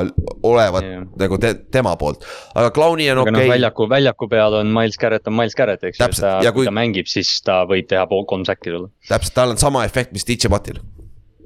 olevat 0.48 0.88
Jah. 0.88 1.04
nagu 1.22 1.40
te, 1.42 1.54
tema 1.74 1.94
poolt. 2.02 2.26
aga 2.56 2.72
Clowni 2.76 3.08
on 3.14 3.22
noh, 3.22 3.30
okei 3.30 3.46
okay., 3.46 3.52
väljaku, 3.54 3.90
väljaku 3.92 4.30
peal 4.32 4.58
on 4.62 4.74
Miles 4.74 4.98
Garrett 5.02 5.30
on 5.30 5.38
Miles 5.38 5.58
Garrett, 5.58 5.86
eks 5.86 6.02
ju, 6.02 6.10
et 6.10 6.20
ta, 6.26 6.34
ja 6.46 6.54
kui 6.56 6.66
ta 6.66 6.74
mängib, 6.76 7.10
siis 7.12 7.38
ta 7.46 7.62
võib 7.70 7.90
teha 7.92 8.08
pool 8.10 8.26
kolm 8.30 8.46
säkki 8.48 8.74
sulle. 8.74 8.90
täpselt, 9.10 9.38
tal 9.38 9.54
on 9.54 9.62
sama 9.62 9.86
efekt, 9.86 10.16
mis 10.16 10.26
DJ 10.26 10.50
Watil. 10.54 10.82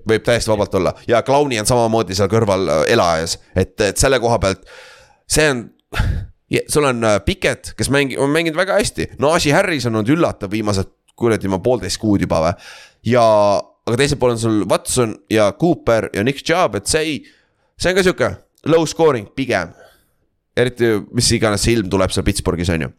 võib 0.10 0.24
täiesti 0.26 0.52
vabalt 0.54 0.80
olla 0.80 0.96
ja 1.12 1.22
Clowni 1.28 1.60
on 1.60 1.68
samamoodi 1.68 2.16
seal 2.18 2.32
kõrval 2.32 2.72
äh, 2.72 2.84
elajas, 2.96 3.36
et, 3.52 3.76
et 3.84 4.00
selle 4.00 4.22
koha 4.24 4.40
pealt. 4.40 4.64
see 5.28 5.52
on, 5.52 5.66
sul 6.68 6.88
on 6.90 7.04
äh, 7.04 7.20
Piket, 7.26 7.74
kes 7.78 7.90
mängi-, 7.94 8.18
on 8.20 8.32
mänginud 8.34 8.58
väga 8.58 8.80
hästi, 8.80 9.12
Najee 9.22 9.54
Harris 9.54 9.86
on 9.90 10.00
olnud 10.00 10.14
üllatav 10.16 10.52
viimased 10.52 10.96
kuradi 11.20 11.52
ma 11.52 11.60
poolteist 11.64 12.00
kuud 12.02 12.24
juba 12.24 12.42
või. 12.46 12.54
ja, 13.12 13.26
aga 13.88 14.00
teisel 14.00 14.20
pool 14.22 14.36
on 14.36 14.42
sul 14.42 14.62
Watson 14.70 15.16
ja 15.32 15.52
Cooper 15.60 16.10
ja 16.14 16.24
Nick 16.24 16.44
Chubb, 16.46 16.80
et 16.80 16.88
see 16.90 17.04
ei, 17.06 17.20
see 17.78 17.92
on 17.92 18.00
ka 18.00 18.06
sihuke 18.08 18.32
low 18.72 18.88
scoring 18.90 19.30
pigem. 19.36 19.76
eriti, 20.58 20.96
mis 21.16 21.30
iganes 21.36 21.64
see 21.64 21.78
ilm 21.78 21.92
tuleb 21.92 22.12
seal 22.12 22.26
Pittsburghis 22.28 22.72
on 22.74 22.88
ju, 22.88 22.94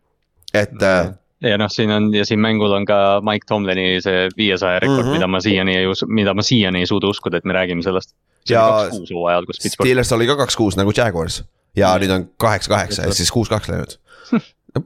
et 0.54 0.86
äh, 0.86 1.12
ja 1.44 1.58
noh, 1.60 1.70
siin 1.72 1.90
on 1.92 2.10
ja 2.14 2.24
siin 2.28 2.40
mängul 2.40 2.72
on 2.76 2.86
ka 2.88 3.20
Mike 3.24 3.48
Tomlini 3.48 4.00
see 4.04 4.28
viiesaja 4.36 4.80
rekord 4.80 5.02
mm. 5.02 5.08
-hmm. 5.08 5.18
mida 5.18 5.28
ma 5.28 5.40
siiani 5.40 5.76
ei 5.76 5.86
usu, 5.88 6.06
mida 6.06 6.34
ma 6.34 6.42
siiani 6.44 6.84
ei 6.84 6.86
suuda 6.86 7.08
uskuda, 7.08 7.40
et 7.40 7.44
me 7.44 7.56
räägime 7.56 7.82
sellest. 7.82 8.14
Ja 8.48 8.88
Pittsburgh, 8.90 9.86
Steelers 9.86 10.12
oli 10.12 10.26
ka 10.26 10.36
kaks-kuus 10.36 10.76
nagu 10.76 10.92
Jaguars 10.96 11.42
ja 11.76 11.94
Mm. 11.94 12.00
nüüd 12.02 12.10
on 12.16 12.28
kaheksa-kaheksa 12.40 13.04
ehk 13.06 13.14
siis 13.14 13.30
kuus-kaks 13.30 13.68
läinud. 13.70 13.98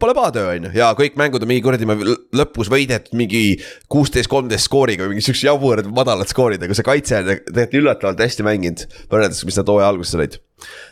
Pole 0.01 0.14
paha 0.16 0.30
töö 0.32 0.47
on 0.55 0.64
ju 0.64 0.70
ja 0.78 0.87
kõik 0.97 1.12
mängud 1.20 1.43
on 1.45 1.49
mingi 1.51 1.61
kuradi 1.62 1.85
l- 1.85 2.16
lõpus 2.32 2.70
võidetud 2.72 3.12
mingi 3.20 3.59
kuusteist, 3.93 4.30
kolmteist 4.32 4.64
skooriga 4.64 5.05
või 5.05 5.12
mingi 5.12 5.26
siukse 5.26 5.45
jaburad 5.47 5.85
madalad 5.93 6.26
skoorid, 6.30 6.62
aga 6.64 6.72
see 6.74 6.87
kaitse 6.87 7.18
on 7.18 7.26
tegelikult 7.28 7.74
üllatavalt 7.82 8.22
hästi 8.24 8.47
mänginud. 8.47 8.87
võrreldes, 9.12 9.43
mis 9.45 9.57
nad 9.61 9.68
hooaja 9.68 9.89
alguses 9.93 10.14
olid. 10.16 10.39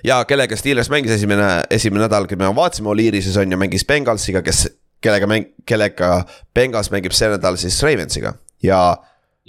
ja 0.05 0.19
kellega 0.29 0.57
Steelers 0.61 0.91
mängis 0.93 1.11
esimene, 1.17 1.63
esimene 1.71 2.05
nädal, 2.05 2.27
kui 2.29 2.37
me 2.37 2.53
vaatasime 2.53 2.89
Oliirises 2.93 3.37
on 3.41 3.51
ju, 3.51 3.57
mängis 3.57 3.87
Bengalsiga, 3.89 4.43
kes, 4.43 4.69
kellega 5.01 5.27
mäng, 5.27 5.47
kellega 5.65 6.27
Bengals 6.55 6.91
mängib 6.93 7.13
see 7.17 7.29
nädal 7.33 7.57
siis 7.57 7.81
Ravensiga 7.83 8.35
ja 8.63 8.97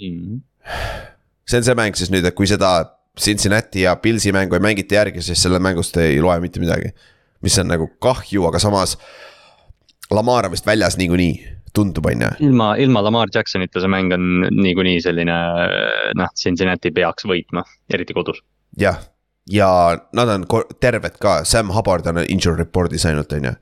Mhm. 0.00 0.40
see 1.46 1.58
on 1.60 1.64
see 1.64 1.74
mäng 1.76 1.94
siis 1.94 2.08
nüüd, 2.10 2.24
et 2.24 2.34
kui 2.34 2.46
seda 2.48 2.90
Cincinnati 3.20 3.84
ja 3.84 3.96
Pilsi 3.96 4.32
mängu 4.32 4.54
ei 4.54 4.60
mängita 4.60 4.94
järgi, 4.94 5.22
siis 5.22 5.42
selle 5.42 5.60
mängust 5.62 5.96
ei 6.02 6.20
loe 6.22 6.40
mitte 6.42 6.60
midagi. 6.60 6.94
mis 7.44 7.58
on 7.58 7.68
nagu 7.68 7.90
kahju, 8.00 8.46
aga 8.48 8.58
samas 8.58 8.96
Lamar 10.10 10.46
on 10.46 10.52
vist 10.52 10.66
väljas 10.66 10.96
niikuinii, 10.96 11.34
tundub 11.74 12.06
on 12.06 12.22
ju. 12.22 12.28
ilma, 12.48 12.74
ilma 12.76 13.02
Lamar 13.04 13.28
Jacksonita 13.34 13.80
see 13.80 13.88
mäng 13.88 14.12
on 14.12 14.46
niikuinii 14.50 15.00
selline 15.04 15.36
noh, 16.16 16.32
Cincinnati 16.40 16.90
peaks 16.90 17.26
võitma, 17.28 17.64
eriti 17.92 18.16
kodus. 18.16 18.40
jah, 18.80 18.98
ja 19.50 19.68
nad 20.12 20.28
on 20.28 20.46
terved 20.80 21.18
ka, 21.20 21.42
Sam 21.44 21.70
Hubbard 21.74 22.06
on 22.06 22.24
injury 22.28 22.64
report'is 22.64 23.06
ainult 23.08 23.32
on 23.32 23.50
ju, 23.50 23.54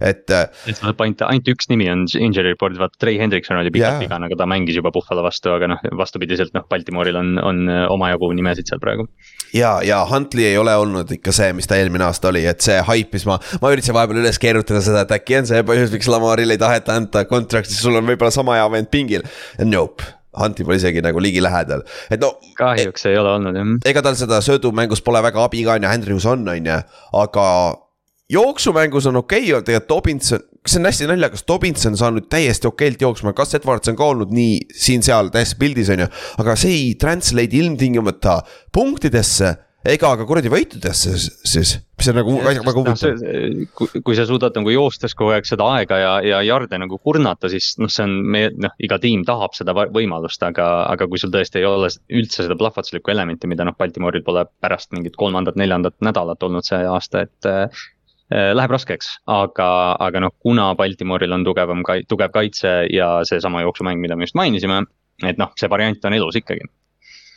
et 0.00 0.30
äh, 0.34 0.46
et 0.70 0.78
saab 0.78 1.00
ainult, 1.04 1.22
ainult 1.26 1.50
üks 1.54 1.70
nimi 1.72 1.88
on 1.92 2.04
injury 2.18 2.52
report'is, 2.52 2.80
vaata 2.82 3.00
Trey 3.02 3.18
Hendrikson 3.20 3.58
oli 3.60 3.72
pikalt 3.74 4.02
vigane, 4.04 4.28
aga 4.28 4.38
ta 4.38 4.48
mängis 4.50 4.78
juba 4.78 4.92
Buffalo 4.94 5.24
vastu, 5.26 5.52
aga 5.54 5.70
noh, 5.74 5.82
vastupidiselt 5.98 6.54
noh, 6.56 6.66
Baltimooril 6.70 7.18
on, 7.18 7.34
on 7.42 7.64
omajagu 7.88 8.30
nimesid 8.38 8.70
seal 8.70 8.82
praegu. 8.82 9.08
ja, 9.56 9.78
ja 9.86 10.02
Huntley 10.08 10.50
ei 10.50 10.58
ole 10.60 10.74
olnud 10.76 11.10
ikka 11.18 11.34
see, 11.34 11.52
mis 11.56 11.70
ta 11.70 11.78
eelmine 11.80 12.06
aasta 12.08 12.32
oli, 12.32 12.44
et 12.48 12.64
see 12.64 12.78
hype, 12.90 13.16
mis 13.16 13.26
ma, 13.28 13.38
ma 13.62 13.72
üritasin 13.74 13.96
vahepeal 13.96 14.22
üles 14.22 14.40
keerutada 14.42 14.82
seda, 14.84 15.06
et 15.06 15.16
äkki 15.18 15.40
on 15.40 15.50
see 15.50 15.64
põhjus, 15.66 15.94
miks 15.94 16.10
Lamaril 16.12 16.54
ei 16.54 16.60
taheta 16.60 16.98
anda 16.98 17.24
contract'i, 17.28 17.74
sul 17.74 17.98
on 17.98 18.06
võib-olla 18.08 18.34
sama 18.34 18.58
hea 18.58 18.68
vend 18.72 18.90
pingil. 18.92 19.26
Nope, 19.64 20.06
Huntley 20.38 20.66
pole 20.66 20.78
isegi 20.78 21.02
nagu 21.04 21.20
ligilähedal, 21.22 21.82
et 22.12 22.22
no 22.22 22.34
kahjuks 22.58 23.08
ei 23.10 23.18
ole 23.18 23.32
olnud 23.38 23.56
jah. 23.58 23.74
ega 23.90 24.04
tal 24.04 24.18
seda 24.18 24.40
söödumängus 24.44 25.02
pole 25.04 25.22
väga 25.24 25.44
abi 25.44 25.64
ka 25.66 25.78
on 25.78 25.86
ju, 25.86 25.90
Andrews 25.90 26.26
on, 26.28 26.46
on 26.52 26.68
ju, 26.68 26.78
aga 27.22 27.46
jooksumängus 28.32 29.06
on 29.06 29.16
okei 29.16 29.52
okay,, 29.52 29.62
tegelikult 29.62 29.88
Dobinson, 29.88 30.42
see 30.66 30.80
on 30.80 30.88
hästi 30.88 31.08
naljakas, 31.08 31.46
Dobinson 31.48 31.94
on 31.96 32.02
saanud 32.02 32.28
täiesti 32.30 32.68
okeilt 32.68 33.00
jooksma, 33.02 33.32
kas 33.36 33.56
Edwards 33.56 33.88
on 33.88 33.96
ka 33.96 34.10
olnud 34.12 34.34
nii 34.34 34.58
siin-seal 34.74 35.32
täiesti 35.34 35.60
pildis 35.60 35.92
on 35.94 36.04
ju. 36.04 36.10
aga 36.42 36.58
see 36.60 36.74
ei 36.74 36.92
translate 37.00 37.56
ilmtingimata 37.62 38.40
punktidesse 38.74 39.56
ega 39.88 40.10
ka 40.18 40.26
kuradi 40.28 40.50
võitudesse 40.52 41.14
siis, 41.16 41.74
mis 41.96 42.08
on 42.10 42.18
nagu 42.18 42.34
väga, 42.44 42.62
väga 42.66 42.82
huvitav. 42.82 43.22
kui, 43.78 44.02
kui 44.04 44.16
sa 44.18 44.26
suudad 44.28 44.56
nagu 44.58 44.72
joostes 44.74 45.14
kogu 45.16 45.32
aeg 45.32 45.48
seda 45.48 45.68
aega 45.78 46.00
ja, 46.02 46.12
ja 46.26 46.40
jarde 46.44 46.80
nagu 46.82 46.98
kurnata, 47.00 47.48
siis 47.48 47.70
noh, 47.80 47.90
see 47.92 48.04
on 48.04 48.16
meie, 48.34 48.50
noh, 48.58 48.74
iga 48.84 48.98
tiim 49.00 49.22
tahab 49.28 49.56
seda 49.56 49.72
võimalust, 49.78 50.42
aga, 50.44 50.66
aga 50.90 51.08
kui 51.08 51.22
sul 51.22 51.32
tõesti 51.32 51.62
ei 51.62 51.68
ole 51.68 51.88
üldse 52.10 52.44
seda 52.44 52.58
plahvatuslikku 52.58 53.14
elementi, 53.14 53.48
mida 53.50 53.64
noh, 53.64 53.76
Baltimooril 53.78 54.26
pole 54.26 54.44
pärast 54.60 54.92
mingit 54.92 55.16
kolmandat-neljandat 55.16 56.02
nädalat 56.04 56.42
olnud 56.44 56.66
see 56.66 56.82
aasta, 56.84 57.24
et 57.24 57.52
Läheb 58.28 58.72
raskeks, 58.74 59.06
aga, 59.32 59.68
aga 60.04 60.20
noh, 60.20 60.34
kuna 60.44 60.74
Baltimooril 60.76 61.32
on 61.32 61.46
tugevam, 61.46 61.80
tugev 62.08 62.34
kaitse 62.34 62.74
ja 62.92 63.06
seesama 63.24 63.62
jooksumäng, 63.64 64.02
mida 64.02 64.16
me 64.16 64.28
just 64.28 64.36
mainisime, 64.36 64.82
et 65.24 65.40
noh, 65.40 65.54
see 65.56 65.70
variant 65.72 66.04
on 66.04 66.16
elus 66.18 66.36
ikkagi. 66.36 66.68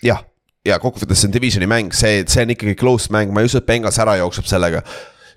jah 0.04 0.26
ja 0.66 0.78
kokkuvõttes 0.82 1.24
see 1.24 1.30
on 1.30 1.34
divisioni 1.34 1.70
mäng, 1.70 1.96
see, 1.96 2.22
see 2.30 2.46
on 2.46 2.54
ikkagi 2.54 2.76
close 2.80 3.12
mäng, 3.14 3.34
ma 3.34 3.42
ei 3.42 3.50
usu, 3.50 3.62
et 3.62 3.68
Bengals 3.70 3.98
ära 4.02 4.18
jookseb 4.22 4.50
sellega. 4.50 4.84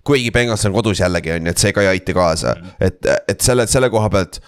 kuigi 0.04 0.30
Bengals 0.30 0.66
on 0.68 0.74
kodus 0.74 1.00
jällegi 1.00 1.32
on 1.32 1.46
ju, 1.46 1.54
et 1.54 1.62
see 1.62 1.72
ka 1.72 1.84
ei 1.84 1.94
aita 1.94 2.12
kaasa, 2.16 2.56
et, 2.80 3.00
et 3.28 3.40
selle, 3.40 3.66
selle 3.70 3.90
koha 3.90 4.10
pealt. 4.12 4.40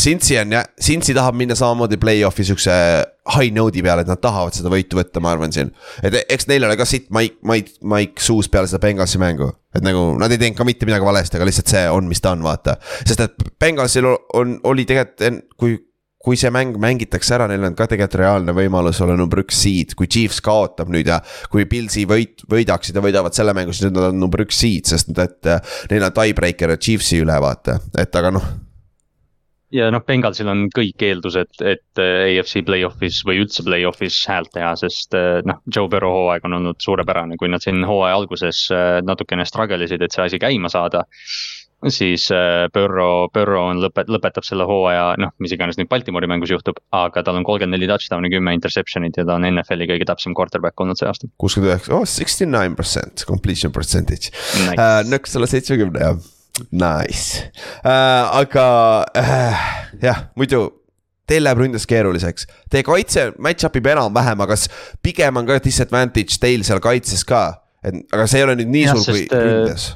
Cincy 0.00 0.38
on 0.40 0.52
jah, 0.54 0.64
Cincy 0.80 1.14
tahab 1.16 1.36
minna 1.36 1.56
samamoodi 1.58 1.98
play-off'i 2.00 2.44
siukse 2.46 2.72
high 3.34 3.52
node'i 3.52 3.82
peale, 3.84 4.04
et 4.04 4.10
nad 4.10 4.20
tahavad 4.22 4.54
seda 4.56 4.70
võitu 4.72 4.96
võtta, 4.98 5.20
ma 5.22 5.34
arvan 5.34 5.52
siin. 5.52 5.72
et 6.06 6.16
eks 6.22 6.48
neil 6.48 6.64
ole 6.64 6.76
ka 6.78 6.86
sitt 6.88 7.10
Mike, 7.14 7.40
Mike, 7.46 7.76
Mike 7.82 8.22
suus 8.22 8.48
peale 8.48 8.70
seda 8.70 8.80
Bengalsi 8.82 9.20
mängu. 9.20 9.50
et 9.76 9.84
nagu 9.84 10.14
nad 10.20 10.32
ei 10.32 10.40
teinud 10.40 10.58
ka 10.58 10.66
mitte 10.68 10.88
midagi 10.88 11.06
valesti, 11.06 11.36
aga 11.36 11.48
lihtsalt 11.48 11.74
see 11.74 11.84
on, 11.90 12.08
mis 12.08 12.22
ta 12.22 12.34
on, 12.36 12.46
vaata. 12.46 12.78
sest 13.02 13.26
et 13.26 13.46
Bengalsil 13.60 14.08
on, 14.08 14.58
oli 14.70 14.86
tegelikult, 14.88 15.54
kui 15.60 15.78
kui 16.20 16.36
see 16.36 16.50
mäng 16.52 16.76
mängitakse 16.76 17.32
ära, 17.32 17.46
neil 17.48 17.62
on 17.64 17.76
ka 17.76 17.86
tegelikult 17.88 18.18
reaalne 18.20 18.52
võimalus 18.52 18.98
olla 19.00 19.14
number 19.16 19.40
üks 19.40 19.56
seed, 19.64 19.94
kui 19.96 20.04
Chiefs 20.04 20.42
kaotab 20.44 20.92
nüüd 20.92 21.08
ja. 21.08 21.22
kui 21.48 21.64
Pilsi 21.64 22.04
võit, 22.08 22.44
võidaksid 22.44 22.96
ja 22.96 23.04
võidavad 23.04 23.36
selle 23.36 23.56
mängu, 23.56 23.72
siis 23.72 23.88
nüüd 23.88 23.96
nad 23.96 24.10
on 24.12 24.20
number 24.20 24.44
üks 24.44 24.60
seed, 24.60 24.84
sest 24.92 25.16
et 25.16 25.54
neil 25.88 26.04
on 26.04 26.18
tiebreaker 26.20 26.76
Chiefsi 26.76 27.22
üle 27.24 27.40
vaata, 27.40 27.80
et 27.96 28.20
aga 28.20 28.36
noh 28.36 28.50
ja 29.74 29.90
noh, 29.94 30.02
Bengalsil 30.06 30.48
on 30.50 30.66
kõik 30.74 31.04
eeldused, 31.06 31.62
et 31.62 32.02
AFC 32.02 32.64
play-off'is 32.66 33.22
või 33.26 33.42
üldse 33.44 33.64
play-off'is 33.66 34.18
häält 34.30 34.52
teha, 34.56 34.74
sest 34.80 35.14
noh, 35.46 35.62
Joe 35.70 35.88
Burrow 35.92 36.16
hooaeg 36.16 36.48
on 36.48 36.58
olnud 36.58 36.82
suurepärane, 36.82 37.38
kui 37.40 37.52
nad 37.52 37.62
siin 37.64 37.84
hooaja 37.86 38.18
alguses 38.18 38.66
natukene 39.06 39.46
struggle 39.48 39.86
isid, 39.86 40.02
et 40.02 40.14
see 40.14 40.26
asi 40.26 40.42
käima 40.42 40.72
saada 40.72 41.06
siis 41.88 42.28
Burrow, 42.74 43.24
äh, 43.24 43.30
Burrow 43.32 43.68
on 43.70 43.80
lõpet-, 43.80 44.10
lõpetab 44.12 44.44
selle 44.46 44.66
hooaja, 44.68 45.14
noh, 45.20 45.32
mis 45.40 45.54
iganes 45.54 45.78
nüüd 45.80 45.88
Baltimori 45.90 46.28
mängus 46.30 46.52
juhtub, 46.52 46.80
aga 46.96 47.22
tal 47.24 47.38
on 47.40 47.46
kolmkümmend 47.46 47.76
neli 47.76 47.88
touchdown'i, 47.90 48.32
kümme 48.32 48.54
interception'it 48.56 49.20
ja 49.20 49.26
ta 49.28 49.38
on 49.38 49.48
NFL-i 49.48 49.88
kõige 49.90 50.08
täpsem 50.08 50.36
quarterback 50.36 50.80
olnud 50.80 51.00
see 51.00 51.08
aasta. 51.08 51.30
kuuskümmend 51.40 51.72
üheksa, 51.72 51.94
oh 51.96 52.04
sixty 52.08 52.48
nine 52.48 52.76
percent 52.76 53.24
completion 53.28 53.72
percentage 53.72 54.34
nice. 54.66 54.76
uh,, 54.76 55.00
nõks 55.08 55.36
alla 55.38 55.48
seitsmekümne 55.50 56.04
jah, 56.04 56.20
nice 56.70 57.46
uh,, 57.84 58.30
aga 58.40 58.66
uh, 59.16 59.64
jah, 60.02 60.28
muidu 60.36 60.66
teil 61.30 61.44
läheb 61.46 61.60
ründes 61.62 61.86
keeruliseks. 61.86 62.48
Teie 62.70 62.82
kaitse 62.86 63.30
match-up 63.38 63.76
ib 63.78 63.86
enam-vähem, 63.92 64.40
aga 64.42 64.56
kas 64.56 64.66
pigem 65.04 65.38
on 65.38 65.46
ka 65.46 65.60
disadvantage 65.62 66.40
teil 66.42 66.64
seal 66.66 66.82
kaitses 66.82 67.22
ka? 67.26 67.59
Et 67.80 67.96
aga 68.12 68.26
see 68.28 68.40
ei 68.40 68.44
ole 68.44 68.54
nüüd 68.58 68.70
nii 68.74 68.82
ja, 68.82 68.94
suur 68.94 69.16
kui 69.16 69.22
äh, 69.32 69.44
ründes. 69.46 69.86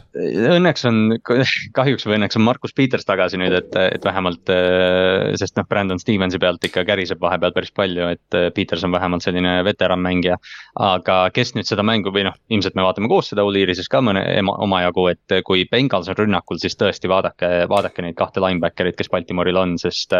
Õnneks 0.54 0.86
on, 0.88 1.00
kahjuks 1.78 2.06
või 2.08 2.16
õnneks 2.16 2.38
on 2.38 2.44
Markus 2.46 2.72
Peters 2.76 3.04
tagasi 3.04 3.40
nüüd, 3.40 3.52
et, 3.58 3.76
et 3.82 4.06
vähemalt. 4.06 4.48
Äh, 4.52 5.34
sest 5.40 5.58
noh, 5.58 5.66
Brandon 5.68 6.00
Stevensi 6.00 6.40
pealt 6.40 6.64
ikka 6.64 6.86
käriseb 6.88 7.20
vahepeal 7.20 7.52
päris 7.56 7.74
palju, 7.76 8.08
et 8.16 8.38
äh, 8.38 8.48
Peters 8.56 8.86
on 8.88 8.94
vähemalt 8.94 9.26
selline 9.26 9.58
veteranmängija. 9.66 10.38
aga 10.80 11.18
kes 11.34 11.54
nüüd 11.58 11.68
seda 11.68 11.84
mängu 11.86 12.12
või 12.14 12.24
noh, 12.28 12.36
ilmselt 12.52 12.78
me 12.78 12.86
vaatame 12.86 13.10
koos 13.12 13.28
seda 13.32 13.44
Uliirises 13.46 13.90
ka 13.92 14.00
mõne 14.04 14.24
omajagu, 14.54 15.08
et 15.12 15.38
kui 15.44 15.68
Bengals 15.70 16.08
on 16.08 16.18
rünnakul, 16.18 16.58
siis 16.62 16.78
tõesti 16.80 17.10
vaadake, 17.10 17.52
vaadake 17.70 18.04
neid 18.04 18.16
kahte 18.18 18.42
linebacker'it, 18.42 18.96
kes 18.98 19.12
Baltimooril 19.12 19.60
on, 19.60 19.76
sest 19.80 20.16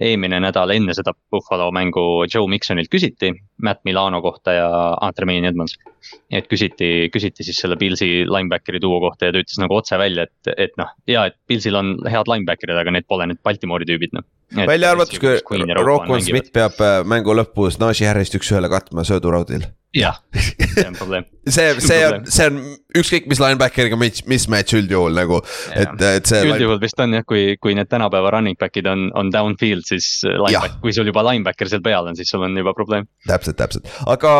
eelmine 0.00 0.40
nädal 0.42 0.72
enne 0.74 0.94
seda 0.96 1.14
Buffalo 1.32 1.70
mängu 1.74 2.26
Joe 2.28 2.48
Miksonilt 2.50 2.90
küsiti 2.92 3.32
Matt 3.62 3.82
Milano 3.88 4.20
kohta 4.22 4.52
ja 4.52 4.68
ah, 4.92 5.12
Tremaine 5.16 5.48
Edmonds. 5.48 5.76
et 6.30 6.46
küsiti, 6.46 7.08
küsiti 7.12 7.44
siis 7.46 7.58
selle 7.58 7.76
Pilsi 7.76 8.26
linebackeri 8.28 8.80
duo 8.82 9.00
kohta 9.02 9.26
ja 9.26 9.34
ta 9.34 9.40
ütles 9.42 9.58
nagu 9.58 9.74
otse 9.74 9.98
välja, 9.98 10.26
et, 10.28 10.50
et 10.56 10.76
noh, 10.78 10.92
ja 11.10 11.26
et 11.26 11.34
Pilsil 11.48 11.74
on 11.74 11.96
head 12.06 12.28
linebacker'id, 12.30 12.78
aga 12.78 12.92
need 12.94 13.08
pole 13.08 13.26
need 13.26 13.42
Baltimoori 13.42 13.88
tüübid 13.88 14.14
noh. 14.14 14.26
Välja 14.54 14.90
arvatud, 14.90 15.18
kui 15.46 15.64
Rocco 15.82 16.20
Smith 16.20 16.52
peab 16.54 16.78
äh, 16.84 17.00
mängu 17.08 17.34
lõpus 17.34 17.80
Najee 17.82 18.08
Harrist 18.08 18.36
üks-ühele 18.38 18.70
katma 18.72 19.04
sööduraudil. 19.06 19.66
Jah, 19.96 20.18
see 20.74 20.84
on 20.84 20.96
probleem. 20.98 21.24
See, 21.48 21.64
see 21.80 22.02
on, 22.04 22.26
see 22.28 22.46
on 22.50 22.58
ükskõik 23.00 23.28
mis 23.30 23.40
linebackeriga 23.40 23.96
mismatch 23.98 24.76
üldjuhul 24.76 25.14
nagu, 25.16 25.38
et, 25.72 25.94
et 26.04 26.28
see. 26.28 26.42
üldjuhul 26.50 26.80
vist 26.82 27.00
on 27.00 27.16
jah, 27.16 27.24
kui, 27.28 27.54
kui 27.62 27.76
need 27.78 27.88
tänapäeva 27.88 28.34
running 28.34 28.58
back'id 28.60 28.88
on, 28.90 29.06
on 29.16 29.30
downfield, 29.32 29.86
siis 29.88 30.26
kui 30.82 30.92
sul 30.92 31.08
juba 31.08 31.24
linebacker 31.30 31.70
seal 31.72 31.84
peal 31.86 32.10
on, 32.10 32.18
siis 32.18 32.28
sul 32.34 32.44
on 32.44 32.58
juba 32.60 32.74
probleem. 32.76 33.08
täpselt, 33.30 33.56
täpselt, 33.62 33.88
aga 34.04 34.34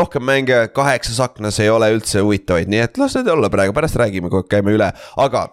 rohkem 0.00 0.24
mänge 0.24 0.62
kaheksas 0.72 1.20
aknas 1.26 1.60
ei 1.60 1.68
ole 1.74 1.92
üldse 1.98 2.24
huvitavaid, 2.24 2.72
nii 2.72 2.86
et 2.86 3.02
las 3.02 3.18
need 3.18 3.28
olla 3.34 3.52
praegu, 3.52 3.76
pärast 3.76 4.00
räägime, 4.00 4.32
kui 4.32 4.46
käime 4.48 4.72
üle, 4.78 4.88
aga 5.20 5.46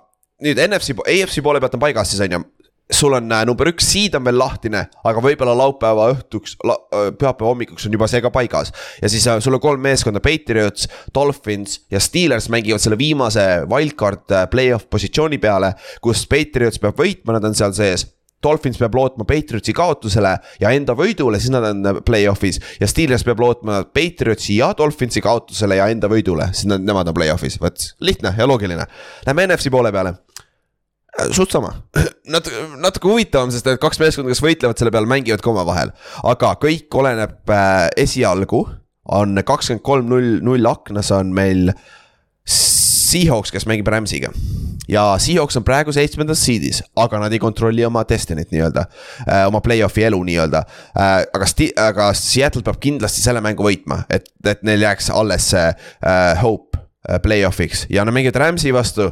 nüüd 0.46 0.64
NFC, 0.64 0.96
AFC 1.04 1.44
poole 1.44 1.60
pealt 1.62 1.76
on 1.76 1.84
paigas 1.84 2.14
siis 2.14 2.24
on 2.24 2.38
ju, 2.38 2.44
sul 2.92 3.14
on 3.14 3.32
äh, 3.32 3.46
number 3.46 3.70
üks 3.72 3.88
seed 3.94 4.16
on 4.18 4.26
veel 4.28 4.38
lahtine, 4.40 4.86
aga 5.08 5.24
võib-olla 5.24 5.56
laupäeva 5.58 6.10
õhtuks, 6.14 6.58
äh, 6.66 7.10
pühapäeva 7.18 7.52
hommikuks 7.52 7.88
on 7.88 7.96
juba 7.96 8.10
see 8.12 8.22
ka 8.24 8.32
paigas. 8.34 8.74
ja 9.02 9.10
siis 9.12 9.28
äh, 9.28 9.40
sul 9.44 9.58
on 9.58 9.64
kolm 9.64 9.84
meeskonda, 9.84 10.22
Patriots, 10.24 10.88
Dolphins 11.16 11.82
ja 11.92 12.02
Steelers 12.04 12.50
mängivad 12.52 12.84
selle 12.84 13.00
viimase 13.00 13.46
wildcard 13.72 14.50
play-off 14.52 14.90
positsiooni 14.90 15.40
peale, 15.42 15.74
kus 16.02 16.26
Patriots 16.30 16.82
peab 16.82 17.00
võitma, 17.00 17.38
nad 17.38 17.48
on 17.48 17.58
seal 17.58 17.76
sees. 17.78 18.08
Dolphins 18.42 18.80
peab 18.82 18.96
lootma 18.98 19.26
Patriotsi 19.30 19.74
kaotusele 19.78 20.32
ja 20.64 20.72
enda 20.74 20.96
võidule, 20.98 21.38
siis 21.38 21.54
nad 21.54 21.68
on 21.68 22.02
play-off'is 22.06 22.58
ja 22.82 22.90
Steelers 22.90 23.22
peab 23.28 23.44
lootma 23.44 23.84
Patriotsi 23.94 24.58
ja 24.58 24.72
Dolphinsi 24.78 25.22
kaotusele 25.22 25.78
ja 25.78 25.86
enda 25.94 26.10
võidule, 26.10 26.50
siis 26.50 26.66
nad, 26.72 26.82
nemad 26.82 27.12
on 27.12 27.18
play-off'is, 27.20 27.60
vot 27.62 27.92
lihtne 28.02 28.34
ja 28.38 28.50
loogiline. 28.50 28.90
Lähme 29.28 29.46
NFC 29.46 29.70
poole 29.70 29.94
peale 29.94 30.16
suht 31.36 31.52
sama, 31.54 31.74
natuke, 32.32 32.62
natuke 32.82 33.10
huvitavam, 33.12 33.52
sest 33.54 33.68
need 33.68 33.82
kaks 33.84 34.00
meeskonda, 34.02 34.32
kes 34.32 34.44
võitlevad 34.44 34.80
selle 34.80 34.94
peale, 34.94 35.10
mängivad 35.12 35.44
ka 35.44 35.52
omavahel. 35.52 35.92
aga 36.32 36.54
kõik 36.62 37.00
oleneb 37.02 37.52
äh, 37.52 37.88
esialgu, 38.00 38.64
on 39.12 39.42
kakskümmend 39.46 39.84
kolm 39.86 40.12
null, 40.12 40.38
null 40.46 40.70
aknas 40.70 41.12
on 41.16 41.34
meil 41.36 41.72
Seahawks, 43.12 43.52
kes 43.52 43.68
mängib 43.68 43.90
Rams'iga. 43.92 44.32
ja 44.90 45.04
Seahawks 45.20 45.60
on 45.60 45.66
praegu 45.68 45.94
seitsmendas 45.96 46.42
seed'is, 46.46 46.80
aga 46.96 47.20
nad 47.20 47.34
ei 47.34 47.42
kontrolli 47.44 47.84
oma 47.86 48.06
destiny't 48.08 48.54
nii-öelda 48.54 48.86
äh,, 49.28 49.44
oma 49.50 49.62
play-off'i 49.62 50.08
elu 50.08 50.22
nii-öelda 50.30 50.64
äh,. 50.64 51.18
aga 51.28 51.50
sti-, 51.50 51.74
aga 51.90 52.12
Seattle 52.18 52.64
peab 52.66 52.80
kindlasti 52.82 53.24
selle 53.24 53.44
mängu 53.44 53.68
võitma, 53.68 54.06
et, 54.10 54.32
et 54.48 54.64
neil 54.68 54.88
jääks 54.88 55.12
alles 55.14 55.52
see 55.52 55.68
äh, 55.68 56.40
hope 56.42 56.80
äh, 56.80 57.20
play-off'iks 57.24 57.86
ja 57.92 58.08
nad 58.08 58.16
mängivad 58.16 58.40
Rams'i 58.46 58.74
vastu 58.76 59.12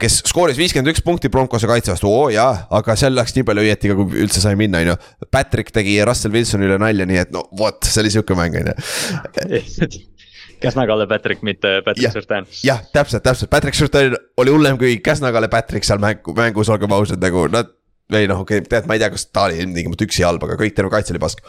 kes 0.00 0.20
skooris 0.28 0.58
viiskümmend 0.58 0.94
üks 0.94 1.02
punkti 1.04 1.28
Broncose 1.32 1.68
kaitse 1.68 1.92
vastu, 1.92 2.08
oo 2.08 2.30
jaa, 2.32 2.64
aga 2.78 2.96
seal 2.98 3.14
läks 3.16 3.36
nii 3.36 3.44
palju 3.48 3.64
õieti 3.66 3.90
ka, 3.90 3.96
kui 3.98 4.24
üldse 4.24 4.40
sai 4.40 4.56
minna, 4.58 4.80
on 4.80 4.94
ju. 4.94 4.96
Patrick 5.34 5.74
tegi 5.74 5.98
Russell 6.08 6.34
Wilsonile 6.34 6.78
nalja, 6.80 7.06
nii 7.08 7.20
et 7.26 7.34
no 7.34 7.44
vot, 7.58 7.84
see 7.84 8.00
oli 8.04 8.12
sihuke 8.14 8.36
mäng, 8.38 8.56
on 8.60 8.72
ju. 8.72 9.92
Käsnagale 10.64 11.04
Patrick, 11.10 11.42
mitte 11.44 11.80
Patrick 11.84 12.14
Surtain. 12.14 12.46
jah, 12.64 12.80
täpselt, 12.94 13.24
täpselt, 13.26 13.50
Patrick 13.52 13.76
Surtain 13.76 14.14
oli 14.40 14.54
hullem 14.54 14.78
kui 14.80 14.96
Käsnagale 15.04 15.50
Patrick 15.52 15.84
seal 15.84 16.00
mängu, 16.00 16.32
mängus, 16.36 16.72
olgem 16.72 16.94
ausad, 16.96 17.20
nagu 17.20 17.44
nad 17.52 17.68
või 18.12 18.26
noh, 18.28 18.42
okei 18.44 18.60
okay,, 18.60 18.68
tead, 18.68 18.86
ma 18.88 18.96
ei 18.96 19.00
tea, 19.00 19.08
kas 19.14 19.24
ta 19.32 19.46
oli 19.48 19.56
ilmtingimata 19.62 20.04
üksi 20.04 20.24
halb, 20.26 20.42
aga 20.44 20.58
kõik 20.60 20.74
terve 20.76 20.92
kaitse 20.92 21.14
oli 21.14 21.22
pask. 21.22 21.40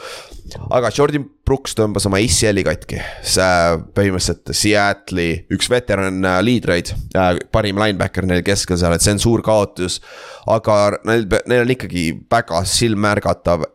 aga 0.78 0.92
Jordan 0.96 1.26
Brooks 1.48 1.76
tõmbas 1.76 2.08
oma 2.08 2.22
ACL-i 2.24 2.64
katki, 2.66 3.02
see 3.28 3.50
põhimõtteliselt 3.98 4.54
Seattle'i 4.56 5.42
üks 5.56 5.70
veteran 5.72 6.22
äh, 6.24 6.40
liidreid 6.46 6.94
äh,, 7.18 7.34
parim 7.52 7.82
linebacker 7.82 8.28
neil 8.30 8.44
keskel 8.48 8.80
seal, 8.80 8.96
et 8.96 9.04
see 9.04 9.16
on 9.18 9.24
suur 9.24 9.44
kaotus. 9.46 10.00
aga 10.48 11.00
neil, 11.08 11.28
neil 11.50 11.66
on 11.66 11.76
ikkagi 11.76 12.08
väga 12.32 12.64
silmärgatav 12.70 13.68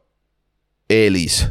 eelis 0.91 1.43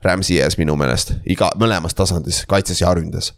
Rams'i 0.00 0.38
ees 0.40 0.56
minu 0.56 0.78
meelest, 0.80 1.12
iga, 1.28 1.50
mõlemas 1.60 1.92
tasandis, 1.96 2.46
kaitses 2.48 2.80
ja 2.80 2.94
ründes 2.96 3.34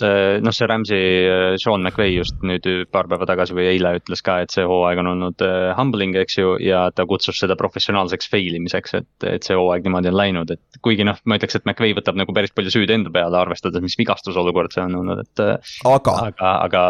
see 0.00 0.40
noh, 0.44 0.54
see 0.54 0.68
Rams'i, 0.68 1.00
äh, 1.30 1.54
Sean 1.60 1.84
McVay 1.84 2.14
just 2.16 2.42
nüüd 2.46 2.66
paar 2.92 3.08
päeva 3.10 3.28
tagasi 3.28 3.56
või 3.56 3.68
eile 3.70 3.94
ütles 4.00 4.22
ka, 4.24 4.38
et 4.44 4.54
see 4.54 4.66
hooaeg 4.68 5.00
on 5.02 5.10
olnud 5.14 5.44
äh, 5.46 5.70
humbling, 5.78 6.16
eks 6.20 6.38
ju. 6.38 6.54
ja 6.62 6.86
ta 6.94 7.06
kutsus 7.08 7.40
seda 7.42 7.56
professionaalseks 7.58 8.30
fail 8.32 8.58
imiseks, 8.58 8.96
et, 9.00 9.10
et 9.28 9.46
see 9.46 9.56
hooaeg 9.58 9.86
niimoodi 9.86 10.12
on 10.12 10.18
läinud, 10.20 10.54
et 10.56 10.80
kuigi 10.84 11.06
noh, 11.06 11.18
ma 11.24 11.40
ütleks, 11.40 11.58
et 11.58 11.66
McVay 11.68 11.96
võtab 11.96 12.18
nagu 12.20 12.36
päris 12.36 12.54
palju 12.56 12.74
süüd 12.74 12.92
enda 12.92 13.12
peale, 13.14 13.40
arvestades, 13.40 13.84
mis 13.84 13.98
vigastusolukord 14.00 14.76
see 14.76 14.84
on 14.84 15.00
olnud, 15.02 15.24
et. 15.24 15.44
Äh, 15.44 15.74
aga, 15.88 16.18
aga, 16.30 16.52
aga 16.68 16.84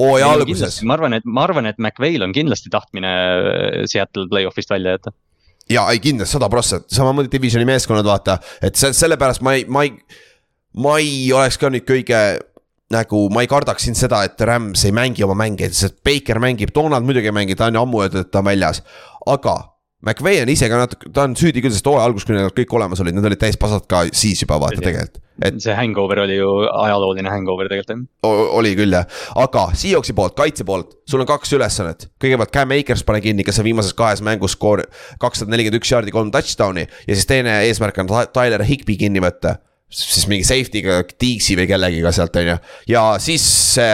hooaja 0.00 0.32
alguses. 0.38 0.80
ma 0.84 0.96
arvan, 0.96 1.16
et, 1.20 1.28
ma 1.28 1.46
arvan, 1.46 1.68
et 1.70 1.78
McVay'l 1.80 2.24
on 2.26 2.34
kindlasti 2.36 2.72
tahtmine 2.72 3.12
Seattle 3.88 4.28
play-off'ist 4.32 4.72
välja 4.72 4.96
jätta 4.96 5.12
ja 5.70 5.88
ei 5.90 6.00
kindlasti 6.00 6.36
sada 6.36 6.48
prossa, 6.48 6.80
samamoodi 6.92 7.30
divisioni 7.32 7.66
meeskonnad, 7.66 8.06
vaata, 8.06 8.38
et 8.62 8.78
sellepärast 8.78 9.42
ma 9.42 9.56
ei, 9.58 9.66
ma 9.68 9.86
ei. 9.86 9.96
Ma 10.82 10.98
ei 11.02 11.30
oleks 11.32 11.58
ka 11.60 11.70
nüüd 11.72 11.86
kõige 11.88 12.20
nagu 12.94 13.22
ma 13.34 13.42
ei 13.42 13.50
kardaks 13.50 13.88
siin 13.88 13.96
seda, 13.98 14.22
et 14.26 14.40
Rams 14.46 14.84
ei 14.86 14.94
mängi 14.94 15.24
oma 15.26 15.34
mänge, 15.38 15.70
sest 15.74 15.98
Baker 16.06 16.38
mängib, 16.42 16.74
Donald 16.74 17.06
muidugi 17.06 17.32
ei 17.32 17.34
mängi, 17.34 17.56
ta 17.58 17.70
on 17.70 17.78
ju 17.78 17.82
ammu 17.82 18.04
öeldud, 18.04 18.26
et 18.26 18.30
ta 18.30 18.44
on 18.44 18.50
väljas. 18.52 18.84
aga 19.26 19.56
McVay 20.06 20.42
on 20.42 20.50
ise 20.52 20.68
ka 20.70 20.78
natuke, 20.78 21.08
ta 21.10 21.24
on 21.26 21.34
süüdi 21.38 21.62
küll, 21.64 21.72
sest 21.74 21.86
hooaja 21.88 22.04
alguses, 22.06 22.26
kui 22.28 22.36
neil 22.36 22.52
kõik 22.54 22.74
olemas 22.78 23.00
olid, 23.02 23.16
need 23.16 23.26
olid 23.26 23.40
täis 23.40 23.56
pasad 23.58 23.88
ka 23.90 24.04
siis 24.14 24.42
juba 24.44 24.60
vaata 24.62 24.78
tegelikult. 24.78 25.18
et 25.42 25.58
see 25.60 25.74
hangover 25.76 26.20
oli 26.22 26.36
ju 26.36 26.50
ajalooline 26.68 27.32
hangover 27.32 27.66
tegelikult 27.72 27.90
jah. 27.96 28.44
oli 28.60 28.76
küll 28.78 28.94
jah, 28.94 29.08
aga 29.42 29.66
Seahawksi 29.74 30.14
poolt, 30.16 30.36
kaitse 30.38 30.68
poolt, 30.68 30.94
sul 31.10 31.24
on 31.24 31.28
kaks 31.28 31.56
ülesannet. 31.58 32.06
kõigepealt 32.22 32.54
Cam 32.54 32.76
Akers 32.76 33.02
pane 33.08 33.24
kinni, 33.24 33.44
kes 33.48 33.58
on 33.64 33.66
viimases 33.66 33.96
kahes 33.98 34.22
mängus 34.22 34.54
skoor 34.54 34.84
kakssada 35.18 35.50
nelikümmend 35.50 35.80
üks 35.80 35.90
jaardi, 35.90 36.14
kolm 36.14 36.30
touchdown'i. 36.30 36.86
ja 37.08 37.16
siis 37.16 37.26
teine 37.26 37.64
eesmärk 37.64 37.98
on 38.04 38.12
Tyler 38.36 38.62
Higby 38.68 39.00
kinni 39.00 39.24
võtta 39.24 39.56
siis 39.90 40.26
mingi 40.30 40.46
safety'ga, 40.46 41.02
Deaks'i 41.20 41.58
või 41.58 41.68
kellegiga 41.70 42.12
sealt 42.14 42.36
on 42.40 42.50
ju. 42.52 42.58
ja 42.90 43.04
siis 43.22 43.46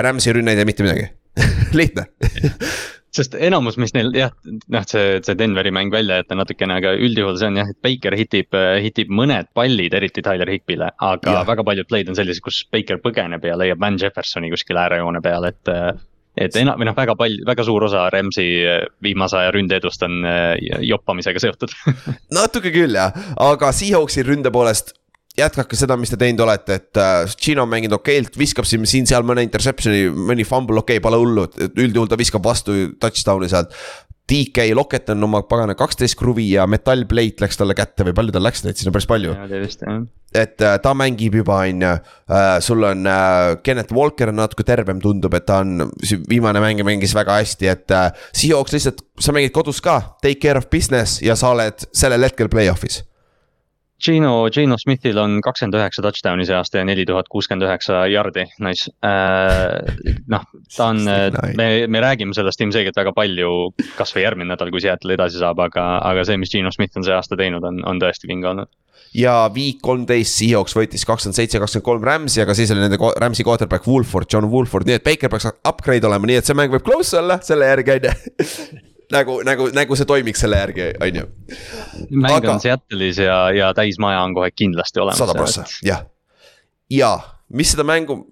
Rams'i 0.04 0.34
rünne 0.34 0.54
ei 0.54 0.60
tee 0.60 0.68
mitte 0.68 0.86
midagi 0.86 1.10
lihtne 1.78 2.08
sest 3.16 3.34
enamus, 3.36 3.76
mis 3.80 3.92
neil 3.96 4.12
jah, 4.16 4.32
noh, 4.72 4.84
see, 4.88 5.18
see 5.24 5.36
Denveri 5.38 5.72
mäng 5.74 5.92
välja 5.92 6.20
jätta 6.22 6.36
natukene, 6.38 6.78
aga 6.80 6.94
üldjuhul 6.96 7.36
see 7.40 7.50
on 7.50 7.58
jah, 7.60 7.72
et 7.72 7.78
Baker 7.84 8.16
hitib, 8.16 8.56
hitib 8.84 9.12
mõned 9.12 9.50
pallid, 9.56 9.92
eriti 9.98 10.24
Tyler 10.24 10.48
Higbile. 10.48 10.92
aga 10.96 11.36
ja. 11.36 11.42
väga 11.48 11.66
paljud 11.68 11.90
play'd 11.90 12.12
on 12.12 12.16
sellised, 12.16 12.44
kus 12.44 12.62
Baker 12.72 13.02
põgeneb 13.04 13.44
ja 13.44 13.58
leiab 13.60 13.82
Van 13.82 14.00
Jeffersoni 14.00 14.52
kuskil 14.52 14.80
äärejoone 14.80 15.20
peal, 15.24 15.44
et. 15.50 15.74
et 16.40 16.56
enam, 16.56 16.78
või 16.80 16.88
noh, 16.88 16.96
väga 16.96 17.16
palju, 17.20 17.44
väga 17.44 17.68
suur 17.68 17.84
osa 17.90 18.06
Rams'i 18.12 18.48
viimase 19.04 19.36
aja 19.36 19.52
ründeedust 19.52 20.08
on 20.08 20.24
joppamisega 20.80 21.42
seotud 21.44 21.76
natuke 22.38 22.72
küll 22.72 22.96
jah, 22.96 23.12
aga 23.36 23.74
Seahawksi 23.76 24.24
ründe 24.24 24.54
poolest 24.54 24.94
jätkake 25.38 25.78
seda, 25.78 25.96
mis 26.00 26.12
te 26.12 26.18
teinud 26.20 26.44
olete, 26.44 26.78
et 26.80 27.00
äh, 27.00 27.24
Gino 27.40 27.64
on 27.64 27.72
mänginud 27.72 27.96
okeilt, 27.98 28.36
viskab 28.38 28.68
siin 28.68 28.84
siin-seal 28.88 29.24
mõne 29.26 29.44
interception'i, 29.46 30.06
mõni 30.12 30.46
fumble, 30.48 30.82
okei 30.82 30.98
okay,, 30.98 31.04
pole 31.04 31.20
hullu, 31.20 31.48
et 31.48 31.76
üldjuhul 31.80 32.10
ta 32.10 32.20
viskab 32.20 32.44
vastu 32.44 32.92
touchdown'i 33.00 33.50
sealt. 33.52 33.76
DK 34.32 34.68
Locket 34.76 35.10
on 35.12 35.26
oma 35.26 35.40
pagana 35.44 35.74
kaksteist 35.76 36.14
kruvi 36.16 36.44
ja 36.52 36.62
metallplate 36.70 37.42
läks 37.42 37.58
talle 37.58 37.74
kätte 37.76 38.06
või 38.06 38.14
palju 38.16 38.32
tal 38.32 38.44
läks 38.46 38.62
neid 38.64 38.78
sinna 38.78 38.92
päris 38.94 39.08
palju. 39.10 39.32
et 40.32 40.64
äh, 40.64 40.76
ta 40.84 40.92
mängib 40.96 41.34
juba, 41.40 41.58
on 41.66 41.82
ju 41.84 41.90
äh,, 41.92 42.58
sul 42.64 42.86
on 42.88 43.08
Kenneth 43.64 43.92
Walker 43.92 44.30
on 44.32 44.38
natuke 44.40 44.64
tervem, 44.68 45.00
tundub, 45.02 45.34
et 45.36 45.48
ta 45.48 45.58
on, 45.64 45.88
viimane 46.28 46.60
mäng 46.62 46.84
mängis 46.86 47.16
väga 47.16 47.40
hästi, 47.40 47.72
et. 47.72 47.96
Seahawks 48.36 48.76
lihtsalt, 48.76 49.00
sa 49.20 49.32
mängid 49.32 49.52
kodus 49.56 49.80
ka, 49.84 49.98
take 50.22 50.40
care 50.44 50.60
of 50.60 50.68
business 50.70 51.22
ja 51.24 51.36
sa 51.36 51.52
oled 51.56 51.88
sellel 51.92 52.28
hetkel 52.28 52.52
play-off'is 52.52 53.02
Gino, 54.02 54.32
Gino 54.50 54.76
Smithil 54.80 55.18
on 55.22 55.38
kakskümmend 55.44 55.78
üheksa 55.78 56.02
touchdown'i 56.04 56.46
see 56.48 56.56
aasta 56.58 56.80
ja 56.80 56.86
neli 56.88 57.04
tuhat 57.08 57.28
kuuskümmend 57.32 57.66
üheksa 57.68 58.02
yard'i, 58.10 58.46
nice 58.64 58.90
äh,. 59.06 59.78
noh, 60.32 60.46
ta 60.76 60.90
on 60.90 61.02
nice., 61.04 61.54
me, 61.58 61.68
me 61.86 62.02
räägime 62.04 62.36
sellest 62.36 62.62
ilmselgelt 62.64 62.98
väga 62.98 63.14
palju, 63.16 63.72
kasvõi 63.98 64.26
järgmine 64.26 64.52
nädal, 64.52 64.72
kui 64.74 64.82
Seattle 64.82 65.16
edasi 65.18 65.40
saab, 65.42 65.62
aga, 65.62 65.86
aga 66.08 66.26
see, 66.28 66.40
mis 66.42 66.52
Gino 66.52 66.72
Smith 66.74 66.98
on 66.98 67.06
see 67.06 67.14
aasta 67.14 67.38
teinud, 67.38 67.64
on, 67.68 67.82
on 67.88 68.02
tõesti 68.02 68.30
vinge 68.30 68.50
olnud 68.50 68.70
ja 69.14 69.50
Week 69.54 69.80
kolmteist 69.84 70.38
Seahawks 70.38 70.74
võitis 70.76 71.04
kakskümmend 71.08 71.36
seitse, 71.36 71.60
kakskümmend 71.60 71.88
kolm 71.88 72.06
Rams'i, 72.06 72.40
aga 72.44 72.56
siis 72.56 72.72
oli 72.72 72.84
nende 72.84 72.98
Rams'i 72.98 73.44
quarterback 73.46 73.86
Woolford, 73.88 74.30
John 74.32 74.48
Woolford, 74.52 74.88
nii 74.88 74.98
et 74.98 75.04
Baker 75.06 75.32
peaks 75.32 75.50
upgrade 75.52 76.08
olema, 76.08 76.28
nii 76.30 76.40
et 76.40 76.48
see 76.48 76.56
mäng 76.58 76.72
võib 76.72 76.86
close 76.86 77.20
olla 77.20 77.38
selle 77.44 77.68
järgi 77.68 77.98
on 77.98 78.08
ju 78.08 78.82
nagu, 79.12 79.38
nagu, 79.46 79.68
nagu 79.76 79.98
see 79.98 80.08
toimiks 80.08 80.42
selle 80.44 80.58
järgi, 80.60 80.88
on 81.02 81.20
ju. 81.20 81.28
mäng 82.10 82.38
Aga... 82.40 82.56
on 82.56 82.62
Seattle'is 82.62 83.20
ja, 83.22 83.38
ja 83.54 83.70
täismaja 83.76 84.24
on 84.24 84.34
kohe 84.36 84.50
kindlasti 84.50 85.02
olemas. 85.02 85.22
sada 85.22 85.36
prossa, 85.36 85.64
jah. 85.86 86.04
ja 86.90 87.14
mis 87.52 87.74
seda 87.74 87.84
mängu, 87.86 88.22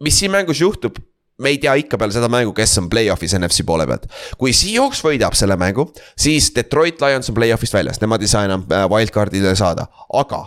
mis 0.00 0.18
siin 0.18 0.32
mängus 0.32 0.60
juhtub, 0.60 0.96
me 1.42 1.52
ei 1.52 1.58
tea 1.58 1.74
ikka 1.80 1.98
peale 1.98 2.14
seda 2.14 2.28
mängu, 2.32 2.54
kes 2.56 2.78
on 2.80 2.88
play-off'is 2.92 3.34
NFC 3.38 3.66
poole 3.66 3.86
pealt. 3.88 4.08
kui 4.40 4.54
Seahawks 4.56 5.02
võidab 5.04 5.36
selle 5.38 5.56
mängu, 5.60 5.88
siis 6.18 6.52
Detroit 6.56 7.02
Lions 7.02 7.30
on 7.30 7.38
play-off'ist 7.38 7.76
väljas, 7.76 8.00
nemad 8.02 8.22
ei 8.22 8.30
saa 8.30 8.46
enam 8.48 8.66
äh, 8.70 8.88
wildcard'ile 8.92 9.54
saada, 9.58 9.88
aga. 10.12 10.44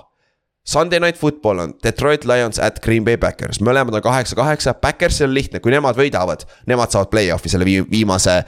Sunday 0.66 0.98
night 0.98 1.20
football 1.22 1.60
on 1.62 1.76
Detroit 1.84 2.24
Lions 2.26 2.58
at 2.58 2.80
Green 2.82 3.06
Bay 3.06 3.20
Backers, 3.22 3.60
mõlemad 3.62 4.00
on 4.00 4.02
kaheksa-kaheksa, 4.02 4.74
Backersil 4.82 5.30
on 5.30 5.36
lihtne, 5.38 5.62
kui 5.62 5.74
nemad 5.74 5.98
võidavad, 5.98 6.48
nemad 6.66 6.94
saavad 6.94 7.12
play-off'i 7.12 7.52
selle 7.54 7.68
viimase 7.68 8.40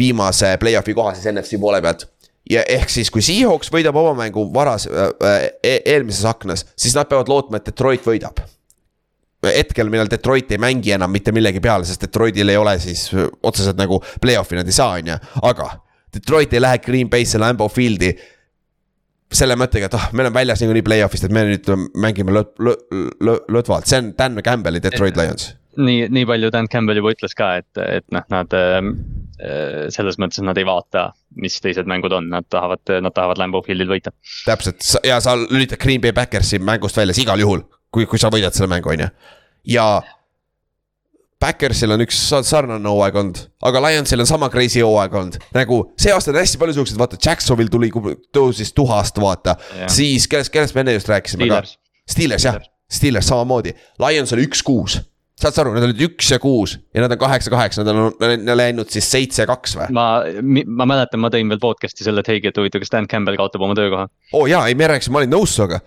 viimase 0.00 0.56
play-off'i 0.62 0.96
koha 0.96 1.12
siis 1.16 1.28
NFC 1.32 1.60
poole 1.60 1.82
pealt 1.84 2.08
ja 2.50 2.62
ehk 2.68 2.90
siis, 2.90 3.10
kui 3.12 3.22
Seahawks 3.24 3.70
võidab 3.72 3.98
oma 4.00 4.14
mängu 4.22 4.46
varas 4.54 4.86
äh, 4.88 5.44
e 5.62 5.76
eelmises 5.92 6.24
aknas, 6.28 6.64
siis 6.78 6.96
nad 6.96 7.08
peavad 7.10 7.30
lootma, 7.30 7.60
et 7.60 7.70
Detroit 7.70 8.06
võidab. 8.06 8.42
hetkel, 9.40 9.88
millal 9.88 10.10
Detroit 10.10 10.50
ei 10.52 10.58
mängi 10.60 10.92
enam 10.92 11.12
mitte 11.12 11.32
millegi 11.32 11.62
peale, 11.64 11.86
sest 11.88 12.02
Detroitil 12.04 12.48
ei 12.52 12.58
ole 12.60 12.74
siis 12.78 13.06
otseselt 13.42 13.78
nagu 13.80 14.02
play-off'i 14.20 14.58
nad 14.58 14.68
ei 14.68 14.76
saa, 14.76 14.98
on 14.98 15.14
ju, 15.14 15.16
aga. 15.48 15.70
Detroit 16.10 16.52
ei 16.52 16.60
lähe 16.60 16.80
Green 16.82 17.08
Bay'sse 17.08 17.38
Lambeau 17.38 17.70
Field'i 17.70 18.10
selle 19.32 19.54
mõttega, 19.54 19.86
et 19.86 19.94
ah 19.94 20.08
oh,, 20.08 20.12
me 20.12 20.24
oleme 20.24 20.34
väljas 20.34 20.60
niikuinii 20.60 20.82
play-off'ist, 20.82 21.28
et 21.28 21.32
me 21.32 21.44
nüüd 21.46 21.70
mängime 22.02 22.34
lõt-, 22.34 22.56
lõt-, 22.58 23.46
lõtvalt, 23.46 23.86
see 23.86 24.00
on 24.02 24.10
Dan 24.18 24.42
Campbell'i 24.42 24.82
Detroit 24.82 25.16
Lions. 25.16 25.52
nii, 25.78 26.08
nii 26.10 26.26
palju 26.26 26.50
Dan 26.52 26.68
Campbell 26.68 26.98
juba 26.98 27.14
ütles 27.14 27.36
ka, 27.38 27.54
et, 27.62 27.70
et 27.80 28.04
noh, 28.10 28.26
nad 28.34 28.58
Äh, 28.58 28.82
selles 29.94 30.18
mõttes, 30.20 30.40
et 30.40 30.44
nad 30.44 30.58
ei 30.60 30.66
vaata, 30.68 31.06
mis 31.40 31.56
teised 31.64 31.88
mängud 31.88 32.12
on, 32.12 32.28
nad 32.32 32.46
tahavad, 32.52 32.82
nad 33.00 33.14
tahavad 33.16 33.40
Lambeau 33.40 33.64
Fieldil 33.64 33.88
võita. 33.88 34.12
täpselt 34.44 34.84
ja 35.06 35.20
sa 35.24 35.36
lülitad 35.40 35.80
Green 35.80 36.00
Bay 36.00 36.12
Backersi 36.16 36.60
mängust 36.60 36.98
väljas 37.00 37.20
igal 37.22 37.40
juhul, 37.40 37.64
kui, 37.92 38.06
kui 38.10 38.20
sa 38.20 38.32
võidad 38.32 38.56
selle 38.56 38.70
mängu, 38.72 38.92
on 38.92 39.06
ju. 39.06 39.10
ja 39.76 39.86
Backersil 41.40 41.94
on 41.94 42.04
üks 42.04 42.18
sarnane 42.44 42.84
hooaeg 42.84 43.16
olnud, 43.16 43.38
aga 43.64 43.80
Lionsil 43.86 44.20
on 44.20 44.28
sama 44.28 44.50
crazy 44.52 44.82
hooaeg 44.84 45.14
olnud. 45.16 45.38
nagu 45.56 45.78
see 45.96 46.12
aasta 46.12 46.34
on 46.34 46.40
hästi 46.42 46.60
palju 46.60 46.76
siukseid, 46.76 47.00
vaata 47.00 47.16
Jacksonvil 47.16 47.70
tuli, 47.72 47.88
tõusis 48.34 48.74
tuhast, 48.76 49.20
vaata. 49.22 49.56
siis 49.88 50.28
kellest, 50.28 50.52
kellest 50.52 50.76
me 50.76 50.84
enne 50.84 50.98
just 50.98 51.08
rääkisime 51.08 51.48
Steelers. 51.48 51.72
ka. 51.76 52.12
Steelers 52.12 52.44
jah, 52.44 52.60
Steelers 52.90 53.32
samamoodi, 53.32 53.72
Lions 54.04 54.36
oli 54.36 54.44
üks-kuus 54.50 55.00
saad 55.40 55.56
sa 55.56 55.62
aru, 55.64 55.72
nad 55.76 55.86
olid 55.86 56.02
üks 56.04 56.30
ja 56.34 56.38
kuus 56.42 56.76
ja 56.94 57.04
nad 57.04 57.14
on 57.14 57.20
kaheksa-kaheksa, 57.20 57.84
nad 57.84 57.92
on, 57.94 58.12
nad 58.20 58.36
on 58.44 58.58
läinud 58.60 58.92
siis 58.92 59.08
seitse-kaks 59.14 59.76
või? 59.78 59.88
ma, 59.96 60.06
ma 60.66 60.88
mäletan, 60.88 61.22
ma 61.22 61.32
tõin 61.32 61.50
veel 61.52 61.62
podcast'i 61.62 62.06
selle, 62.06 62.24
et 62.24 62.32
heigi, 62.32 62.50
et 62.50 62.60
huvitav, 62.60 62.84
kas 62.84 62.92
Dan 62.92 63.08
Campbell 63.10 63.40
kaotab 63.40 63.64
oma 63.66 63.76
töökoha. 63.78 64.08
oo 64.32 64.44
oh, 64.44 64.50
jaa, 64.50 64.66
ei 64.68 64.78
me 64.78 64.90
rääkisime, 64.90 65.16
ma 65.16 65.24
olin 65.24 65.34
nõus 65.38 65.56
sinuga 65.56 65.80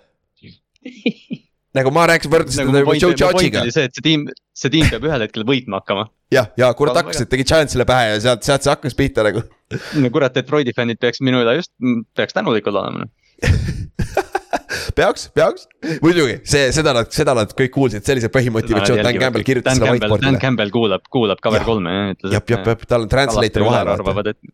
nagu 1.77 1.93
ma 1.93 2.05
rääkisin, 2.09 2.33
võrdlesin 2.33 2.69
nagu 2.69 2.75
teda 2.75 2.97
Joe 3.01 3.17
Judge'iga. 3.17 3.65
see, 3.73 3.87
et 3.89 3.97
see 3.97 4.05
tiim, 4.05 4.27
see 4.57 4.73
tiim 4.73 4.89
peab 4.91 5.07
ühel 5.09 5.25
hetkel 5.25 5.45
võitma 5.47 5.81
hakkama. 5.81 6.07
jah, 6.33 6.49
ja 6.59 6.69
kurat 6.77 6.99
hakkasid, 7.01 7.29
tegi 7.31 7.47
Giantsile 7.49 7.87
pähe 7.89 8.13
ja 8.13 8.21
sealt, 8.27 8.45
sealt 8.45 8.65
see 8.65 8.73
hakkas 8.73 8.97
pihta 8.97 9.25
nagu. 9.25 9.45
no 10.01 10.13
kurat, 10.13 10.35
Detroiti 10.37 10.75
fännid 10.75 11.01
peaks 11.01 11.23
minu 11.25 11.41
üle 11.45 11.57
just, 11.59 11.73
peaks 12.17 12.37
tänulikud 12.37 12.73
olema 12.73 13.09
peaks, 14.97 15.27
peaks, 15.35 15.67
muidugi 16.03 16.39
see, 16.47 16.71
seda 16.75 16.95
nad, 16.97 17.11
seda 17.13 17.35
nad 17.37 17.53
kõik 17.57 17.73
kuulsid, 17.75 18.05
sellise 18.07 18.31
põhimotivatsioon, 18.33 19.03
Dan 19.05 19.21
Campbell 19.21 19.47
kirjutas 19.47 19.79
seda 19.79 19.93
whiteboard'ile. 19.93 20.31
Dan 20.31 20.41
Campbell 20.41 20.73
kuulab, 20.73 21.07
kuulab 21.13 21.41
cover 21.43 21.65
kolme 21.67 21.93
jah, 21.93 22.11
ütles. 22.15 22.35
jah, 22.35 22.45
jah, 22.53 22.67
jah, 22.71 22.85
tal 22.89 23.07
on 23.07 23.11
translator 23.11 23.67
vahel. 23.67 24.33
et 24.33 24.53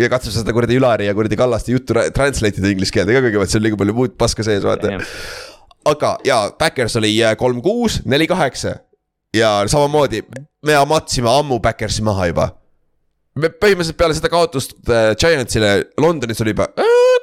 ja 0.00 0.10
katsus 0.10 0.34
seda 0.38 0.54
kuradi 0.54 0.78
Ülari 0.78 1.06
ja 1.08 1.14
kuradi 1.14 1.38
Kallaste 1.38 1.74
juttu 1.74 1.94
translate 2.14 2.60
ida 2.60 2.72
inglise 2.72 2.94
keelde 2.94 3.14
ka 3.14 3.22
kõigepealt, 3.26 3.52
seal 3.52 3.62
liiga 3.64 3.78
palju 3.80 3.94
muud 3.96 4.16
paska 4.18 4.46
sees, 4.46 4.64
vaata. 4.66 4.98
aga 5.90 6.16
jaa, 6.26 6.48
Backers 6.58 6.98
oli 7.00 7.14
äh, 7.22 7.36
kolm, 7.38 7.62
kuus, 7.64 8.00
neli, 8.08 8.26
kaheksa 8.30 8.76
ja 9.34 9.54
samamoodi 9.70 10.24
me 10.66 10.76
matsime 10.88 11.30
ammu 11.30 11.60
Backersi 11.62 12.02
maha 12.02 12.28
juba. 12.30 12.50
me 13.38 13.50
põhimõtteliselt 13.50 13.98
peale 13.98 14.18
seda 14.18 14.30
kaotust 14.32 14.76
äh, 14.88 15.12
Giantsile 15.18 15.74
Londonis 16.00 16.42
oli 16.42 16.56
juba, 16.56 16.70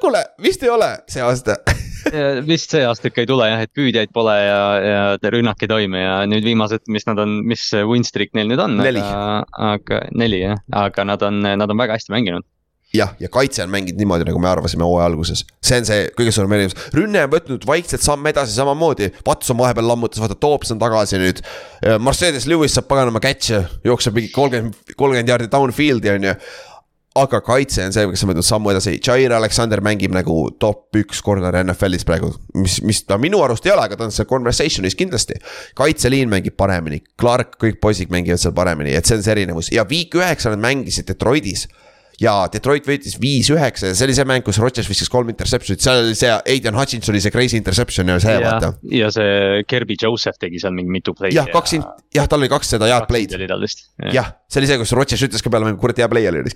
kuule, 0.00 0.24
vist 0.42 0.64
ei 0.64 0.72
ole 0.72 0.94
see 1.10 1.24
aasta 1.24 1.60
vist 2.52 2.74
see 2.74 2.84
aasta 2.86 3.10
ikka 3.10 3.24
ei 3.24 3.30
tule 3.30 3.48
jah, 3.50 3.64
et 3.64 3.72
püüdjaid 3.76 4.14
pole 4.14 4.34
ja, 4.38 4.62
ja 4.84 5.34
rünnak 5.34 5.62
ei 5.62 5.70
toimi 5.70 6.02
ja 6.02 6.22
nüüd 6.28 6.46
viimased, 6.46 6.86
mis 6.92 7.06
nad 7.08 7.20
on, 7.22 7.40
mis 7.48 7.68
win 7.88 8.06
streak 8.06 8.34
neil 8.38 8.50
nüüd 8.50 8.62
on. 8.62 8.80
aga, 8.82 9.44
aga 9.72 10.02
neli 10.16 10.42
jah, 10.44 10.62
aga 10.84 11.06
nad 11.08 11.28
on, 11.28 11.42
nad 11.42 11.70
on 11.70 11.80
väga 11.84 11.98
hästi 11.98 12.14
mänginud. 12.14 12.46
Jah, 12.92 13.14
ja 13.16 13.28
kaitse 13.32 13.62
on 13.64 13.70
mänginud 13.72 13.96
niimoodi, 13.96 14.26
nagu 14.28 14.40
me 14.42 14.50
arvasime 14.50 14.84
hooaja 14.84 15.06
alguses, 15.08 15.46
see 15.64 15.78
on 15.80 15.86
see 15.88 16.10
kõige 16.12 16.34
suurem 16.36 16.52
erinevus, 16.58 16.90
rünne 16.92 17.22
on 17.24 17.30
võtnud 17.32 17.64
vaikselt 17.64 18.04
samm 18.04 18.28
edasi 18.28 18.52
samamoodi, 18.52 19.08
Watson 19.24 19.56
vahepeal 19.56 19.88
lammutas, 19.88 20.20
vaata 20.20 20.36
Toobs 20.36 20.74
on 20.74 20.82
tagasi 20.82 21.20
nüüd. 21.22 21.40
Mercedes 22.04 22.44
Lewis 22.50 22.76
saab 22.76 22.90
paganama 22.90 23.22
catch'e, 23.24 23.62
jookseb 23.88 24.18
mingi 24.18 24.28
kolmkümmend, 24.34 24.76
kolmkümmend 24.92 25.32
jaardi 25.32 25.48
downfield'i 25.54 26.12
on 26.12 26.28
ju 26.28 26.36
aga 27.18 27.40
kaitse 27.44 27.84
on 27.84 27.92
see, 27.92 28.06
kes 28.08 28.24
on 28.24 28.30
võtnud 28.30 28.46
sammu 28.46 28.72
edasi, 28.72 28.94
Jair 29.04 29.34
Alexander 29.36 29.82
mängib 29.84 30.14
nagu 30.16 30.36
top 30.62 30.96
üks 30.96 31.20
corner 31.24 31.58
NFL-is 31.60 32.06
praegu, 32.08 32.30
mis, 32.56 32.78
mis 32.86 33.02
ta 33.04 33.18
minu 33.20 33.42
arust 33.44 33.66
ei 33.68 33.74
ole, 33.74 33.84
aga 33.88 33.98
ta 33.98 34.08
on 34.08 34.14
seal 34.14 34.28
conversation'is 34.30 34.96
kindlasti. 34.98 35.36
kaitseliin 35.78 36.30
mängib 36.32 36.56
paremini, 36.56 37.02
Clark, 37.20 37.58
kõik 37.60 37.80
poisid 37.84 38.12
mängivad 38.12 38.40
seal 38.40 38.56
paremini, 38.56 38.94
et 38.96 39.08
see 39.08 39.18
on 39.18 39.24
see 39.26 39.34
erinevus 39.36 39.72
ja 39.74 39.84
week 39.88 40.16
üheksa 40.16 40.54
nad 40.54 40.62
mängisid 40.62 41.08
Detroitis. 41.10 41.68
Ja 42.20 42.34
Detroit 42.52 42.86
võitis 42.88 43.16
viis-üheksa 43.20 43.90
ja 43.90 43.96
see 43.96 44.06
oli 44.08 44.16
see 44.16 44.26
mäng, 44.28 44.44
kus 44.46 44.58
Rodgers 44.62 44.88
viskas 44.90 45.10
kolm 45.12 45.30
interception'it, 45.32 45.82
seal 45.84 46.02
oli 46.04 46.16
see 46.18 46.30
Aidan 46.54 46.76
Hutchinson 46.78 47.14
oli 47.14 47.22
see 47.24 47.34
crazy 47.34 47.56
interception 47.60 48.10
ja 48.12 48.18
see 48.22 48.34
ja, 48.36 48.42
vaata. 48.44 48.72
ja 48.92 49.10
see 49.14 49.62
Kirby 49.68 49.96
Joseph 50.00 50.38
tegi 50.42 50.60
seal 50.62 50.74
mingi 50.76 50.92
mitu 50.92 51.14
play'd. 51.16 51.36
jah, 51.36 51.48
kaks, 51.52 51.76
jah, 52.16 52.28
tal 52.30 52.42
oli 52.42 52.50
kakssada 52.52 52.88
head 52.90 53.08
play'd. 53.10 53.36
vist. 53.62 53.86
jah, 54.12 54.34
see 54.50 54.62
oli 54.62 54.70
see, 54.70 54.80
kus 54.82 54.94
Rodgers 54.98 55.24
ütles 55.28 55.44
ka 55.44 55.52
peale 55.52 55.68
mängu, 55.68 55.80
kurat 55.82 55.98
hea 56.02 56.08
play 56.12 56.28
oli 56.30 56.42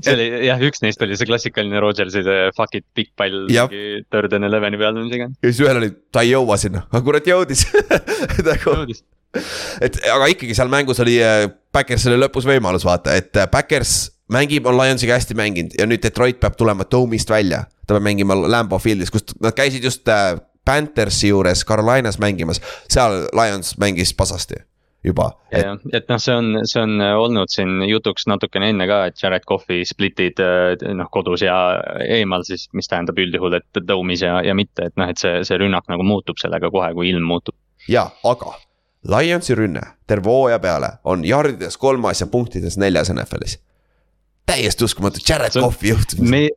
see 0.00 0.14
oli 0.14 0.26
jah, 0.46 0.58
üks 0.70 0.84
neist 0.84 1.02
oli 1.04 1.18
see 1.18 1.28
klassikaline 1.28 1.80
Rodgersi 1.82 2.24
see 2.26 2.50
fuck 2.56 2.76
it, 2.78 2.86
pikk 2.96 3.14
pall 3.18 3.46
mingi 3.48 4.04
third 4.12 4.36
and 4.36 4.48
eleven'i 4.48 4.80
peal 4.80 4.96
või 4.96 5.08
mis 5.08 5.16
iganes. 5.18 5.38
ja 5.40 5.52
siis 5.52 5.62
ühel 5.66 5.80
oli, 5.82 5.90
ta 6.12 6.24
ei 6.26 6.34
jõua 6.34 6.56
sinna, 6.60 6.80
aga 6.90 7.02
kurat 7.08 7.26
jõudis 7.32 7.66
nagu 8.48 8.76
jõudis 8.76 9.04
et 9.84 9.98
aga 10.10 10.30
ikkagi 10.32 10.54
seal 10.56 10.70
mängus 10.72 11.00
oli 11.02 11.18
Backersile 11.72 12.16
äh, 12.18 12.24
lõpus 12.24 12.48
võimalus 12.48 12.86
vaata, 12.86 13.14
et 13.18 13.36
Backers 13.52 13.94
äh, 14.08 14.14
mängib, 14.34 14.66
on 14.66 14.78
Lionsiga 14.78 15.18
hästi 15.18 15.36
mänginud 15.38 15.76
ja 15.78 15.86
nüüd 15.90 16.02
Detroit 16.02 16.40
peab 16.42 16.56
tulema 16.58 16.86
Dome'ist 16.86 17.30
välja. 17.30 17.64
ta 17.86 17.94
peab 17.94 18.06
mängima 18.06 18.36
Lambo 18.38 18.78
Fieldis, 18.78 19.10
kus 19.10 19.34
nad 19.42 19.54
käisid 19.54 19.84
just 19.84 20.08
äh, 20.08 20.38
Panthersi 20.64 21.30
juures 21.30 21.64
Carolinas 21.66 22.18
mängimas, 22.18 22.60
seal 22.90 23.26
Lions 23.34 23.78
mängis 23.78 24.14
pasasti 24.14 24.60
juba. 25.04 25.30
jah, 25.52 25.78
et 25.92 26.08
noh, 26.10 26.18
see 26.20 26.34
on, 26.36 26.50
see 26.68 26.82
on 26.82 27.00
olnud 27.00 27.50
siin 27.50 27.80
jutuks 27.88 28.26
natukene 28.28 28.68
enne 28.74 28.86
ka, 28.90 29.04
et 29.08 29.22
Jared 29.22 29.46
Cough'i 29.48 29.84
split'id 29.88 30.42
noh, 30.94 31.10
kodus 31.10 31.46
ja 31.46 31.56
eemal 32.04 32.44
siis, 32.46 32.68
mis 32.76 32.90
tähendab 32.90 33.18
üldjuhul, 33.18 33.56
et 33.56 33.84
dome'is 33.88 34.26
ja, 34.26 34.40
ja 34.44 34.54
mitte, 34.58 34.90
et 34.90 34.98
noh, 35.00 35.10
et 35.10 35.22
see, 35.22 35.40
see 35.48 35.60
rünnak 35.62 35.88
nagu 35.88 36.06
muutub 36.06 36.42
sellega 36.42 36.70
kohe, 36.70 36.92
kui 36.98 37.08
ilm 37.14 37.24
muutub. 37.30 37.56
ja, 37.88 38.10
aga 38.24 38.58
Lionsi 39.08 39.54
rünne 39.54 39.80
terve 40.06 40.28
hooaja 40.28 40.58
peale 40.58 40.88
on 41.04 41.24
jardides 41.24 41.76
kolmas 41.76 42.20
ja 42.20 42.26
punktides 42.26 42.76
neljas 42.78 43.12
NFL-is. 43.12 43.58
täiesti 44.46 44.84
uskumatu, 44.84 45.20
Jared 45.28 45.52
Cough'i 45.56 45.88
juhtumine 45.88 46.30
me,. 46.30 46.48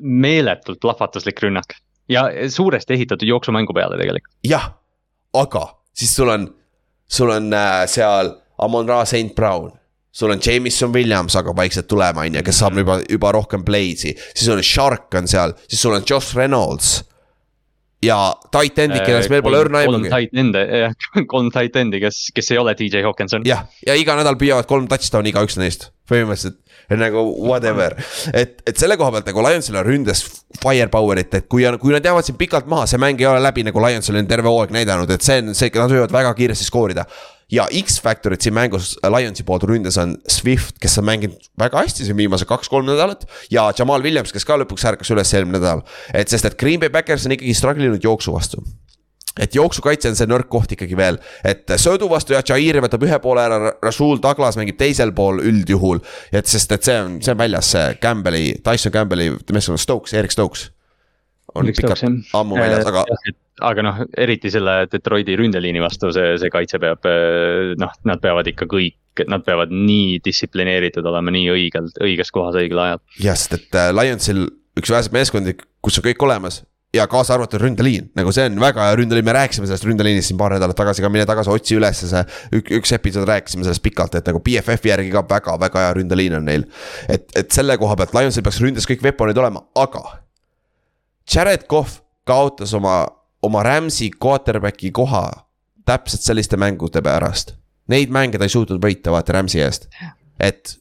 meeletult 0.00 0.80
plahvatuslik 0.80 1.42
rünnak 1.42 1.76
ja 2.08 2.24
suuresti 2.50 2.94
ehitatud 2.94 3.28
jooksumängu 3.28 3.74
peale 3.74 3.96
tegelikult. 3.96 4.34
jah, 4.48 4.72
aga 5.32 5.68
siis 5.92 6.16
sul 6.16 6.28
on, 6.28 6.54
sul 7.06 7.30
on 7.30 7.52
äh, 7.54 7.86
seal 7.86 8.34
Amon-Ra 8.58 9.04
St 9.04 9.34
Brown 9.34 9.72
sul 10.10 10.30
on 10.30 10.40
Jameson 10.46 10.92
Williams 10.92 11.34
hakkab 11.34 11.56
vaikselt 11.56 11.86
tulema, 11.86 12.20
on 12.20 12.34
ju, 12.34 12.42
kes 12.42 12.58
saab 12.58 12.78
juba, 12.78 12.98
juba 13.10 13.32
rohkem 13.32 13.62
play'si, 13.64 14.16
siis 14.34 14.48
on 14.50 14.62
Shark 14.62 15.14
on 15.14 15.28
seal, 15.28 15.54
siis 15.68 15.82
sul 15.82 15.94
on 15.94 16.02
Josh 16.10 16.36
Reynolds 16.36 17.04
ja 18.04 18.18
tight 18.54 18.78
end'id, 18.78 19.02
kellest 19.06 19.32
meil 19.32 19.42
pole 19.42 19.60
õrna 19.64 19.82
aimugi. 19.82 20.06
kolm 20.06 20.14
tight 20.14 20.40
end'i, 20.42 20.64
jah, 20.84 20.96
kolm 21.32 21.50
tight 21.54 21.78
end'i, 21.80 22.00
kes, 22.02 22.20
kes 22.36 22.52
ei 22.54 22.60
ole 22.60 22.74
DJ 22.78 23.02
Hawkinson. 23.06 23.46
jah, 23.48 23.64
ja 23.86 23.96
iga 23.98 24.16
nädal 24.18 24.38
püüavad 24.40 24.68
kolm 24.70 24.86
touchdown'i 24.90 25.32
igaüks 25.34 25.58
neist, 25.60 25.90
põhimõtteliselt 26.10 26.60
nagu 26.98 27.24
whatever. 27.44 27.96
et, 28.32 28.62
et 28.66 28.78
selle 28.80 28.96
koha 29.00 29.16
pealt 29.16 29.28
nagu 29.28 29.42
Lionsil 29.44 29.80
on 29.80 29.88
ründes 29.88 30.22
firepower'it, 30.62 31.34
et 31.40 31.48
kui, 31.50 31.66
kui 31.82 31.96
nad 31.96 32.06
jäävad 32.06 32.28
siin 32.28 32.38
pikalt 32.40 32.70
maha, 32.70 32.86
see 32.88 33.02
mäng 33.02 33.20
ei 33.20 33.28
ole 33.30 33.42
läbi 33.44 33.66
nagu 33.66 33.82
Lionsil 33.82 34.20
on 34.20 34.30
terve 34.30 34.48
hooaeg 34.48 34.72
näidanud, 34.78 35.10
et 35.12 35.26
see 35.26 35.42
on 35.42 35.52
see, 35.58 35.74
nad 35.74 35.92
võivad 35.92 36.14
väga 36.14 36.32
kiiresti 36.38 36.68
skoorida 36.68 37.08
ja 37.52 37.66
X-Factorit 37.82 38.44
siin 38.44 38.54
mängus 38.56 38.94
Lionsi 39.04 39.44
poolt 39.48 39.64
ründes 39.68 39.96
on 40.00 40.16
Swift, 40.28 40.76
kes 40.82 40.98
on 41.00 41.06
mänginud 41.08 41.48
väga 41.58 41.84
hästi 41.84 42.08
siin 42.08 42.18
viimased 42.18 42.48
kaks-kolm 42.48 42.86
nädalat. 42.88 43.24
ja 43.50 43.70
Jamal 43.78 44.02
Williams, 44.04 44.32
kes 44.32 44.44
ka 44.44 44.58
lõpuks 44.60 44.84
ärkas 44.90 45.12
üles 45.14 45.32
eelmine 45.34 45.58
nädal. 45.58 45.82
et 46.14 46.28
sest, 46.28 46.44
et 46.44 46.58
Green 46.60 46.80
Bay 46.80 46.92
Backers 46.92 47.26
on 47.26 47.36
ikkagi 47.36 47.54
struggle 47.56 47.88
inud 47.88 48.04
jooksu 48.04 48.34
vastu 48.34 48.62
et 49.38 49.54
jooksukaitse 49.54 50.10
on 50.10 50.16
see 50.18 50.28
nõrk 50.28 50.48
koht 50.50 50.72
ikkagi 50.74 50.96
veel, 50.98 51.20
et 51.46 51.70
söödu 51.80 52.08
vastu 52.10 52.34
jah, 52.34 52.42
Jair 52.42 52.80
võtab 52.82 53.04
ühe 53.06 53.18
poole 53.22 53.44
ära, 53.46 53.72
Rasul 53.82 54.18
Douglas 54.22 54.58
mängib 54.58 54.78
teisel 54.80 55.14
pool 55.14 55.38
üldjuhul. 55.38 56.02
et 56.32 56.46
sest, 56.50 56.72
et 56.74 56.84
see 56.84 56.96
on, 57.00 57.20
see 57.22 57.32
on 57.32 57.38
väljas, 57.38 57.70
see 57.74 57.84
Campbell'i, 58.02 58.58
Tyson 58.66 58.92
Campbell'i, 58.92 59.30
meeskond 59.54 59.80
Stokes, 59.80 60.14
Erik 60.18 60.34
Stokes. 60.34 60.70
on 61.54 61.64
Erik 61.64 61.78
pikalt 61.80 62.02
ammu 62.34 62.58
väljas, 62.58 62.86
aga 62.90 63.06
aga 63.64 63.84
noh, 63.84 64.00
eriti 64.18 64.52
selle 64.52 64.80
Detroiti 64.92 65.36
ründeliini 65.38 65.82
vastu 65.82 66.12
see, 66.14 66.36
see 66.40 66.52
kaitse 66.52 66.80
peab, 66.82 67.06
noh, 67.80 67.98
nad 68.08 68.22
peavad 68.22 68.48
ikka 68.50 68.68
kõik, 68.70 69.24
nad 69.30 69.44
peavad 69.46 69.72
nii 69.74 70.18
distsiplineeritud 70.24 71.06
olema, 71.10 71.34
nii 71.34 71.50
õigelt, 71.54 72.00
õiges 72.04 72.32
kohas 72.34 72.58
õigel 72.60 72.80
ajal. 72.84 73.04
jah, 73.22 73.38
sest 73.38 73.58
et 73.58 73.78
äh, 73.78 73.92
Lionsil 73.96 74.46
üks 74.78 74.92
väheseid 74.94 75.14
meeskondi, 75.16 75.56
kus 75.82 75.98
on 75.98 76.06
kõik 76.06 76.22
olemas 76.26 76.62
ja 76.94 77.04
kaasa 77.10 77.34
arvatud 77.34 77.60
ründeliin, 77.60 78.08
nagu 78.16 78.32
see 78.32 78.46
on 78.48 78.60
väga 78.62 78.86
hea 78.86 78.94
ründeliin, 79.00 79.26
me 79.26 79.34
rääkisime 79.36 79.68
sellest 79.68 79.84
ründeliinist 79.84 80.30
siin 80.30 80.38
paar 80.40 80.54
nädalat 80.56 80.78
tagasi 80.78 81.04
ka, 81.04 81.10
mine 81.12 81.26
tagasi, 81.28 81.50
otsi 81.52 81.76
üles 81.76 82.00
see 82.00 82.22
ük,. 82.56 82.70
üks 82.78 82.94
episood 82.96 83.28
rääkisime 83.28 83.66
sellest 83.66 83.84
pikalt, 83.84 84.16
et 84.16 84.30
nagu 84.30 84.40
BFF-i 84.44 84.92
järgi 84.92 85.12
ka 85.12 85.24
väga-väga 85.28 85.84
hea 85.84 85.92
ründeliin 85.98 86.38
on 86.38 86.48
neil. 86.48 86.64
et, 87.08 87.28
et 87.36 87.52
selle 87.52 87.76
koha 87.80 87.98
pealt 87.98 88.16
Lionsil 88.16 88.46
peaks 88.46 88.62
ründes 88.64 88.88
kõik 88.88 89.04
veponid 89.04 89.38
olema, 89.38 89.66
aga. 89.76 90.04
Jared 91.28 91.66
Cough 91.68 92.00
kaotas 92.28 92.72
oma 92.76 93.02
oma 93.42 93.62
Rams'i 93.62 94.10
quarterback'i 94.24 94.90
koha 94.94 95.26
täpselt 95.88 96.22
selliste 96.22 96.58
mängude 96.60 97.02
pärast. 97.04 97.54
Neid 97.88 98.12
mänge 98.12 98.38
ta 98.38 98.44
ei 98.44 98.52
suutnud 98.52 98.82
võita, 98.82 99.12
vaata 99.14 99.38
Rams'i 99.38 99.62
eest. 99.64 99.88
et 100.40 100.76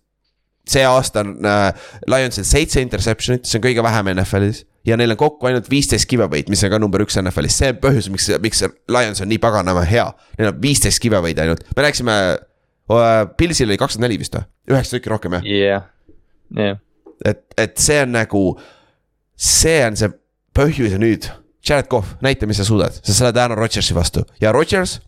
see 0.68 0.84
aasta 0.86 1.24
on 1.24 1.46
äh, 1.48 1.70
Lionsil 2.12 2.46
seitse 2.48 2.82
interception'it, 2.84 3.48
see 3.48 3.60
on 3.60 3.64
kõige 3.64 3.84
vähem 3.86 4.12
NFL-is. 4.18 4.66
ja 4.88 4.98
neil 5.00 5.12
on 5.12 5.20
kokku 5.20 5.48
ainult 5.48 5.70
viisteist 5.72 6.08
giveaway'd, 6.12 6.50
mis 6.52 6.64
on 6.64 6.72
ka 6.72 6.80
number 6.80 7.04
üks 7.04 7.18
NFL-is, 7.22 7.56
see 7.60 7.72
on 7.72 7.80
põhjus, 7.84 8.10
miks, 8.12 8.28
miks 8.44 8.64
Lions 8.92 9.24
on 9.24 9.32
nii 9.32 9.40
paganama 9.44 9.84
hea. 9.88 10.06
Neil 10.40 10.52
on 10.52 10.62
viisteist 10.62 11.02
giveaway'd 11.04 11.40
ainult, 11.44 11.64
me 11.76 11.88
rääkisime 11.88 12.18
uh,, 12.92 13.24
Pilsil 13.40 13.72
oli 13.72 13.80
kakskümmend 13.80 14.10
neli 14.10 14.20
vist 14.22 14.36
või, 14.36 14.48
üheksa 14.74 14.98
tükki 14.98 15.12
rohkem 15.16 15.40
jah? 15.40 15.50
jah, 15.52 15.90
jah. 16.60 16.80
et, 17.26 17.44
et 17.58 17.76
see 17.84 18.00
on 18.04 18.16
nagu, 18.16 18.44
see 19.36 19.80
on 19.88 20.00
see 20.00 20.12
põhjus 20.58 20.96
ja 20.96 21.02
nüüd 21.02 21.32
Jared 21.68 21.90
Cough, 21.92 22.16
näita, 22.24 22.48
mis 22.48 22.62
sa 22.62 22.66
suudad, 22.68 22.96
sa 23.04 23.14
saad 23.16 23.38
Aaron 23.38 23.60
Rodgersi 23.60 23.96
vastu. 23.96 24.24
Ja 24.42 24.54
Rodgers 24.56 25.00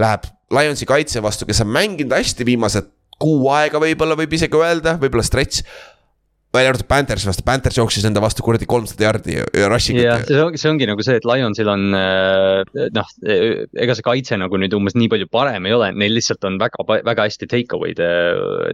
läheb 0.00 0.28
Lionsi 0.54 0.88
kaitse 0.88 1.20
vastu, 1.22 1.46
kes 1.48 1.60
on 1.64 1.70
mänginud 1.74 2.14
hästi 2.16 2.46
viimased 2.48 2.88
kuu 3.20 3.48
aega 3.52 3.80
võib-olla 3.82 4.16
võib 4.18 4.34
isegi 4.38 4.56
öelda, 4.56 4.96
võib-olla 5.02 5.26
stretch. 5.26 5.66
Välja 6.54 6.70
arvatud 6.72 6.88
Panthers 6.88 7.26
vastu, 7.28 7.42
Panthers 7.44 7.76
jooksis 7.76 8.06
enda 8.08 8.22
vastu 8.24 8.40
kuradi 8.40 8.64
kolmsada 8.64 9.04
jardi 9.04 9.34
ja 9.36 9.66
rushing 9.68 9.98
ut. 10.00 10.06
jah, 10.06 10.22
see 10.24 10.38
ongi, 10.40 10.60
see 10.62 10.70
ongi 10.70 10.86
nagu 10.88 11.04
see, 11.04 11.18
et 11.20 11.26
Lionsil 11.28 11.68
on 11.68 11.84
äh, 11.92 12.86
noh, 12.96 13.10
ega 13.28 13.96
see 13.98 14.06
kaitse 14.06 14.38
nagu 14.40 14.56
nüüd 14.56 14.72
umbes 14.78 14.96
nii 14.96 15.10
palju 15.12 15.28
parem 15.28 15.68
ei 15.68 15.76
ole, 15.76 15.90
neil 15.92 16.16
lihtsalt 16.16 16.48
on 16.48 16.56
väga, 16.62 16.86
väga 17.04 17.28
hästi 17.28 17.50
take 17.52 17.76
away'de, 17.76 18.08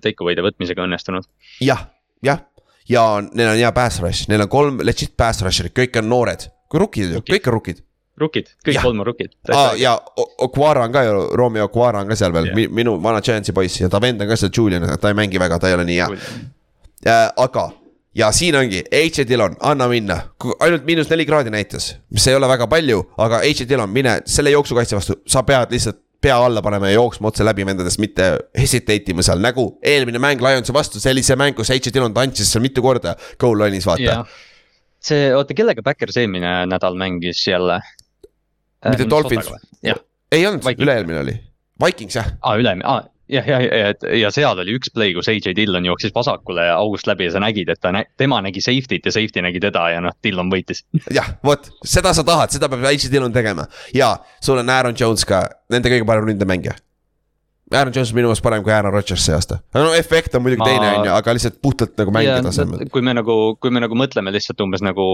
take 0.06 0.22
away'de 0.22 0.46
võtmisega 0.46 0.86
õnnestunud. 0.86 1.26
jah, 1.66 1.88
jah, 2.22 2.46
ja 2.86 3.08
neil 3.26 3.56
on 3.56 3.58
hea 3.58 3.74
pass 3.74 3.98
rush, 4.06 4.30
neil 4.30 4.46
on 4.46 4.54
kolm 4.54 4.78
legit 4.86 5.16
pass 5.18 5.42
rusher'it, 5.42 5.74
kõik 5.74 5.98
on 5.98 6.12
noored 6.14 6.46
kui 6.68 6.80
rukid? 6.82 7.12
Ju, 7.18 7.24
kõik 7.28 7.50
on 7.50 7.58
rukid. 7.58 7.84
rukid, 8.20 8.50
kõik 8.66 8.82
kolm 8.82 9.00
on 9.02 9.06
rukid. 9.08 9.32
aa 9.50 9.72
ja 9.78 9.94
Okuara 10.46 10.84
on 10.86 10.92
ka 10.94 11.04
ju, 11.06 11.14
Romeo 11.34 11.68
Okuara 11.68 12.04
on 12.04 12.10
ka 12.10 12.18
seal 12.18 12.34
veel. 12.34 12.52
Minu 12.70 12.96
vana 13.02 13.22
Giantsi 13.24 13.52
poiss 13.52 13.80
ja 13.80 13.88
ta 13.90 14.00
vend 14.00 14.22
on 14.22 14.30
ka 14.30 14.36
seal 14.38 14.52
Julian, 14.56 14.86
ta 15.00 15.10
ei 15.10 15.18
mängi 15.18 15.40
väga, 15.40 15.58
ta 15.58 15.70
ei 15.70 15.78
ole 15.78 15.86
nii 15.88 15.98
hea. 16.02 17.16
Aga 17.36 17.70
ja 18.14 18.30
siin 18.32 18.56
ongi, 18.56 18.84
H. 18.92 19.26
Dillon, 19.28 19.56
anna 19.60 19.88
minna, 19.88 20.20
ainult 20.60 20.86
miinus 20.86 21.10
neli 21.10 21.26
kraadi 21.26 21.50
näitas, 21.50 21.94
mis 22.10 22.26
ei 22.30 22.38
ole 22.38 22.48
väga 22.48 22.68
palju, 22.70 23.02
aga 23.18 23.42
H. 23.42 23.68
Dillon, 23.68 23.90
mine 23.90 24.20
selle 24.30 24.54
jooksukaitse 24.54 24.96
vastu, 24.96 25.18
sa 25.26 25.42
pead 25.42 25.74
lihtsalt 25.74 26.00
pea 26.24 26.38
alla 26.40 26.62
panema 26.64 26.88
ja 26.88 26.94
jooksma 26.94 27.28
otse 27.28 27.44
läbi 27.44 27.66
vendadest, 27.66 28.00
mitte 28.00 28.30
hesitate 28.56 29.12
ima 29.12 29.22
seal. 29.22 29.42
Nagu 29.44 29.66
eelmine 29.84 30.22
mäng 30.22 30.40
Lionsi 30.40 30.72
vastu, 30.72 31.02
see 31.02 31.12
oli 31.12 31.22
see 31.26 31.36
mäng, 31.36 31.56
kus 31.58 31.74
H. 31.74 31.92
Dillon 31.92 32.14
tantsis 32.16 32.54
seal 32.54 32.64
mitu 32.64 32.82
korda 32.82 33.16
goal 33.40 33.60
line'is 33.60 33.88
vaata. 33.90 34.10
Yeah 34.10 34.42
see, 35.04 35.30
oota, 35.36 35.56
kellega 35.56 35.84
Backers 35.84 36.18
eelmine 36.20 36.56
nädal 36.70 36.98
mängis 37.00 37.42
jälle? 37.48 37.80
mitte 38.84 39.06
äh, 39.06 39.10
Dolphins, 39.10 39.50
ei 40.32 40.46
olnud, 40.46 40.66
üle-eelmine 40.76 41.20
oli, 41.24 41.38
Vikings 41.84 42.20
jah. 42.20 42.32
aa, 42.40 42.56
üle-eelmine, 42.60 42.88
aa 42.88 43.02
jah, 43.28 43.46
ja, 43.48 43.60
ja, 43.60 43.76
ja, 43.76 44.16
ja 44.18 44.30
seal 44.34 44.58
oli 44.60 44.74
üks 44.76 44.92
play, 44.94 45.14
kus 45.16 45.28
AJ 45.32 45.54
Dillon 45.56 45.86
jooksis 45.88 46.12
vasakule 46.14 46.66
august 46.74 47.08
läbi 47.08 47.28
ja 47.28 47.34
sa 47.34 47.42
nägid, 47.42 47.70
et 47.72 47.80
ta 47.80 47.92
nä-, 47.94 48.04
tema 48.20 48.40
nägi 48.44 48.62
safety't 48.64 49.08
ja 49.08 49.12
safety 49.14 49.42
nägi 49.44 49.62
teda 49.64 49.86
ja 49.94 50.02
noh, 50.04 50.16
Dillon 50.24 50.52
võitis. 50.52 50.84
jah, 51.14 51.34
vot, 51.44 51.70
seda 51.88 52.14
sa 52.16 52.24
tahad, 52.26 52.52
seda 52.54 52.68
peab 52.72 52.84
AJ 52.90 53.08
Dillon 53.12 53.32
tegema. 53.32 53.66
Ja 53.96 54.16
sul 54.44 54.60
on 54.60 54.70
Aaron 54.70 54.96
Jones 55.00 55.24
ka, 55.28 55.44
nende 55.72 55.92
kõige 55.92 56.08
parem 56.08 56.28
ründemängija 56.32 56.76
Aaron 57.74 57.94
Jones 57.94 58.12
on 58.12 58.18
minu 58.18 58.30
meelest 58.30 58.44
parem 58.44 58.62
kui 58.64 58.72
Aaron 58.74 58.92
Rodgers 58.94 59.24
see 59.26 59.34
aasta. 59.36 59.58
no 59.74 59.92
efekt 59.96 60.34
on 60.34 60.44
muidugi 60.44 60.62
ma... 60.62 60.68
teine, 60.70 60.90
on 60.98 61.08
ju, 61.08 61.12
aga 61.14 61.34
lihtsalt 61.36 61.58
puhtalt 61.62 61.96
nagu 62.00 62.14
mängija 62.14 62.38
tasemel. 62.44 62.84
kui 62.92 63.02
me 63.06 63.14
nagu, 63.16 63.36
kui 63.60 63.74
me 63.74 63.82
nagu 63.84 63.98
mõtleme 63.98 64.32
lihtsalt 64.34 64.62
umbes 64.64 64.84
nagu 64.84 65.06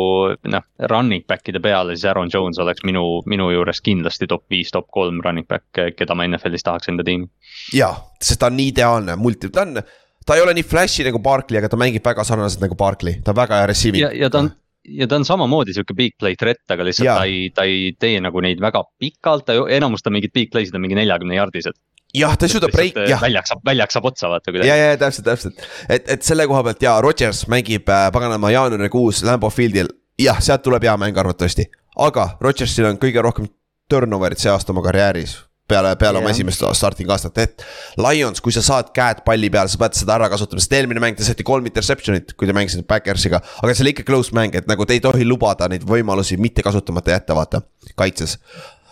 noh, 0.55 0.67
running 0.93 1.27
back'ide 1.31 1.63
peale, 1.65 1.97
siis 1.97 2.09
Aaron 2.11 2.33
Jones 2.33 2.61
oleks 2.63 2.85
minu, 2.89 3.05
minu 3.31 3.51
juures 3.55 3.83
kindlasti 3.85 4.29
top 4.31 4.47
viis, 4.53 4.73
top 4.75 4.91
kolm 4.95 5.23
running 5.25 5.49
back, 5.49 5.69
keda 5.97 6.17
ma 6.17 6.29
NFL-is 6.29 6.67
tahaks 6.67 6.93
enda 6.93 7.07
tiimi. 7.07 7.31
jaa, 7.77 7.95
sest 8.21 8.41
ta 8.41 8.51
on 8.51 8.59
nii 8.61 8.73
ideaalne, 8.75 9.19
multi, 9.21 9.53
ta 9.53 9.67
on, 9.67 9.83
ta 10.27 10.39
ei 10.39 10.45
ole 10.45 10.57
nii 10.57 10.67
flash'i 10.67 11.07
nagu 11.07 11.23
Barkley, 11.23 11.61
aga 11.61 11.71
ta 11.73 11.81
mängib 11.81 12.05
väga 12.07 12.27
sarnaselt 12.27 12.65
nagu 12.65 12.79
Barkley, 12.79 13.21
ta 13.25 13.35
on 13.35 13.41
väga 13.43 13.63
hea 13.63 13.71
receiving. 13.73 14.05
ja, 14.07 14.13
ja 14.27 14.33
ta 14.33 14.45
on 14.45 14.53
ja 14.89 15.07
ta 15.07 15.19
on 15.21 15.25
samamoodi 15.29 15.75
sihuke 15.77 15.95
big 15.95 16.17
play 16.19 16.37
threat, 16.41 16.63
aga 16.73 16.85
lihtsalt 16.87 17.07
ja. 17.07 17.17
ta 17.21 17.29
ei, 17.29 17.51
ta 17.55 17.67
ei 17.69 17.93
tee 18.01 18.21
nagu 18.23 18.41
neid 18.45 18.61
väga 18.63 18.83
pikalt, 18.99 19.47
ta 19.49 19.57
enamus 19.77 20.03
ta 20.03 20.13
mingid 20.13 20.33
big 20.35 20.53
play'sid 20.53 20.77
on 20.77 20.85
mingi 20.85 20.99
neljakümne 20.99 21.37
jardised 21.37 21.77
jah, 22.15 22.37
ta 22.37 22.47
ei 22.47 22.55
suuda 22.55 22.71
lihtsalt 22.73 23.11
jah, 23.11 23.23
väljaks 23.23 23.53
saab, 23.53 23.63
väljaks 23.67 23.97
saab 23.97 24.09
otsa 24.11 24.31
vaata 24.33 24.53
kuidagi. 24.53 24.69
ja, 24.69 24.77
ja 24.77 24.97
täpselt, 25.01 25.27
täpselt, 25.29 25.67
et, 25.89 26.09
et 26.17 26.27
selle 26.27 26.47
koha 26.51 26.65
pealt 26.67 26.83
ja 26.83 26.97
Rodgers 27.05 27.45
mängib 27.53 27.89
äh, 27.91 28.09
paganama 28.15 28.51
jaanuarikuus 28.55 29.23
Lambeau 29.27 29.53
Fieldil, 29.55 29.93
jah, 30.21 30.41
sealt 30.43 30.65
tuleb 30.67 30.87
hea 30.89 30.97
mäng 31.01 31.19
arvatavasti, 31.19 31.69
aga 32.09 32.33
Rodgersil 32.41 32.91
on 32.91 32.99
kõige 33.03 33.23
rohkem 33.25 33.49
turnover'it 33.91 34.43
see 34.43 34.53
aasta 34.53 34.75
oma 34.75 34.85
karjääris 34.87 35.39
peale, 35.71 35.95
peale 35.97 36.19
oma 36.19 36.31
Jah. 36.31 36.39
esimest 36.39 36.65
starting 36.75 37.11
aastat, 37.15 37.39
et 37.39 37.65
Lions, 38.01 38.43
kui 38.43 38.55
sa 38.55 38.63
saad 38.65 38.91
käed 38.97 39.23
palli 39.27 39.51
peal, 39.53 39.71
sa 39.71 39.79
pead 39.81 39.99
seda 39.99 40.17
ära 40.19 40.31
kasutama, 40.33 40.63
sest 40.63 40.75
eelmine 40.79 41.03
mäng 41.03 41.19
te 41.19 41.27
saite 41.27 41.47
kolm 41.47 41.67
interception'it, 41.71 42.35
kui 42.39 42.51
te 42.51 42.57
mängisite 42.57 42.87
Backersiga. 42.91 43.43
aga 43.63 43.75
see 43.75 43.87
oli 43.87 43.95
ikka 43.95 44.07
close 44.09 44.35
mäng, 44.37 44.57
et 44.59 44.67
nagu 44.71 44.87
te 44.87 44.97
ei 44.99 45.05
tohi 45.05 45.27
lubada 45.29 45.71
neid 45.71 45.87
võimalusi 45.87 46.41
mitte 46.43 46.65
kasutamata 46.67 47.15
jätta, 47.15 47.39
vaata, 47.39 47.63
kaitses. 47.99 48.39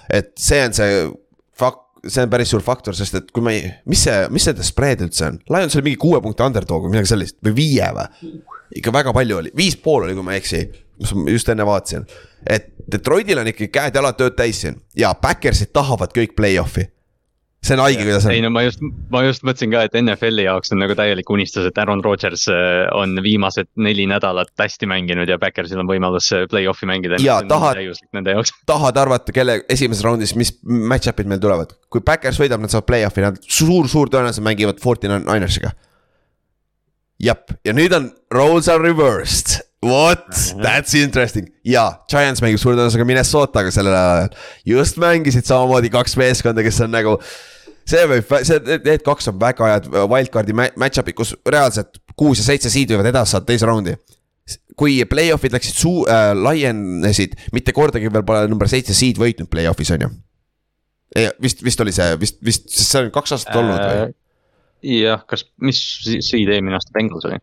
et 0.07 0.33
see 0.39 0.63
on 0.65 0.77
see 0.79 1.03
fak-, 1.59 1.88
see 2.09 2.25
on 2.25 2.33
päris 2.33 2.53
suur 2.53 2.65
faktor, 2.65 2.97
sest 2.97 3.19
et 3.21 3.31
kui 3.35 3.45
me 3.45 3.55
ei, 3.57 3.71
mis 3.91 4.03
see, 4.07 4.27
mis 4.35 4.47
nende 4.49 4.67
spread 4.67 5.05
üldse 5.07 5.27
on? 5.29 5.39
Lions 5.55 5.77
oli 5.77 5.91
mingi 5.91 6.01
kuue 6.03 6.21
punkti 6.25 6.45
underdog 6.47 6.87
või 6.87 6.97
midagi 6.97 7.13
sellist 7.13 7.39
või 7.45 7.57
viie 7.63 7.91
või? 7.97 8.35
ikka 8.79 8.93
väga 8.93 9.15
palju 9.17 9.39
oli, 9.39 9.53
viis 9.57 9.79
pool 9.81 10.05
oli, 10.05 10.15
kui 10.17 10.25
ma 10.27 10.35
ei 10.35 10.43
eksi, 10.43 10.61
mis 11.01 11.15
ma 11.17 11.33
just 11.33 11.49
enne 11.53 11.65
vaatasin. 11.69 12.05
et 12.47 12.75
Detroitil 12.89 13.41
on 13.41 13.51
ikkagi 13.51 13.71
käed-jalad 13.73 14.17
tööd 14.17 14.37
täis 14.37 14.63
siin 14.63 14.79
ja 14.97 15.13
Backersid 15.15 15.73
tahavad 15.77 16.13
kõik 16.17 16.37
play-off'i. 16.37 16.89
See 17.65 17.75
on 17.75 17.83
haige, 17.83 18.05
kuidas 18.07 18.27
ei 18.31 18.39
on. 18.39 18.47
no 18.47 18.51
ma 18.55 18.63
just, 18.65 18.83
ma 19.13 19.23
just 19.27 19.43
mõtlesin 19.47 19.73
ka, 19.73 19.83
et 19.89 19.97
NFL-i 19.99 20.45
jaoks 20.47 20.73
on 20.75 20.81
nagu 20.83 20.95
täielik 20.99 21.31
unistus, 21.35 21.67
et 21.69 21.81
Aaron 21.83 22.03
Rodgers 22.05 22.47
äh, 22.53 22.87
on 22.97 23.19
viimased 23.25 23.69
neli 23.83 24.07
nädalat 24.11 24.53
hästi 24.63 24.89
mänginud 24.91 25.29
ja 25.31 25.39
Backersil 25.43 25.81
on 25.83 25.91
võimalus 25.91 26.31
äh, 26.37 26.47
play-off'i 26.51 26.89
mängida. 26.89 27.19
Jaa, 27.23 27.43
tahad- 27.51 27.83
tahad 28.73 29.03
arvata, 29.03 29.35
kelle 29.35 29.61
esimeses 29.69 30.07
raundis, 30.07 30.37
mis 30.39 30.55
match-up'id 30.63 31.29
meil 31.31 31.43
tulevad, 31.43 31.75
kui 31.93 32.05
Backers 32.07 32.41
võidab, 32.41 32.63
nad 32.63 32.73
saavad 32.73 32.89
play-off'i, 32.89 33.27
nad 33.27 33.43
suur-suur 33.43 34.13
tõenäoselt 34.15 34.47
mängivad 34.47 34.81
Forty 34.83 35.11
Ninersiga. 35.11 35.75
jep, 37.19 37.51
ja 37.67 37.75
nüüd 37.75 37.93
on 37.97 38.13
roles 38.31 38.69
are 38.71 38.83
reversed. 38.83 39.59
What, 39.85 40.27
that's 40.59 40.97
interesting 40.99 41.47
ja 41.63 41.85
Giants 42.11 42.43
mängib 42.43 42.59
suure 42.59 42.75
tõenäosusega 42.75 43.05
Minnesotaga 43.07 43.71
sellel 43.71 43.95
ajal. 43.95 44.33
just 44.67 44.99
mängisid 44.99 45.47
samamoodi 45.47 45.93
kaks 45.95 46.17
meeskonda, 46.19 46.65
kes 46.67 46.81
on 46.83 46.91
nagu. 46.97 47.15
see 47.89 48.03
võib, 48.11 48.33
see, 48.43 48.59
need 48.85 49.05
kaks 49.07 49.31
on 49.31 49.39
väga 49.41 49.71
head 49.71 49.87
wildcard'i 49.95 50.57
ma- 50.57 50.73
match-up'id, 50.83 51.15
kus 51.17 51.37
reaalselt 51.47 52.01
kuus 52.19 52.43
ja 52.43 52.49
seitse 52.51 52.73
seed 52.75 52.91
võivad 52.91 53.13
edasi 53.13 53.37
saada 53.37 53.47
teise 53.53 53.69
raundi 53.71 53.95
kui 54.79 54.99
play-off'id 55.09 55.55
läksid 55.55 55.77
suu- 55.79 56.07
äh,, 56.11 56.33
laienesid, 56.39 57.35
mitte 57.53 57.75
kordagi 57.77 58.11
veel 58.13 58.25
pole 58.27 58.47
number 58.51 58.71
seitse 58.71 58.95
seed 58.97 59.19
võitnud 59.21 59.51
play-off'is 59.53 59.93
on 59.97 60.07
ju. 60.07 60.11
vist, 61.43 61.63
vist 61.65 61.81
oli 61.81 61.93
see, 61.95 62.17
vist, 62.21 62.39
vist, 62.45 62.69
sest 62.71 62.93
see 62.95 63.05
on 63.07 63.13
kaks 63.15 63.35
aastat 63.37 63.57
olnud 63.59 63.79
või? 63.79 64.09
Äh, 64.09 64.13
jah, 65.03 65.25
kas, 65.29 65.47
mis 65.65 65.81
seed 66.05 66.51
eelmine 66.51 66.79
aasta 66.79 66.95
Bengals 66.95 67.27
oli? 67.29 67.41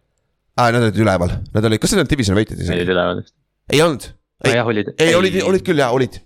aa, 0.56 0.70
nad 0.72 0.86
olid 0.88 1.02
üleval, 1.04 1.34
nad 1.56 1.68
olid, 1.70 1.82
kas 1.84 1.96
nad 1.96 2.04
olid 2.04 2.14
divisioni 2.14 2.40
võitjad 2.42 2.62
olid 2.62 2.70
isegi? 2.70 2.94
üleval? 2.96 3.26
ei 3.74 3.82
olnud, 3.86 4.08
ei, 4.46 4.62
olid. 4.62 4.94
ei 5.02 5.18
olid, 5.18 5.38
olid 5.50 5.66
küll 5.68 5.82
jaa, 5.84 5.90
olid. 5.96 6.18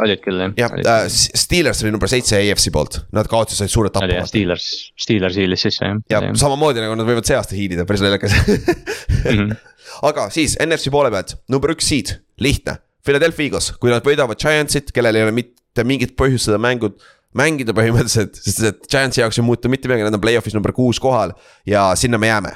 olid 0.00 0.22
küll 0.24 0.42
jah. 0.44 0.54
jah, 0.58 0.76
äh, 0.80 1.06
Steelers 1.10 1.82
oli 1.84 1.92
number 1.94 2.10
seitse 2.12 2.38
AFC 2.38 2.70
poolt, 2.74 3.00
nad 3.16 3.28
kaotasid 3.30 3.64
said 3.66 3.72
jah, 3.74 3.92
tappa. 3.96 4.26
Steelers, 4.30 4.68
Steelers 5.00 5.38
hiilis 5.40 5.66
sisse 5.66 5.86
jah. 5.88 6.00
ja 6.12 6.22
samamoodi 6.40 6.84
nagu 6.84 6.98
nad 6.98 7.08
võivad 7.08 7.28
see 7.28 7.38
aasta 7.38 7.58
hiilida, 7.58 7.86
päris 7.88 8.04
naljakas 8.04 8.36
Mhm. 9.20 9.50
aga 10.08 10.28
siis 10.32 10.54
NFC 10.62 10.92
poole 10.92 11.10
pealt, 11.12 11.34
number 11.52 11.74
üks 11.74 11.88
seed, 11.92 12.14
lihtne. 12.40 12.78
Philadelphia 13.04 13.48
Eagles, 13.48 13.70
kui 13.80 13.88
nad 13.92 14.04
võidavad 14.04 14.36
Giantsit, 14.40 14.90
kellel 14.92 15.16
ei 15.16 15.24
ole 15.24 15.32
mitte 15.32 15.84
mingit 15.88 16.12
põhjust 16.20 16.50
seda 16.50 16.58
mängu 16.60 16.92
mängida 17.36 17.74
põhimõtteliselt, 17.76 18.36
sest 18.42 18.64
et 18.66 18.88
Giantsi 18.90 19.22
jaoks 19.22 19.38
ei 19.38 19.46
muutu 19.46 19.70
mitte 19.72 19.88
midagi, 19.88 20.04
nad 20.06 20.16
on 20.16 20.22
play-off'is 20.22 20.56
number 20.56 20.74
kuus 20.76 20.98
kohal 21.02 21.32
ja 21.68 21.90
sinna 21.98 22.18
me 22.20 22.30
jääme. 22.30 22.52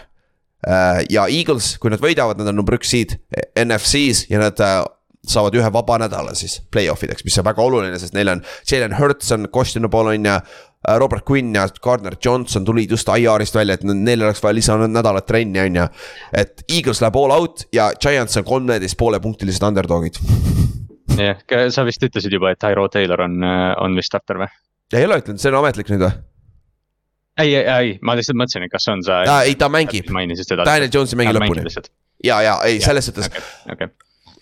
Ja 1.11 1.27
Eagles, 1.28 1.74
kui 1.81 1.93
nad 1.93 2.03
võidavad, 2.03 2.39
nad 2.41 2.51
on 2.53 2.61
number 2.61 2.78
üks 2.78 2.93
seed 2.95 3.16
NFC-s 3.61 4.28
ja 4.31 4.41
nad 4.43 4.61
äh, 4.65 4.82
saavad 5.28 5.57
ühe 5.57 5.73
vaba 5.73 5.99
nädala 6.05 6.35
siis 6.36 6.59
play-off 6.73 7.05
ideks, 7.07 7.24
mis 7.24 7.39
on 7.41 7.47
väga 7.49 7.65
oluline, 7.65 7.99
sest 8.01 8.16
neil 8.16 8.31
on 8.32 8.45
Jalen 8.70 8.97
Hurts 8.99 9.32
on 9.36 9.49
questionable 9.53 10.15
on 10.15 10.31
ju. 10.31 10.39
Robert 11.01 11.24
Quinn 11.24 11.55
ja 11.57 11.62
Gardner 11.81 12.12
Johnson 12.20 12.65
tulid 12.65 12.91
just 12.93 13.09
IR-ist 13.09 13.55
välja, 13.57 13.78
et 13.78 13.86
neil 13.89 14.20
oleks 14.20 14.43
vaja 14.45 14.59
lisanädalat 14.59 15.24
trenni 15.24 15.62
on 15.62 15.78
ju. 15.81 15.86
et 16.36 16.61
Eagles 16.69 17.01
läheb 17.01 17.16
all 17.16 17.32
out 17.32 17.65
ja 17.73 17.89
Giants 17.97 18.36
on 18.36 18.45
kolmeteist 18.45 18.99
poole 19.01 19.20
punktilised 19.20 19.65
underdog'id. 19.65 20.20
jah, 21.16 21.41
sa 21.73 21.86
vist 21.89 22.05
ütlesid 22.05 22.36
juba, 22.36 22.53
et 22.53 22.61
Tyro 22.61 22.85
Taylor 22.93 23.24
on, 23.24 23.41
on 23.81 23.97
vist 23.97 24.12
starter 24.12 24.45
või? 24.45 24.53
ei 24.93 25.09
ole 25.09 25.23
ütlenud, 25.23 25.41
see 25.41 25.55
on 25.55 25.62
ametlik 25.62 25.89
nüüd 25.95 26.05
või? 26.05 26.12
ei, 27.40 27.55
ei, 27.55 27.65
ei, 27.65 27.93
ma 28.02 28.16
lihtsalt 28.19 28.39
mõtlesin, 28.39 28.66
et 28.66 28.73
kas 28.73 28.89
on 28.93 29.02
sa. 29.06 29.23
ei, 29.43 29.56
ta 29.59 29.70
mängib, 29.73 30.11
mainisid 30.15 30.48
seda. 30.48 30.66
Daniel 30.69 30.93
Jones 30.93 31.15
ei 31.15 31.23
mängi 31.23 31.36
lõpuni 31.39 31.65
ja, 32.24 32.43
ja 32.43 32.59
ei, 32.66 32.81
selles 32.85 33.11
suhtes 33.11 33.31
okei, 33.70 33.90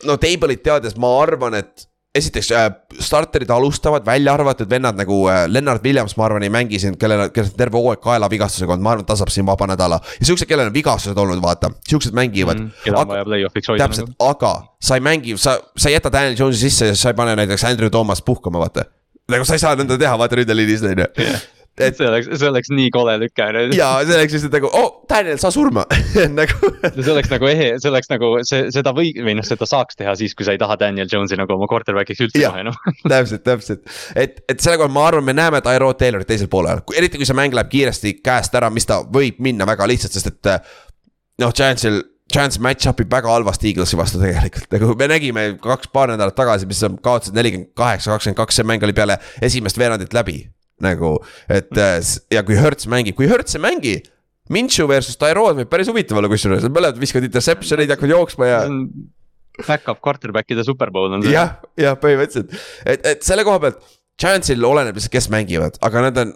no 0.09 0.19
table'it 0.21 0.63
teades 0.65 0.99
ma 1.01 1.15
arvan, 1.23 1.57
et 1.59 1.89
esiteks 2.15 2.51
äh, 2.53 2.67
starterid 3.01 3.51
alustavad, 3.51 4.05
välja 4.07 4.35
arvatud 4.35 4.71
vennad 4.71 4.99
nagu 5.01 5.29
äh, 5.33 5.47
Lennart 5.49 5.85
Williams, 5.85 6.17
ma 6.21 6.27
arvan, 6.27 6.45
ei 6.45 6.53
mängi 6.53 6.79
siin, 6.79 6.99
kellel, 7.01 7.31
kellel 7.33 7.49
on 7.49 7.57
terve 7.57 7.81
hooaeg 7.81 8.03
kaelavigastusega 8.05 8.75
olnud, 8.75 8.85
ma 8.85 8.93
arvan, 8.97 9.07
ta 9.09 9.17
saab 9.17 9.33
siin 9.33 9.47
vaba 9.49 9.67
nädala. 9.71 10.01
ja 10.21 10.29
siuksed, 10.29 10.49
kellel 10.51 10.69
on 10.69 10.75
vigastused 10.75 11.19
olnud, 11.19 11.41
vaata, 11.43 11.73
siuksed 11.89 12.13
mängivad 12.17 12.61
mm,. 12.61 12.83
keda 12.85 13.01
on 13.01 13.09
vaja 13.15 13.25
play-off'iks 13.29 13.73
hoida 13.73 13.87
täpselt 13.87 14.11
nagu., 14.11 14.29
aga 14.29 14.53
sa 14.83 15.01
ei 15.01 15.07
mängi, 15.09 15.39
sa, 15.41 15.57
sa 15.77 15.89
ei 15.89 15.97
jäta 15.97 16.13
Daniel 16.13 16.37
Jones'i 16.37 16.69
sisse 16.69 16.93
ja 16.93 16.99
sa 16.99 17.15
ei 17.15 17.17
pane 17.17 17.37
näiteks 17.41 17.65
Andrew 17.71 17.91
Thomas 17.91 18.21
puhkama, 18.23 18.61
vaata. 18.61 18.85
nagu 19.33 19.49
sa 19.49 19.57
ei 19.57 19.65
saa 19.65 19.73
nõnda 19.81 19.97
teha, 19.99 20.13
vaata 20.21 20.43
ründeliinis 20.43 20.85
on 20.85 21.07
ju. 21.07 21.09
Et 21.81 21.97
see 21.97 22.09
oleks, 22.09 22.29
see 22.37 22.49
oleks 22.49 22.69
nii 22.73 22.91
kole 22.93 23.15
lüke. 23.23 23.47
ja 23.77 23.89
see 24.05 24.17
oleks 24.19 24.37
lihtsalt 24.37 24.57
nagu, 24.59 24.69
oh, 24.77 24.91
Daniel, 25.09 25.39
sa 25.41 25.51
surma 25.55 25.87
nagu 26.41 26.73
see 26.99 27.13
oleks 27.15 27.33
nagu 27.33 27.49
ehe, 27.49 27.71
see 27.81 27.91
oleks 27.93 28.13
nagu 28.13 28.33
see, 28.49 28.69
seda 28.75 28.93
või, 28.97 29.15
või 29.17 29.39
noh, 29.39 29.47
seda 29.47 29.69
saaks 29.69 29.97
teha 29.97 30.15
siis, 30.21 30.37
kui 30.37 30.47
sa 30.49 30.53
ei 30.57 30.61
taha 30.61 30.77
Daniel 30.81 31.09
Jones'i 31.09 31.39
nagu 31.41 31.57
oma 31.57 31.69
quarterback'iks 31.71 32.25
üldse 32.27 32.43
Jah. 32.43 32.53
kohe 32.53 32.69
noh. 32.69 32.79
täpselt, 33.13 33.45
täpselt, 33.49 33.85
et, 34.13 34.43
et 34.53 34.61
selle 34.61 34.79
koha 34.83 34.93
ma 34.93 35.09
arvan, 35.09 35.25
me 35.29 35.37
näeme 35.37 35.63
Tyro 35.65 35.93
Taylorit 35.97 36.29
teisel 36.29 36.53
poolel, 36.53 36.85
eriti 36.99 37.21
kui 37.21 37.29
see 37.29 37.39
mäng 37.39 37.57
läheb 37.57 37.73
kiiresti 37.73 38.19
käest 38.21 38.55
ära, 38.59 38.71
mis 38.73 38.89
ta 38.89 39.01
võib 39.09 39.41
minna 39.43 39.69
väga 39.69 39.89
lihtsalt, 39.89 40.17
sest 40.17 40.33
et. 40.33 40.73
noh, 41.41 41.53
Giantsil, 41.57 42.03
Giants 42.33 42.59
match-up 42.63 43.01
ib 43.03 43.13
väga 43.13 43.29
halvasti 43.33 43.69
Eaglesi 43.73 43.97
vastu 43.99 44.21
tegelikult, 44.21 44.69
nagu 44.73 44.95
me 44.97 45.09
nägime 45.11 45.47
kaks 45.61 45.91
paar 45.93 46.13
nädalat 46.13 46.37
tagasi, 46.37 46.69
mis 46.69 46.81
kaotasid 47.05 47.37
nelikümmend 47.37 47.73
kaheksa, 47.77 48.13
kakskümmend 48.15 48.41
kaks, 48.41 48.61
see 48.61 48.69
mäng 48.69 48.85
oli 48.87 48.97
peale 48.97 49.19
esimest 49.45 49.81
veerandit 49.81 50.17
läbi. 50.17 50.43
nagu, 50.85 51.15
et 51.53 51.71
äh, 51.79 51.97
ja 52.35 52.43
kui 52.47 52.59
Hertz 52.59 52.89
mängib, 52.91 53.17
kui 53.19 53.31
Hertz 53.31 53.57
ei 53.59 53.63
mängi. 53.63 53.97
Minshew 54.53 54.89
versus 54.91 55.17
Tyrod 55.21 55.57
võib 55.61 55.71
päris 55.71 55.89
huvitav 55.89 56.19
olla, 56.19 56.29
kusjuures 56.29 56.65
nad 56.67 56.75
mõlemad 56.75 56.99
viskavad 57.01 57.29
interception'eid, 57.29 57.93
hakkavad 57.95 58.13
jooksma 58.17 58.49
ja 58.51 58.63
Back-up 59.67 60.01
quarterback'ide 60.03 60.65
superbowl 60.67 61.13
on 61.13 61.23
see. 61.25 61.35
jah, 61.35 61.59
jah, 61.79 61.95
põhimõtteliselt, 62.01 62.55
et, 62.89 63.05
et 63.15 63.27
selle 63.27 63.45
koha 63.47 63.61
pealt 63.63 63.83
Giantsil 64.21 64.65
oleneb 64.65 64.97
lihtsalt, 64.97 65.13
kes 65.15 65.29
mängivad, 65.33 65.79
aga 65.85 66.07
nad 66.09 66.21
on. 66.25 66.33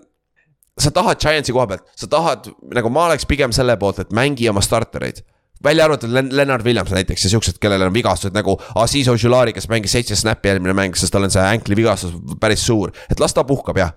sa 0.80 0.92
tahad 0.94 1.20
Giantsi 1.20 1.54
koha 1.56 1.66
pealt, 1.70 1.88
sa 1.98 2.08
tahad 2.12 2.50
nagu 2.76 2.92
ma 2.92 3.08
oleks 3.10 3.26
pigem 3.28 3.52
selle 3.56 3.74
poolt, 3.80 4.04
et 4.04 4.14
mängi 4.16 4.48
oma 4.52 4.62
startereid 4.64 5.24
välja 5.64 5.84
arvatud 5.84 6.12
Len- 6.12 6.28
Lennart 6.36 6.64
Williams 6.64 6.92
näiteks 6.92 7.24
ja 7.24 7.30
siuksed, 7.32 7.58
kellel 7.60 7.86
on 7.86 7.94
vigastused 7.94 8.34
nagu 8.36 8.58
Aziz 8.82 9.08
Ojulari, 9.08 9.54
kes 9.56 9.68
mängis 9.72 9.94
seitse 9.96 10.16
snappi 10.16 10.52
eelmine 10.52 10.74
mäng, 10.76 10.96
sest 10.98 11.14
tal 11.14 11.24
on 11.26 11.32
see 11.32 11.42
ankli 11.42 11.78
vigastus 11.78 12.12
päris 12.40 12.64
suur, 12.66 12.92
et 13.10 13.20
las 13.22 13.34
ta 13.34 13.44
puhkab 13.48 13.80
jah. 13.80 13.94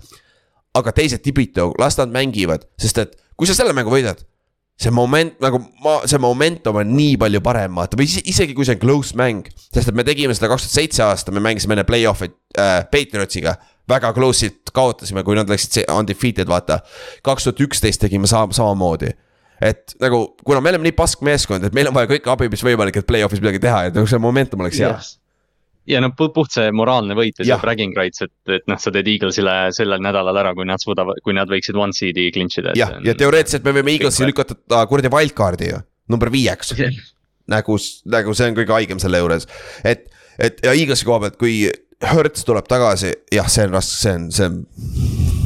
Aga 0.77 0.91
teised 0.95 1.23
tibito, 1.25 1.71
las 1.79 1.97
nad 1.97 2.11
mängivad, 2.13 2.67
sest 2.79 2.97
et 3.01 3.15
kui 3.37 3.47
sa 3.49 3.55
selle 3.57 3.73
mängu 3.73 3.93
võidad 3.93 4.21
see 4.79 4.91
moment 4.95 5.35
nagu 5.43 5.59
ma, 5.83 5.99
see 6.07 6.19
momentum 6.21 6.79
on 6.79 6.93
nii 6.95 7.17
palju 7.19 7.41
parem, 7.43 7.75
vaata 7.75 7.99
või 7.99 8.07
ise- 8.07 8.23
isegi 8.31 8.55
kui 8.55 8.67
see 8.67 8.77
on 8.77 8.81
close 8.83 9.17
mäng. 9.19 9.49
sest 9.73 9.91
et 9.91 9.97
me 9.97 10.05
tegime 10.07 10.35
seda 10.35 10.47
kaks 10.51 10.67
tuhat 10.67 10.77
seitse 10.77 11.03
aasta, 11.03 11.33
me 11.35 11.43
mängisime 11.43 11.75
enne 11.75 11.83
play-off'i 11.87 12.29
äh, 12.55 12.85
Patriotsiga. 12.91 13.57
väga 13.89 14.13
close'ilt 14.13 14.69
kaotasime, 14.73 15.23
kui 15.25 15.33
nad 15.35 15.49
läksid 15.49 15.89
undefeated, 15.89 16.47
vaata. 16.47 16.79
kaks 17.25 17.47
tuhat 17.47 17.59
üksteist 17.65 17.99
tegime 18.05 18.27
sama, 18.27 18.53
samamoodi. 18.53 19.09
et 19.61 19.95
nagu, 19.99 20.35
kuna 20.45 20.61
me 20.61 20.71
oleme 20.71 20.87
nii 20.87 20.95
pask 20.95 21.21
meeskond, 21.27 21.63
et 21.67 21.75
meil 21.75 21.89
on 21.91 21.97
vaja 21.97 22.07
kõike 22.13 22.31
abi, 22.31 22.47
mis 22.49 22.63
võimalik, 22.63 23.01
et 23.01 23.07
play-off'is 23.07 23.41
midagi 23.43 23.59
teha, 23.59 23.89
et 23.89 23.97
nagu 23.99 24.07
see 24.07 24.21
momentum 24.21 24.63
oleks 24.63 24.79
hea. 24.79 24.93
Ja 25.89 26.01
noh, 26.03 26.13
puht 26.15 26.53
see 26.53 26.69
moraalne 26.75 27.17
võit 27.17 27.39
ja 27.41 27.47
see 27.47 27.59
bragging 27.63 27.97
rights, 27.97 28.23
et, 28.25 28.33
et 28.51 28.65
noh, 28.69 28.79
sa 28.81 28.93
teed 28.93 29.09
Eaglesile 29.09 29.55
sellel 29.75 30.03
nädalal 30.03 30.37
ära, 30.41 30.53
kui 30.57 30.67
nad 30.69 30.81
suudavad, 30.83 31.21
kui 31.25 31.35
nad 31.37 31.49
võiksid 31.51 31.77
one 31.79 31.95
seed'i 31.95 32.29
clinch 32.35 32.61
ida. 32.61 32.75
jah, 32.79 32.95
ja 33.05 33.15
teoreetiliselt 33.17 33.65
me 33.67 33.75
võime 33.79 33.95
Eaglesi 33.95 34.27
lükata 34.29 34.57
ta 34.59 34.85
kuradi 34.89 35.11
wildcard'i 35.13 35.73
ju, 35.73 35.83
number 36.11 36.31
viieks. 36.33 36.75
nagu, 37.49 37.77
nagu 38.13 38.37
see 38.37 38.49
on 38.51 38.57
kõige 38.57 38.75
haigem 38.77 39.01
selle 39.01 39.21
juures, 39.23 39.49
et, 39.83 40.09
et 40.37 40.65
ja 40.65 40.75
Eaglesi 40.75 41.07
koha 41.07 41.25
pealt, 41.25 41.39
kui 41.41 41.61
Hertz 41.99 42.45
tuleb 42.47 42.67
tagasi, 42.69 43.11
jah, 43.35 43.47
see 43.51 43.65
on 43.67 43.73
raske, 43.75 43.97
see 43.99 44.11
on, 44.15 44.27
see 44.31 44.45
on, 44.47 44.59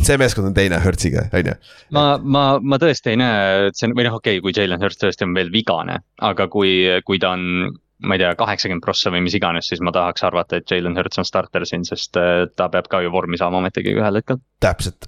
see 0.05 0.17
meeskond 0.21 0.51
on 0.51 0.53
teine 0.53 0.77
Hertziga, 0.83 1.23
on 1.33 1.49
ju. 1.49 1.55
ma, 1.95 2.03
ma, 2.21 2.43
ma 2.61 2.77
tõesti 2.81 3.15
ei 3.15 3.17
näe, 3.17 3.71
et 3.71 3.79
see 3.79 3.87
on 3.89 3.95
või 3.97 4.05
noh, 4.05 4.19
okei 4.19 4.37
okay,, 4.37 4.43
kui 4.43 4.53
Jalen 4.53 4.83
Hurts 4.83 5.01
tõesti 5.01 5.25
on 5.25 5.33
veel 5.33 5.49
vigane, 5.53 5.97
aga 6.21 6.45
kui, 6.53 6.75
kui 7.07 7.17
ta 7.23 7.33
on 7.33 7.71
ma 8.03 8.17
ei 8.17 8.21
tea, 8.23 8.33
kaheksakümmend 8.39 8.83
prossa 8.83 9.11
või 9.13 9.23
mis 9.25 9.35
iganes, 9.37 9.69
siis 9.71 9.81
ma 9.85 9.93
tahaks 9.95 10.25
arvata, 10.27 10.59
et 10.59 10.71
Jalen 10.71 10.97
Hurts 10.99 11.21
on 11.21 11.27
starter 11.27 11.65
siin, 11.69 11.85
sest 11.87 12.19
äh, 12.19 12.45
ta 12.59 12.67
peab 12.73 12.89
ka 12.91 13.03
ju 13.03 13.11
vormi 13.13 13.39
saama 13.39 13.61
ometigi 13.61 13.95
ühel 13.95 14.19
hetkel. 14.19 14.41
täpselt. 14.63 15.07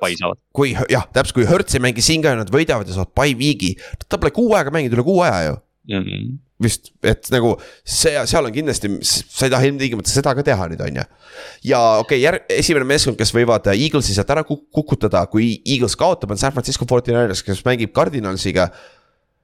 pai 0.00 0.14
saavad. 0.20 0.40
kui 0.56 0.72
jah, 0.72 1.04
täpselt 1.12 1.40
kui 1.40 1.48
Hertz 1.48 1.76
ei 1.76 1.84
mängi 1.84 2.04
siin 2.04 2.24
ka 2.24 2.34
ja 2.34 2.40
nad 2.40 2.52
võidavad 2.52 2.88
ja 2.88 2.96
saavad 2.96 3.12
by 3.18 3.36
week'i, 3.36 3.76
ta 4.08 4.18
pole 4.18 4.34
kuu 4.34 4.56
aega 4.56 4.74
mänginud, 4.74 4.98
üle 4.98 5.06
kuu 5.06 5.20
aja 5.26 5.44
ju 5.50 5.60
Mm. 5.90 6.36
vist, 6.62 6.92
et 7.02 7.26
nagu 7.34 7.56
see, 7.82 8.14
seal 8.30 8.46
on 8.46 8.52
kindlasti, 8.54 8.86
sa 9.02 9.48
ei 9.48 9.50
taha 9.50 9.66
ilmtingimata 9.66 10.12
seda 10.12 10.30
ka 10.38 10.44
teha 10.46 10.68
nüüd, 10.70 10.82
on 10.84 11.00
ju. 11.00 11.04
ja 11.66 11.80
okei 11.98 12.20
okay,, 12.20 12.20
järg, 12.22 12.44
esimene 12.54 12.86
meeskond, 12.86 13.18
kes 13.18 13.34
võivad 13.34 13.66
Eaglesi 13.72 14.14
sealt 14.14 14.30
ära 14.30 14.44
kuk- 14.46 14.68
kukutada, 14.70 15.24
kui 15.32 15.56
Eagles 15.66 15.98
kaotab, 15.98 16.30
on 16.30 16.38
San 16.38 16.54
Francisco 16.54 16.86
49ers, 16.86 17.42
kes 17.42 17.64
mängib 17.66 17.90
Cardinalsiga. 17.96 18.68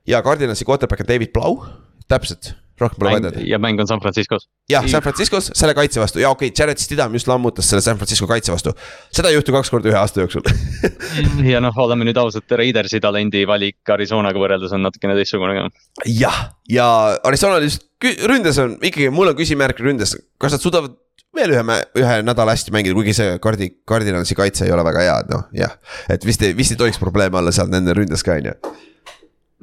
ja 0.07 0.23
Cardinalsi 0.23 0.65
quarterback 0.69 1.03
on 1.03 1.11
David 1.11 1.35
Blau, 1.35 1.59
täpselt, 2.07 2.53
rohkem 2.83 3.03
pole 3.03 3.13
vaja 3.15 3.25
teada. 3.27 3.45
ja 3.47 3.59
mäng 3.63 3.81
on 3.81 3.89
San 3.91 4.03
Franciscos. 4.03 4.49
jah, 4.71 4.87
San 4.91 5.03
Franciscos 5.05 5.51
selle 5.55 5.75
kaitse 5.79 6.01
vastu 6.03 6.23
ja 6.23 6.31
okei 6.31 6.51
okay,, 6.53 6.57
Jared 6.59 6.83
Stidham 6.83 7.17
just 7.17 7.31
lammutas 7.31 7.69
selle 7.71 7.83
San 7.85 7.99
Francisco 8.01 8.27
kaitse 8.31 8.53
vastu. 8.53 8.75
seda 9.15 9.33
ei 9.33 9.39
juhtu 9.39 9.55
kaks 9.55 9.73
korda 9.75 9.93
ühe 9.93 9.99
aasta 9.99 10.25
jooksul 10.25 10.47
ja 11.53 11.63
noh, 11.65 11.83
oleme 11.85 12.09
nüüd 12.09 12.21
ausad, 12.21 12.47
Raidersi 12.61 13.01
talendi 13.05 13.45
valik 13.49 13.95
Arizonaga 13.95 14.41
võrreldes 14.41 14.75
on 14.77 14.87
natukene 14.87 15.19
teistsugune 15.19 15.59
ka. 15.59 15.69
jah, 16.07 16.41
ja 16.71 16.89
Arizona 17.25 17.61
lihtsalt 17.63 17.89
kü- 18.05 18.17
ründes 18.31 18.59
on 18.63 18.79
ikkagi, 18.83 19.11
mul 19.15 19.33
on 19.33 19.39
küsimärk 19.39 19.81
ründes, 19.83 20.17
kas 20.41 20.55
nad 20.55 20.65
suudavad 20.65 20.97
veel 21.37 21.53
ühe, 21.55 21.79
ühe 22.01 22.19
nädala 22.27 22.55
hästi 22.57 22.73
mängida, 22.75 22.97
kuigi 22.97 23.15
see 23.17 23.39
kardi, 23.43 23.71
kardinalsi 23.89 24.37
kaitse 24.39 24.67
ei 24.67 24.75
ole 24.75 24.85
väga 24.87 25.05
hea, 25.05 25.17
noh, 25.33 25.47
jah. 25.57 25.77
et 26.11 26.25
vist 26.27 26.43
ei, 26.45 26.57
vist 26.57 26.75
ei 26.75 26.81
tohiks 26.81 27.01
probleeme 27.03 27.41
olla 27.41 27.53
seal 27.55 27.71
nende 27.73 27.95
ründes 27.97 28.25
ka, 28.27 28.39
on 28.39 28.51
ju. 28.51 28.57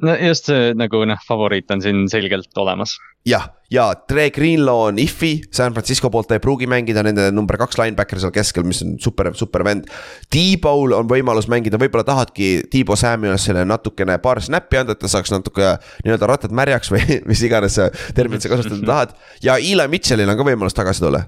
No 0.04 0.14
just 0.20 0.50
see 0.50 0.72
nagu 0.76 1.04
noh, 1.08 1.20
favoriit 1.28 1.70
on 1.72 1.82
siin 1.84 2.06
selgelt 2.12 2.58
olemas. 2.60 2.96
jah, 3.26 3.48
ja 3.72 3.88
Dre 4.08 4.28
Greenlaw 4.30 4.84
on 4.90 4.98
if'i, 5.02 5.40
San 5.54 5.74
Francisco 5.74 6.10
poolt 6.12 6.28
ta 6.30 6.36
ei 6.36 6.42
pruugi 6.42 6.68
mängida 6.70 7.02
nende 7.06 7.28
number 7.34 7.58
kaks 7.58 7.78
linebacker 7.80 8.20
seal 8.22 8.34
keskel, 8.34 8.66
mis 8.68 8.82
on 8.84 8.94
super, 9.02 9.32
super 9.34 9.64
vend. 9.66 9.88
T-Bowl 10.30 10.94
on 10.94 11.08
võimalus 11.10 11.48
mängida, 11.50 11.80
võib-olla 11.80 12.06
tahadki 12.06 12.50
T-Bo 12.70 12.98
Samuelsile 12.98 13.64
natukene 13.66 14.18
paar 14.22 14.42
snappi 14.44 14.82
anda, 14.82 14.94
et 14.94 15.02
ta 15.02 15.10
saaks 15.10 15.34
natuke 15.34 15.74
nii-öelda 16.04 16.30
rattad 16.30 16.54
märjaks 16.54 16.92
või 16.94 17.18
mis 17.30 17.42
iganes 17.46 17.80
terminit 18.14 18.46
sa 18.46 18.52
kasutada 18.52 18.86
tahad. 18.92 19.16
ja 19.42 19.58
Eli 19.58 19.88
Mitchellil 19.90 20.30
on 20.30 20.38
ka 20.38 20.46
võimalus 20.46 20.76
tagasi 20.76 21.02
tulla. 21.02 21.26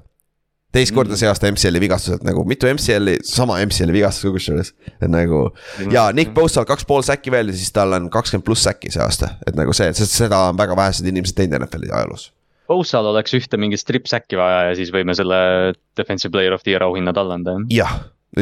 Teist 0.75 0.93
korda 0.97 1.17
see 1.17 1.29
aasta 1.31 1.49
MCL-i 1.49 1.81
vigastuselt 1.81 2.25
nagu 2.27 2.45
mitu 2.49 2.69
MCL-i, 2.69 3.19
sama 3.25 3.57
MCL-i 3.65 3.95
vigastust 3.95 4.29
ka 4.29 4.33
kusjuures, 4.35 4.73
et 4.99 5.09
nagu 5.11 5.47
ja 5.93 6.09
Nick 6.17 6.35
Bosa 6.37 6.65
kaks 6.69 6.85
pool 6.89 7.05
säkki 7.07 7.33
veel 7.33 7.53
ja 7.53 7.57
siis 7.57 7.73
tal 7.75 7.97
on 7.97 8.11
kakskümmend 8.13 8.45
pluss 8.47 8.67
säkki 8.69 8.93
see 8.93 9.05
aasta, 9.05 9.35
et 9.49 9.57
nagu 9.59 9.73
see, 9.77 9.89
sest 9.97 10.19
seda 10.21 10.49
on 10.51 10.61
väga 10.61 10.77
vähesed 10.79 11.09
inimesed 11.09 11.39
teinud 11.39 11.63
NFL-i 11.63 11.93
ajaloos. 11.93 12.29
Bossal 12.69 13.09
oleks 13.09 13.33
ühte 13.33 13.57
mingit 13.57 13.81
strip-säkki 13.81 14.37
vaja 14.37 14.69
ja 14.69 14.77
siis 14.77 14.93
võime 14.93 15.17
selle 15.17 15.39
defensive 15.97 16.35
player 16.35 16.53
of 16.53 16.65
the 16.67 16.75
year 16.75 16.85
auhinna 16.85 17.15
talle 17.17 17.39
anda, 17.39 17.57
jah. 17.57 17.79
jah, 17.79 17.95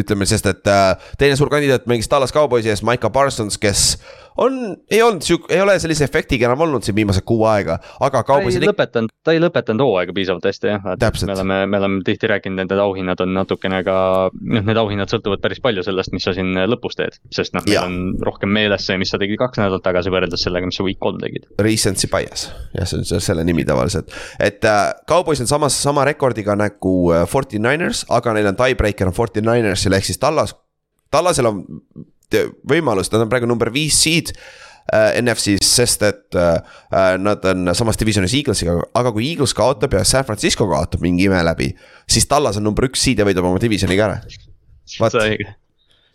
ütleme, 0.03 0.27
sest 0.27 0.51
et 0.51 0.67
äh, 0.71 1.11
teine 1.21 1.39
suur 1.39 1.53
kandidaat 1.53 1.87
mängis 1.87 2.11
Dallas 2.11 2.35
Cowboysi 2.35 2.73
ees, 2.75 2.83
Micah 2.87 3.13
Parsons, 3.15 3.55
kes 3.63 3.93
on, 4.37 4.77
ei 4.91 5.03
olnud 5.03 5.25
sihuke, 5.25 5.55
ei 5.55 5.61
ole 5.61 5.77
sellise 5.81 6.05
efektiga 6.07 6.49
enam 6.49 6.65
olnud 6.67 6.85
siin 6.87 6.97
viimased 6.97 7.25
kuu 7.27 7.45
aega, 7.49 7.79
aga 8.05 8.23
ta 8.27 8.39
ei 8.43 8.61
lõpetanud, 8.63 9.13
ta 9.25 9.35
ei 9.35 9.41
lõpetanud 9.43 9.85
hooaega 9.87 10.15
piisavalt 10.17 10.49
hästi 10.49 10.73
jah, 10.73 10.89
Täpselt. 11.01 11.31
me 11.31 11.37
oleme, 11.37 11.59
me 11.71 11.81
oleme 11.81 12.01
tihti 12.07 12.31
rääkinud, 12.31 12.61
et 12.63 12.71
need 12.71 12.83
auhinnad 12.83 13.23
on 13.25 13.33
natukene 13.37 13.83
ka, 13.87 13.97
noh, 14.33 14.67
need 14.69 14.81
auhinnad 14.81 15.13
sõltuvad 15.13 15.43
päris 15.45 15.63
palju 15.65 15.85
sellest, 15.87 16.15
mis 16.17 16.27
sa 16.27 16.35
siin 16.37 16.53
lõpus 16.69 16.99
teed. 16.99 17.19
sest 17.35 17.57
noh, 17.57 17.65
meil 17.69 17.83
on 17.83 18.27
rohkem 18.27 18.53
meeles 18.53 18.87
see, 18.87 18.99
mis 19.01 19.13
sa 19.13 19.21
tegid 19.23 19.41
kaks 19.41 19.61
nädalat 19.63 19.85
tagasi 19.87 20.13
võrreldes 20.13 20.45
sellega, 20.47 20.69
mis 20.69 20.81
sa 20.81 20.87
week 20.87 21.01
kolm 21.03 21.21
tegid. 21.23 21.49
recency 21.63 22.11
bias, 22.13 22.49
jah, 22.77 22.89
see 22.89 23.03
on 23.03 23.25
selle 23.31 23.47
nimi 23.47 23.65
tavaliselt. 23.69 24.13
et 24.41 24.65
äh, 24.65 24.85
Cowboys 25.09 25.41
on 25.45 25.51
samas, 25.51 25.79
sama 25.83 26.05
rekordiga 26.09 26.57
nagu 26.59 26.97
äh, 27.15 27.25
49ers, 27.31 28.07
aga 28.13 28.37
neil 28.37 28.53
on 28.53 28.61
tiebreaker 28.61 29.11
on 29.13 29.17
49ersil 29.17 29.97
ehk 29.97 30.11
siis 30.11 30.21
Tallas, 30.21 30.55
Tallasel 31.11 31.49
on 31.49 31.65
te- 32.33 32.47
võimalus, 32.69 33.11
nad 33.13 33.25
on 33.25 33.33
praegu 33.33 33.49
number 33.49 33.71
viis 33.75 33.99
seed 34.03 34.33
äh, 34.35 35.19
NFC-s, 35.21 35.69
sest 35.79 36.05
et 36.07 36.39
äh, 36.39 36.57
äh, 36.93 37.13
nad 37.23 37.45
on 37.51 37.71
samas 37.77 37.99
divisionis 38.01 38.35
Eaglesiga, 38.39 38.79
aga 38.99 39.13
kui 39.15 39.29
Eagles 39.31 39.55
kaotab 39.57 39.97
ja 39.99 40.05
San 40.05 40.27
Francisco 40.29 40.69
kaotab 40.71 41.05
mingi 41.05 41.29
ime 41.29 41.43
läbi, 41.47 41.71
siis 42.11 42.29
Tallas 42.31 42.59
on 42.61 42.67
number 42.67 42.89
üks 42.89 43.05
seed 43.07 43.23
ja 43.23 43.29
võidab 43.29 43.49
oma 43.49 43.63
divisioni 43.63 43.99
ka 43.99 44.11
ära. 44.11 44.21
Vaat. 45.01 45.17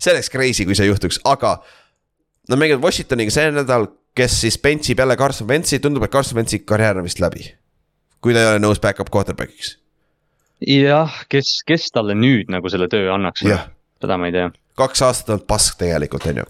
see 0.02 0.14
oleks 0.14 0.32
crazy, 0.32 0.66
kui 0.66 0.78
see 0.78 0.88
juhtuks, 0.88 1.20
aga 1.28 1.58
nad 2.50 2.60
mängivad 2.60 2.86
Washingtoniga 2.86 3.34
see 3.34 3.52
nädal, 3.54 3.90
kes 4.18 4.40
siis 4.46 4.58
bench 4.60 4.92
ib 4.92 5.04
jälle 5.04 5.18
Carson 5.20 5.48
Wentzi, 5.48 5.80
tundub, 5.84 6.04
et 6.08 6.14
Carson 6.14 6.40
Wentzi 6.40 6.62
karjäär 6.64 7.00
on 7.00 7.08
vist 7.08 7.20
läbi. 7.24 7.52
kui 8.22 8.36
ta 8.36 8.42
ei 8.44 8.48
ole 8.52 8.62
nõus 8.62 8.78
back-up 8.78 9.10
quarterback'iks, 9.10 9.76
jah, 10.70 11.24
kes, 11.30 11.64
kes 11.66 11.88
talle 11.92 12.14
nüüd 12.14 12.52
nagu 12.54 12.70
selle 12.70 12.86
töö 12.92 13.10
annaks 13.14 13.42
seda 14.02 14.18
ma 14.18 14.30
ei 14.30 14.36
tea. 14.36 14.50
Kaks 14.80 15.02
aastat 15.06 15.34
on 15.36 15.42
pask 15.48 15.78
tegelikult, 15.82 16.26
on 16.32 16.42
ju. 16.42 16.46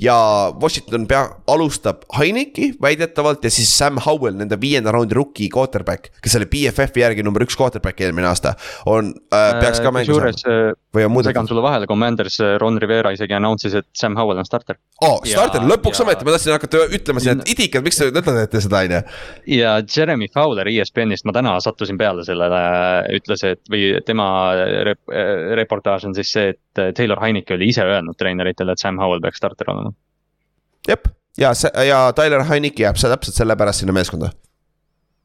ja 0.00 0.16
Washington 0.62 1.06
pea, 1.10 1.22
alustab 1.52 2.06
Heineki 2.18 2.72
väidetavalt 2.82 3.44
ja 3.44 3.50
siis 3.52 3.70
Sam 3.78 4.00
Howell, 4.06 4.36
nende 4.38 4.58
viienda 4.60 4.92
raundi 4.94 5.14
rookie 5.16 5.50
quarterback, 5.52 6.10
kes 6.22 6.36
oli 6.40 6.48
BFF-i 6.50 7.04
järgi 7.04 7.24
number 7.26 7.44
üks 7.46 7.58
quarterback 7.58 8.00
eelmine 8.00 8.28
aasta, 8.30 8.54
on 8.86 9.12
äh,, 9.34 9.60
peaks 9.60 9.82
ka 9.84 9.92
mängu 9.94 10.16
saama 10.16 10.74
või 10.96 11.04
on 11.04 11.12
ma 11.12 11.18
muudetud 11.18 11.34
segan? 11.34 11.50
sulle 11.50 11.64
vahele, 11.64 11.88
Commanders 11.90 12.38
Ron 12.60 12.80
Rivera 12.80 13.12
isegi 13.14 13.36
announce'is, 13.36 13.76
et 13.82 13.88
Sam 13.96 14.16
Howell 14.16 14.40
on 14.40 14.48
starter. 14.48 14.78
aa, 15.04 15.18
starter, 15.28 15.66
lõpuks 15.68 16.00
ja- 16.00 16.06
ometi, 16.06 16.24
ma 16.24 16.34
tahtsin 16.36 16.54
hakata 16.56 16.84
ütlema 16.96 17.22
siin, 17.22 17.42
et 17.42 17.52
idikad, 17.52 17.84
miks 17.84 18.00
te 18.00 18.08
ütlete 18.10 18.62
seda, 18.64 18.82
on 18.86 18.96
ju. 18.96 19.02
ja 19.58 19.76
Jeremy 19.84 20.30
Fowler 20.32 20.70
ESPN-ist, 20.72 21.26
ma 21.28 21.34
täna 21.36 21.56
sattusin 21.64 21.98
peale 22.00 22.24
sellele, 22.26 22.62
ütles, 23.18 23.44
et 23.52 23.62
või 23.72 23.90
tema 24.08 24.28
rep-, 24.88 25.16
reportaaž 25.60 26.08
on 26.08 26.16
siis 26.16 26.32
see, 26.32 26.54
et 26.54 26.96
Taylor 26.96 27.20
Heineke 27.22 27.56
oli 27.56 27.65
ise 27.68 27.84
öelnud 27.84 28.18
treeneritele, 28.18 28.74
et 28.74 28.82
Sam 28.82 28.98
Howell 29.02 29.22
peaks 29.24 29.40
starter 29.42 29.70
olema. 29.72 29.92
jep, 30.88 31.08
ja 31.40 31.52
see 31.54 31.86
ja 31.88 32.00
Tyler 32.16 32.44
Heineke 32.48 32.86
jääb 32.86 32.98
see 33.00 33.12
täpselt 33.12 33.38
sellepärast 33.38 33.82
sinna 33.84 33.94
meeskonda. 33.96 34.30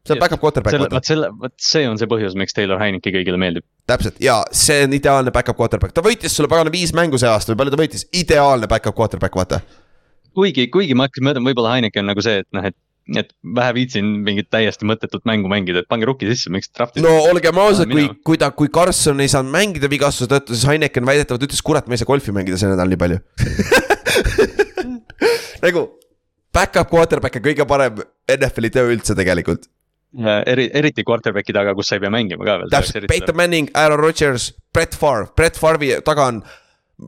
see 0.07 0.15
on 0.15 0.21
back-up 0.23 0.41
quarterback, 0.41 0.91
vot 0.93 1.07
selle, 1.07 1.31
vot 1.41 1.53
see 1.61 1.87
on 1.89 1.99
see 2.01 2.09
põhjus, 2.09 2.37
miks 2.37 2.57
Taylor 2.57 2.81
Heineke 2.81 3.13
kõigile 3.13 3.39
meeldib. 3.41 3.65
täpselt 3.89 4.21
ja 4.23 4.41
see 4.51 4.83
on 4.87 4.97
ideaalne 4.97 5.33
back-up 5.35 5.59
quarterback, 5.59 5.95
ta 5.95 6.05
võitis 6.05 6.35
sulle 6.35 6.49
pagana 6.51 6.73
viis 6.73 6.93
mängu 6.97 7.21
see 7.21 7.29
aasta 7.29 7.53
või 7.53 7.63
palju 7.63 7.75
ta 7.75 7.81
võitis, 7.83 8.07
ideaalne 8.13 8.69
back-up 8.71 8.97
quarterback, 8.97 9.35
vaata. 9.37 9.61
kuigi, 10.35 10.67
kuigi 10.73 10.97
ma 10.97 11.09
hakkasin 11.09 11.29
mõtlema, 11.29 11.51
võib-olla 11.51 11.75
Heineke 11.77 12.01
on 12.01 12.09
nagu 12.11 12.25
see, 12.25 12.41
et 12.43 12.49
noh, 12.57 12.65
et, 12.71 12.77
et 13.17 13.31
vähe 13.55 13.73
viitsin 13.75 14.05
mingit 14.25 14.49
täiesti 14.53 14.85
mõttetut 14.87 15.25
mängu 15.27 15.49
mängida, 15.51 15.81
et 15.83 15.89
pange 15.91 16.07
rookie 16.07 16.29
sisse, 16.29 16.51
miks 16.53 16.69
draft'i. 16.71 17.03
no 17.03 17.13
olgem 17.31 17.57
ausad, 17.61 17.89
kui 17.91 18.07
kui 18.27 18.39
ta, 18.41 18.51
kui 18.55 18.69
Carson 18.73 19.23
ei 19.23 19.31
saanud 19.31 19.51
mängida 19.53 19.89
vigastuse 19.91 20.29
tõttu, 20.31 20.55
siis 20.55 20.69
Heineken 20.69 21.07
väidetavalt 21.07 21.47
ütles, 21.49 21.63
kurat, 21.65 21.89
ma 21.89 21.97
ei 21.97 22.01
saa 22.01 22.09
golfi 22.09 22.35
mängida 22.35 22.59
see 22.61 22.71
nädal 22.71 22.91
nii 22.91 23.01
palju. 23.01 23.19
nagu 25.65 25.85
back-up 26.55 26.89
quarterback 26.91 27.39
on 27.39 27.45
kõige 27.45 27.67
parem 27.67 28.01
NFL-i 28.31 28.71
töö 28.73 28.91
üldse 28.95 29.15
tegelikult. 29.17 29.67
eri, 30.51 30.67
eriti 30.75 31.05
quarterback'i 31.07 31.55
taga, 31.55 31.73
kus 31.75 31.89
sa 31.89 31.97
ei 31.97 32.03
pea 32.03 32.11
mängima 32.13 32.45
ka 32.47 32.57
veel. 32.61 32.71
täpselt, 32.73 33.07
Peyton 33.11 33.37
Manning, 33.39 33.71
Aaron 33.79 34.01
Rodgers, 34.01 34.51
Brett 34.73 34.97
Favre, 34.97 35.31
Brett 35.35 35.59
Favre'i 35.59 36.01
taga 36.05 36.27
on. 36.31 36.41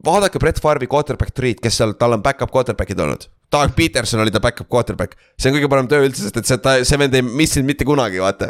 vaadake 0.04 0.40
Brett 0.42 0.62
Favre'i 0.64 0.88
quarterback 0.90 1.36
tree'd, 1.38 1.60
kes 1.62 1.78
seal, 1.78 1.94
tal 2.00 2.16
on 2.16 2.24
back-up 2.26 2.52
quarterback'id 2.52 3.00
olnud. 3.04 3.28
Doug 3.54 3.74
Peterson 3.78 4.24
oli 4.24 4.34
ta 4.34 4.42
back-up 4.44 4.70
quarterback, 4.72 5.16
see 5.38 5.52
on 5.52 5.58
kõige 5.60 5.70
parem 5.72 5.88
töö 5.92 6.04
üldse, 6.08 6.26
sest 6.26 6.40
et 6.42 6.50
see, 6.50 6.60
ta, 6.64 6.80
see 6.88 6.98
vend 7.02 7.14
ei 7.18 7.26
missinud 7.26 7.68
mitte 7.70 7.86
kunagi, 7.88 8.22
vaata 8.24 8.50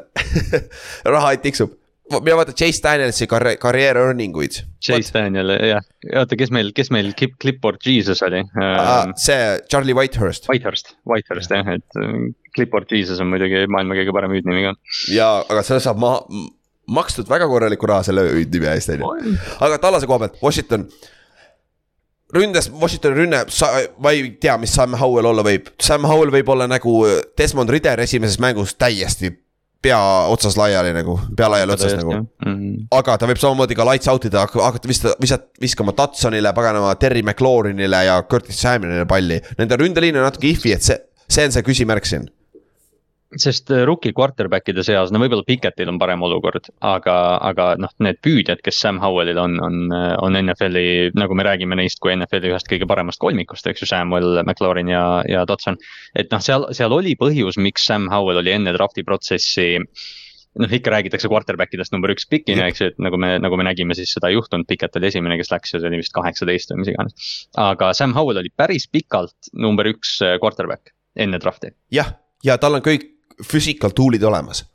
raha 1.13 1.33
tiksub, 1.43 1.73
mina 2.13 2.37
vaatan 2.39 2.55
Chase 2.59 2.81
Danielsi 2.83 3.27
karjäär, 3.31 3.59
karjäär 3.61 3.99
earning 4.01 4.35
uid. 4.39 4.61
Chase 4.83 5.11
Daniel, 5.15 5.53
jah, 5.69 5.83
oota, 6.21 6.37
kes 6.39 6.51
meil, 6.55 6.71
kes 6.75 6.91
meil 6.95 7.11
Clip- 7.19 7.35
Clipboard 7.41 7.83
Jesus 7.87 8.23
oli 8.27 8.41
uh,? 8.43 9.13
see 9.19 9.37
Charlie 9.71 9.95
Whitehurst 9.97 10.47
Whitehurst, 10.51 10.95
Whitehurst 11.09 11.51
jah, 11.55 11.71
et 11.75 11.99
äh, 11.99 12.17
Clipboard 12.55 12.91
Jesus 12.91 13.19
on 13.23 13.31
muidugi 13.31 13.63
maailma 13.71 13.97
kõige 13.99 14.15
parem 14.15 14.35
hüüdnimi 14.35 14.67
ka. 14.69 14.75
ja, 15.15 15.31
aga 15.47 15.63
see 15.67 15.79
saab 15.83 15.99
maha, 16.03 16.21
makstud 16.99 17.27
väga 17.31 17.47
korralikku 17.51 17.87
raha 17.89 18.03
selle 18.07 18.27
hüüdnimi 18.31 18.71
eest, 18.73 18.91
on 18.99 19.03
ju. 19.23 19.35
aga 19.63 19.79
Tallase 19.83 20.07
koha 20.09 20.25
pealt, 20.25 20.39
Washington. 20.43 20.87
ründes, 22.33 22.71
Washingtoni 22.81 23.15
rünne, 23.21 23.43
ma 24.01 24.11
ei 24.11 24.33
tea, 24.41 24.57
mis 24.61 24.73
Sam 24.73 24.97
Howell 24.99 25.29
olla 25.29 25.45
võib, 25.45 25.69
Sam 25.81 26.07
Howell 26.09 26.33
võib 26.33 26.49
olla 26.49 26.67
nagu 26.71 26.99
Desmond 27.37 27.71
Ritter 27.73 28.01
esimeses 28.03 28.39
mängus 28.41 28.75
täiesti 28.75 29.31
pea 29.83 29.99
otsas 30.31 30.55
laiali 30.57 30.93
nagu, 30.95 31.17
pea 31.37 31.49
laiali 31.51 31.75
otsas 31.75 31.95
nagu. 31.99 32.15
-hmm. 32.15 32.85
aga 32.99 33.17
ta 33.19 33.27
võib 33.29 33.39
samamoodi 33.41 33.75
ka 33.75 33.87
lights 33.89 34.11
out 34.11 34.25
ida, 34.29 34.45
hakata 34.47 34.87
vist, 34.87 35.07
visata, 35.21 35.49
viskama 35.61 35.95
Tatsonile, 35.97 36.53
paganama 36.55 36.95
Terry 36.99 37.23
McLaurinile 37.23 38.05
ja 38.07 38.21
Curtis 38.29 38.61
Samuelile 38.61 39.05
palli. 39.09 39.41
Nende 39.59 39.79
ründeliin 39.79 40.17
on 40.19 40.27
natuke 40.29 40.47
if'i, 40.53 40.73
et 40.77 40.87
see, 40.87 40.97
see 41.27 41.45
on 41.49 41.55
see 41.55 41.65
küsimärk 41.67 42.07
siin. 42.07 42.29
Sest 43.41 43.71
äh, 43.73 43.83
rookie 43.87 44.13
quarterback'ide 44.15 44.83
seas, 44.85 45.11
no 45.13 45.21
võib-olla 45.21 45.45
Pikettil 45.47 45.91
on 45.91 45.99
parem 46.01 46.23
olukord, 46.25 46.69
aga, 46.85 47.17
aga 47.49 47.67
noh, 47.81 47.93
need 48.03 48.19
püüdjad, 48.25 48.63
kes 48.65 48.79
Sam 48.83 48.99
Howellil 49.03 49.39
on, 49.41 49.59
on, 49.63 49.77
on 49.93 50.39
NFL-i, 50.39 51.13
nagu 51.19 51.37
me 51.37 51.45
räägime 51.47 51.77
neist 51.79 52.01
kui 52.03 52.15
NFL-i 52.15 52.53
ühest 52.53 52.69
kõige 52.71 52.89
paremast 52.89 53.21
kolmikust, 53.23 53.67
eks 53.69 53.85
ju, 53.85 53.89
Samuel, 53.89 54.41
McLaurin 54.45 54.91
ja, 54.91 55.05
ja 55.29 55.45
Dodson. 55.49 55.79
et 56.17 56.33
noh, 56.33 56.43
seal, 56.43 56.69
seal 56.75 56.93
oli 56.95 57.15
põhjus, 57.19 57.59
miks 57.61 57.87
Sam 57.89 58.09
Howell 58.11 58.43
oli 58.43 58.53
enne 58.53 58.75
draft'i 58.75 59.05
protsessi 59.07 59.71
noh, 60.59 60.73
ikka 60.77 60.93
räägitakse 60.93 61.29
quarterback 61.31 61.73
idest 61.75 61.93
number 61.95 62.13
üks 62.13 62.27
pikina, 62.29 62.67
eks 62.69 62.81
ju, 62.81 62.89
et 62.93 62.99
nagu 63.01 63.17
me, 63.19 63.35
nagu 63.41 63.57
me 63.59 63.65
nägime, 63.67 63.95
siis 63.97 64.13
seda 64.15 64.29
ei 64.29 64.37
juhtunud, 64.37 64.67
Pikett 64.69 64.99
oli 64.99 65.09
esimene, 65.09 65.37
kes 65.39 65.51
läks 65.53 65.73
ja 65.75 65.81
see 65.81 65.89
oli 65.89 66.01
vist 66.01 66.13
kaheksateist 66.15 66.73
või 66.73 66.83
mis 66.83 66.91
iganes. 66.93 67.31
aga 67.59 67.93
Sam 67.97 68.13
Howell 68.17 68.43
oli 68.43 68.53
päris 68.55 68.85
pikalt 68.91 69.53
number 69.53 69.89
üks 69.89 70.19
äh, 70.25 70.37
quarterback 70.41 70.93
enne 71.17 71.41
draft'i. 71.41 71.73
jah, 71.93 72.15
ja 72.45 72.59
tal 72.61 72.77
on 72.77 72.85
kõik 72.85 73.12
physical 73.41 73.95
tool'id 73.95 74.23
olemas 74.27 74.65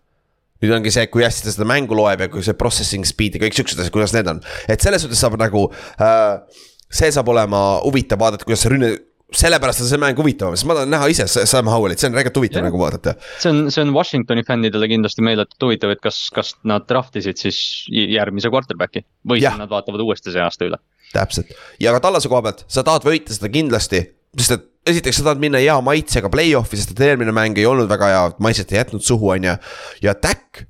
nüüd 0.62 0.74
ongi 0.74 0.90
see, 0.94 1.06
kui 1.12 1.22
hästi 1.22 1.46
ta 1.46 1.54
seda 1.54 1.66
mängu 1.68 1.96
loeb 1.98 2.24
ja 2.24 2.30
kui 2.32 2.42
see 2.42 2.56
processing 2.58 3.06
speed 3.06 3.36
ja 3.36 3.44
kõik 3.44 3.58
siuksed 3.58 3.78
asjad, 3.78 3.94
kuidas 3.94 4.14
need 4.16 4.30
on. 4.30 4.40
et 4.66 4.82
selles 4.82 5.04
suhtes 5.04 5.20
saab 5.22 5.38
nagu 5.40 5.68
äh,, 6.02 6.64
see 6.90 7.12
saab 7.14 7.30
olema 7.30 7.78
huvitav 7.84 8.20
vaadata, 8.20 8.48
kuidas 8.48 8.64
see 8.64 8.74
rünne 8.74 8.96
sellepärast 9.36 9.82
on 9.84 9.90
see 9.90 10.00
mäng 10.00 10.16
huvitavam, 10.16 10.56
sest 10.56 10.66
ma 10.68 10.76
tahan 10.78 10.92
näha 10.92 11.08
ise 11.12 11.26
Sam 11.28 11.68
Howellit, 11.68 12.00
see 12.00 12.08
on 12.08 12.14
tegelikult 12.16 12.40
huvitav 12.40 12.64
nagu 12.64 12.80
vaadata. 12.80 13.14
see 13.36 13.50
on, 13.52 13.66
see 13.74 13.82
on 13.84 13.92
Washingtoni 13.96 14.44
fännidele 14.48 14.88
kindlasti 14.88 15.24
meeletult 15.26 15.66
huvitav, 15.66 15.92
et 15.92 16.00
kas, 16.04 16.22
kas 16.34 16.54
nad 16.68 16.86
draft 16.88 17.18
isid 17.20 17.40
siis 17.40 17.58
järgmise 17.92 18.48
quarterback'i 18.52 19.04
või 19.28 19.42
ja. 19.42 19.52
nad 19.60 19.68
vaatavad 19.72 20.00
uuesti 20.06 20.32
see 20.32 20.44
aasta 20.44 20.70
üle. 20.70 20.80
täpselt 21.12 21.52
ja 21.82 21.92
ka 21.96 22.00
tallase 22.08 22.32
koha 22.32 22.46
pealt, 22.48 22.64
sa 22.72 22.84
tahad 22.86 23.04
võita 23.04 23.36
seda 23.36 23.52
kindlasti, 23.52 24.00
sest 24.38 24.56
et 24.56 24.66
esiteks 24.88 25.20
sa 25.20 25.28
tahad 25.28 25.42
minna 25.42 25.60
hea 25.62 25.76
maitsega 25.84 26.30
play-off'i, 26.32 26.80
sest 26.80 26.94
et 26.94 27.04
eelmine 27.06 27.34
mäng 27.36 27.58
ei 27.58 27.66
olnud 27.68 27.88
väga 27.90 28.10
hea, 28.12 28.24
maitset 28.44 28.72
ei 28.72 28.80
jätnud 28.80 29.04
suhu, 29.04 29.32
on 29.34 29.46
ju. 29.48 29.54
ja 30.04 30.14
Tack, 30.18 30.64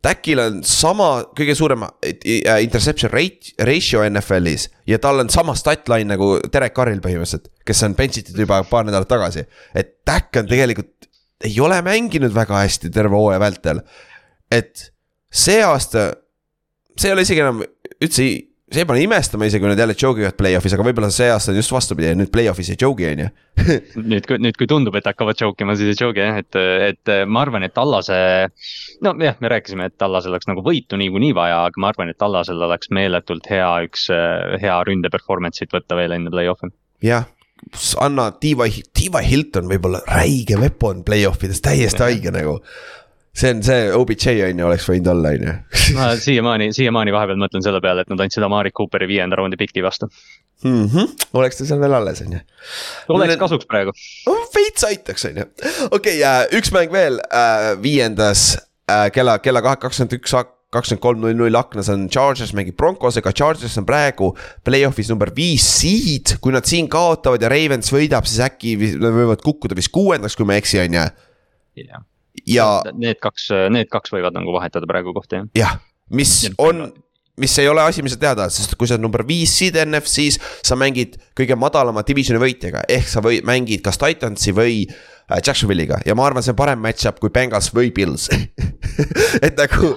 Tackil 0.00 0.40
on 0.40 0.60
sama 0.64 1.08
kõige 1.36 1.54
suurem 1.58 1.84
äh, 1.84 2.54
interception 2.64 3.12
rate, 3.12 3.52
ratio 3.68 4.04
NFL-is 4.08 4.70
ja 4.88 4.96
tal 5.02 5.20
on 5.20 5.32
sama 5.32 5.52
stat 5.58 5.90
line 5.92 6.08
nagu 6.14 6.38
Derek 6.52 6.72
Carril 6.76 7.02
põhimõtteliselt, 7.04 7.50
kes 7.68 7.84
on 7.84 7.96
bench 7.98 8.22
itud 8.22 8.40
juba 8.40 8.62
paar 8.70 8.88
nädalat 8.88 9.10
tagasi. 9.10 9.44
et 9.76 9.98
Tack 10.08 10.40
on 10.40 10.48
tegelikult, 10.48 11.10
ei 11.44 11.56
ole 11.60 11.82
mänginud 11.84 12.32
väga 12.36 12.64
hästi 12.64 12.92
terve 12.94 13.16
hooaja 13.16 13.40
vältel. 13.40 13.84
et 14.50 14.88
see 15.30 15.60
aasta, 15.62 16.10
see 16.96 17.10
ei 17.10 17.14
ole 17.14 17.26
isegi 17.28 17.44
enam 17.44 17.60
üldse 18.00 18.24
see 18.70 18.86
pane 18.86 19.02
imestama 19.02 19.48
isegi, 19.48 19.62
kui 19.64 19.70
nad 19.72 19.80
jälle 19.82 19.96
joke 19.98 20.22
ivad 20.22 20.36
play-off'is, 20.38 20.74
aga 20.76 20.84
võib-olla 20.86 21.10
see 21.14 21.30
aasta 21.32 21.50
on 21.50 21.58
just 21.58 21.72
vastupidi, 21.74 22.12
nüüd 22.18 22.30
play-off'is 22.34 22.70
ei 22.70 22.78
joke'i, 22.78 23.08
on 23.14 23.24
ju. 23.24 23.30
nüüd, 24.12 24.28
kui, 24.28 24.38
nüüd, 24.42 24.58
kui 24.58 24.68
tundub, 24.70 24.94
et 24.98 25.08
hakkavad 25.10 25.40
joke 25.42 25.66
ima, 25.66 25.74
siis 25.78 25.90
ei 25.94 25.98
joke'i 25.98 26.22
jah, 26.22 26.38
et, 26.42 26.60
et 26.90 27.12
ma 27.26 27.42
arvan, 27.46 27.66
et 27.66 27.82
Allase. 27.82 28.20
nojah, 29.02 29.40
me 29.42 29.52
rääkisime, 29.52 29.90
et 29.90 30.06
Allasel 30.06 30.36
oleks 30.36 30.50
nagu 30.50 30.64
võitu 30.66 31.00
niikuinii 31.00 31.34
vaja, 31.36 31.64
aga 31.70 31.82
ma 31.82 31.90
arvan, 31.90 32.14
et 32.14 32.22
Allasel 32.22 32.62
oleks 32.68 32.92
meeletult 32.94 33.50
hea 33.50 33.72
üks 33.88 34.06
hea 34.62 34.78
ründe 34.86 35.10
performance'it 35.12 35.74
võtta 35.74 35.98
veel 35.98 36.14
enne 36.18 36.32
play-off'i. 36.32 36.70
jah, 37.04 37.26
anna 38.00 38.30
Diva, 38.42 38.68
Diva 38.96 39.20
Hilton 39.24 39.68
võib-olla 39.70 40.00
räige 40.08 40.58
weapon 40.60 41.02
play-off 41.04 41.42
ides, 41.44 41.62
täiesti 41.64 42.06
haige 42.06 42.32
nagu 42.34 42.60
see 43.34 43.50
on 43.54 43.62
see 43.62 43.88
OBJ 43.94 44.28
on 44.48 44.62
ju, 44.62 44.66
oleks 44.66 44.86
võinud 44.90 45.10
olla, 45.12 45.32
on 45.36 45.46
ju. 45.46 45.56
ma 45.96 46.10
siiamaani, 46.18 46.70
siiamaani 46.76 47.14
vahepeal 47.14 47.40
mõtlen 47.40 47.64
selle 47.64 47.82
peale, 47.84 48.04
et 48.04 48.12
nad 48.12 48.22
andsid 48.26 48.46
Amari 48.46 48.72
Cooperi 48.76 49.08
viienda 49.10 49.38
raundi 49.38 49.58
piki 49.60 49.84
vastu 49.84 50.10
mm. 50.64 50.86
-hmm. 50.86 51.26
oleks 51.38 51.60
ta 51.60 51.68
seal 51.68 51.80
veel 51.80 51.94
alles, 51.94 52.22
on 52.26 52.38
ju. 52.38 52.40
oleks 53.08 53.36
kasuks 53.40 53.68
praegu 53.70 53.94
oh,. 54.26 54.46
veits 54.54 54.84
aitaks, 54.84 55.24
on 55.30 55.42
ju. 55.42 55.50
okei 55.90 56.22
okay,, 56.22 56.48
üks 56.58 56.72
mäng 56.74 56.92
veel 56.92 57.20
äh, 57.30 57.74
viiendas 57.82 58.56
äh, 58.90 59.10
kella, 59.14 59.38
kella 59.38 59.62
kakskümmend 59.62 60.18
üks 60.18 60.34
kakskümmend 60.70 61.02
kolm 61.02 61.22
null 61.22 61.38
null 61.38 61.58
aknas 61.58 61.88
on 61.90 62.06
Chargers 62.12 62.52
mängib 62.54 62.76
Broncosega, 62.78 63.32
Chargers 63.34 63.78
on 63.80 63.86
praegu 63.86 64.30
play-off'is 64.66 65.10
number 65.10 65.32
viis 65.34 65.66
seed. 65.80 66.36
kui 66.40 66.54
nad 66.54 66.66
siin 66.66 66.88
kaotavad 66.90 67.42
ja 67.42 67.50
Ravens 67.50 67.90
võidab, 67.94 68.28
siis 68.30 68.42
äkki 68.46 68.76
nad 69.00 69.14
võivad 69.14 69.42
kukkuda 69.42 69.78
vist 69.78 69.90
kuuendaks, 69.94 70.38
kui 70.38 70.46
ma 70.46 70.54
ei 70.54 70.62
eksi, 70.62 70.82
on 70.84 70.98
ju. 71.00 71.08
Ja. 72.48 72.80
Need 72.96 73.20
kaks, 73.22 73.50
need 73.72 73.90
kaks 73.92 74.12
võivad 74.14 74.36
nagu 74.36 74.54
vahetada 74.56 74.88
praegu 74.90 75.14
kohta 75.16 75.40
jah. 75.40 75.48
jah, 75.58 75.78
mis 76.14 76.34
ja, 76.46 76.52
on, 76.62 76.88
mis 77.40 77.58
ei 77.58 77.68
ole 77.68 77.82
asi, 77.82 78.02
mis 78.04 78.14
sa 78.14 78.20
teada, 78.20 78.48
sest 78.52 78.76
kui 78.78 78.88
sa 78.88 78.96
oled 78.96 79.04
number 79.04 79.24
viis 79.26 79.52
seed 79.56 79.78
NFC-s, 79.80 80.40
sa 80.66 80.76
mängid 80.78 81.16
kõige 81.38 81.56
madalama 81.58 82.04
divisioni 82.06 82.42
võitjaga, 82.42 82.84
ehk 82.90 83.08
sa 83.08 83.22
või 83.24 83.40
mängid 83.46 83.84
kas 83.86 84.00
Titansi 84.00 84.54
või 84.56 84.82
äh, 84.84 85.40
Jacksonville'iga 85.40 86.02
ja 86.06 86.16
ma 86.18 86.28
arvan, 86.28 86.44
see 86.44 86.54
on 86.54 86.60
parem 86.60 86.82
match-up 86.84 87.20
kui 87.22 87.32
Bengals 87.34 87.72
või 87.76 87.92
Pils 87.96 88.28
et 89.46 89.56
nagu 89.56 89.94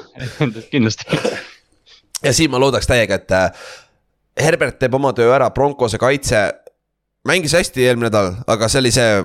kindlasti. 0.71 1.21
ja 2.25 2.33
siin 2.35 2.53
ma 2.53 2.61
loodaks 2.63 2.89
täiega, 2.89 3.19
et 3.19 3.35
äh, 3.35 3.71
Herbert 4.39 4.79
teeb 4.81 4.95
oma 4.97 5.13
töö 5.13 5.33
ära, 5.35 5.51
Broncose 5.53 5.99
kaitse 6.01 6.47
mängis 7.27 7.55
hästi 7.55 7.87
eelmine 7.87 8.09
nädal, 8.09 8.33
aga 8.47 8.69
see 8.71 8.83
oli 8.83 8.91
see 8.95 9.23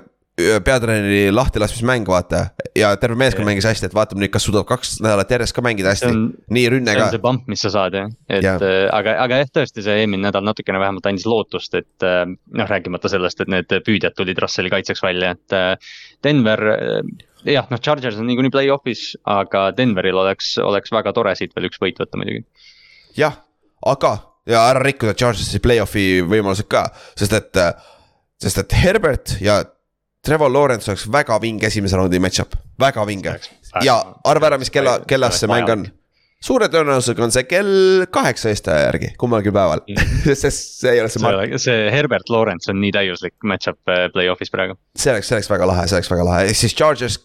peatreeneri 0.65 1.33
lahtilaskmismäng, 1.33 2.07
vaata. 2.09 2.47
ja 2.77 2.93
terve 2.97 3.19
meeskond 3.19 3.47
mängis 3.49 3.67
hästi, 3.67 3.89
et 3.89 3.95
vaatame 3.95 4.23
nüüd, 4.23 4.33
kas 4.35 4.45
suudab 4.47 4.67
kaks 4.69 4.99
nädalat 5.03 5.31
järjest 5.35 5.55
ka 5.57 5.65
mängida 5.65 5.93
hästi. 5.93 6.11
nii 6.55 6.67
rünne 6.75 6.95
ka. 6.95 6.99
see 6.99 7.07
on 7.07 7.17
see 7.17 7.25
pump, 7.25 7.49
mis 7.51 7.65
sa 7.65 7.73
saad 7.75 7.97
jah, 7.99 8.11
et 8.31 8.47
ja. 8.47 8.55
äh, 8.63 8.85
aga, 8.95 9.17
aga 9.25 9.41
jah, 9.43 9.51
tõesti 9.59 9.85
see 9.87 9.97
eelmine 10.03 10.29
nädal 10.29 10.47
natukene 10.47 10.81
vähemalt 10.83 11.09
andis 11.11 11.27
lootust, 11.29 11.75
et 11.79 12.07
äh, 12.07 12.23
noh, 12.29 12.71
rääkimata 12.71 13.11
sellest, 13.11 13.43
et 13.43 13.51
need 13.51 13.75
püüdjad 13.87 14.15
tulid 14.19 14.39
Russeli 14.43 14.71
kaitseks 14.73 15.03
välja, 15.03 15.35
et 15.35 15.57
äh, 15.57 15.97
Denver 16.25 16.65
äh, 16.75 17.01
jah, 17.49 17.67
noh, 17.73 17.83
Chargers 17.83 18.21
on 18.21 18.31
niikuinii 18.31 18.55
play-off'is, 18.55 19.11
aga 19.27 19.69
Denveril 19.77 20.23
oleks, 20.23 20.55
oleks 20.63 20.95
väga 20.95 21.15
tore 21.17 21.35
siit 21.39 21.57
veel 21.57 21.71
üks 21.71 21.83
võit 21.83 21.99
võtta 21.99 22.21
muidugi. 22.21 22.45
jah, 23.19 23.41
aga 23.87 24.15
ja 24.49 24.69
ära 24.71 24.83
rikkuda 24.85 25.17
Chargersi 25.19 25.61
play-off'i 25.63 26.07
võimalused 26.27 26.69
ka, 26.71 26.87
sest 27.19 27.35
et, 27.37 27.61
sest 28.41 28.63
et 28.63 28.79
Herbert 28.79 29.37
ja 29.45 29.61
Trevor 30.27 30.51
Lawrence 30.53 30.91
oleks 30.91 31.07
väga 31.13 31.39
vinge 31.43 31.69
esimese 31.69 31.99
raundi 31.99 32.21
match-up, 32.23 32.57
väga 32.81 33.05
vinge. 33.09 33.39
ja 33.85 33.97
arva 34.27 34.51
ära, 34.51 34.59
mis 34.59 34.71
kella, 34.75 34.99
kellas 35.09 35.41
see 35.41 35.51
mäng 35.51 35.71
on. 35.73 35.87
suure 36.43 36.69
tõenäosusega 36.71 37.25
on 37.27 37.35
see 37.35 37.47
kell 37.51 38.07
kaheksa 38.15 38.53
Eesti 38.53 38.71
aja 38.71 38.89
järgi, 38.89 39.13
kummalgi 39.19 39.53
päeval 39.55 39.83
sest 40.43 40.81
see 40.83 40.95
ei 40.95 41.03
ole 41.03 41.11
see. 41.11 41.23
see, 41.23 41.61
see 41.65 41.91
Herbert 41.95 42.31
Lawrence 42.31 42.71
on 42.71 42.81
nii 42.83 42.93
täiuslik 42.95 43.37
match-up 43.47 43.79
äh, 43.91 44.07
play-off'is 44.15 44.53
praegu. 44.55 44.79
see 44.97 45.15
oleks, 45.15 45.31
see 45.31 45.39
oleks 45.39 45.51
väga 45.51 45.71
lahe, 45.71 45.87
see 45.91 45.99
oleks 45.99 46.11
väga 46.15 46.27
lahe, 46.31 46.49
ehk 46.51 46.61
siis 46.63 46.75
Chargers, 46.79 47.21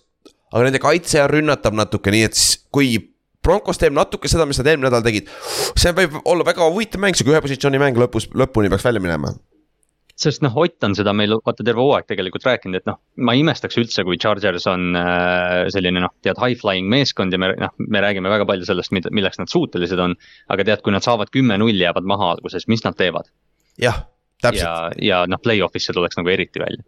aga 0.52 0.68
nende 0.68 0.82
kaitse 0.84 1.26
rünnatab 1.30 1.78
natuke, 1.78 2.14
nii 2.14 2.30
et 2.30 2.44
kui 2.74 2.96
Broncos 3.44 3.76
teeb 3.82 3.92
natuke 3.92 4.30
seda, 4.32 4.46
mis 4.48 4.62
nad 4.62 4.70
eelmine 4.72 4.88
nädal 4.88 5.04
tegid. 5.04 5.28
see 5.76 5.92
võib 5.98 6.22
olla 6.24 6.46
väga 6.48 6.70
huvitav 6.70 7.02
mäng, 7.04 7.18
sihuke 7.18 7.36
ühe 7.36 7.42
positsiooni 7.44 7.82
mäng 7.82 7.98
lõpus, 8.00 8.30
lõpuni 8.32 8.72
peaks 8.72 8.86
välja 8.88 9.04
minema 9.04 9.34
sest 10.20 10.44
noh, 10.46 10.56
Ott 10.62 10.86
on 10.86 10.96
seda 10.98 11.14
meil 11.18 11.34
vaata 11.40 11.66
terve 11.66 11.82
hooaeg 11.82 12.08
tegelikult 12.10 12.46
rääkinud, 12.46 12.78
et 12.78 12.90
noh, 12.90 13.00
ma 13.26 13.34
ei 13.34 13.42
imestaks 13.44 13.78
üldse, 13.82 14.06
kui 14.08 14.20
Chargers 14.22 14.68
on 14.70 14.98
äh, 15.00 15.66
selline 15.74 16.04
noh, 16.04 16.14
tead 16.26 16.40
high 16.42 16.60
flying 16.60 16.90
meeskond 16.92 17.34
ja 17.34 17.42
me 17.42 17.54
noh, 17.58 17.74
me 17.82 18.04
räägime 18.04 18.32
väga 18.32 18.48
palju 18.50 18.68
sellest, 18.70 18.94
milleks 18.94 19.42
nad 19.42 19.52
suutelised 19.52 20.00
on. 20.00 20.18
aga 20.54 20.68
tead, 20.70 20.84
kui 20.86 20.94
nad 20.94 21.06
saavad 21.06 21.34
kümme-null, 21.34 21.80
jäävad 21.82 22.06
maha 22.10 22.34
alguses, 22.36 22.68
mis 22.72 22.86
nad 22.86 22.98
teevad? 23.00 23.32
jah, 23.82 24.04
täpselt. 24.44 24.68
ja, 24.68 24.92
ja 25.02 25.24
noh, 25.30 25.42
play-off'is 25.42 25.90
see 25.90 25.98
tuleks 25.98 26.20
nagu 26.20 26.30
eriti 26.30 26.62
välja 26.62 26.86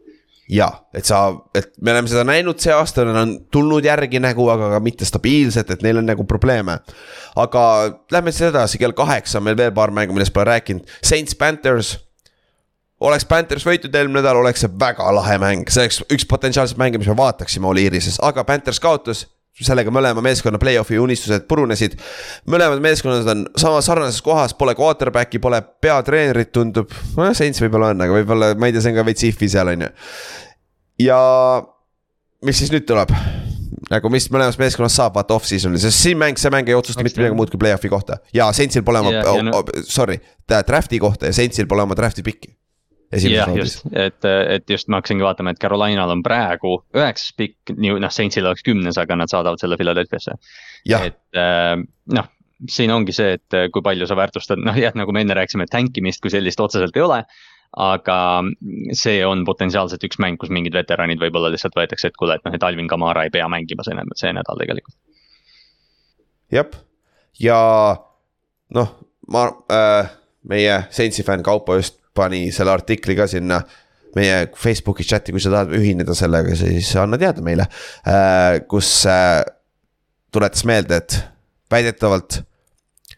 ja, 0.51 0.67
et 0.93 1.07
sa, 1.09 1.31
et 1.57 1.71
me 1.81 1.93
oleme 1.95 2.09
seda 2.09 2.21
näinud 2.27 2.59
see 2.61 2.73
aasta, 2.73 3.05
nad 3.07 3.17
on 3.17 3.31
tulnud 3.53 3.85
järgi 3.85 4.21
nagu, 4.21 4.45
aga 4.53 4.69
ka 4.75 4.81
mitte 4.83 5.07
stabiilselt, 5.07 5.71
et 5.73 5.85
neil 5.85 6.01
on 6.01 6.05
nagu 6.05 6.25
probleeme. 6.29 6.77
aga 7.35 7.63
lähme 8.13 8.31
siis 8.31 8.51
edasi, 8.51 8.77
kell 8.81 8.93
kaheksa 8.93 9.41
on 9.41 9.49
meil 9.49 9.57
veel 9.57 9.73
paar 9.73 9.91
mängu, 9.91 10.13
millest 10.13 10.33
pole 10.35 10.51
rääkinud, 10.53 10.85
Saints 11.01 11.35
Panthers 11.35 11.95
oleks 13.03 13.25
Panthers 13.27 13.65
võitnud 13.67 13.95
eelmine 13.95 14.21
nädal, 14.21 14.39
oleks 14.39 14.63
see 14.63 14.71
väga 14.79 15.07
lahe 15.15 15.37
mäng, 15.41 15.71
see 15.71 15.85
oleks 15.85 16.01
üks 16.15 16.27
potentsiaalseid 16.29 16.79
mänge, 16.79 17.01
mis 17.01 17.09
me 17.11 17.17
vaataksime 17.19 17.67
Oliirises, 17.67 18.19
aga 18.23 18.45
Panthers 18.47 18.79
kaotas 18.83 19.25
sellega 19.55 19.91
mõlema 19.93 20.19
meeskonna 20.23 20.59
play-off'i 20.59 20.97
unistused 20.99 21.45
purunesid. 21.47 21.95
mõlemad 22.51 22.81
meeskonnad 22.83 23.29
on 23.31 23.45
sama 23.59 23.79
sarnases 23.83 24.19
kohas, 24.23 24.53
pole 24.53 24.75
quarterback'i, 24.75 25.39
pole 25.39 25.61
peatreenerit, 25.81 26.51
tundub, 26.51 26.91
nojah, 27.15 27.35
Saints 27.37 27.63
võib-olla 27.63 27.93
on, 27.93 28.03
aga 28.03 28.17
võib-olla, 28.17 28.51
ma 28.59 28.67
ei 28.67 28.75
tea, 28.75 28.83
see 28.83 28.91
on 28.91 28.99
ka 28.99 29.07
veits 29.07 29.27
if'i 29.29 29.49
seal, 29.51 29.71
on 29.71 29.87
ju. 29.87 29.91
ja 31.07 31.19
mis 32.43 32.59
siis 32.59 32.73
nüüd 32.73 32.87
tuleb? 32.87 33.15
nagu 33.85 34.09
mis 34.09 34.25
mõlemas 34.33 34.57
meeskonnas 34.57 34.95
saab, 34.97 35.13
vaata 35.15 35.35
off-season'il, 35.37 35.79
sest 35.79 35.99
siin 36.01 36.17
mäng, 36.17 36.39
see 36.41 36.49
mäng 36.51 36.67
ei 36.67 36.75
otsusta 36.75 37.03
mitte 37.05 37.21
midagi 37.21 37.37
muud 37.37 37.51
kui 37.53 37.61
play-off'i 37.61 37.91
kohta. 37.91 38.19
ja 38.33 38.49
Saintsil 38.55 38.83
pole 38.83 39.03
oma 39.03 39.13
yeah,, 39.13 39.43
no... 39.45 39.61
sorry, 39.87 40.19
draft'i 40.49 40.99
kohta 40.99 41.29
ja 41.29 41.37
Saintsil 41.37 41.69
pole 41.69 41.85
oma 41.85 41.95
draft'i 41.95 42.25
pikki 42.25 42.55
jah, 43.11 43.51
just, 43.55 43.85
et, 43.93 44.25
et 44.25 44.69
just 44.69 44.89
ma 44.89 44.99
hakkasingi 44.99 45.25
vaatama, 45.25 45.53
et 45.53 45.61
Carolinal 45.61 46.11
on 46.13 46.23
praegu 46.25 46.77
üheksas 46.95 47.35
pikk, 47.37 47.73
nii 47.75 47.97
noh, 48.01 48.13
Saintsil 48.13 48.47
oleks 48.47 48.65
kümnes, 48.65 48.97
aga 49.01 49.17
nad 49.19 49.31
saadavad 49.31 49.61
selle 49.61 49.77
Philadelphia'sse. 49.79 50.37
et 51.07 51.39
äh, 51.39 51.75
noh, 52.17 52.31
siin 52.71 52.93
ongi 52.93 53.15
see, 53.15 53.35
et 53.37 53.57
kui 53.73 53.83
palju 53.85 54.07
sa 54.07 54.17
väärtustad, 54.17 54.61
noh 54.61 54.77
jah, 54.79 54.95
nagu 54.97 55.13
me 55.15 55.25
enne 55.25 55.35
rääkisime, 55.37 55.67
tankimist 55.71 56.23
kui 56.23 56.33
sellist 56.33 56.61
otseselt 56.63 56.95
ei 56.97 57.05
ole. 57.05 57.25
aga 57.75 58.17
see 58.95 59.17
on 59.27 59.41
potentsiaalselt 59.43 60.03
üks 60.07 60.19
mäng, 60.23 60.37
kus 60.39 60.51
mingid 60.53 60.77
veteranid 60.77 61.19
võib-olla 61.19 61.49
lihtsalt 61.51 61.75
võetakse, 61.75 62.07
et 62.07 62.15
kuule, 62.15 62.37
et 62.37 62.45
noh, 62.45 62.53
et 62.55 62.63
Alvin 62.63 62.87
Kamara 62.87 63.25
ei 63.27 63.33
pea 63.33 63.49
mängima 63.51 63.83
see, 63.83 63.97
see 64.15 64.31
nädal 64.31 64.61
tegelikult. 64.61 64.95
jah, 66.53 66.77
ja 67.41 67.59
noh, 68.79 68.95
ma 69.27 69.43
äh,, 69.67 70.13
meie 70.47 70.77
Saintsi 70.93 71.25
fänn 71.27 71.43
Kaupo 71.43 71.75
just 71.75 71.99
pani 72.15 72.47
selle 72.55 72.73
artikli 72.73 73.15
ka 73.17 73.27
sinna 73.29 73.59
meie 74.15 74.45
Facebooki 74.55 75.03
chati, 75.03 75.33
kui 75.35 75.43
sa 75.43 75.51
tahad 75.51 75.75
ühineda 75.75 76.15
sellega, 76.15 76.55
siis 76.57 76.93
anna 76.99 77.19
teada 77.19 77.43
meile 77.45 77.67
äh,, 78.07 78.61
kus 78.71 78.89
äh, 79.11 79.41
tuletas 80.31 80.65
meelde, 80.67 81.01
et 81.03 81.19
väidetavalt. 81.71 82.41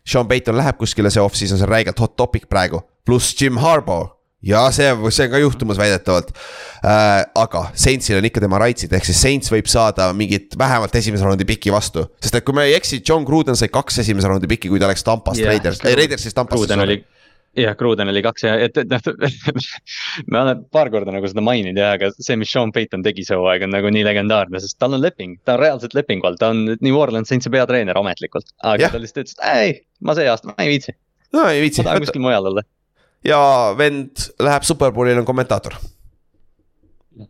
Sean 0.07 0.27
Payton 0.29 0.55
läheb 0.57 0.77
kuskile, 0.79 1.11
see 1.11 1.21
off-season, 1.21 1.59
see 1.59 1.67
on 1.67 1.73
räigelt 1.73 1.99
hot 1.99 2.15
topic 2.17 2.47
praegu, 2.49 2.81
pluss 3.05 3.35
Jim 3.37 3.59
Harbaugh 3.61 4.17
ja 4.45 4.67
see, 4.71 4.87
see 5.09 5.25
on 5.25 5.31
ka 5.33 5.39
juhtumas 5.41 5.79
väidetavalt 5.79 6.29
äh,. 6.85 7.25
aga 7.35 7.63
Saintsil 7.73 8.19
on 8.19 8.27
ikka 8.29 8.41
tema 8.43 8.59
right'id, 8.61 8.93
ehk 8.93 9.07
siis 9.09 9.19
Saints 9.21 9.51
võib 9.51 9.69
saada 9.69 10.11
mingit 10.17 10.53
vähemalt 10.59 10.93
esimese 10.95 11.25
raundi 11.25 11.45
piki 11.49 11.73
vastu. 11.73 12.05
sest 12.21 12.37
et 12.37 12.45
kui 12.45 12.55
ma 12.55 12.67
ei 12.67 12.77
eksi, 12.77 13.01
John 13.01 13.25
Gruden 13.27 13.57
sai 13.57 13.71
kaks 13.73 14.03
esimese 14.05 14.29
raundi 14.29 14.49
piki, 14.49 14.69
kui 14.71 14.81
ta 14.81 14.89
läks 14.89 15.05
Tampast 15.05 15.41
yeah, 15.41 15.51
Raiders, 15.53 15.81
ei 15.85 15.97
Raidersist 15.97 16.37
Tampasse. 16.37 16.65
Gruden 16.65 16.85
oli 16.85 17.01
jah, 17.57 17.75
Gruden 17.77 18.09
oli 18.11 18.21
kaks 18.25 18.43
ja, 18.45 18.53
et, 18.67 18.77
et 18.77 18.89
noh 18.91 19.01
me 20.31 20.39
oleme 20.39 20.55
paar 20.73 20.91
korda 20.93 21.13
nagu 21.13 21.29
seda 21.29 21.43
maininud 21.45 21.79
ja, 21.81 21.93
aga 21.97 22.11
see, 22.15 22.37
mis 22.39 22.51
Sean 22.53 22.71
Payton 22.75 23.03
tegi 23.05 23.25
see 23.27 23.37
hooaeg 23.37 23.65
on 23.67 23.73
nagu 23.75 23.91
nii 23.93 24.05
legendaarne, 24.07 24.61
sest 24.63 24.79
tal 24.81 24.97
on 24.97 25.03
leping, 25.03 25.37
ta 25.47 25.55
on 25.55 25.63
reaalselt 25.63 25.97
lepingu 25.97 26.29
all, 26.29 26.39
ta 26.39 26.51
on 26.53 26.63
New 26.75 26.97
Orleans 26.99 27.31
Saintsi 27.31 27.51
peatreener 27.53 27.97
ametlikult. 27.99 28.49
aga 28.61 28.87
ja. 28.87 28.93
ta 28.93 29.01
lihtsalt 29.01 29.25
ütles, 29.25 29.37
et 29.37 29.45
ei, 29.51 29.75
ma 30.05 30.17
see 30.17 30.29
aasta, 30.31 30.51
ma 30.51 30.65
ei 30.65 30.73
viitsi. 30.75 30.95
no 31.35 31.45
ei 31.51 31.61
viitsi. 31.65 31.83
ma 31.83 31.91
tahan 31.91 32.07
kuskil 32.07 32.25
mujal 32.25 32.51
olla. 32.51 32.65
ja 33.25 33.43
vend 33.77 34.27
läheb 34.43 34.67
Superbowlil 34.67 35.23
on 35.23 35.29
kommentaator 35.29 35.77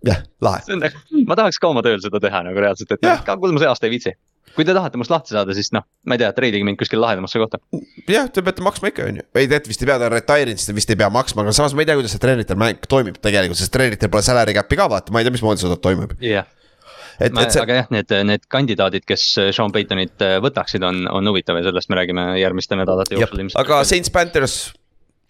jah, 0.07 0.23
lahe. 0.43 0.79
Nagu, 0.81 1.23
ma 1.27 1.37
tahaks 1.39 1.61
ka 1.61 1.71
oma 1.71 1.85
tööl 1.85 2.01
seda 2.03 2.19
teha 2.23 2.43
nagu 2.49 2.65
reaalselt, 2.65 2.97
et 2.97 3.07
noh, 3.07 3.23
kuule 3.35 3.55
ma 3.55 3.63
see 3.63 3.71
aasta 3.71 3.87
ei 3.87 3.95
viitsi 3.95 4.17
kui 4.57 4.65
te 4.67 4.73
tahate 4.75 4.99
must 4.99 5.13
lahti 5.13 5.35
saada, 5.35 5.53
siis 5.55 5.69
noh, 5.75 5.85
ma 6.09 6.17
ei 6.17 6.23
tea, 6.23 6.31
treidige 6.35 6.65
mind 6.65 6.79
kuskile 6.81 7.03
lahedamasse 7.03 7.39
kohta. 7.41 7.61
jah, 8.09 8.27
te 8.33 8.43
peate 8.45 8.65
maksma 8.65 8.91
ikka, 8.91 9.07
on 9.11 9.21
ju, 9.21 9.27
ei 9.37 9.49
te 9.51 9.61
vist 9.69 9.83
ei 9.83 9.89
pea, 9.89 9.99
ta 10.01 10.09
on 10.09 10.15
retire'inud, 10.17 10.59
siis 10.59 10.71
te 10.71 10.77
vist 10.77 10.93
ei 10.93 10.99
pea 10.99 11.09
maksma, 11.13 11.45
aga 11.45 11.55
samas 11.55 11.77
ma 11.77 11.85
ei 11.85 11.89
tea, 11.89 11.97
kuidas 11.99 12.15
see 12.15 12.23
treeneritel 12.23 12.59
mäng 12.59 12.85
toimib 12.89 13.21
tegelikult, 13.21 13.61
sest 13.61 13.73
treeneritel 13.75 14.11
pole 14.13 14.25
salary 14.25 14.57
cap'i 14.57 14.79
ka 14.79 14.89
vaata, 14.91 15.13
ma 15.13 15.21
ei 15.21 15.27
tea, 15.27 15.37
mismoodi 15.37 15.63
see 15.63 15.81
toimub. 15.83 16.17
jah 16.23 16.49
see... 17.17 17.61
aga 17.61 17.79
jah, 17.81 17.87
need, 17.93 18.13
need 18.29 18.49
kandidaadid, 18.51 19.05
kes 19.07 19.23
Sean 19.55 19.73
Paytonit 19.73 20.25
äh, 20.25 20.37
võtaksid, 20.43 20.83
on, 20.85 21.05
on 21.11 21.31
huvitav 21.31 21.59
ja 21.59 21.67
sellest 21.69 21.89
me 21.91 22.01
räägime 22.01 22.27
järgmiste 22.41 22.77
nädalate 22.79 23.17
jooksul 23.17 23.45
ilmselt. 23.45 23.61
aga 23.63 23.81
Saints 23.87 24.13
Panthers, 24.13 24.57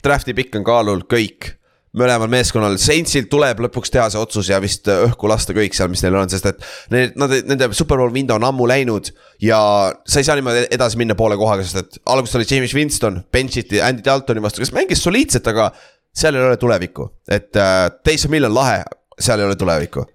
draft'i 0.04 0.36
pikk 0.38 0.60
on 0.60 0.68
kaalul, 0.68 1.06
kõik 1.10 1.54
mõlemal 2.00 2.30
meeskonnal, 2.32 2.78
Saintsil 2.82 3.28
tuleb 3.32 3.60
lõpuks 3.66 3.92
teha 3.94 4.08
see 4.14 4.22
otsus 4.22 4.52
ja 4.52 4.60
vist 4.64 4.88
õhku 4.92 5.30
lasta 5.30 5.56
kõik 5.58 5.76
seal, 5.78 5.90
mis 5.92 6.04
neil 6.06 6.18
on, 6.20 6.30
sest 6.32 6.50
et. 6.52 6.66
Need, 6.94 7.16
nad, 7.20 7.34
nende 7.50 7.70
superbowl 7.78 8.14
window 8.14 8.40
on 8.40 8.48
ammu 8.48 8.68
läinud 8.70 9.12
ja 9.44 9.60
sa 10.08 10.22
ei 10.22 10.28
saa 10.28 10.38
niimoodi 10.40 10.68
edasi 10.78 11.00
minna 11.02 11.18
poole 11.18 11.38
kohaga, 11.40 11.66
sest 11.66 11.82
et 11.82 12.00
alguses 12.14 12.40
oli 12.40 12.48
James 12.50 12.76
Winston, 12.78 13.22
bench 13.34 13.62
iti 13.64 13.82
Andy 13.84 14.06
Daltoni 14.06 14.44
vastu, 14.44 14.64
kes 14.64 14.74
mängis 14.76 15.04
soliidselt, 15.04 15.48
aga 15.52 15.72
seal 16.18 16.38
ei 16.38 16.46
ole 16.48 16.58
tulevikku. 16.62 17.10
et 17.30 17.56
äh, 17.56 17.90
Taysom 18.04 18.38
Hill 18.38 18.50
on 18.50 18.56
lahe, 18.58 18.84
seal 19.20 19.42
ei 19.42 19.50
ole 19.50 19.58
tulevikku. 19.60 20.06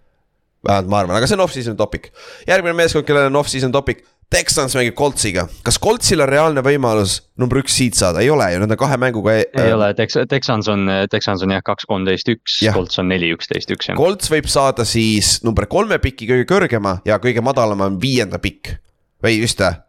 vähemalt 0.66 0.90
ma 0.90 1.02
arvan, 1.02 1.16
aga 1.18 1.26
see 1.26 1.38
on 1.38 1.44
off-season 1.46 1.76
topic. 1.76 2.10
järgmine 2.48 2.74
meeskond, 2.78 3.06
kellel 3.06 3.30
on 3.30 3.42
off-season 3.42 3.72
topic 3.72 4.04
Texans 4.32 4.74
mängib 4.78 4.96
Coltsiga, 4.96 5.44
kas 5.66 5.78
Coltsil 5.82 6.22
on 6.24 6.30
reaalne 6.30 6.64
võimalus 6.64 7.18
number 7.40 7.60
üks 7.60 7.76
seed 7.76 7.96
saada, 7.98 8.22
ei 8.24 8.30
ole 8.32 8.46
ju, 8.54 8.62
nad 8.62 8.72
on 8.72 8.80
kahe 8.80 8.96
mänguga. 9.00 9.36
ei 9.42 9.46
äh, 9.66 9.74
ole, 9.76 9.90
Tex-, 9.98 10.18
Texans 10.30 10.70
on, 10.72 10.88
Texans 11.12 11.44
on 11.44 11.52
jah, 11.52 11.62
kaks, 11.66 11.86
kolmteist, 11.90 12.32
üks, 12.32 12.58
Colts 12.72 13.00
on 13.02 13.10
neli, 13.12 13.32
üksteist, 13.36 13.72
üks 13.74 13.90
jah. 13.90 13.98
Colts 13.98 14.32
võib 14.32 14.48
saada 14.50 14.86
siis 14.88 15.38
number 15.46 15.68
kolme 15.70 16.00
piki 16.02 16.28
kõige 16.30 16.48
kõrgema 16.48 16.98
ja 17.08 17.20
kõige 17.22 17.44
madalama 17.44 17.90
on 17.92 18.00
viienda 18.02 18.40
pikk 18.42 18.74
või 19.22 19.38
just 19.42 19.60
või? 19.62 19.80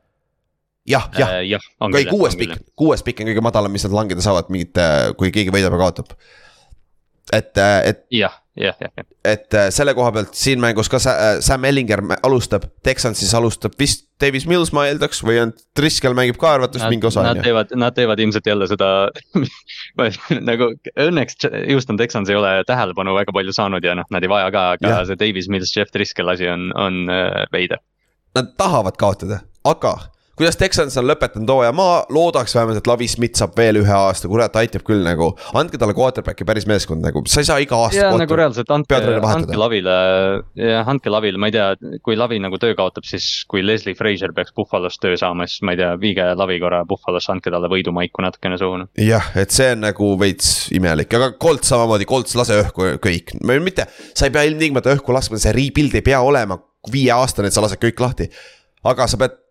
jah, 0.92 1.10
jah 1.18 1.36
äh,, 1.40 1.44
jah, 1.54 1.68
kuues 2.12 2.36
pikk, 2.40 2.60
kuues 2.80 3.04
pikk 3.06 3.24
on 3.24 3.32
kõige 3.32 3.44
madalam, 3.46 3.72
mis 3.72 3.86
nad 3.88 3.96
langeda 3.96 4.24
saavad 4.24 4.52
mingit, 4.54 4.80
kui 5.20 5.32
keegi 5.32 5.54
võidab 5.54 5.78
ja 5.78 5.84
kaotab. 5.86 6.18
Et, 7.32 7.58
äh, 7.58 7.82
et. 7.90 8.06
jah 8.12 8.40
jah, 8.60 8.76
jah, 8.78 9.06
et 9.26 9.56
äh, 9.58 9.70
selle 9.74 9.96
koha 9.98 10.12
pealt 10.14 10.36
siin 10.38 10.60
mängus 10.62 10.90
ka 10.92 11.00
äh, 11.10 11.40
Sam 11.42 11.64
Ellinger 11.66 12.04
alustab, 12.22 12.68
Texans 12.86 13.18
siis 13.24 13.34
alustab 13.34 13.74
vist 13.80 14.06
Davis 14.22 14.46
Mills, 14.46 14.70
ma 14.76 14.86
eeldaks, 14.88 15.24
või 15.26 15.40
on 15.42 15.54
Triskel 15.76 16.14
mängib 16.18 16.38
ka 16.40 16.52
arvatavasti 16.60 16.92
mingi 16.94 17.10
osa. 17.10 17.24
Nad 17.26 17.42
teevad, 17.44 17.74
nad 17.80 17.98
teevad 17.98 18.22
ilmselt 18.22 18.46
jälle 18.48 18.68
seda 18.70 18.92
nagu 20.52 20.70
õnneks 20.94 21.50
Houston 21.72 21.98
Texans 22.00 22.30
ei 22.30 22.38
ole 22.38 22.60
tähelepanu 22.70 23.18
väga 23.18 23.34
palju 23.36 23.56
saanud 23.58 23.84
ja 23.84 23.98
noh, 23.98 24.08
nad 24.14 24.24
ei 24.24 24.32
vaja 24.32 24.54
ka, 24.54 24.68
aga 24.78 24.94
ja. 25.00 25.02
see 25.10 25.20
Davis 25.20 25.50
Mills, 25.50 25.74
Jeff 25.76 25.92
Triskel 25.96 26.30
asi 26.36 26.48
on, 26.52 26.70
on 26.78 27.08
veider. 27.56 27.82
Nad 28.38 28.54
tahavad 28.58 29.02
kaotada, 29.02 29.42
aga 29.66 29.98
kuidas 30.38 30.58
Texans 30.58 30.96
on 30.98 31.06
lõpetanud 31.06 31.50
hooaja, 31.54 31.74
ma 31.76 31.88
loodaks 32.14 32.56
vähemalt, 32.58 32.80
et 32.82 32.88
Lavi 32.90 33.08
Smith 33.12 33.38
saab 33.38 33.54
veel 33.58 33.78
ühe 33.84 33.94
aasta, 33.94 34.30
kurat, 34.32 34.56
aitab 34.58 34.82
küll 34.88 35.04
nagu. 35.06 35.30
andke 35.60 35.78
talle 35.82 35.94
quarterback'i 35.98 36.48
päris 36.48 36.66
meeskond 36.70 37.06
nagu, 37.06 37.22
sa 37.30 37.44
ei 37.44 37.50
saa 37.50 37.60
iga 37.62 37.78
aasta. 37.78 38.00
jaa, 38.00 38.16
nagu 38.18 38.38
reaalselt 38.40 38.72
andke, 38.74 38.98
andke 38.98 39.60
Lavile, 39.60 39.98
jah, 40.58 40.90
andke 40.90 41.14
Lavile, 41.14 41.42
ma 41.42 41.52
ei 41.52 41.56
tea, 41.56 41.68
kui 42.06 42.18
Lavi 42.18 42.42
nagu 42.42 42.58
töö 42.62 42.74
kaotab, 42.80 43.06
siis 43.06 43.28
kui 43.50 43.62
Leslie 43.66 43.98
Frazier 44.00 44.34
peaks 44.34 44.56
Buffalo's 44.58 44.98
töö 45.02 45.20
saama, 45.20 45.46
siis 45.50 45.62
ma 45.68 45.76
ei 45.76 45.82
tea, 45.84 45.92
viige 46.02 46.26
Lavi 46.40 46.58
korra 46.64 46.82
Buffalo'sse, 46.90 47.30
andke 47.36 47.54
talle 47.54 47.70
võidumaiku 47.72 48.26
natukene 48.26 48.58
suhu. 48.62 48.88
Jah, 49.04 49.30
et 49.38 49.54
see 49.54 49.70
on 49.76 49.86
nagu 49.86 50.10
veits 50.18 50.72
imelik, 50.74 51.14
aga 51.14 51.34
Colts 51.38 51.70
samamoodi, 51.70 52.10
Colts 52.10 52.34
lase 52.40 52.58
õhku 52.64 52.96
kõik, 53.04 53.38
mitte, 53.62 53.86
sa 54.18 54.26
ei 54.26 54.34
pea 54.34 54.48
ilmtingimata 54.50 54.98
õhku 54.98 55.14
laskma, 55.14 55.38
see 55.42 55.54
rebuild 55.54 55.94
ei 56.02 56.06
pea 56.06 56.26
olema 56.26 56.58
viieaastane, 56.92 57.48
et 57.48 57.56
sa 57.56 57.62
lased 57.64 57.80
kõik 57.80 58.02
lahti. 58.02 58.30
aga 58.84 59.06
sa 59.08 59.16
pead 59.16 59.43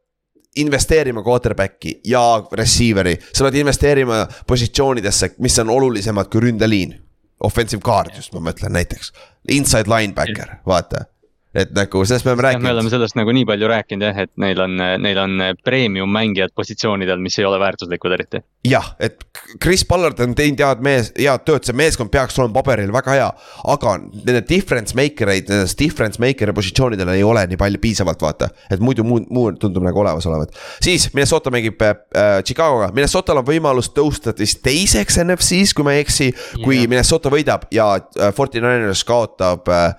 investeerima 0.57 1.23
quarterback'i 1.23 2.01
ja 2.05 2.23
receiver'i, 2.53 3.16
sa 3.33 3.47
pead 3.47 3.61
investeerima 3.62 4.27
positsioonidesse, 4.47 5.35
mis 5.39 5.59
on 5.62 5.70
olulisemad 5.70 6.29
kui 6.33 6.45
ründeliin. 6.49 6.99
Offensive 7.43 7.83
guard 7.83 8.15
just 8.16 8.35
ma 8.35 8.43
mõtlen 8.51 8.77
näiteks, 8.77 9.11
inside 9.51 9.91
linebacker, 9.91 10.61
vaata 10.66 11.07
et 11.55 11.73
nagu 11.77 12.05
sellest 12.09 12.24
me 12.24 12.33
oleme 12.33 12.47
rääkinud. 12.47 12.65
me 12.65 12.73
oleme 12.73 12.91
sellest 12.93 13.16
nagu 13.19 13.33
nii 13.37 13.45
palju 13.49 13.69
rääkinud 13.69 14.07
jah, 14.07 14.20
et 14.24 14.31
neil 14.41 14.61
on, 14.65 14.77
neil 15.05 15.19
on 15.20 15.43
premium 15.65 16.12
mängijad 16.12 16.55
positsioonidel, 16.57 17.20
mis 17.20 17.37
ei 17.39 17.45
ole 17.49 17.59
väärtuslikud 17.61 18.15
eriti. 18.16 18.41
jah, 18.69 18.95
et 19.01 19.20
Chris 19.62 19.85
Ballard 19.89 20.20
on 20.24 20.35
teinud 20.39 20.62
head 20.65 20.85
mees, 20.85 21.11
head 21.19 21.45
tööd, 21.49 21.66
see 21.69 21.77
meeskond 21.77 22.12
peaks 22.12 22.39
olema 22.41 22.57
paberil 22.61 22.93
väga 22.95 23.16
hea. 23.19 23.29
aga 23.74 23.97
nende 24.01 24.43
difference 24.49 24.97
maker 24.97 25.35
eid, 25.35 25.51
nendest 25.53 25.79
difference 25.79 26.23
maker'i 26.23 26.57
positsioonidel 26.57 27.12
ei 27.12 27.27
ole 27.27 27.45
nii 27.51 27.61
palju 27.61 27.83
piisavalt, 27.83 28.24
vaata. 28.24 28.49
et 28.70 28.81
muidu 28.81 29.05
muu, 29.05 29.20
muu 29.29 29.53
tundub 29.61 29.85
nagu 29.85 30.01
olemas 30.05 30.27
olevat. 30.31 30.57
siis 30.81 31.11
Minnesota 31.12 31.53
mängib 31.53 31.85
äh, 31.85 32.41
Chicago'ga, 32.47 32.93
Minnesotal 32.97 33.43
on 33.43 33.49
võimalus 33.49 33.93
tõusta 33.93 34.33
vist 34.39 34.62
teiseks 34.65 35.20
NFC-s, 35.27 35.77
kui 35.77 35.85
ma 35.85 35.97
ei 35.97 36.07
eksi. 36.07 36.33
kui 36.65 36.81
yeah. 36.81 36.89
Minnesota 36.89 37.31
võidab 37.33 37.69
ja 37.74 37.93
äh, 38.01 38.33
Forty 38.33 38.62
Niners 38.62 39.05
kaotab 39.05 39.69
äh, 39.69 39.93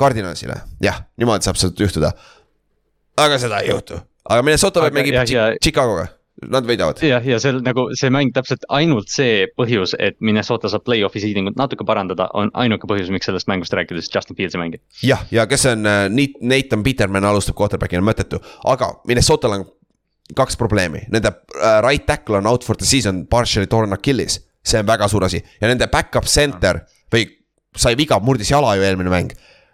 Cardinalsile, 0.00 0.56
jah, 0.82 1.02
niimoodi 1.20 1.48
saab 1.48 1.60
seda 1.60 1.84
juhtuda. 1.84 2.14
aga 3.20 3.38
seda 3.42 3.60
ei 3.64 3.72
juhtu, 3.72 4.00
aga 4.28 4.46
Minnesota 4.46 4.86
võib 4.86 4.98
mängib 5.00 5.20
Chicago'ga 5.60 6.08
nad 6.48 6.64
võidavad. 6.64 7.00
jah, 7.04 7.24
ja 7.26 7.38
see 7.42 7.52
nagu 7.60 7.86
see 7.98 8.10
mäng 8.12 8.32
täpselt 8.36 8.64
ainult 8.72 9.10
see 9.12 9.44
põhjus, 9.58 9.92
et 9.98 10.16
Minnesota 10.24 10.70
saab 10.72 10.86
play-off'i 10.86 11.22
seedingut 11.22 11.58
natuke 11.60 11.84
parandada, 11.88 12.30
on 12.38 12.52
ainuke 12.62 12.88
põhjus, 12.90 13.10
miks 13.12 13.28
sellest 13.28 13.50
mängust 13.50 13.74
rääkida, 13.76 14.00
sest 14.00 14.16
Justin 14.16 14.38
Fields 14.38 14.56
ei 14.56 14.62
mängi. 14.62 14.80
jah, 15.04 15.26
ja 15.34 15.46
kes 15.50 15.66
on 15.72 15.88
äh, 15.88 16.06
Nathan 16.40 16.84
Peterman 16.86 17.28
alustab 17.28 17.58
quarterback'ina 17.60 18.04
mõttetu, 18.04 18.40
aga 18.72 18.94
Minnesotal 19.08 19.58
on 19.58 19.66
kaks 20.36 20.56
probleemi, 20.60 21.04
nende 21.12 21.32
äh, 21.32 21.80
right 21.84 22.06
tackle 22.06 22.40
on 22.40 22.48
out 22.48 22.64
for 22.64 22.78
the 22.78 22.88
season 22.88 23.26
partially 23.26 23.68
torn 23.68 23.92
Achilles. 23.96 24.40
see 24.64 24.76
on 24.76 24.86
väga 24.86 25.08
suur 25.08 25.24
asi 25.24 25.38
ja 25.40 25.68
nende 25.68 25.86
back-up 25.88 26.26
center 26.28 26.82
või 27.12 27.24
sai 27.76 27.94
viga, 27.96 28.18
murdis 28.20 28.50
jala 28.50 28.74
ju 28.76 28.84
eelmine 28.84 29.10
mäng 29.12 29.30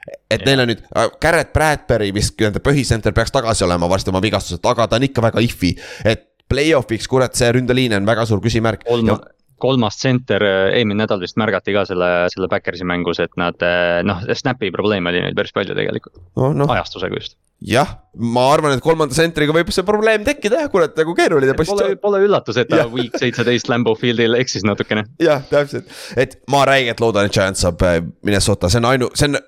et 0.06 0.40
ja. 0.40 0.46
neil 0.46 0.64
on 0.64 0.72
nüüd, 0.72 0.82
äh, 0.96 1.10
Garrett 1.22 1.52
Bradbury 1.54 2.12
vist 2.14 2.38
nende 2.40 2.62
põhisenter 2.64 3.14
peaks 3.16 3.34
tagasi 3.34 3.66
olema 3.66 3.88
varsti 3.90 4.12
oma 4.14 4.22
vigastuselt, 4.24 4.64
aga 4.66 4.88
ta 4.90 5.00
on 5.00 5.08
ikka 5.08 5.24
väga 5.28 5.44
if'i. 5.44 5.76
et 6.04 6.28
play-off'iks, 6.46 7.08
kurat, 7.10 7.34
see 7.34 7.48
ründeliin 7.56 7.96
on 7.98 8.06
väga 8.06 8.26
suur 8.28 8.42
küsimärk 8.44 8.86
Kolm... 8.86 9.10
Ja 9.10 9.18
kolmas 9.58 9.96
center 10.00 10.42
äh, 10.44 10.74
eelmine 10.76 11.02
nädal 11.04 11.20
vist 11.22 11.38
märgati 11.40 11.74
ka 11.74 11.86
selle, 11.88 12.10
selle 12.32 12.48
Backersi 12.52 12.84
mängus, 12.88 13.20
et 13.24 13.32
nad 13.40 13.62
äh, 13.64 14.02
noh, 14.06 14.22
snap'i 14.28 14.70
probleeme 14.74 15.12
oli 15.12 15.22
neil 15.24 15.36
päris 15.36 15.54
palju 15.56 15.76
tegelikult 15.76 16.16
no,, 16.36 16.52
no. 16.52 16.68
ajastusega 16.74 17.16
just. 17.16 17.38
jah, 17.64 17.96
ma 18.36 18.46
arvan, 18.52 18.76
et 18.76 18.84
kolmanda 18.84 19.16
centriga 19.16 19.56
võib 19.56 19.72
see 19.72 19.86
probleem 19.88 20.26
tekkida 20.26 20.60
jah, 20.64 20.70
kurat 20.72 20.96
nagu 21.00 21.16
keeruline 21.16 21.56
positsioon. 21.56 21.96
Pole, 21.96 22.00
pole 22.04 22.22
üllatus, 22.28 22.60
et 22.60 22.70
ta 22.72 22.84
week 22.94 23.16
seitseteist 23.20 23.72
Lambo 23.72 23.96
Fieldil 23.98 24.36
eksis 24.38 24.66
natukene. 24.68 25.06
jah, 25.22 25.44
täpselt, 25.50 25.88
et 26.20 26.40
ma 26.52 26.66
räigelt 26.68 27.00
loodan, 27.00 27.30
et 27.30 27.36
Giants 27.36 27.64
saab 27.64 27.80
Minnesota, 28.26 28.72
see 28.72 28.82
on 28.84 28.90
ainu-, 28.92 29.12
see 29.16 29.32
on 29.32 29.40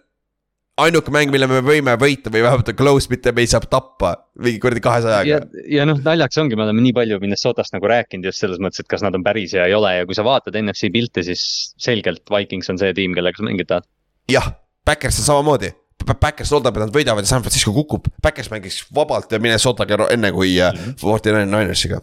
ainuke 0.79 1.11
mäng, 1.15 1.33
mille 1.35 1.47
me 1.51 1.59
võime 1.65 1.95
võita 2.01 2.31
või 2.31 2.43
vähemalt 2.45 2.69
on 2.73 2.77
close, 2.79 3.09
mitte 3.11 3.33
me 3.35 3.43
ei 3.45 3.51
saa 3.51 3.61
tappa 3.65 4.13
mingi 4.39 4.61
kuradi 4.63 4.79
ja 4.83 4.85
kahesajaga., 4.87 5.41
ja 5.75 5.87
noh, 5.89 5.99
naljaks 6.05 6.39
ongi, 6.39 6.57
me 6.59 6.63
oleme 6.67 6.85
nii 6.85 6.95
palju 6.97 7.19
Minnesotast 7.23 7.75
nagu 7.75 7.91
rääkinud 7.91 8.29
just 8.31 8.45
selles 8.45 8.61
mõttes, 8.63 8.85
et 8.85 8.91
kas 8.91 9.03
nad 9.05 9.17
on 9.19 9.25
päris 9.27 9.55
ja 9.57 9.67
ei 9.67 9.75
ole 9.75 9.91
ja 9.97 10.07
kui 10.07 10.15
sa 10.19 10.25
vaatad 10.27 10.57
NFC 10.61 10.91
pilte, 10.95 11.25
siis 11.27 11.43
selgelt 11.83 12.23
Vikings 12.31 12.71
on 12.71 12.79
see 12.81 12.95
tiim, 12.97 13.17
kellega 13.19 13.41
sa 13.41 13.47
mängida 13.49 13.69
tahad. 13.75 13.89
jah, 14.31 14.53
Backers 14.87 15.19
on 15.23 15.29
samamoodi. 15.33 15.73
Backers 16.09 16.53
loodab, 16.55 16.77
et 16.79 16.85
nad 16.87 16.93
võidavad 16.95 17.27
ja 17.27 17.29
San 17.29 17.43
Francisco 17.43 17.73
kukub, 17.75 18.07
Backers 18.23 18.49
mängiks 18.53 18.85
vabalt 18.95 19.33
ja 19.35 19.41
Minnesotaga 19.43 20.07
enne 20.15 20.31
kui 20.33 20.55
Mhm. 20.57 20.95
Forty 21.01 21.33
Nine 21.35 21.51
Ninersiga. 21.51 21.99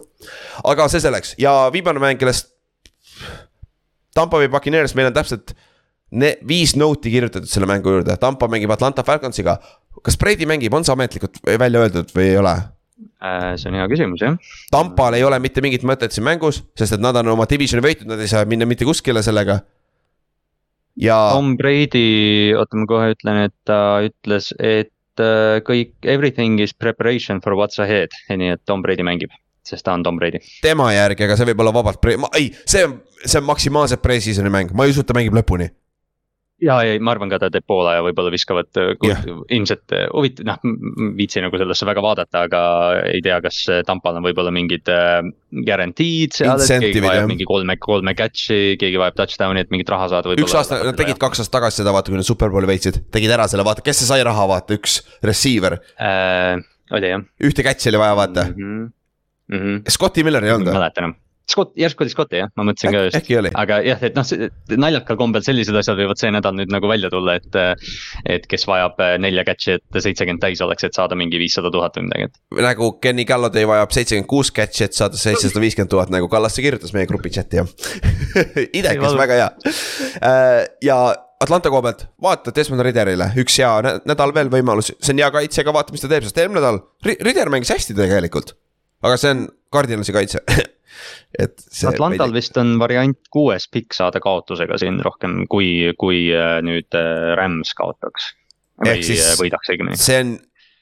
aga 0.64 0.90
see 0.92 1.00
selleks 1.00 1.34
ja 1.42 1.70
viimane 1.74 2.00
mäng, 2.04 2.20
kellest. 2.20 2.52
Tampa 4.16 4.38
Bay 4.38 4.48
Buccaneers, 4.52 4.94
meil 4.96 5.08
on 5.08 5.14
täpselt 5.16 5.56
ne- 6.16 6.36
viis 6.48 6.76
note'i 6.80 7.12
kirjutatud 7.14 7.50
selle 7.52 7.68
mängu 7.70 7.92
juurde, 7.98 8.16
Tampa 8.22 8.50
mängib 8.52 8.72
Atlanta 8.74 9.04
Falconsiga. 9.04 9.60
kas 10.06 10.18
Brady 10.22 10.46
mängib, 10.46 10.74
on 10.74 10.84
see 10.86 10.94
ametlikult 10.94 11.40
välja 11.46 11.82
öeldud 11.82 12.12
või 12.14 12.28
ei 12.30 12.38
ole? 12.38 12.56
Äh, 13.26 13.56
see 13.60 13.70
on 13.72 13.78
hea 13.80 13.86
küsimus 13.92 14.22
jah. 14.24 14.36
Tampal 14.72 15.18
ei 15.18 15.24
ole 15.26 15.40
mitte 15.44 15.64
mingit 15.64 15.86
mõtet 15.88 16.14
siin 16.16 16.26
mängus, 16.28 16.62
sest 16.78 16.98
et 16.98 17.04
nad 17.04 17.16
on 17.20 17.32
oma 17.34 17.48
divisioni 17.50 17.84
võitnud, 17.84 18.12
nad 18.12 18.22
ei 18.22 18.30
saa 18.32 18.46
minna 18.48 18.68
mitte 18.70 18.88
kuskile 18.88 19.24
sellega. 19.26 19.60
ja 21.00 21.18
Tom 21.34 21.56
Brady, 21.60 22.54
oota 22.56 22.80
ma 22.80 22.88
kohe 22.88 23.16
ütlen, 23.16 23.42
et 23.50 23.56
ta 23.68 23.80
ütles, 24.06 24.52
et 24.60 25.24
äh, 25.24 25.58
kõik, 25.68 25.96
everything 26.04 26.62
is 26.64 26.74
preparation 26.74 27.42
for 27.44 27.58
what's 27.60 27.82
ahead, 27.84 28.16
nii 28.30 28.54
et 28.56 28.64
Tom 28.68 28.86
Brady 28.86 29.04
mängib, 29.04 29.34
sest 29.66 29.88
ta 29.88 29.96
on 29.96 30.06
Tom 30.06 30.20
Brady. 30.22 30.44
tema 30.64 30.92
järgi, 30.96 31.28
aga 31.28 31.40
see 31.40 31.50
võib 31.52 31.66
olla 31.66 31.76
vabalt 31.76 32.12
ei, 32.38 32.52
see 32.64 32.86
on, 32.88 33.00
see 33.26 33.42
on 33.42 33.50
maksimaalselt 33.50 34.04
pre-season'i 34.06 34.54
mäng, 34.54 34.76
ma 34.76 34.86
ei 34.86 34.96
usu, 34.96 35.04
et 35.04 35.12
ta 35.12 35.18
mängib 35.18 35.36
lõpuni. 35.36 35.72
Ja 36.64 36.78
ei, 36.88 37.00
ma 37.04 37.12
arvan 37.12 37.32
ka 37.32 37.40
ta 37.42 37.50
teeb 37.52 37.66
poole 37.68 37.96
ja 37.98 38.04
võib-olla 38.06 38.32
viskavad 38.32 38.80
äh, 38.80 38.94
Jah. 39.04 39.24
ilmselt 39.52 39.92
äh, 39.96 40.06
huvitav, 40.14 40.48
noh, 40.48 40.62
viitsi 41.18 41.44
nagu 41.44 41.60
sellesse 41.60 41.88
väga 41.88 42.04
vaadata, 42.06 42.46
aga 42.48 42.62
ei 43.12 43.24
tea, 43.26 43.40
kas 43.44 43.60
äh, 43.72 43.82
Tampal 43.88 44.20
on 44.20 44.26
võib-olla 44.26 44.54
mingid 44.56 44.88
äh, 44.92 45.20
guaranteed 45.68 46.38
seal, 46.38 46.62
et 46.64 46.88
keegi 46.88 47.04
vajab 47.04 47.28
mingi 47.32 47.48
kolme, 47.50 47.76
kolme 47.82 48.16
catch'i, 48.18 48.78
keegi 48.82 49.02
vajab 49.02 49.20
touchdown'i, 49.20 49.66
et 49.66 49.74
mingit 49.74 49.92
raha 49.92 50.08
saada. 50.14 50.38
üks 50.40 50.56
aasta, 50.56 50.80
nad 50.88 51.00
tegid 51.00 51.20
kaks 51.22 51.44
aastat 51.44 51.58
tagasi 51.60 51.84
seda, 51.84 51.96
vaata, 51.96 52.14
kui 52.14 52.22
nad 52.22 52.28
superbowli 52.28 52.72
võitsid, 52.72 53.04
tegid 53.14 53.36
ära 53.36 53.50
selle, 53.52 53.68
vaata, 53.68 53.84
kes 53.86 54.04
see 54.04 54.10
sai 54.14 54.24
raha, 54.28 54.48
vaata, 54.56 54.80
üks 54.80 55.02
receiver, 55.26 55.80
äh,. 56.00 56.56
oli 56.96 57.12
jah 57.12 57.28
ühte 57.44 57.66
catch'i 57.66 57.92
oli 57.92 58.00
vaja, 58.00 58.16
vaata. 58.22 58.48
mm. 58.56 58.88
-hmm. 59.52 59.84
Scotti 59.92 60.24
Miller 60.24 60.44
ei 60.46 60.56
olnud 60.56 60.72
või? 60.72 60.80
mäleta 60.80 61.04
enam. 61.04 61.20
Scott, 61.46 61.76
järsku 61.78 62.02
oli 62.04 62.10
Scotti 62.10 62.40
jah, 62.40 62.50
ma 62.58 62.64
mõtlesin 62.66 62.94
ka 62.96 63.02
just. 63.06 63.18
äkki 63.20 63.36
oli? 63.38 63.52
aga 63.54 63.78
jah, 63.86 64.02
et 64.08 64.16
noh, 64.18 64.30
naljakal 64.82 65.18
kombel 65.20 65.44
sellised 65.46 65.76
asjad 65.78 66.00
võivad 66.00 66.18
see 66.22 66.32
nädal 66.34 66.56
nüüd 66.58 66.72
nagu 66.74 66.90
välja 66.90 67.12
tulla, 67.14 67.36
et. 67.38 67.60
et 68.26 68.48
kes 68.50 68.66
vajab 68.70 69.00
äh, 69.04 69.16
nelja 69.22 69.44
catch'i, 69.48 69.76
et 69.78 70.00
seitsekümmend 70.02 70.42
täis 70.42 70.62
oleks, 70.66 70.88
et 70.88 70.98
saada 70.98 71.18
mingi 71.20 71.38
viissada 71.42 71.70
tuhat 71.74 72.00
või 72.00 72.08
midagi, 72.08 72.30
et. 72.32 72.40
nagu 72.66 72.92
Kenny 73.04 73.28
Galladay 73.30 73.68
vajab 73.70 73.94
seitsekümmend 73.94 74.30
kuus 74.32 74.50
catch'i, 74.56 74.88
et 74.88 74.98
saada 74.98 75.20
seitsesada 75.22 75.62
viiskümmend 75.64 75.94
tuhat, 75.94 76.14
nagu 76.14 76.30
Kallaste 76.32 76.66
kirjutas 76.66 76.96
meie 76.98 77.06
grupi 77.10 77.30
chat'i 77.36 77.62
jah. 77.62 77.70
idekas, 78.74 79.14
väga 79.20 79.40
hea. 79.40 79.50
ja 80.86 81.00
Atlanta 81.46 81.70
koha 81.70 81.84
pealt, 81.86 82.06
vaata 82.22 82.54
Desmond 82.56 82.82
Ridderile, 82.88 83.28
üks 83.42 83.58
hea 83.62 83.72
nä- 83.86 83.98
nädal 84.08 84.34
veel 84.34 84.50
võimalus, 84.54 84.94
see 84.98 85.14
on 85.14 85.22
hea 85.22 85.30
kaitsega, 85.36 85.74
vaata, 85.76 85.94
mis 85.94 86.02
ta 86.02 86.10
teeb, 86.12 86.24
sest 86.26 86.38
eelmine 86.42 86.62
nädal 86.62 86.80
Ri- 87.06 87.20
Ridder 87.28 87.52
mängis 87.54 87.74
hästi 87.76 87.94
tegelikult. 87.98 88.56
aga 89.06 89.18
see 89.22 89.34
on 89.36 89.44
Cardinalsi 89.76 90.16
kaitse 90.16 90.42
et 91.40 91.56
see. 91.68 91.90
Atlantal 91.90 92.34
vist 92.36 92.58
on 92.62 92.76
variant 92.82 93.20
kuues 93.34 93.68
pikk 93.72 93.96
saada 93.98 94.22
kaotusega 94.24 94.80
siin 94.82 95.00
rohkem, 95.06 95.44
kui, 95.52 95.92
kui 96.00 96.28
äh, 96.34 96.58
nüüd 96.66 96.98
äh, 96.98 97.36
Rams 97.40 97.74
kaotaks. 97.78 98.34
või 98.84 99.00
siis- 99.00 99.24
siis... 99.24 99.40
võidaks 99.40 99.72
õigemini. 99.72 100.00
see 100.00 100.20
on 100.24 100.36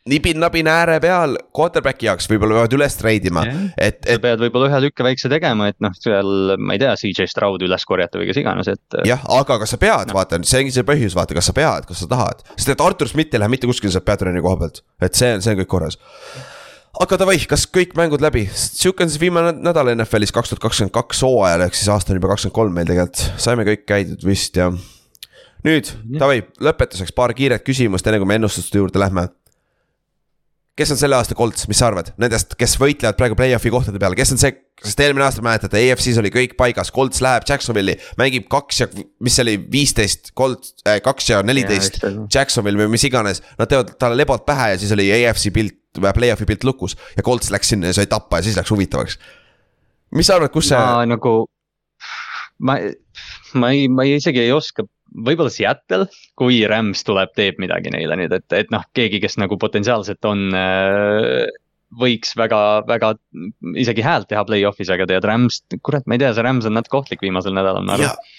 nibin-nabin 0.10 0.68
ääre 0.68 0.98
peal 1.04 1.38
quarterback'i 1.56 2.08
jaoks 2.10 2.28
võib-olla 2.28 2.58
peavad 2.58 2.76
üles 2.76 2.98
treidima, 3.00 3.44
et, 3.78 4.02
sa 4.04 4.16
et 4.18 4.24
pead 4.24 4.42
võib-olla 4.42 4.68
ühe 4.68 4.82
lükke 4.88 5.06
väikse 5.06 5.32
tegema, 5.32 5.70
et 5.72 5.78
noh, 5.84 5.94
seal 5.96 6.58
ma 6.60 6.76
ei 6.76 6.82
tea, 6.82 6.96
CJ 7.00 7.30
Stroud 7.32 7.64
üles 7.64 7.88
korjata 7.88 8.20
või 8.20 8.28
kes 8.28 8.42
iganes, 8.42 8.72
et. 8.74 8.98
jah, 9.08 9.24
aga 9.40 9.62
kas 9.64 9.76
sa 9.76 9.80
pead, 9.80 10.12
vaata, 10.16 10.42
see 10.44 10.64
ongi 10.64 10.76
see 10.76 10.88
põhjus, 10.88 11.16
vaata, 11.16 11.38
kas 11.38 11.48
sa 11.50 11.56
pead, 11.56 11.88
kas 11.90 12.04
sa 12.04 12.10
tahad, 12.12 12.44
sest 12.58 12.74
et 12.76 12.84
Artur 12.84 13.12
Schmidt 13.12 13.36
ei 13.36 13.44
lähe 13.44 13.54
mitte 13.56 13.70
kuskile 13.70 13.94
sealt 13.96 14.08
peatreeneri 14.10 14.44
koha 14.44 14.60
pealt, 14.66 14.84
et 15.04 15.16
see 15.16 15.38
on, 15.38 15.46
see 15.46 15.56
on 15.56 15.64
kõik 15.64 15.72
korras. 15.72 16.00
Aga 17.02 17.18
davai, 17.20 17.38
kas 17.50 17.66
kõik 17.74 17.96
mängud 17.98 18.22
läbi, 18.24 18.46
sihuke 18.54 19.06
on 19.06 19.12
siis 19.12 19.22
viimane 19.22 19.56
nädal 19.58 19.94
NFL-is 19.96 20.34
kaks 20.36 20.54
tuhat 20.54 20.64
kakskümmend 20.68 20.94
kaks 20.96 21.24
hooajal, 21.26 21.66
ehk 21.68 21.78
siis 21.78 21.90
aasta 21.94 22.14
on 22.14 22.20
juba 22.20 22.34
kakskümmend 22.34 22.58
kolm 22.58 22.76
meil 22.78 22.90
tegelikult, 22.90 23.24
saime 23.42 23.66
kõik 23.68 23.88
käidud 23.90 24.26
vist 24.28 24.60
ja. 24.60 24.70
nüüd 25.66 25.94
davai, 26.20 26.44
lõpetuseks 26.64 27.16
paar 27.18 27.34
kiiret 27.38 27.66
küsimust, 27.66 28.08
enne 28.08 28.22
kui 28.22 28.30
me 28.30 28.38
ennustuste 28.42 28.82
juurde 28.82 29.02
lähme 29.02 29.30
kes 30.78 30.94
on 30.94 30.98
selle 30.98 31.18
aasta 31.18 31.36
Colts, 31.38 31.68
mis 31.70 31.78
sa 31.78 31.90
arvad, 31.92 32.10
nendest, 32.22 32.56
kes 32.58 32.74
võitlevad 32.82 33.18
praegu 33.18 33.38
play-off'i 33.38 33.70
kohtade 33.74 34.00
peale, 34.02 34.18
kes 34.18 34.34
on 34.34 34.42
see, 34.42 34.56
sest 34.82 35.04
eelmine 35.06 35.26
aasta 35.28 35.44
mäletate, 35.46 35.82
EFC-s 35.86 36.18
oli 36.22 36.32
kõik 36.34 36.56
paigas, 36.58 36.90
Colts 36.94 37.22
läheb 37.22 37.46
Jacksonville'i, 37.50 38.00
mängib 38.18 38.48
kaks 38.52 38.82
ja 38.82 38.88
mis 38.94 39.38
see 39.38 39.46
oli, 39.46 39.56
viisteist, 39.74 40.34
Colts 40.38 40.74
äh,, 40.88 40.98
kaks 41.06 41.30
ja 41.30 41.44
neliteist. 41.46 42.02
Jacksonville 42.34 42.82
või 42.82 42.96
mis 42.96 43.06
iganes. 43.06 43.44
Nad 43.60 43.70
teevad 43.70 43.94
talle 44.02 44.18
lebod 44.18 44.46
pähe 44.48 44.72
ja 44.74 44.82
siis 44.82 44.94
oli 44.96 45.12
EFC 45.14 45.54
pilt 45.54 45.78
play-off'i 46.02 46.48
pilt 46.50 46.66
lukus 46.68 46.98
ja 47.18 47.26
Colts 47.26 47.52
läks 47.54 47.74
sinna 47.74 47.92
ja 47.92 47.98
sai 48.00 48.10
tappa 48.12 48.40
ja 48.40 48.48
siis 48.48 48.58
läks 48.60 48.74
huvitavaks. 48.74 49.20
mis 50.16 50.30
sa 50.30 50.38
arvad, 50.40 50.54
kus 50.54 50.72
see, 50.72 50.80
ma 50.80 51.06
nagu, 51.10 51.36
ma, 52.60 52.78
ma 53.60 53.72
ei, 53.74 53.88
ma 53.90 54.06
ei, 54.08 54.18
isegi 54.22 54.44
ei 54.44 54.54
oska, 54.54 54.86
võib-olla 55.14 55.52
Seattle, 55.54 56.08
kui 56.40 56.62
Rams 56.70 57.04
tuleb, 57.08 57.34
teeb 57.38 57.60
midagi 57.62 57.94
neile 57.94 58.18
nüüd, 58.20 58.34
et, 58.36 58.48
et 58.58 58.72
noh, 58.74 58.86
keegi, 58.98 59.22
kes 59.24 59.38
nagu 59.42 59.58
potentsiaalselt 59.62 60.26
on 60.30 60.48
äh, 60.58 61.50
võiks 62.00 62.34
väga, 62.40 62.60
väga 62.90 63.14
isegi 63.80 64.06
häält 64.06 64.30
teha 64.32 64.44
play-off'is, 64.48 64.92
aga 64.94 65.08
tead 65.10 65.28
Rams, 65.28 65.62
kurat, 65.86 66.08
ma 66.08 66.18
ei 66.18 66.24
tea, 66.24 66.34
see 66.34 66.46
Rams 66.46 66.70
on 66.70 66.78
natuke 66.78 67.02
ohtlik 67.02 67.24
viimasel 67.26 67.56
nädalal, 67.56 67.86
ma 67.86 67.98
arvan. 67.98 68.34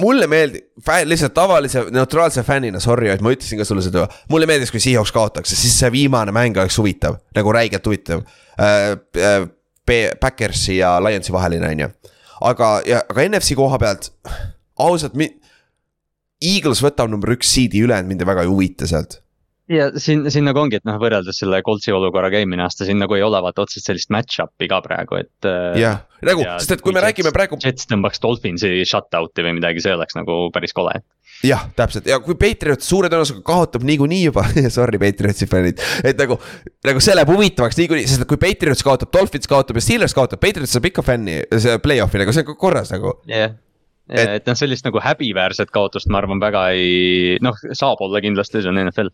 Mulle 0.00 0.26
meeldib, 0.30 0.66
lihtsalt 1.04 1.34
tavalise 1.36 1.84
neutraalse 1.94 2.44
fännina, 2.46 2.80
sorry, 2.82 3.10
et 3.12 3.22
ma 3.24 3.32
ütlesin 3.34 3.60
ka 3.60 3.66
sulle 3.68 3.84
seda, 3.84 4.06
mulle 4.32 4.48
meeldis, 4.50 4.72
kui 4.72 4.82
Seahawks 4.82 5.12
kaotaks, 5.14 5.54
siis 5.54 5.76
see 5.78 5.92
viimane 5.94 6.34
mäng 6.34 6.58
oleks 6.58 6.78
huvitav, 6.80 7.20
nagu 7.36 7.56
räigelt 7.56 7.86
huvitav 7.86 8.24
äh,. 8.60 8.92
Äh, 9.16 9.48
Backersi 10.20 10.76
ja 10.76 11.00
Lionsi 11.02 11.32
vaheline 11.34 11.66
on 11.66 11.80
ju, 11.82 11.86
aga, 12.46 12.68
ja, 12.86 13.00
aga 13.10 13.24
NFC 13.26 13.56
koha 13.58 13.78
pealt 13.82 14.12
ausalt. 14.78 15.16
Eagles 16.40 16.80
võtab 16.84 17.10
number 17.10 17.34
üks 17.34 17.50
seed'i, 17.52 17.82
ülejäänud 17.84 18.08
mind 18.08 18.22
väga 18.28 18.44
ei 18.46 18.48
huvita 18.52 18.86
sealt. 18.88 19.18
Ja 19.70 19.86
siin, 20.02 20.24
siin 20.32 20.44
nagu 20.48 20.58
ongi, 20.58 20.80
et 20.80 20.86
noh, 20.88 20.96
võrreldes 21.00 21.38
selle 21.42 21.60
Coltsi 21.66 21.92
olukorraga 21.94 22.40
eelmine 22.40 22.64
aasta, 22.64 22.86
siin 22.88 22.98
nagu 22.98 23.14
ei 23.14 23.22
ole 23.22 23.38
vaata 23.44 23.62
otseselt 23.64 23.86
sellist 23.92 24.10
match-up'i 24.14 24.66
ka 24.70 24.80
praegu, 24.84 25.20
et. 25.22 25.48
jah, 25.78 26.02
nagu, 26.26 26.42
sest 26.58 26.74
et 26.76 26.82
kui 26.84 26.94
me 26.96 27.02
räägime 27.04 27.32
praegu, 27.36 27.58
Jets 27.62 27.86
tõmbaks 27.90 28.22
Dolphinsi 28.22 28.72
shutout'i 28.88 29.46
või 29.46 29.54
midagi, 29.60 29.84
see 29.84 29.94
oleks 29.94 30.18
nagu 30.18 30.40
päris 30.54 30.74
kole. 30.76 30.96
jah, 31.46 31.62
täpselt 31.78 32.10
ja 32.10 32.18
kui 32.20 32.34
Patriot 32.36 32.82
suure 32.84 33.08
tõenäosusega 33.08 33.40
kaotab 33.46 33.86
niikuinii 33.88 34.24
juba 34.26 34.44
sorry, 34.76 34.98
Patriotsi 35.00 35.46
fännid, 35.48 35.80
et 36.04 36.18
nagu. 36.20 36.36
nagu 36.84 37.00
see 37.00 37.14
läheb 37.16 37.30
huvitavaks 37.32 37.78
niikuinii, 37.80 38.10
sest 38.10 38.26
kui 38.28 38.36
Patriots 38.42 38.84
kaotab, 38.84 39.14
Dolphins 39.14 39.48
kaotab 39.48 39.78
ja 39.80 39.86
Steelers 39.86 40.16
kaotab, 40.18 40.42
Patriots 40.42 40.74
saab 40.76 40.90
ikka 40.90 41.06
fänni, 41.06 41.40
see 41.56 41.78
play-off'i 41.80 42.20
nagu 42.20 42.34
see 42.36 42.44
on 42.44 42.58
korras 42.60 42.92
nagu. 42.92 43.14
jah, 43.30 43.54
Et- 44.10 44.28
et 44.40 44.46
noh, 44.50 44.56
sellist 44.58 44.82
nagu 44.82 44.98
häbiväärset 44.98 45.70
kaotust, 45.70 46.08
ma 46.10 46.18
arvan, 46.18 46.40
väga 46.42 46.64
ei, 46.74 47.36
noh, 47.46 47.54
saab 47.78 48.00
olla 48.02 48.18
kindlasti, 48.24 48.58
see 48.64 48.68
on 48.72 48.80
NFL. 48.82 49.12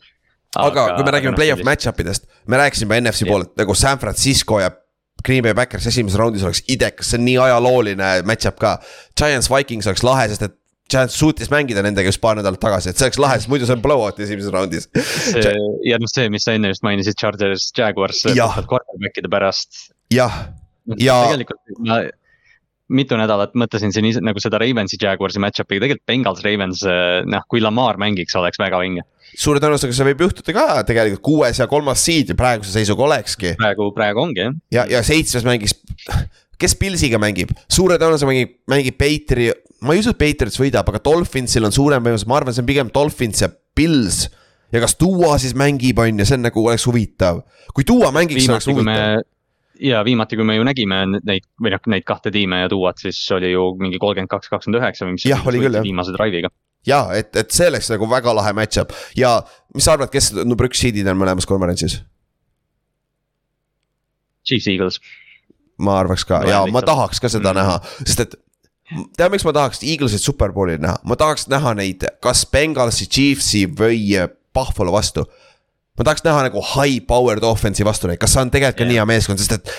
Aga 0.57 0.85
kui 0.97 1.05
me 1.05 1.11
räägime 1.17 1.33
noh, 1.35 1.39
play-off. 1.41 1.65
match-up 1.67 2.01
idest, 2.01 2.27
me 2.47 2.57
rääkisime 2.61 3.01
NFC 3.03 3.27
poolelt 3.29 3.57
nagu 3.61 3.75
San 3.75 3.99
Francisco 3.99 4.61
ja 4.63 4.71
Green 5.25 5.43
Bay 5.43 5.55
Backers 5.55 5.87
esimeses 5.91 6.19
raundis 6.21 6.45
oleks 6.47 6.63
idekas, 6.69 7.09
see 7.11 7.19
on 7.19 7.25
nii 7.27 7.39
ajalooline 7.49 8.11
match-up 8.29 8.59
ka. 8.63 8.77
Giants 9.19 9.49
Vikings 9.51 9.87
oleks 9.91 10.05
lahe, 10.07 10.29
sest 10.31 10.43
et 10.47 10.55
Giants 10.93 11.17
suutis 11.19 11.49
mängida 11.51 11.83
nendega 11.83 12.07
just 12.07 12.21
paar 12.23 12.37
nädalat 12.39 12.61
tagasi, 12.63 12.93
et 12.93 13.01
see 13.01 13.09
oleks 13.09 13.19
lahe, 13.19 13.41
sest 13.41 13.51
muidu 13.51 13.67
see 13.67 13.75
on 13.75 13.83
blowout 13.83 14.21
esimeses 14.23 14.53
raundis. 14.55 14.87
ja 15.89 15.99
noh, 15.99 16.07
see, 16.13 16.29
mis 16.31 16.45
sa 16.47 16.55
enne 16.55 16.71
just 16.71 16.85
mainisid, 16.87 17.17
Chargers, 17.19 17.73
Jaguars, 17.77 18.23
quarterback'ide 18.71 19.33
pärast. 19.33 19.89
jah, 20.15 20.45
Ja- 21.03 21.25
tegelikult 21.27 21.81
ma 21.83 21.97
mitu 22.95 23.17
nädalat 23.19 23.57
mõtlesin 23.59 23.91
siin 23.91 24.07
ise 24.07 24.21
nagu 24.23 24.39
seda 24.39 24.61
Ravensi 24.63 24.95
Jaguarsi 25.03 25.41
match-up'i, 25.43 25.81
tegelikult 25.83 26.07
Bengals 26.07 26.45
Ravens, 26.47 26.85
noh, 27.27 27.43
kui 27.51 27.59
Lamar 27.61 27.99
mängiks, 27.99 28.37
oleks 28.39 28.61
väga 28.63 28.79
vinge. 28.85 29.03
Suure 29.37 29.61
tõenäosusega 29.61 29.97
see 29.97 30.09
võib 30.11 30.25
juhtuda 30.27 30.55
ka 30.57 30.67
tegelikult 30.89 31.25
kuues 31.25 31.61
ja 31.61 31.69
kolmas 31.71 32.03
seed 32.07 32.33
praeguse 32.39 32.73
seisuga 32.75 33.05
olekski 33.09 33.55
praegu, 33.61 33.91
praegu 33.97 34.25
ongi 34.25 34.43
jah. 34.43 34.57
ja, 34.73 34.87
ja 34.97 35.03
seitsmes 35.07 35.45
mängis, 35.47 35.77
kes 36.61 36.77
Pilsiga 36.81 37.21
mängib, 37.23 37.53
suure 37.69 37.99
tõenäosusega 38.01 38.33
mängib, 38.33 38.57
mängib 38.73 38.99
Patriots, 39.01 39.63
ma 39.85 39.95
ei 39.95 40.03
usu, 40.03 40.15
et 40.15 40.21
Patriots 40.21 40.59
võidab, 40.61 40.89
aga 40.89 41.03
Dolphinsil 41.05 41.69
on 41.69 41.77
suurem 41.77 42.05
võimalus, 42.05 42.27
ma 42.29 42.41
arvan, 42.41 42.57
see 42.57 42.65
on 42.65 42.71
pigem 42.71 42.93
Dolphins 42.95 43.45
ja 43.45 43.51
Pils. 43.77 44.27
ja 44.73 44.83
kas 44.83 44.97
Duo 45.01 45.35
siis 45.39 45.57
mängib, 45.59 46.01
on 46.01 46.23
ju, 46.23 46.29
see 46.29 46.39
on 46.39 46.47
nagu 46.49 46.67
oleks 46.67 46.89
huvitav, 46.89 47.45
kui 47.77 47.87
Duo 47.89 48.09
mängiks, 48.15 48.47
see 48.47 48.55
oleks 48.57 48.71
kui 48.71 48.81
me 48.81 48.97
huvitav. 48.97 49.27
ja 49.85 50.05
viimati, 50.07 50.41
kui 50.41 50.49
me 50.49 50.57
ju 50.57 50.65
nägime 50.65 51.03
neid 51.19 51.45
või 51.61 51.77
noh, 51.77 51.91
neid 51.93 52.09
kahte 52.09 52.33
tiime 52.33 52.65
ja 52.65 52.73
Duat, 52.73 53.05
siis 53.05 53.21
oli 53.37 53.53
ju 53.53 53.75
mingi 53.83 54.01
kolmkümmend 54.01 54.33
kaks, 54.33 54.49
kakskümmend 54.53 54.81
üheksa 54.81 55.05
või 55.05 55.19
mis. 55.19 55.29
Jah, 55.29 55.45
oli 55.45 55.61
küll, 55.61 55.77
jah. 55.77 55.85
viimase 55.85 56.17
drive'iga. 56.17 56.53
Ja 56.87 57.03
et, 57.17 57.35
et 57.37 57.51
see 57.55 57.69
oleks 57.71 57.91
nagu 57.93 58.09
väga 58.11 58.35
lahe 58.37 58.55
match-up 58.57 58.95
ja 59.19 59.39
mis 59.75 59.87
sa 59.87 59.97
arvad, 59.97 60.13
kes 60.13 60.33
number 60.43 60.69
üks 60.71 60.81
seed'id 60.83 61.09
on 61.11 61.19
mõlemas 61.21 61.49
konverentsis? 61.49 62.01
Chiefs 64.47 64.69
Eagles. 64.71 65.01
ma 65.83 65.99
arvaks 66.01 66.25
ka 66.25 66.41
Loen 66.41 66.53
ja 66.53 66.65
ma 66.73 66.83
tahaks 66.83 67.21
ka 67.21 67.29
seda 67.29 67.53
mm 67.53 67.59
-hmm. 67.59 67.63
näha, 67.63 68.05
sest 68.07 68.21
et 68.21 68.37
tead, 69.17 69.31
miks 69.33 69.45
ma 69.45 69.53
tahaks 69.53 69.83
Eaglesit 69.83 70.23
superbowli 70.23 70.79
näha, 70.79 70.97
ma 71.05 71.17
tahaks 71.19 71.49
näha 71.53 71.75
neid 71.75 72.07
kas 72.23 72.47
Bengalsi, 72.47 73.07
Chiefsi 73.07 73.67
või 73.67 74.01
äh, 74.17 74.31
Buffalo 74.55 74.93
vastu. 74.93 75.27
ma 75.99 76.05
tahaks 76.05 76.25
näha 76.25 76.49
nagu 76.49 76.63
high 76.75 77.07
powered 77.07 77.43
offense'i 77.43 77.85
vastu 77.85 78.09
neid, 78.09 78.19
kas 78.19 78.33
see 78.33 78.43
on 78.43 78.51
tegelikult 78.51 78.79
ka 78.79 78.85
Jah. 78.85 78.89
nii 78.89 79.01
hea 79.01 79.07
meeskond, 79.07 79.39
sest 79.39 79.53
et. 79.53 79.77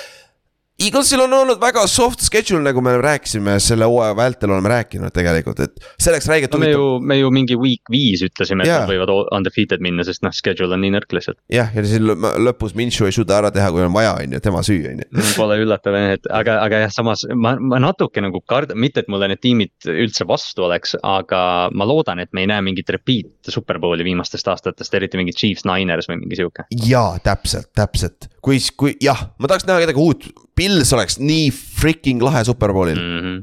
Eaglesil 0.78 1.18
on 1.24 1.32
olnud 1.34 1.58
väga 1.58 1.88
soft 1.90 2.22
schedule, 2.22 2.60
nagu 2.62 2.82
me 2.86 2.92
rääkisime 3.02 3.56
selle 3.64 3.88
hooaja 3.90 4.14
vältel 4.16 4.52
oleme 4.54 4.70
rääkinud 4.70 5.10
tegelikult, 5.10 5.64
et 5.66 5.80
see 5.98 6.12
oleks 6.12 6.28
räigelt 6.30 6.54
no 6.54 6.60
me 6.62 6.68
ju, 6.70 6.84
me 7.02 7.16
ju 7.18 7.32
mingi 7.34 7.56
week 7.58 7.90
viis 7.90 8.22
ütlesime, 8.28 8.62
et 8.62 8.70
Jaa. 8.70 8.84
nad 8.84 8.92
võivad 8.92 9.10
undefeated 9.34 9.82
minna, 9.82 10.06
sest 10.06 10.22
noh, 10.22 10.36
schedule 10.38 10.78
on 10.78 10.84
nii 10.86 10.94
nõrk 10.94 11.16
lihtsalt. 11.18 11.40
jah, 11.50 11.72
ja 11.74 11.82
siis 11.82 12.04
lõ- 12.06 12.36
lõpus 12.46 12.76
Minshew 12.78 13.10
ei 13.10 13.16
suuda 13.18 13.40
ära 13.40 13.52
teha, 13.56 13.72
kui 13.74 13.82
on 13.88 13.96
vaja, 13.96 14.14
on 14.22 14.38
ju, 14.38 14.44
tema 14.46 14.62
süü, 14.68 14.78
on 14.92 15.02
ju. 15.02 15.26
Pole 15.40 15.58
üllatav 15.64 15.98
jah, 15.98 16.14
et 16.20 16.30
aga, 16.44 16.60
aga 16.68 16.84
jah, 16.86 16.94
samas 16.94 17.26
ma, 17.34 17.56
ma 17.58 17.82
natuke 17.82 18.22
nagu 18.22 18.44
kardan, 18.46 18.78
mitte 18.78 19.02
et 19.02 19.10
mulle 19.10 19.32
need 19.34 19.42
tiimid 19.42 19.90
üldse 19.90 20.30
vastu 20.30 20.68
oleks, 20.70 20.94
aga 21.02 21.42
ma 21.74 21.90
loodan, 21.90 22.22
et 22.22 22.30
me 22.38 22.46
ei 22.46 22.54
näe 22.54 22.62
mingit 22.70 22.94
repeat 22.94 23.50
superbowli 23.50 24.06
viimastest 24.06 24.54
aastatest, 24.54 24.94
eriti 24.94 25.18
mingi 25.18 25.34
Chiefs 25.34 25.66
Niners 25.66 26.06
või 26.06 26.22
mingi 26.22 26.38
sihuke. 26.38 26.70
jaa, 26.86 27.18
täpselt, 27.26 27.74
täpselt, 27.74 28.30
kui, 28.48 28.60
kui 28.80 28.96
jah, 29.04 29.28
ma 29.38 29.50
tahaks 29.52 29.68
näha 29.68 29.84
kedagi 29.84 30.02
uut, 30.02 30.28
Pils 30.58 30.94
oleks 30.96 31.20
nii 31.22 31.50
freaking 31.54 32.24
lahe 32.24 32.44
superbowlil 32.48 32.98
mm. 32.98 33.18
Mm 33.18 33.26
-hmm. 33.26 33.42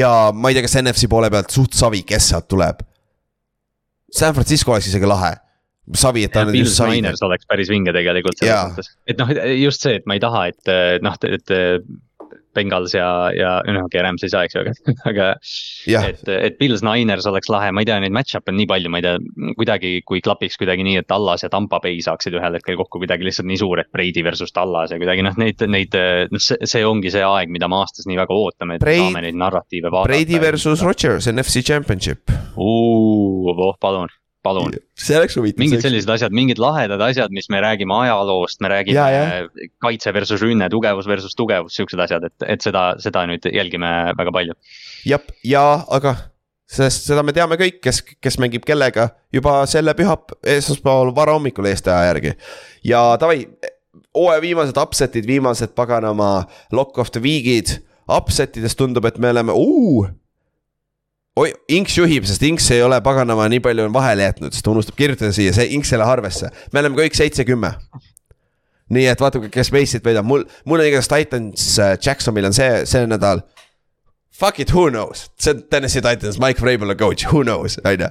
ja 0.00 0.10
ma 0.34 0.50
ei 0.50 0.58
tea, 0.58 0.66
kas 0.66 0.76
NFC 0.82 1.08
poole 1.10 1.30
pealt 1.32 1.54
suht 1.54 1.72
savi, 1.74 2.04
kes 2.06 2.28
sealt 2.32 2.48
tuleb. 2.48 2.84
San 4.14 4.34
Francisco 4.34 4.72
oleks 4.72 4.88
isegi 4.92 5.08
lahe, 5.10 5.32
savi, 5.96 6.24
et 6.24 6.32
ta 6.32 6.44
on 6.44 6.54
just 6.54 6.78
savi. 6.78 7.00
Oleks 7.28 7.48
päris 7.50 7.70
vinge 7.72 7.92
tegelikult 7.92 8.38
selles 8.38 8.70
mõttes, 8.70 8.92
et 9.10 9.18
noh, 9.18 9.32
just 9.58 9.82
see, 9.82 9.96
et 9.98 10.06
ma 10.06 10.14
ei 10.14 10.22
taha, 10.22 10.46
et 10.52 11.02
noh, 11.02 11.16
et 11.26 11.54
Bengals 12.56 12.94
ja, 12.96 13.08
ja 13.36 13.52
okei, 13.84 14.02
Rams 14.04 14.24
ei 14.26 14.32
saa, 14.32 14.44
eks 14.46 14.56
ju, 14.56 14.62
aga, 14.64 14.74
aga. 15.10 15.28
Jah. 15.90 16.06
et, 16.10 16.22
et 16.34 16.58
Bills 16.60 16.84
Niners 16.86 17.26
oleks 17.30 17.50
lahe, 17.52 17.70
ma 17.74 17.84
ei 17.84 17.88
tea, 17.88 17.98
neid 18.02 18.14
match-up'e 18.16 18.52
on 18.52 18.58
nii 18.60 18.68
palju, 18.70 18.92
ma 18.92 19.00
ei 19.00 19.06
tea, 19.06 19.18
kuidagi, 19.58 19.92
kui 20.08 20.22
klapiks 20.24 20.58
kuidagi 20.60 20.86
nii, 20.86 20.98
et 21.02 21.08
Tallas 21.10 21.44
ja 21.44 21.50
Tampa 21.52 21.80
Bay 21.84 22.00
saaksid 22.04 22.36
ühel 22.38 22.58
hetkel 22.58 22.78
kokku 22.80 23.02
kuidagi 23.02 23.26
lihtsalt 23.28 23.48
nii 23.50 23.60
suur, 23.60 23.82
et 23.84 23.90
Brady 23.94 24.24
versus 24.26 24.54
Tallas 24.54 24.94
ja 24.94 25.00
kuidagi 25.02 25.26
noh, 25.26 25.36
neid, 25.40 25.62
neid, 25.70 25.94
noh, 26.32 26.42
see, 26.42 26.58
see 26.68 26.84
ongi 26.86 27.12
see 27.14 27.24
aeg, 27.26 27.52
mida 27.52 27.68
me 27.70 27.80
aastas 27.82 28.08
nii 28.10 28.18
väga 28.22 28.36
ootame, 28.38 28.78
et 28.78 28.84
Brady- 28.86 29.06
saame 29.08 29.24
neid 29.26 29.40
narratiive 29.40 29.90
vaadata. 29.92 30.12
Brady 30.12 30.40
versus 30.42 30.82
Rodgers, 30.84 31.28
NFC 31.30 31.64
Championship. 31.66 32.30
oh, 32.56 33.74
palun, 33.80 34.08
palun 34.44 34.74
see 34.98 35.16
oleks 35.18 35.38
huvitav. 35.38 35.62
mingid 35.64 35.82
sellised 35.84 36.10
asjad, 36.14 36.34
mingid 36.36 36.60
lahedad 36.62 37.00
asjad, 37.08 37.32
mis 37.34 37.48
me 37.52 37.62
räägime 37.64 37.96
ajaloost, 38.04 38.60
me 38.64 38.70
räägime 38.72 38.98
Ja, 38.98 39.08
ja, 39.10 39.66
kaitse 39.82 40.12
versus 40.14 40.42
rünne, 40.44 40.68
tugevus 40.72 41.08
versus 41.10 41.34
tugevus, 41.38 41.76
siuksed 41.78 42.00
asjad, 42.04 42.28
et, 42.28 42.46
et 42.56 42.64
seda, 42.64 42.92
seda 43.02 43.24
nüüd 43.30 43.48
jälgime 43.50 43.90
väga 44.18 44.34
palju. 44.34 44.56
jah, 45.08 45.24
ja 45.44 45.64
aga 45.88 46.16
sest 46.70 47.08
seda 47.08 47.22
me 47.26 47.34
teame 47.36 47.58
kõik, 47.60 47.80
kes, 47.84 48.00
kes 48.22 48.38
mängib 48.42 48.64
kellega 48.66 49.10
juba 49.34 49.62
selle 49.70 49.94
pühap-, 49.96 50.36
esmaspäeval 50.56 51.12
varahommikul 51.16 51.68
Eesti 51.70 51.92
aja 51.92 52.12
järgi. 52.12 52.34
ja 52.84 53.04
davai, 53.20 53.44
hooaja 54.14 54.42
viimased 54.44 54.80
upset'id, 54.80 55.26
viimased 55.28 55.74
paganama 55.76 56.46
lock 56.72 56.98
of 56.98 57.12
the 57.14 57.22
week'id, 57.24 57.78
upset 58.08 58.56
idest 58.60 58.78
tundub, 58.80 59.04
et 59.08 59.18
me 59.18 59.32
oleme, 59.34 59.56
oi, 61.40 61.52
Inks 61.74 61.98
juhib, 61.98 62.26
sest 62.28 62.42
Inks 62.46 62.70
ei 62.74 62.82
ole 62.84 63.00
paganama 63.04 63.46
nii 63.50 63.62
palju 63.64 63.88
on 63.88 63.94
vahele 63.94 64.28
jätnud, 64.28 64.54
sest 64.54 64.66
ta 64.66 64.74
unustab 64.74 64.98
kirjutada 64.98 65.34
siia, 65.34 65.54
see 65.56 65.72
Inks 65.76 65.92
ei 65.92 66.02
lähe 66.02 66.16
arvesse, 66.16 66.50
me 66.72 66.82
oleme 66.82 67.00
kõik 67.02 67.18
seitse-kümme 67.18 67.74
nii 68.94 69.08
et 69.08 69.20
vaatame, 69.22 69.48
kes 69.52 69.72
meist 69.74 70.04
võidab, 70.04 70.26
mul, 70.28 70.44
mul 70.68 70.82
on 70.82 70.88
igatahes 70.88 71.10
Titans 71.10 71.66
äh, 71.80 71.94
Jacksonvil 71.98 72.50
on 72.50 72.56
see, 72.56 72.84
see 72.88 73.06
nädal 73.08 73.44
Fuck 74.34 74.58
it, 74.58 74.72
who 74.74 74.88
knows, 74.90 75.28
see 75.38 75.52
on 75.52 75.60
Tennessee 75.70 76.02
Titans, 76.02 76.40
Mike 76.42 76.58
Vrabel 76.58 76.90
on 76.90 76.96
coach, 76.98 77.22
who 77.30 77.44
knows, 77.44 77.78
on 77.84 78.00
ju. 78.00 78.08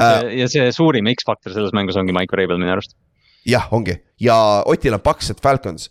Äh. 0.00 0.30
ja 0.38 0.46
see 0.48 0.70
suurim 0.72 1.10
X-faktor 1.12 1.52
selles 1.52 1.74
mängus 1.76 1.98
ongi 2.00 2.14
Mike 2.16 2.32
Vrabel 2.32 2.56
minu 2.56 2.72
arust. 2.72 2.96
jah, 3.44 3.66
ongi 3.76 3.98
ja 4.20 4.36
Otil 4.66 4.96
on 4.96 5.02
Paks, 5.04 5.28
et 5.34 5.42
Falcons. 5.44 5.90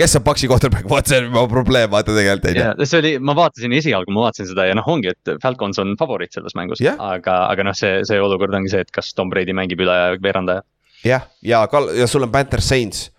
Kes 0.00 0.16
on 0.18 0.24
Paksi 0.26 0.48
kohtunik, 0.50 0.86
vaat 0.90 1.10
see 1.10 1.18
on 1.20 1.28
juba 1.28 1.44
probleem, 1.50 1.90
vaata 1.92 2.14
tegelikult 2.16 2.50
on 2.50 2.56
ju. 2.58 2.66
ja 2.66 2.88
see 2.88 3.00
oli, 3.02 3.12
ma 3.30 3.34
vaatasin 3.38 3.74
esialgu, 3.76 4.12
ma 4.16 4.26
vaatasin 4.26 4.48
seda 4.50 4.64
ja 4.70 4.76
noh, 4.78 4.88
ongi, 4.88 5.12
et 5.12 5.32
Falcons 5.42 5.78
on 5.82 5.92
favoriit 6.00 6.32
selles 6.36 6.56
mängus 6.58 6.80
Jah. 6.84 6.96
aga, 7.12 7.36
aga 7.52 7.66
noh, 7.70 7.76
see, 7.76 8.00
see 8.08 8.20
olukord 8.20 8.54
ongi 8.56 8.72
see, 8.72 8.82
et 8.86 8.92
kas 8.94 9.12
Tom 9.18 9.30
Brady 9.32 9.52
mängib 9.56 9.82
üle 9.84 9.96
veerandaja. 10.24 10.64
jah, 11.06 11.26
ja 11.46 11.62
Kal- 11.72 11.92
ja 11.98 12.08
sul 12.10 12.24
on 12.26 12.32
Panthers 12.32 12.68
Saints. 12.72 13.10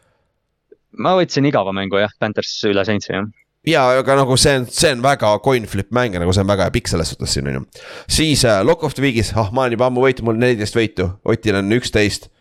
ma 0.97 1.13
võtsin 1.19 1.47
igava 1.47 1.73
mängu 1.75 2.01
jah, 2.01 2.11
Panthers 2.19 2.55
üle 2.69 2.83
Saintsi 2.87 3.13
jah. 3.13 3.29
ja 3.67 3.85
aga 4.01 4.17
nagu 4.23 4.37
see 4.41 4.57
on, 4.59 4.65
see 4.73 4.91
on 4.95 5.03
väga 5.05 5.35
coin 5.45 5.67
flip 5.69 5.91
mäng, 5.93 6.17
nagu 6.19 6.33
see 6.33 6.41
on 6.43 6.49
väga 6.49 6.65
hea 6.67 6.75
pikk 6.79 6.89
selles 6.91 7.13
suhtes 7.13 7.37
siin 7.37 7.47
on 7.51 7.59
ju. 7.59 7.63
siis 8.09 8.45
äh, 8.49 8.61
Lock 8.65 8.83
of 8.87 8.97
the 8.97 9.05
Week'is, 9.05 9.33
ah 9.37 9.51
ma 9.53 9.67
olen 9.67 9.77
juba 9.77 9.89
ammu 9.91 10.03
võitnud, 10.07 10.25
mul 10.27 10.39
on 10.39 10.45
neliteist 10.47 10.77
võitu, 10.77 11.11
Otil 11.29 11.61
on 11.61 11.77
üksteist. 11.77 12.31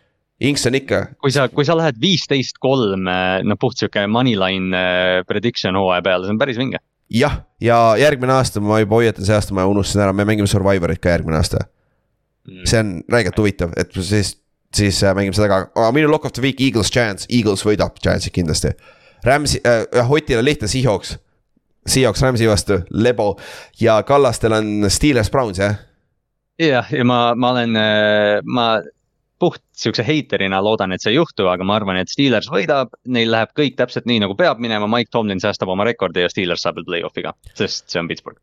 Inks 0.41 0.63
on 0.65 0.75
ikka, 0.77 1.03
kui 1.21 1.33
sa, 1.33 1.45
kui 1.53 1.65
sa 1.67 1.75
lähed 1.77 1.99
viisteist 2.01 2.57
kolm, 2.61 3.05
noh 3.05 3.57
puht 3.61 3.77
sihuke 3.77 4.07
moneyline 4.09 4.73
eh, 4.73 5.17
prediction 5.29 5.77
hooaja 5.77 6.01
peale, 6.05 6.25
see 6.25 6.33
on 6.33 6.39
päris 6.41 6.57
vinge. 6.57 6.79
jah, 7.13 7.41
ja 7.61 7.77
järgmine 7.99 8.33
aasta 8.33 8.63
ma 8.63 8.79
juba 8.81 8.97
hoiatan, 8.97 9.25
see 9.27 9.35
aasta 9.37 9.53
ma 9.53 9.67
unustasin 9.69 10.01
ära, 10.07 10.15
me 10.17 10.25
mängime 10.25 10.49
Survivorit 10.49 11.01
ka 11.03 11.13
järgmine 11.13 11.37
aasta. 11.37 11.67
see 12.65 12.79
on 12.79 12.95
räigelt 13.13 13.37
huvitav, 13.37 13.75
et 13.77 13.93
siis, 13.93 14.33
siis 14.73 15.03
äh, 15.05 15.13
mängime 15.17 15.37
seda 15.37 15.49
ka, 15.51 15.59
aga 15.75 15.91
minu 15.93 16.09
lock 16.09 16.25
of 16.25 16.33
the 16.33 16.41
week 16.41 16.61
Eagles 16.61 16.89
Giants, 16.93 17.27
Eagles 17.29 17.61
võidab 17.67 17.99
Giantsi 18.01 18.33
kindlasti. 18.33 18.73
Rams'i 19.27 19.61
äh,, 19.61 19.83
jah, 19.93 20.09
Otil 20.09 20.41
on 20.41 20.47
lihtne 20.47 20.71
Seahawks, 20.71 21.19
Seahawks 21.85 22.23
Rams'i 22.25 22.49
vastu, 22.49 22.79
lebo 22.89 23.35
ja 23.77 23.99
Kallastel 24.07 24.57
on 24.57 24.89
Steelers 24.89 25.29
Browns 25.29 25.61
jah. 25.61 25.77
jah, 26.57 26.89
ja 26.89 27.05
ma, 27.05 27.19
ma 27.37 27.53
olen, 27.53 27.77
ma 28.49 28.65
puht 29.41 29.63
siukse 29.77 30.05
heiterina 30.05 30.61
loodan, 30.63 30.93
et 30.93 31.03
see 31.03 31.13
ei 31.13 31.17
juhtu, 31.17 31.47
aga 31.51 31.65
ma 31.67 31.79
arvan, 31.79 31.99
et 32.01 32.11
Steelers 32.11 32.49
võidab, 32.53 32.93
neil 33.09 33.31
läheb 33.33 33.53
kõik 33.57 33.77
täpselt 33.79 34.07
nii 34.09 34.21
nagu 34.23 34.37
peab 34.39 34.61
minema, 34.61 34.89
Mike 34.91 35.11
Tomlin 35.13 35.41
säästab 35.41 35.71
oma 35.73 35.87
rekordi 35.87 36.23
ja 36.23 36.31
Steelers 36.31 36.65
saab 36.65 36.79
veel 36.79 36.87
play-off'iga, 36.89 37.33
sest 37.57 37.89
see 37.91 38.01
on 38.01 38.09
Pittsburgh. 38.11 38.39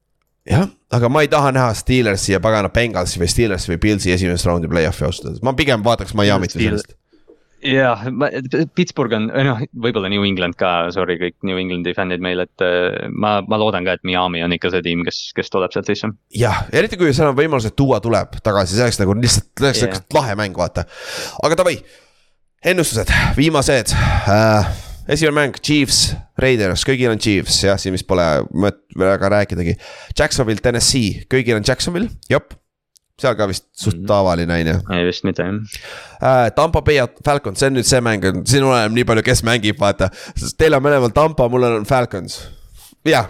jah, 0.48 0.68
aga 0.94 1.10
ma 1.12 1.24
ei 1.24 1.30
taha 1.32 1.52
näha 1.54 1.74
Steelersi 1.78 2.34
ja 2.34 2.40
pagana 2.44 2.72
Bengalsi 2.72 3.20
või 3.22 3.30
Steelersi 3.30 3.74
või 3.74 3.82
Pilsi 3.86 4.14
esimest 4.14 4.48
raundi 4.48 4.70
play-off'i 4.70 5.06
ausalt 5.08 5.30
öeldes, 5.30 5.44
ma 5.46 5.54
pigem 5.58 5.84
vaataks 5.84 6.16
Miami't 6.18 6.56
või 6.56 6.70
sellist. 6.70 6.96
jah, 7.64 8.02
Pittsburgh 8.76 9.14
on, 9.16 9.28
noh, 9.32 9.60
võib-olla 9.82 10.10
New 10.12 10.24
England 10.26 10.58
ka, 10.58 10.88
sorry 10.94 11.18
kõik 11.20 11.36
New 11.46 11.58
Englandi 11.60 11.94
fännid 11.96 12.22
meil, 12.24 12.42
et 12.44 12.64
eh, 12.64 13.06
ma, 13.10 13.38
ma 13.48 13.58
loodan 13.60 13.86
ka, 13.86 13.96
et 13.98 14.06
Miami 14.06 14.42
on 14.46 14.54
ikka 14.54 14.72
see 14.74 14.84
tiim, 14.86 15.04
kes, 15.06 15.20
kes 15.36 15.50
tuleb 15.52 15.74
sealt 15.74 15.90
sisse. 15.90 16.10
jah, 16.38 16.64
eriti 16.72 16.98
kui 17.00 17.14
seal 17.16 17.32
on 17.32 17.38
võimalus, 17.38 17.68
et 17.68 17.76
tuua 17.78 18.00
tuleb 18.04 18.38
tagasi, 18.44 18.76
see 18.76 18.86
oleks 18.86 19.00
nagu 19.02 19.16
lihtsalt, 19.18 19.50
see 19.58 19.88
oleks 19.88 20.02
yeah. 20.02 20.04
lahe 20.18 20.36
mäng, 20.38 20.58
vaata. 20.58 20.86
aga 21.44 21.58
davai, 21.62 21.78
ennustused, 22.72 23.10
viimased 23.38 23.94
äh,. 23.94 24.70
esimene 25.08 25.36
mäng, 25.40 25.58
Chiefs, 25.64 26.12
Raiders, 26.38 26.86
kõigil 26.86 27.10
on 27.14 27.22
Chiefs, 27.22 27.62
jah, 27.66 27.80
siin 27.80 27.96
vist 27.96 28.06
pole 28.08 28.26
mõt- 28.54 28.84
väga 28.98 29.30
rääkidagi. 29.34 29.76
Jacksonville, 30.18 30.62
Tennessee, 30.62 31.24
kõigil 31.30 31.58
on 31.58 31.66
Jacksonville, 31.66 32.10
jep. 32.30 32.54
Seal 33.18 33.34
ka 33.38 33.46
vist 33.50 33.64
suht 33.74 33.96
Mhm. 33.98 34.06
tavaline 34.06 34.54
on 34.54 34.66
ju 34.72 34.76
ei 34.94 35.04
vist 35.08 35.24
mitte 35.26 35.42
jah. 35.42 35.56
äh,. 36.22 36.50
Tampa 36.54 36.80
Bay 36.82 36.94
ja 37.00 37.06
Falcons, 37.24 37.58
see 37.58 37.66
on 37.70 37.74
nüüd 37.78 37.86
see 37.88 38.00
mäng, 38.00 38.22
siin 38.46 38.62
oleneb 38.64 38.92
nii 38.94 39.04
palju, 39.08 39.22
kes 39.26 39.42
mängib, 39.46 39.78
vaata. 39.80 40.10
teil 40.58 40.74
on 40.78 40.82
mõlemal 40.84 41.12
Tampa, 41.14 41.48
mul 41.48 41.64
on 41.64 41.84
Falcons. 41.84 42.38
jah, 43.04 43.28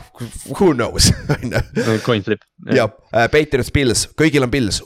who 0.58 0.72
knows, 0.74 1.10
on 1.34 1.52
ju 1.52 1.98
Coin 2.04 2.22
flip. 2.22 2.40
jah, 2.74 2.88
Patriots, 3.30 3.70
Pils, 3.70 4.06
kõigil 4.18 4.42
on 4.42 4.50
Pils, 4.50 4.80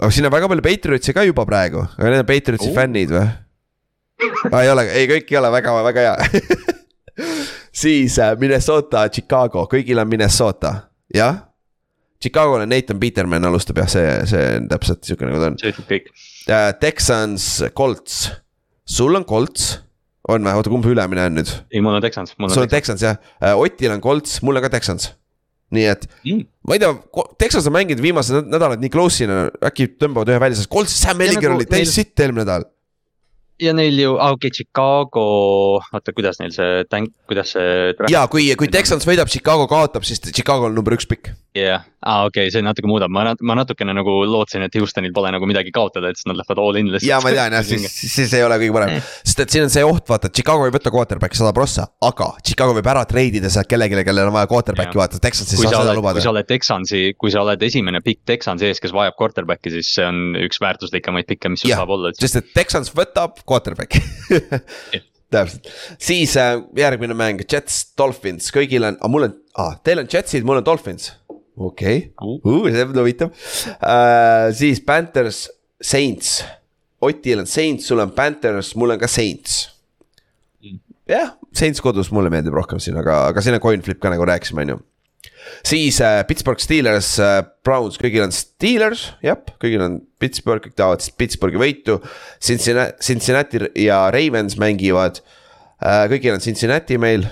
aga 0.00 0.10
siin 0.12 0.26
on 0.28 0.32
väga 0.32 0.48
palju 0.48 0.62
Patriotsi 0.62 1.12
ka 1.16 1.24
juba 1.26 1.44
praegu, 1.48 1.82
aga 1.98 2.10
need 2.12 2.22
on 2.24 2.26
Patriotsi 2.30 2.70
Oo. 2.70 2.74
fännid 2.76 3.10
või? 3.16 3.26
ei 4.62 4.70
ole, 4.72 4.86
ei 4.96 5.06
kõik 5.10 5.32
ei 5.32 5.36
ole 5.40 5.50
väga, 5.52 5.72
väga 5.84 6.00
hea. 6.06 6.44
siis 7.72 8.18
äh, 8.18 8.36
Minnesota, 8.40 9.08
Chicago, 9.12 9.66
kõigil 9.70 9.98
on 10.00 10.08
Minnesota, 10.08 10.74
jah. 11.14 11.42
Chicago'l 12.22 12.62
on 12.64 12.70
Nathan 12.72 12.98
Peterman 13.02 13.44
alustab 13.44 13.76
jah, 13.82 13.88
see, 13.92 14.04
see 14.30 14.44
on 14.60 14.68
täpselt 14.70 15.04
siuke 15.04 15.26
nagu 15.28 15.40
ta 15.42 15.50
on. 15.52 15.58
see 15.60 15.72
ütleb 15.74 15.90
kõik. 15.90 16.06
Texans, 16.80 17.48
Colts, 17.76 18.30
sul 18.86 19.18
on 19.18 19.24
Colts, 19.28 19.76
on 20.28 20.42
või, 20.46 20.56
oota 20.58 20.70
kumb 20.72 20.86
ülemine 20.88 21.26
on 21.28 21.36
nüüd? 21.40 21.50
ei, 21.70 21.82
mul 21.84 21.98
on 21.98 22.02
Texans, 22.04 22.32
sul 22.38 22.64
on 22.64 22.70
Texans 22.72 23.02
jah, 23.04 23.18
Otil 23.58 23.92
on 23.94 24.00
Colts, 24.04 24.40
mul 24.46 24.58
on 24.58 24.64
ka 24.66 24.72
Texans. 24.76 25.12
nii 25.74 25.84
et 25.90 26.04
Mm. 26.24 26.44
ma 26.62 26.74
ei 26.76 26.78
tea, 26.78 26.92
Texas 27.42 27.66
on 27.66 27.72
mänginud 27.74 27.98
viimased 28.00 28.36
näd- 28.36 28.52
nädalad 28.54 28.78
nii 28.80 28.90
close'ina, 28.94 29.50
äkki 29.66 29.88
tõmbavad 29.98 30.30
ühe 30.30 30.38
välja, 30.38 30.56
sest 30.60 30.70
Colts, 30.70 30.94
Sam 30.94 31.20
Ellinger 31.20 31.50
nagu 31.50 31.58
oli 31.58 31.66
täis 31.66 31.88
neil- 31.88 31.94
sitt 31.94 32.20
eelmine 32.22 32.44
nädal. 32.44 32.64
ja 33.58 33.72
neil 33.74 33.98
ju, 33.98 34.12
aa 34.14 34.30
okei 34.36 34.46
okay,, 34.46 34.50
Chicago, 34.62 35.24
oota, 35.92 36.12
kuidas 36.14 36.38
neil 36.38 36.52
see 36.54 36.84
tank, 36.88 37.10
kuidas 37.26 37.50
see. 37.56 37.94
ja 38.12 38.26
kui, 38.30 38.46
kui 38.54 38.68
Texans 38.68 39.04
võidab, 39.08 39.26
Chicago 39.32 39.66
kaotab, 39.66 40.04
siis 40.06 40.20
Chicago 40.30 40.66
on 40.70 40.74
number 40.78 40.94
üks 40.94 41.08
pikk. 41.08 41.32
Jah, 41.56 41.84
aa 42.04 42.26
okei 42.26 42.46
okay,, 42.46 42.52
see 42.54 42.62
natuke 42.64 42.88
muudab, 42.90 43.12
ma 43.12 43.24
nat-, 43.28 43.42
ma 43.46 43.56
natukene 43.58 43.94
nagu 43.96 44.12
lootsin, 44.28 44.64
et 44.66 44.76
Houstonil 44.78 45.14
pole 45.16 45.30
nagu 45.34 45.48
midagi 45.48 45.72
kaotada, 45.74 46.10
et 46.10 46.20
siis 46.20 46.28
nad 46.30 46.38
lähevad 46.38 46.60
all 46.62 46.78
in 46.80 46.90
lihtsalt. 46.92 47.08
ja 47.08 47.20
ma 47.24 47.32
tean 47.34 47.56
jah, 47.56 47.64
siis, 47.70 47.86
siis 48.16 48.34
ei 48.36 48.44
ole 48.46 48.58
kõige 48.62 48.76
parem, 48.76 49.00
sest 49.22 49.42
et 49.44 49.56
siin 49.56 49.66
on 49.66 49.72
see 49.72 49.84
oht, 49.86 50.04
vaata, 50.10 50.30
Chicago 50.32 50.68
ei 50.68 50.74
võta 50.74 50.92
quarterback'i 50.94 51.40
sada 51.40 51.54
prossa, 51.56 51.88
aga 52.06 52.30
Chicago 52.42 52.76
võib 52.76 52.90
ära 52.92 53.06
treidida 53.08 53.50
sealt 53.52 53.70
kellelegi, 53.70 54.04
kellel 54.06 54.30
on 54.30 54.36
vaja 54.36 54.50
quarterback'i 54.52 55.00
vaata, 55.00 55.22
Texans 55.22 55.56
ei 55.56 55.64
saa 55.64 55.82
seda 55.82 55.96
lubada. 55.96 56.20
kui 56.20 56.26
sa 56.28 56.34
oled 56.34 56.50
Texansi, 56.50 57.02
kui 57.18 57.34
sa 57.34 57.42
oled 57.46 57.66
esimene 57.66 58.02
pikk 58.04 58.24
Texansi 58.34 58.70
ees, 58.70 58.82
kes 58.82 58.94
vajab 58.96 59.18
quarterback'i, 59.18 59.74
siis 59.78 59.96
see 59.98 60.06
on 60.06 60.38
üks 60.46 60.62
väärtuslikumaid 60.62 61.28
pikke, 61.30 61.52
mis 61.52 61.64
sul 61.64 61.74
saab 61.74 61.96
olla. 61.96 62.14
sest 62.16 62.42
et 62.42 62.54
Texans 62.56 62.92
võtab 62.96 63.42
quarterback'i. 63.46 64.02
Täpselt, 65.26 65.66
siis 65.98 66.36
äh, 66.38 66.52
järgmine 66.78 67.14
mäng, 67.18 67.40
Jets, 67.50 67.80
Dolphins, 67.98 68.52
kõigil 68.54 68.86
on, 68.86 68.94
aga 69.00 69.10
mul 69.10 69.26
on 69.26 69.32
ah,, 69.58 69.74
teil 69.82 69.98
on 69.98 70.06
Jetsid, 70.12 70.46
mul 70.46 70.60
on 70.60 70.66
Dolphins 70.66 71.08
okei 71.56 72.12
okay. 72.16 72.40
uh., 72.44 72.68
see 72.72 72.84
on 72.84 73.00
huvitav 73.00 73.32
uh,. 73.32 74.52
siis 74.56 74.82
Panthers, 74.84 75.46
Saints. 75.80 76.40
Otil 77.04 77.42
on 77.42 77.48
Saints, 77.48 77.86
sul 77.88 78.00
on 78.00 78.12
Panthers, 78.16 78.74
mul 78.76 78.94
on 78.94 79.00
ka 79.00 79.08
Saints. 79.10 79.66
Mm. 80.64 80.80
jah, 81.12 81.34
Saints 81.56 81.82
kodus 81.84 82.12
mulle 82.12 82.32
meeldib 82.32 82.56
rohkem 82.56 82.80
siin, 82.82 82.96
aga, 83.00 83.26
aga 83.30 83.44
siin 83.44 83.58
on 83.58 83.64
coin 83.64 83.84
flip 83.84 84.00
ka 84.02 84.12
nagu 84.12 84.24
rääkisime, 84.28 84.64
on 84.64 84.74
ju. 84.74 84.78
siis 85.66 86.00
uh, 86.00 86.22
Pittsburgh 86.28 86.62
Steelers 86.62 87.14
uh,, 87.20 87.40
Browns, 87.64 88.00
kõigil 88.00 88.24
on 88.24 88.34
Steelers, 88.34 89.10
jah, 89.24 89.40
kõigil 89.62 89.84
on 89.84 90.00
Pittsburgh, 90.20 90.64
kõik 90.64 90.76
tahavad 90.78 91.04
Pittsburghi 91.20 91.60
võitu. 91.60 91.98
Cincinnati, 92.42 92.96
Cincinnati 93.04 93.64
ja 93.84 94.06
Ravens 94.14 94.56
mängivad 94.60 95.20
uh,, 95.20 96.04
kõigil 96.12 96.36
on 96.36 96.44
Cincinnati 96.44 97.00
meil 97.00 97.28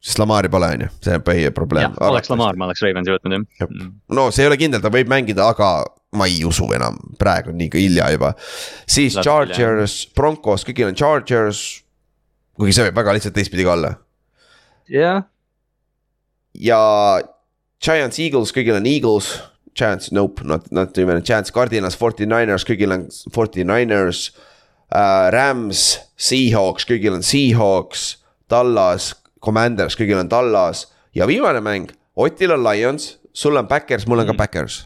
sest 0.00 0.18
Lamari 0.18 0.48
pole, 0.48 0.70
on 0.74 0.84
ju, 0.84 0.88
see 1.02 1.16
on 1.18 1.24
põhiprobleem. 1.26 1.96
oleks 2.06 2.30
Lamar, 2.30 2.58
ma 2.58 2.68
oleks 2.68 2.82
Ravensi 2.84 3.14
võtnud 3.14 3.34
jah. 3.34 3.70
Mm. 3.70 3.94
no 4.14 4.28
see 4.34 4.44
ei 4.44 4.50
ole 4.50 4.58
kindel, 4.60 4.82
ta 4.84 4.92
võib 4.94 5.10
mängida, 5.10 5.48
aga 5.50 5.72
ma 6.16 6.28
ei 6.30 6.44
usu 6.48 6.68
enam, 6.76 6.96
praegu 7.20 7.52
on 7.52 7.58
nii 7.60 7.70
hilja 7.74 8.10
juba. 8.14 8.32
siis 8.86 9.18
Lastil, 9.18 9.26
Chargers, 9.26 9.98
Broncos, 10.16 10.64
kõigil 10.68 10.92
on 10.92 10.98
Chargers. 10.98 11.64
kuigi 12.58 12.76
see 12.76 12.86
võib 12.88 13.02
väga 13.02 13.16
lihtsalt 13.18 13.36
teistpidi 13.36 13.66
ka 13.66 13.74
olla. 13.74 13.92
jah. 14.92 15.26
ja 16.54 16.82
Giants, 17.82 18.18
Eagles, 18.18 18.54
kõigil 18.54 18.78
on 18.78 18.86
Eagles. 18.90 19.36
Giants, 19.78 20.10
nope, 20.10 20.42
not, 20.42 20.64
not 20.74 20.96
even, 20.98 21.20
Giants, 21.22 21.52
Cardinals, 21.54 21.94
Forty 21.94 22.26
Niners, 22.26 22.64
kõigil 22.66 22.94
on 22.94 23.06
Forty 23.34 23.66
Niners 23.66 24.30
uh,. 24.90 25.28
Rams, 25.30 26.00
Seahawks, 26.18 26.86
kõigil 26.88 27.14
on 27.14 27.22
Seahawks, 27.22 28.16
Tallas 28.50 29.12
Commanders, 29.44 29.96
kõigil 29.98 30.18
on 30.20 30.30
Tallas 30.30 30.86
ja 31.16 31.28
viimane 31.30 31.62
mäng, 31.64 31.92
Otil 32.18 32.52
on 32.56 32.64
Lions, 32.66 33.12
sul 33.32 33.58
on 33.58 33.68
Backers, 33.70 34.06
mul 34.10 34.24
on 34.24 34.32
ka 34.32 34.34
Backers. 34.38 34.82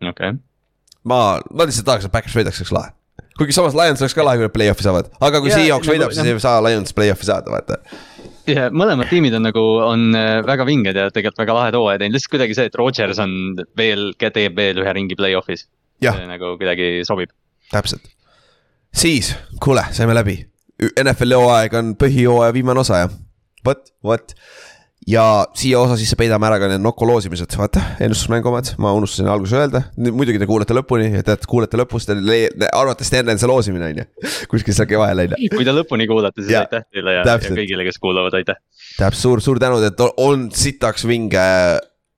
okei 0.00 0.32
okay.. 0.32 0.38
ma, 1.04 1.38
ma 1.52 1.68
lihtsalt 1.68 1.88
tahaks, 1.88 2.08
et 2.08 2.14
Backers 2.14 2.36
võidaks, 2.36 2.62
oleks 2.62 2.74
lahe. 2.76 2.94
kuigi 3.38 3.56
samas 3.56 3.76
Lions 3.76 4.02
oleks 4.02 4.16
ka 4.16 4.24
lahe, 4.24 4.40
kui 4.40 4.48
nad 4.48 4.54
play-off'i 4.54 4.86
saavad, 4.86 5.12
aga 5.20 5.42
kui 5.42 5.52
Seahawks 5.52 5.86
nagu, 5.86 5.96
võidab, 5.96 6.16
siis 6.16 6.30
ei 6.30 6.42
saa 6.42 6.62
Lions 6.64 6.96
play-off'i 6.96 7.28
saada, 7.28 7.52
vaata 7.52 7.80
ja 8.48 8.68
mõlemad 8.74 9.10
tiimid 9.10 9.34
on 9.36 9.44
nagu, 9.48 9.64
on 9.84 10.06
äh, 10.16 10.40
väga 10.46 10.66
vinged 10.68 10.96
ja 10.96 11.08
tegelikult 11.12 11.42
väga 11.42 11.56
lahed 11.56 11.76
hooaja 11.78 12.00
teinud, 12.02 12.16
lihtsalt 12.16 12.34
kuidagi 12.34 12.56
see, 12.56 12.70
et 12.70 12.78
Rodgers 12.78 13.20
on 13.22 13.34
veel, 13.78 14.10
teeb 14.20 14.56
veel 14.58 14.80
ühe 14.82 14.94
ringi 14.96 15.18
play-off'is. 15.18 15.66
nagu 16.02 16.56
kuidagi 16.60 17.04
sobib. 17.08 17.32
täpselt, 17.70 18.08
siis, 18.92 19.34
kuule, 19.60 19.84
saime 19.92 20.16
läbi. 20.16 20.40
NFL-i 20.80 21.36
hooaeg 21.36 21.74
on 21.76 21.92
põhijooaja 22.00 22.54
viimane 22.56 22.80
osa 22.80 23.02
ja 23.02 23.08
vot, 23.66 23.90
vot. 24.04 24.34
ja 25.08 25.24
siia 25.56 25.80
osa 25.80 25.96
sisse 25.98 26.16
peidame 26.18 26.46
ära 26.46 26.58
ka 26.60 26.68
need 26.70 26.82
Nocco 26.84 27.08
loosimised, 27.08 27.54
vaata, 27.58 27.82
ennustusmängu 28.04 28.50
omad, 28.50 28.72
ma 28.82 28.92
unustasin 28.96 29.30
alguses 29.32 29.56
öelda. 29.58 29.82
muidugi 29.96 30.40
te 30.42 30.48
kuulete 30.50 30.76
lõpuni 30.76 31.10
ja 31.14 31.24
te 31.26 31.36
kuulete 31.50 31.80
lõpus, 31.80 32.08
te 32.08 32.16
arvate, 32.68 33.06
et 33.06 33.18
enne 33.20 33.36
on 33.36 33.42
see 33.42 33.50
loosimine, 33.50 33.92
on 33.92 34.02
ju. 34.02 34.08
kuskil 34.52 34.76
seal 34.76 34.90
vahel, 35.00 35.24
on 35.24 35.36
ju. 35.36 35.52
kui 35.56 35.68
te 35.68 35.76
lõpuni 35.76 36.08
kuulate, 36.10 36.44
siis 36.44 36.54
ja, 36.56 36.64
aitäh 36.66 36.86
teile 36.92 37.20
ja, 37.20 37.26
ja 37.26 37.38
kõigile, 37.46 37.86
kes 37.88 38.00
kuulavad, 38.02 38.36
aitäh. 38.40 38.60
täpselt, 38.98 39.22
suur, 39.22 39.44
suur 39.44 39.62
tänu, 39.62 39.80
et 39.86 40.04
on 40.16 40.50
sitaks 40.54 41.08
vinge 41.08 41.46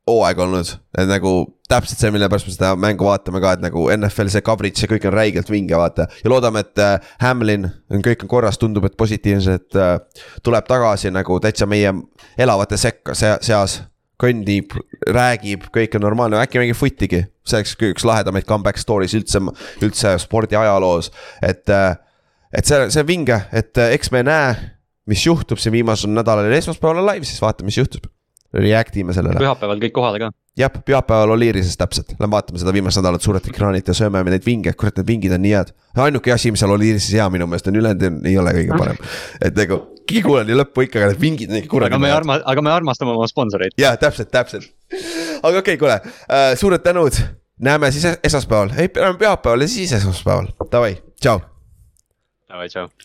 hooaeg 0.09 0.39
olnud, 0.43 0.77
et 0.99 1.11
nagu 1.11 1.35
täpselt 1.73 2.03
see, 2.03 2.11
mille 2.15 2.29
pärast 2.31 2.49
me 2.49 2.55
seda 2.55 2.73
mängu 2.79 3.07
vaatame 3.07 3.41
ka, 3.43 3.55
et 3.57 3.63
nagu 3.65 3.85
NFL 3.95 4.31
see 4.33 4.45
coverage, 4.45 4.81
see 4.81 4.91
kõik 4.91 5.07
on 5.09 5.15
räigelt 5.17 5.51
vinge, 5.53 5.77
vaata. 5.79 6.09
ja 6.23 6.33
loodame, 6.33 6.65
et 6.67 6.83
äh, 6.83 7.15
Hamlin, 7.23 7.69
kõik 7.93 8.27
on 8.27 8.33
korras, 8.33 8.61
tundub, 8.61 8.87
et 8.89 8.97
positiivselt 8.99 9.79
äh, 9.79 9.97
tuleb 10.45 10.69
tagasi 10.69 11.13
nagu 11.15 11.39
täitsa 11.43 11.69
meie 11.71 11.95
elavate 12.39 12.81
sekka 12.81 13.17
sea, 13.19 13.39
seas. 13.45 13.83
kõndib, 14.23 14.77
räägib, 15.11 15.65
kõik 15.75 15.97
on 15.99 16.05
normaalne, 16.05 16.39
äkki 16.39 16.61
mängib 16.61 16.77
footigi, 16.79 17.25
see 17.43 17.59
oleks 17.59 17.73
üks 17.89 18.05
lahedamaid 18.07 18.47
comeback 18.47 18.79
story's 18.79 19.17
üldse, 19.19 19.41
üldse 19.83 20.13
spordi 20.23 20.55
ajaloos, 20.55 21.11
et 21.43 21.73
äh,. 21.73 21.97
et 22.55 22.69
see, 22.69 22.79
see 22.93 23.03
on 23.03 23.09
vinge, 23.09 23.41
et 23.51 23.81
äh, 23.81 23.97
eks 23.97 24.13
me 24.15 24.23
näe, 24.29 24.55
mis 25.11 25.25
juhtub 25.27 25.59
siin 25.59 25.75
viimasel 25.75 26.13
nädalal 26.15 26.47
ja 26.47 26.61
esmaspäeval 26.61 27.03
on 27.03 27.09
live, 27.09 27.27
siis 27.27 27.43
vaatame, 27.43 27.73
mis 27.73 27.81
juhtub 27.81 28.07
react 28.55 28.97
ime 29.01 29.17
sellele. 29.17 29.41
pühapäeval 29.41 29.81
kõik 29.83 29.97
kohale 29.97 30.23
ka. 30.23 30.31
Jah, 30.59 30.73
pühapäeval 30.85 31.31
Oliirises 31.31 31.77
täpselt, 31.81 32.13
lähme 32.19 32.37
vaatame 32.37 32.61
seda 32.61 32.73
viimast 32.75 33.01
nädalat 33.01 33.25
suurelt 33.25 33.47
ekraanilt 33.49 33.89
ja 33.89 33.95
sööme 33.97 34.23
neid 34.29 34.45
vinge, 34.47 34.73
kurat, 34.79 34.99
need 35.01 35.09
vingid 35.09 35.33
on 35.33 35.43
nii 35.45 35.55
head. 35.57 35.73
ainuke 36.05 36.33
asi, 36.33 36.53
mis 36.53 36.61
seal 36.61 36.75
Oliirises 36.75 37.15
hea 37.17 37.29
minu 37.33 37.49
meelest 37.49 37.71
on, 37.71 37.79
ülejäänud 37.81 38.27
ei 38.29 38.37
ole 38.39 38.55
kõige 38.59 38.79
parem. 38.79 39.01
et 39.41 39.57
nagu 39.57 39.81
kigulen 40.09 40.53
ja 40.53 40.59
lõppu 40.61 40.85
ikka, 40.87 41.01
aga 41.01 41.13
need 41.13 41.23
vingid 41.23 41.55
on 41.55 41.61
ikka 41.63 41.73
kuradi. 41.73 41.95
aga 41.95 42.03
me 42.05 42.13
arma-, 42.13 42.41
aga 42.53 42.67
me 42.69 42.75
armastame 42.75 43.15
oma 43.15 43.29
sponsoreid. 43.31 43.77
jah, 43.81 43.97
täpselt, 44.01 44.33
täpselt. 44.35 44.69
aga 44.93 45.55
okei 45.55 45.63
okay,, 45.63 45.81
kuule 45.81 46.01
uh,, 46.05 46.53
suured 46.61 46.85
tänud, 46.85 47.17
näeme 47.63 47.93
siis 47.95 48.21
esmaspäeval, 48.21 48.77
ei, 48.77 48.93
näeme 48.99 49.19
pühapäeval 49.25 49.65
ja 49.65 49.73
siis 49.73 49.97
esmaspäeval, 50.01 50.53
davai, 50.73 50.99
tšau. 51.21 51.41
Davai, 52.53 52.69
tšau. 52.69 52.93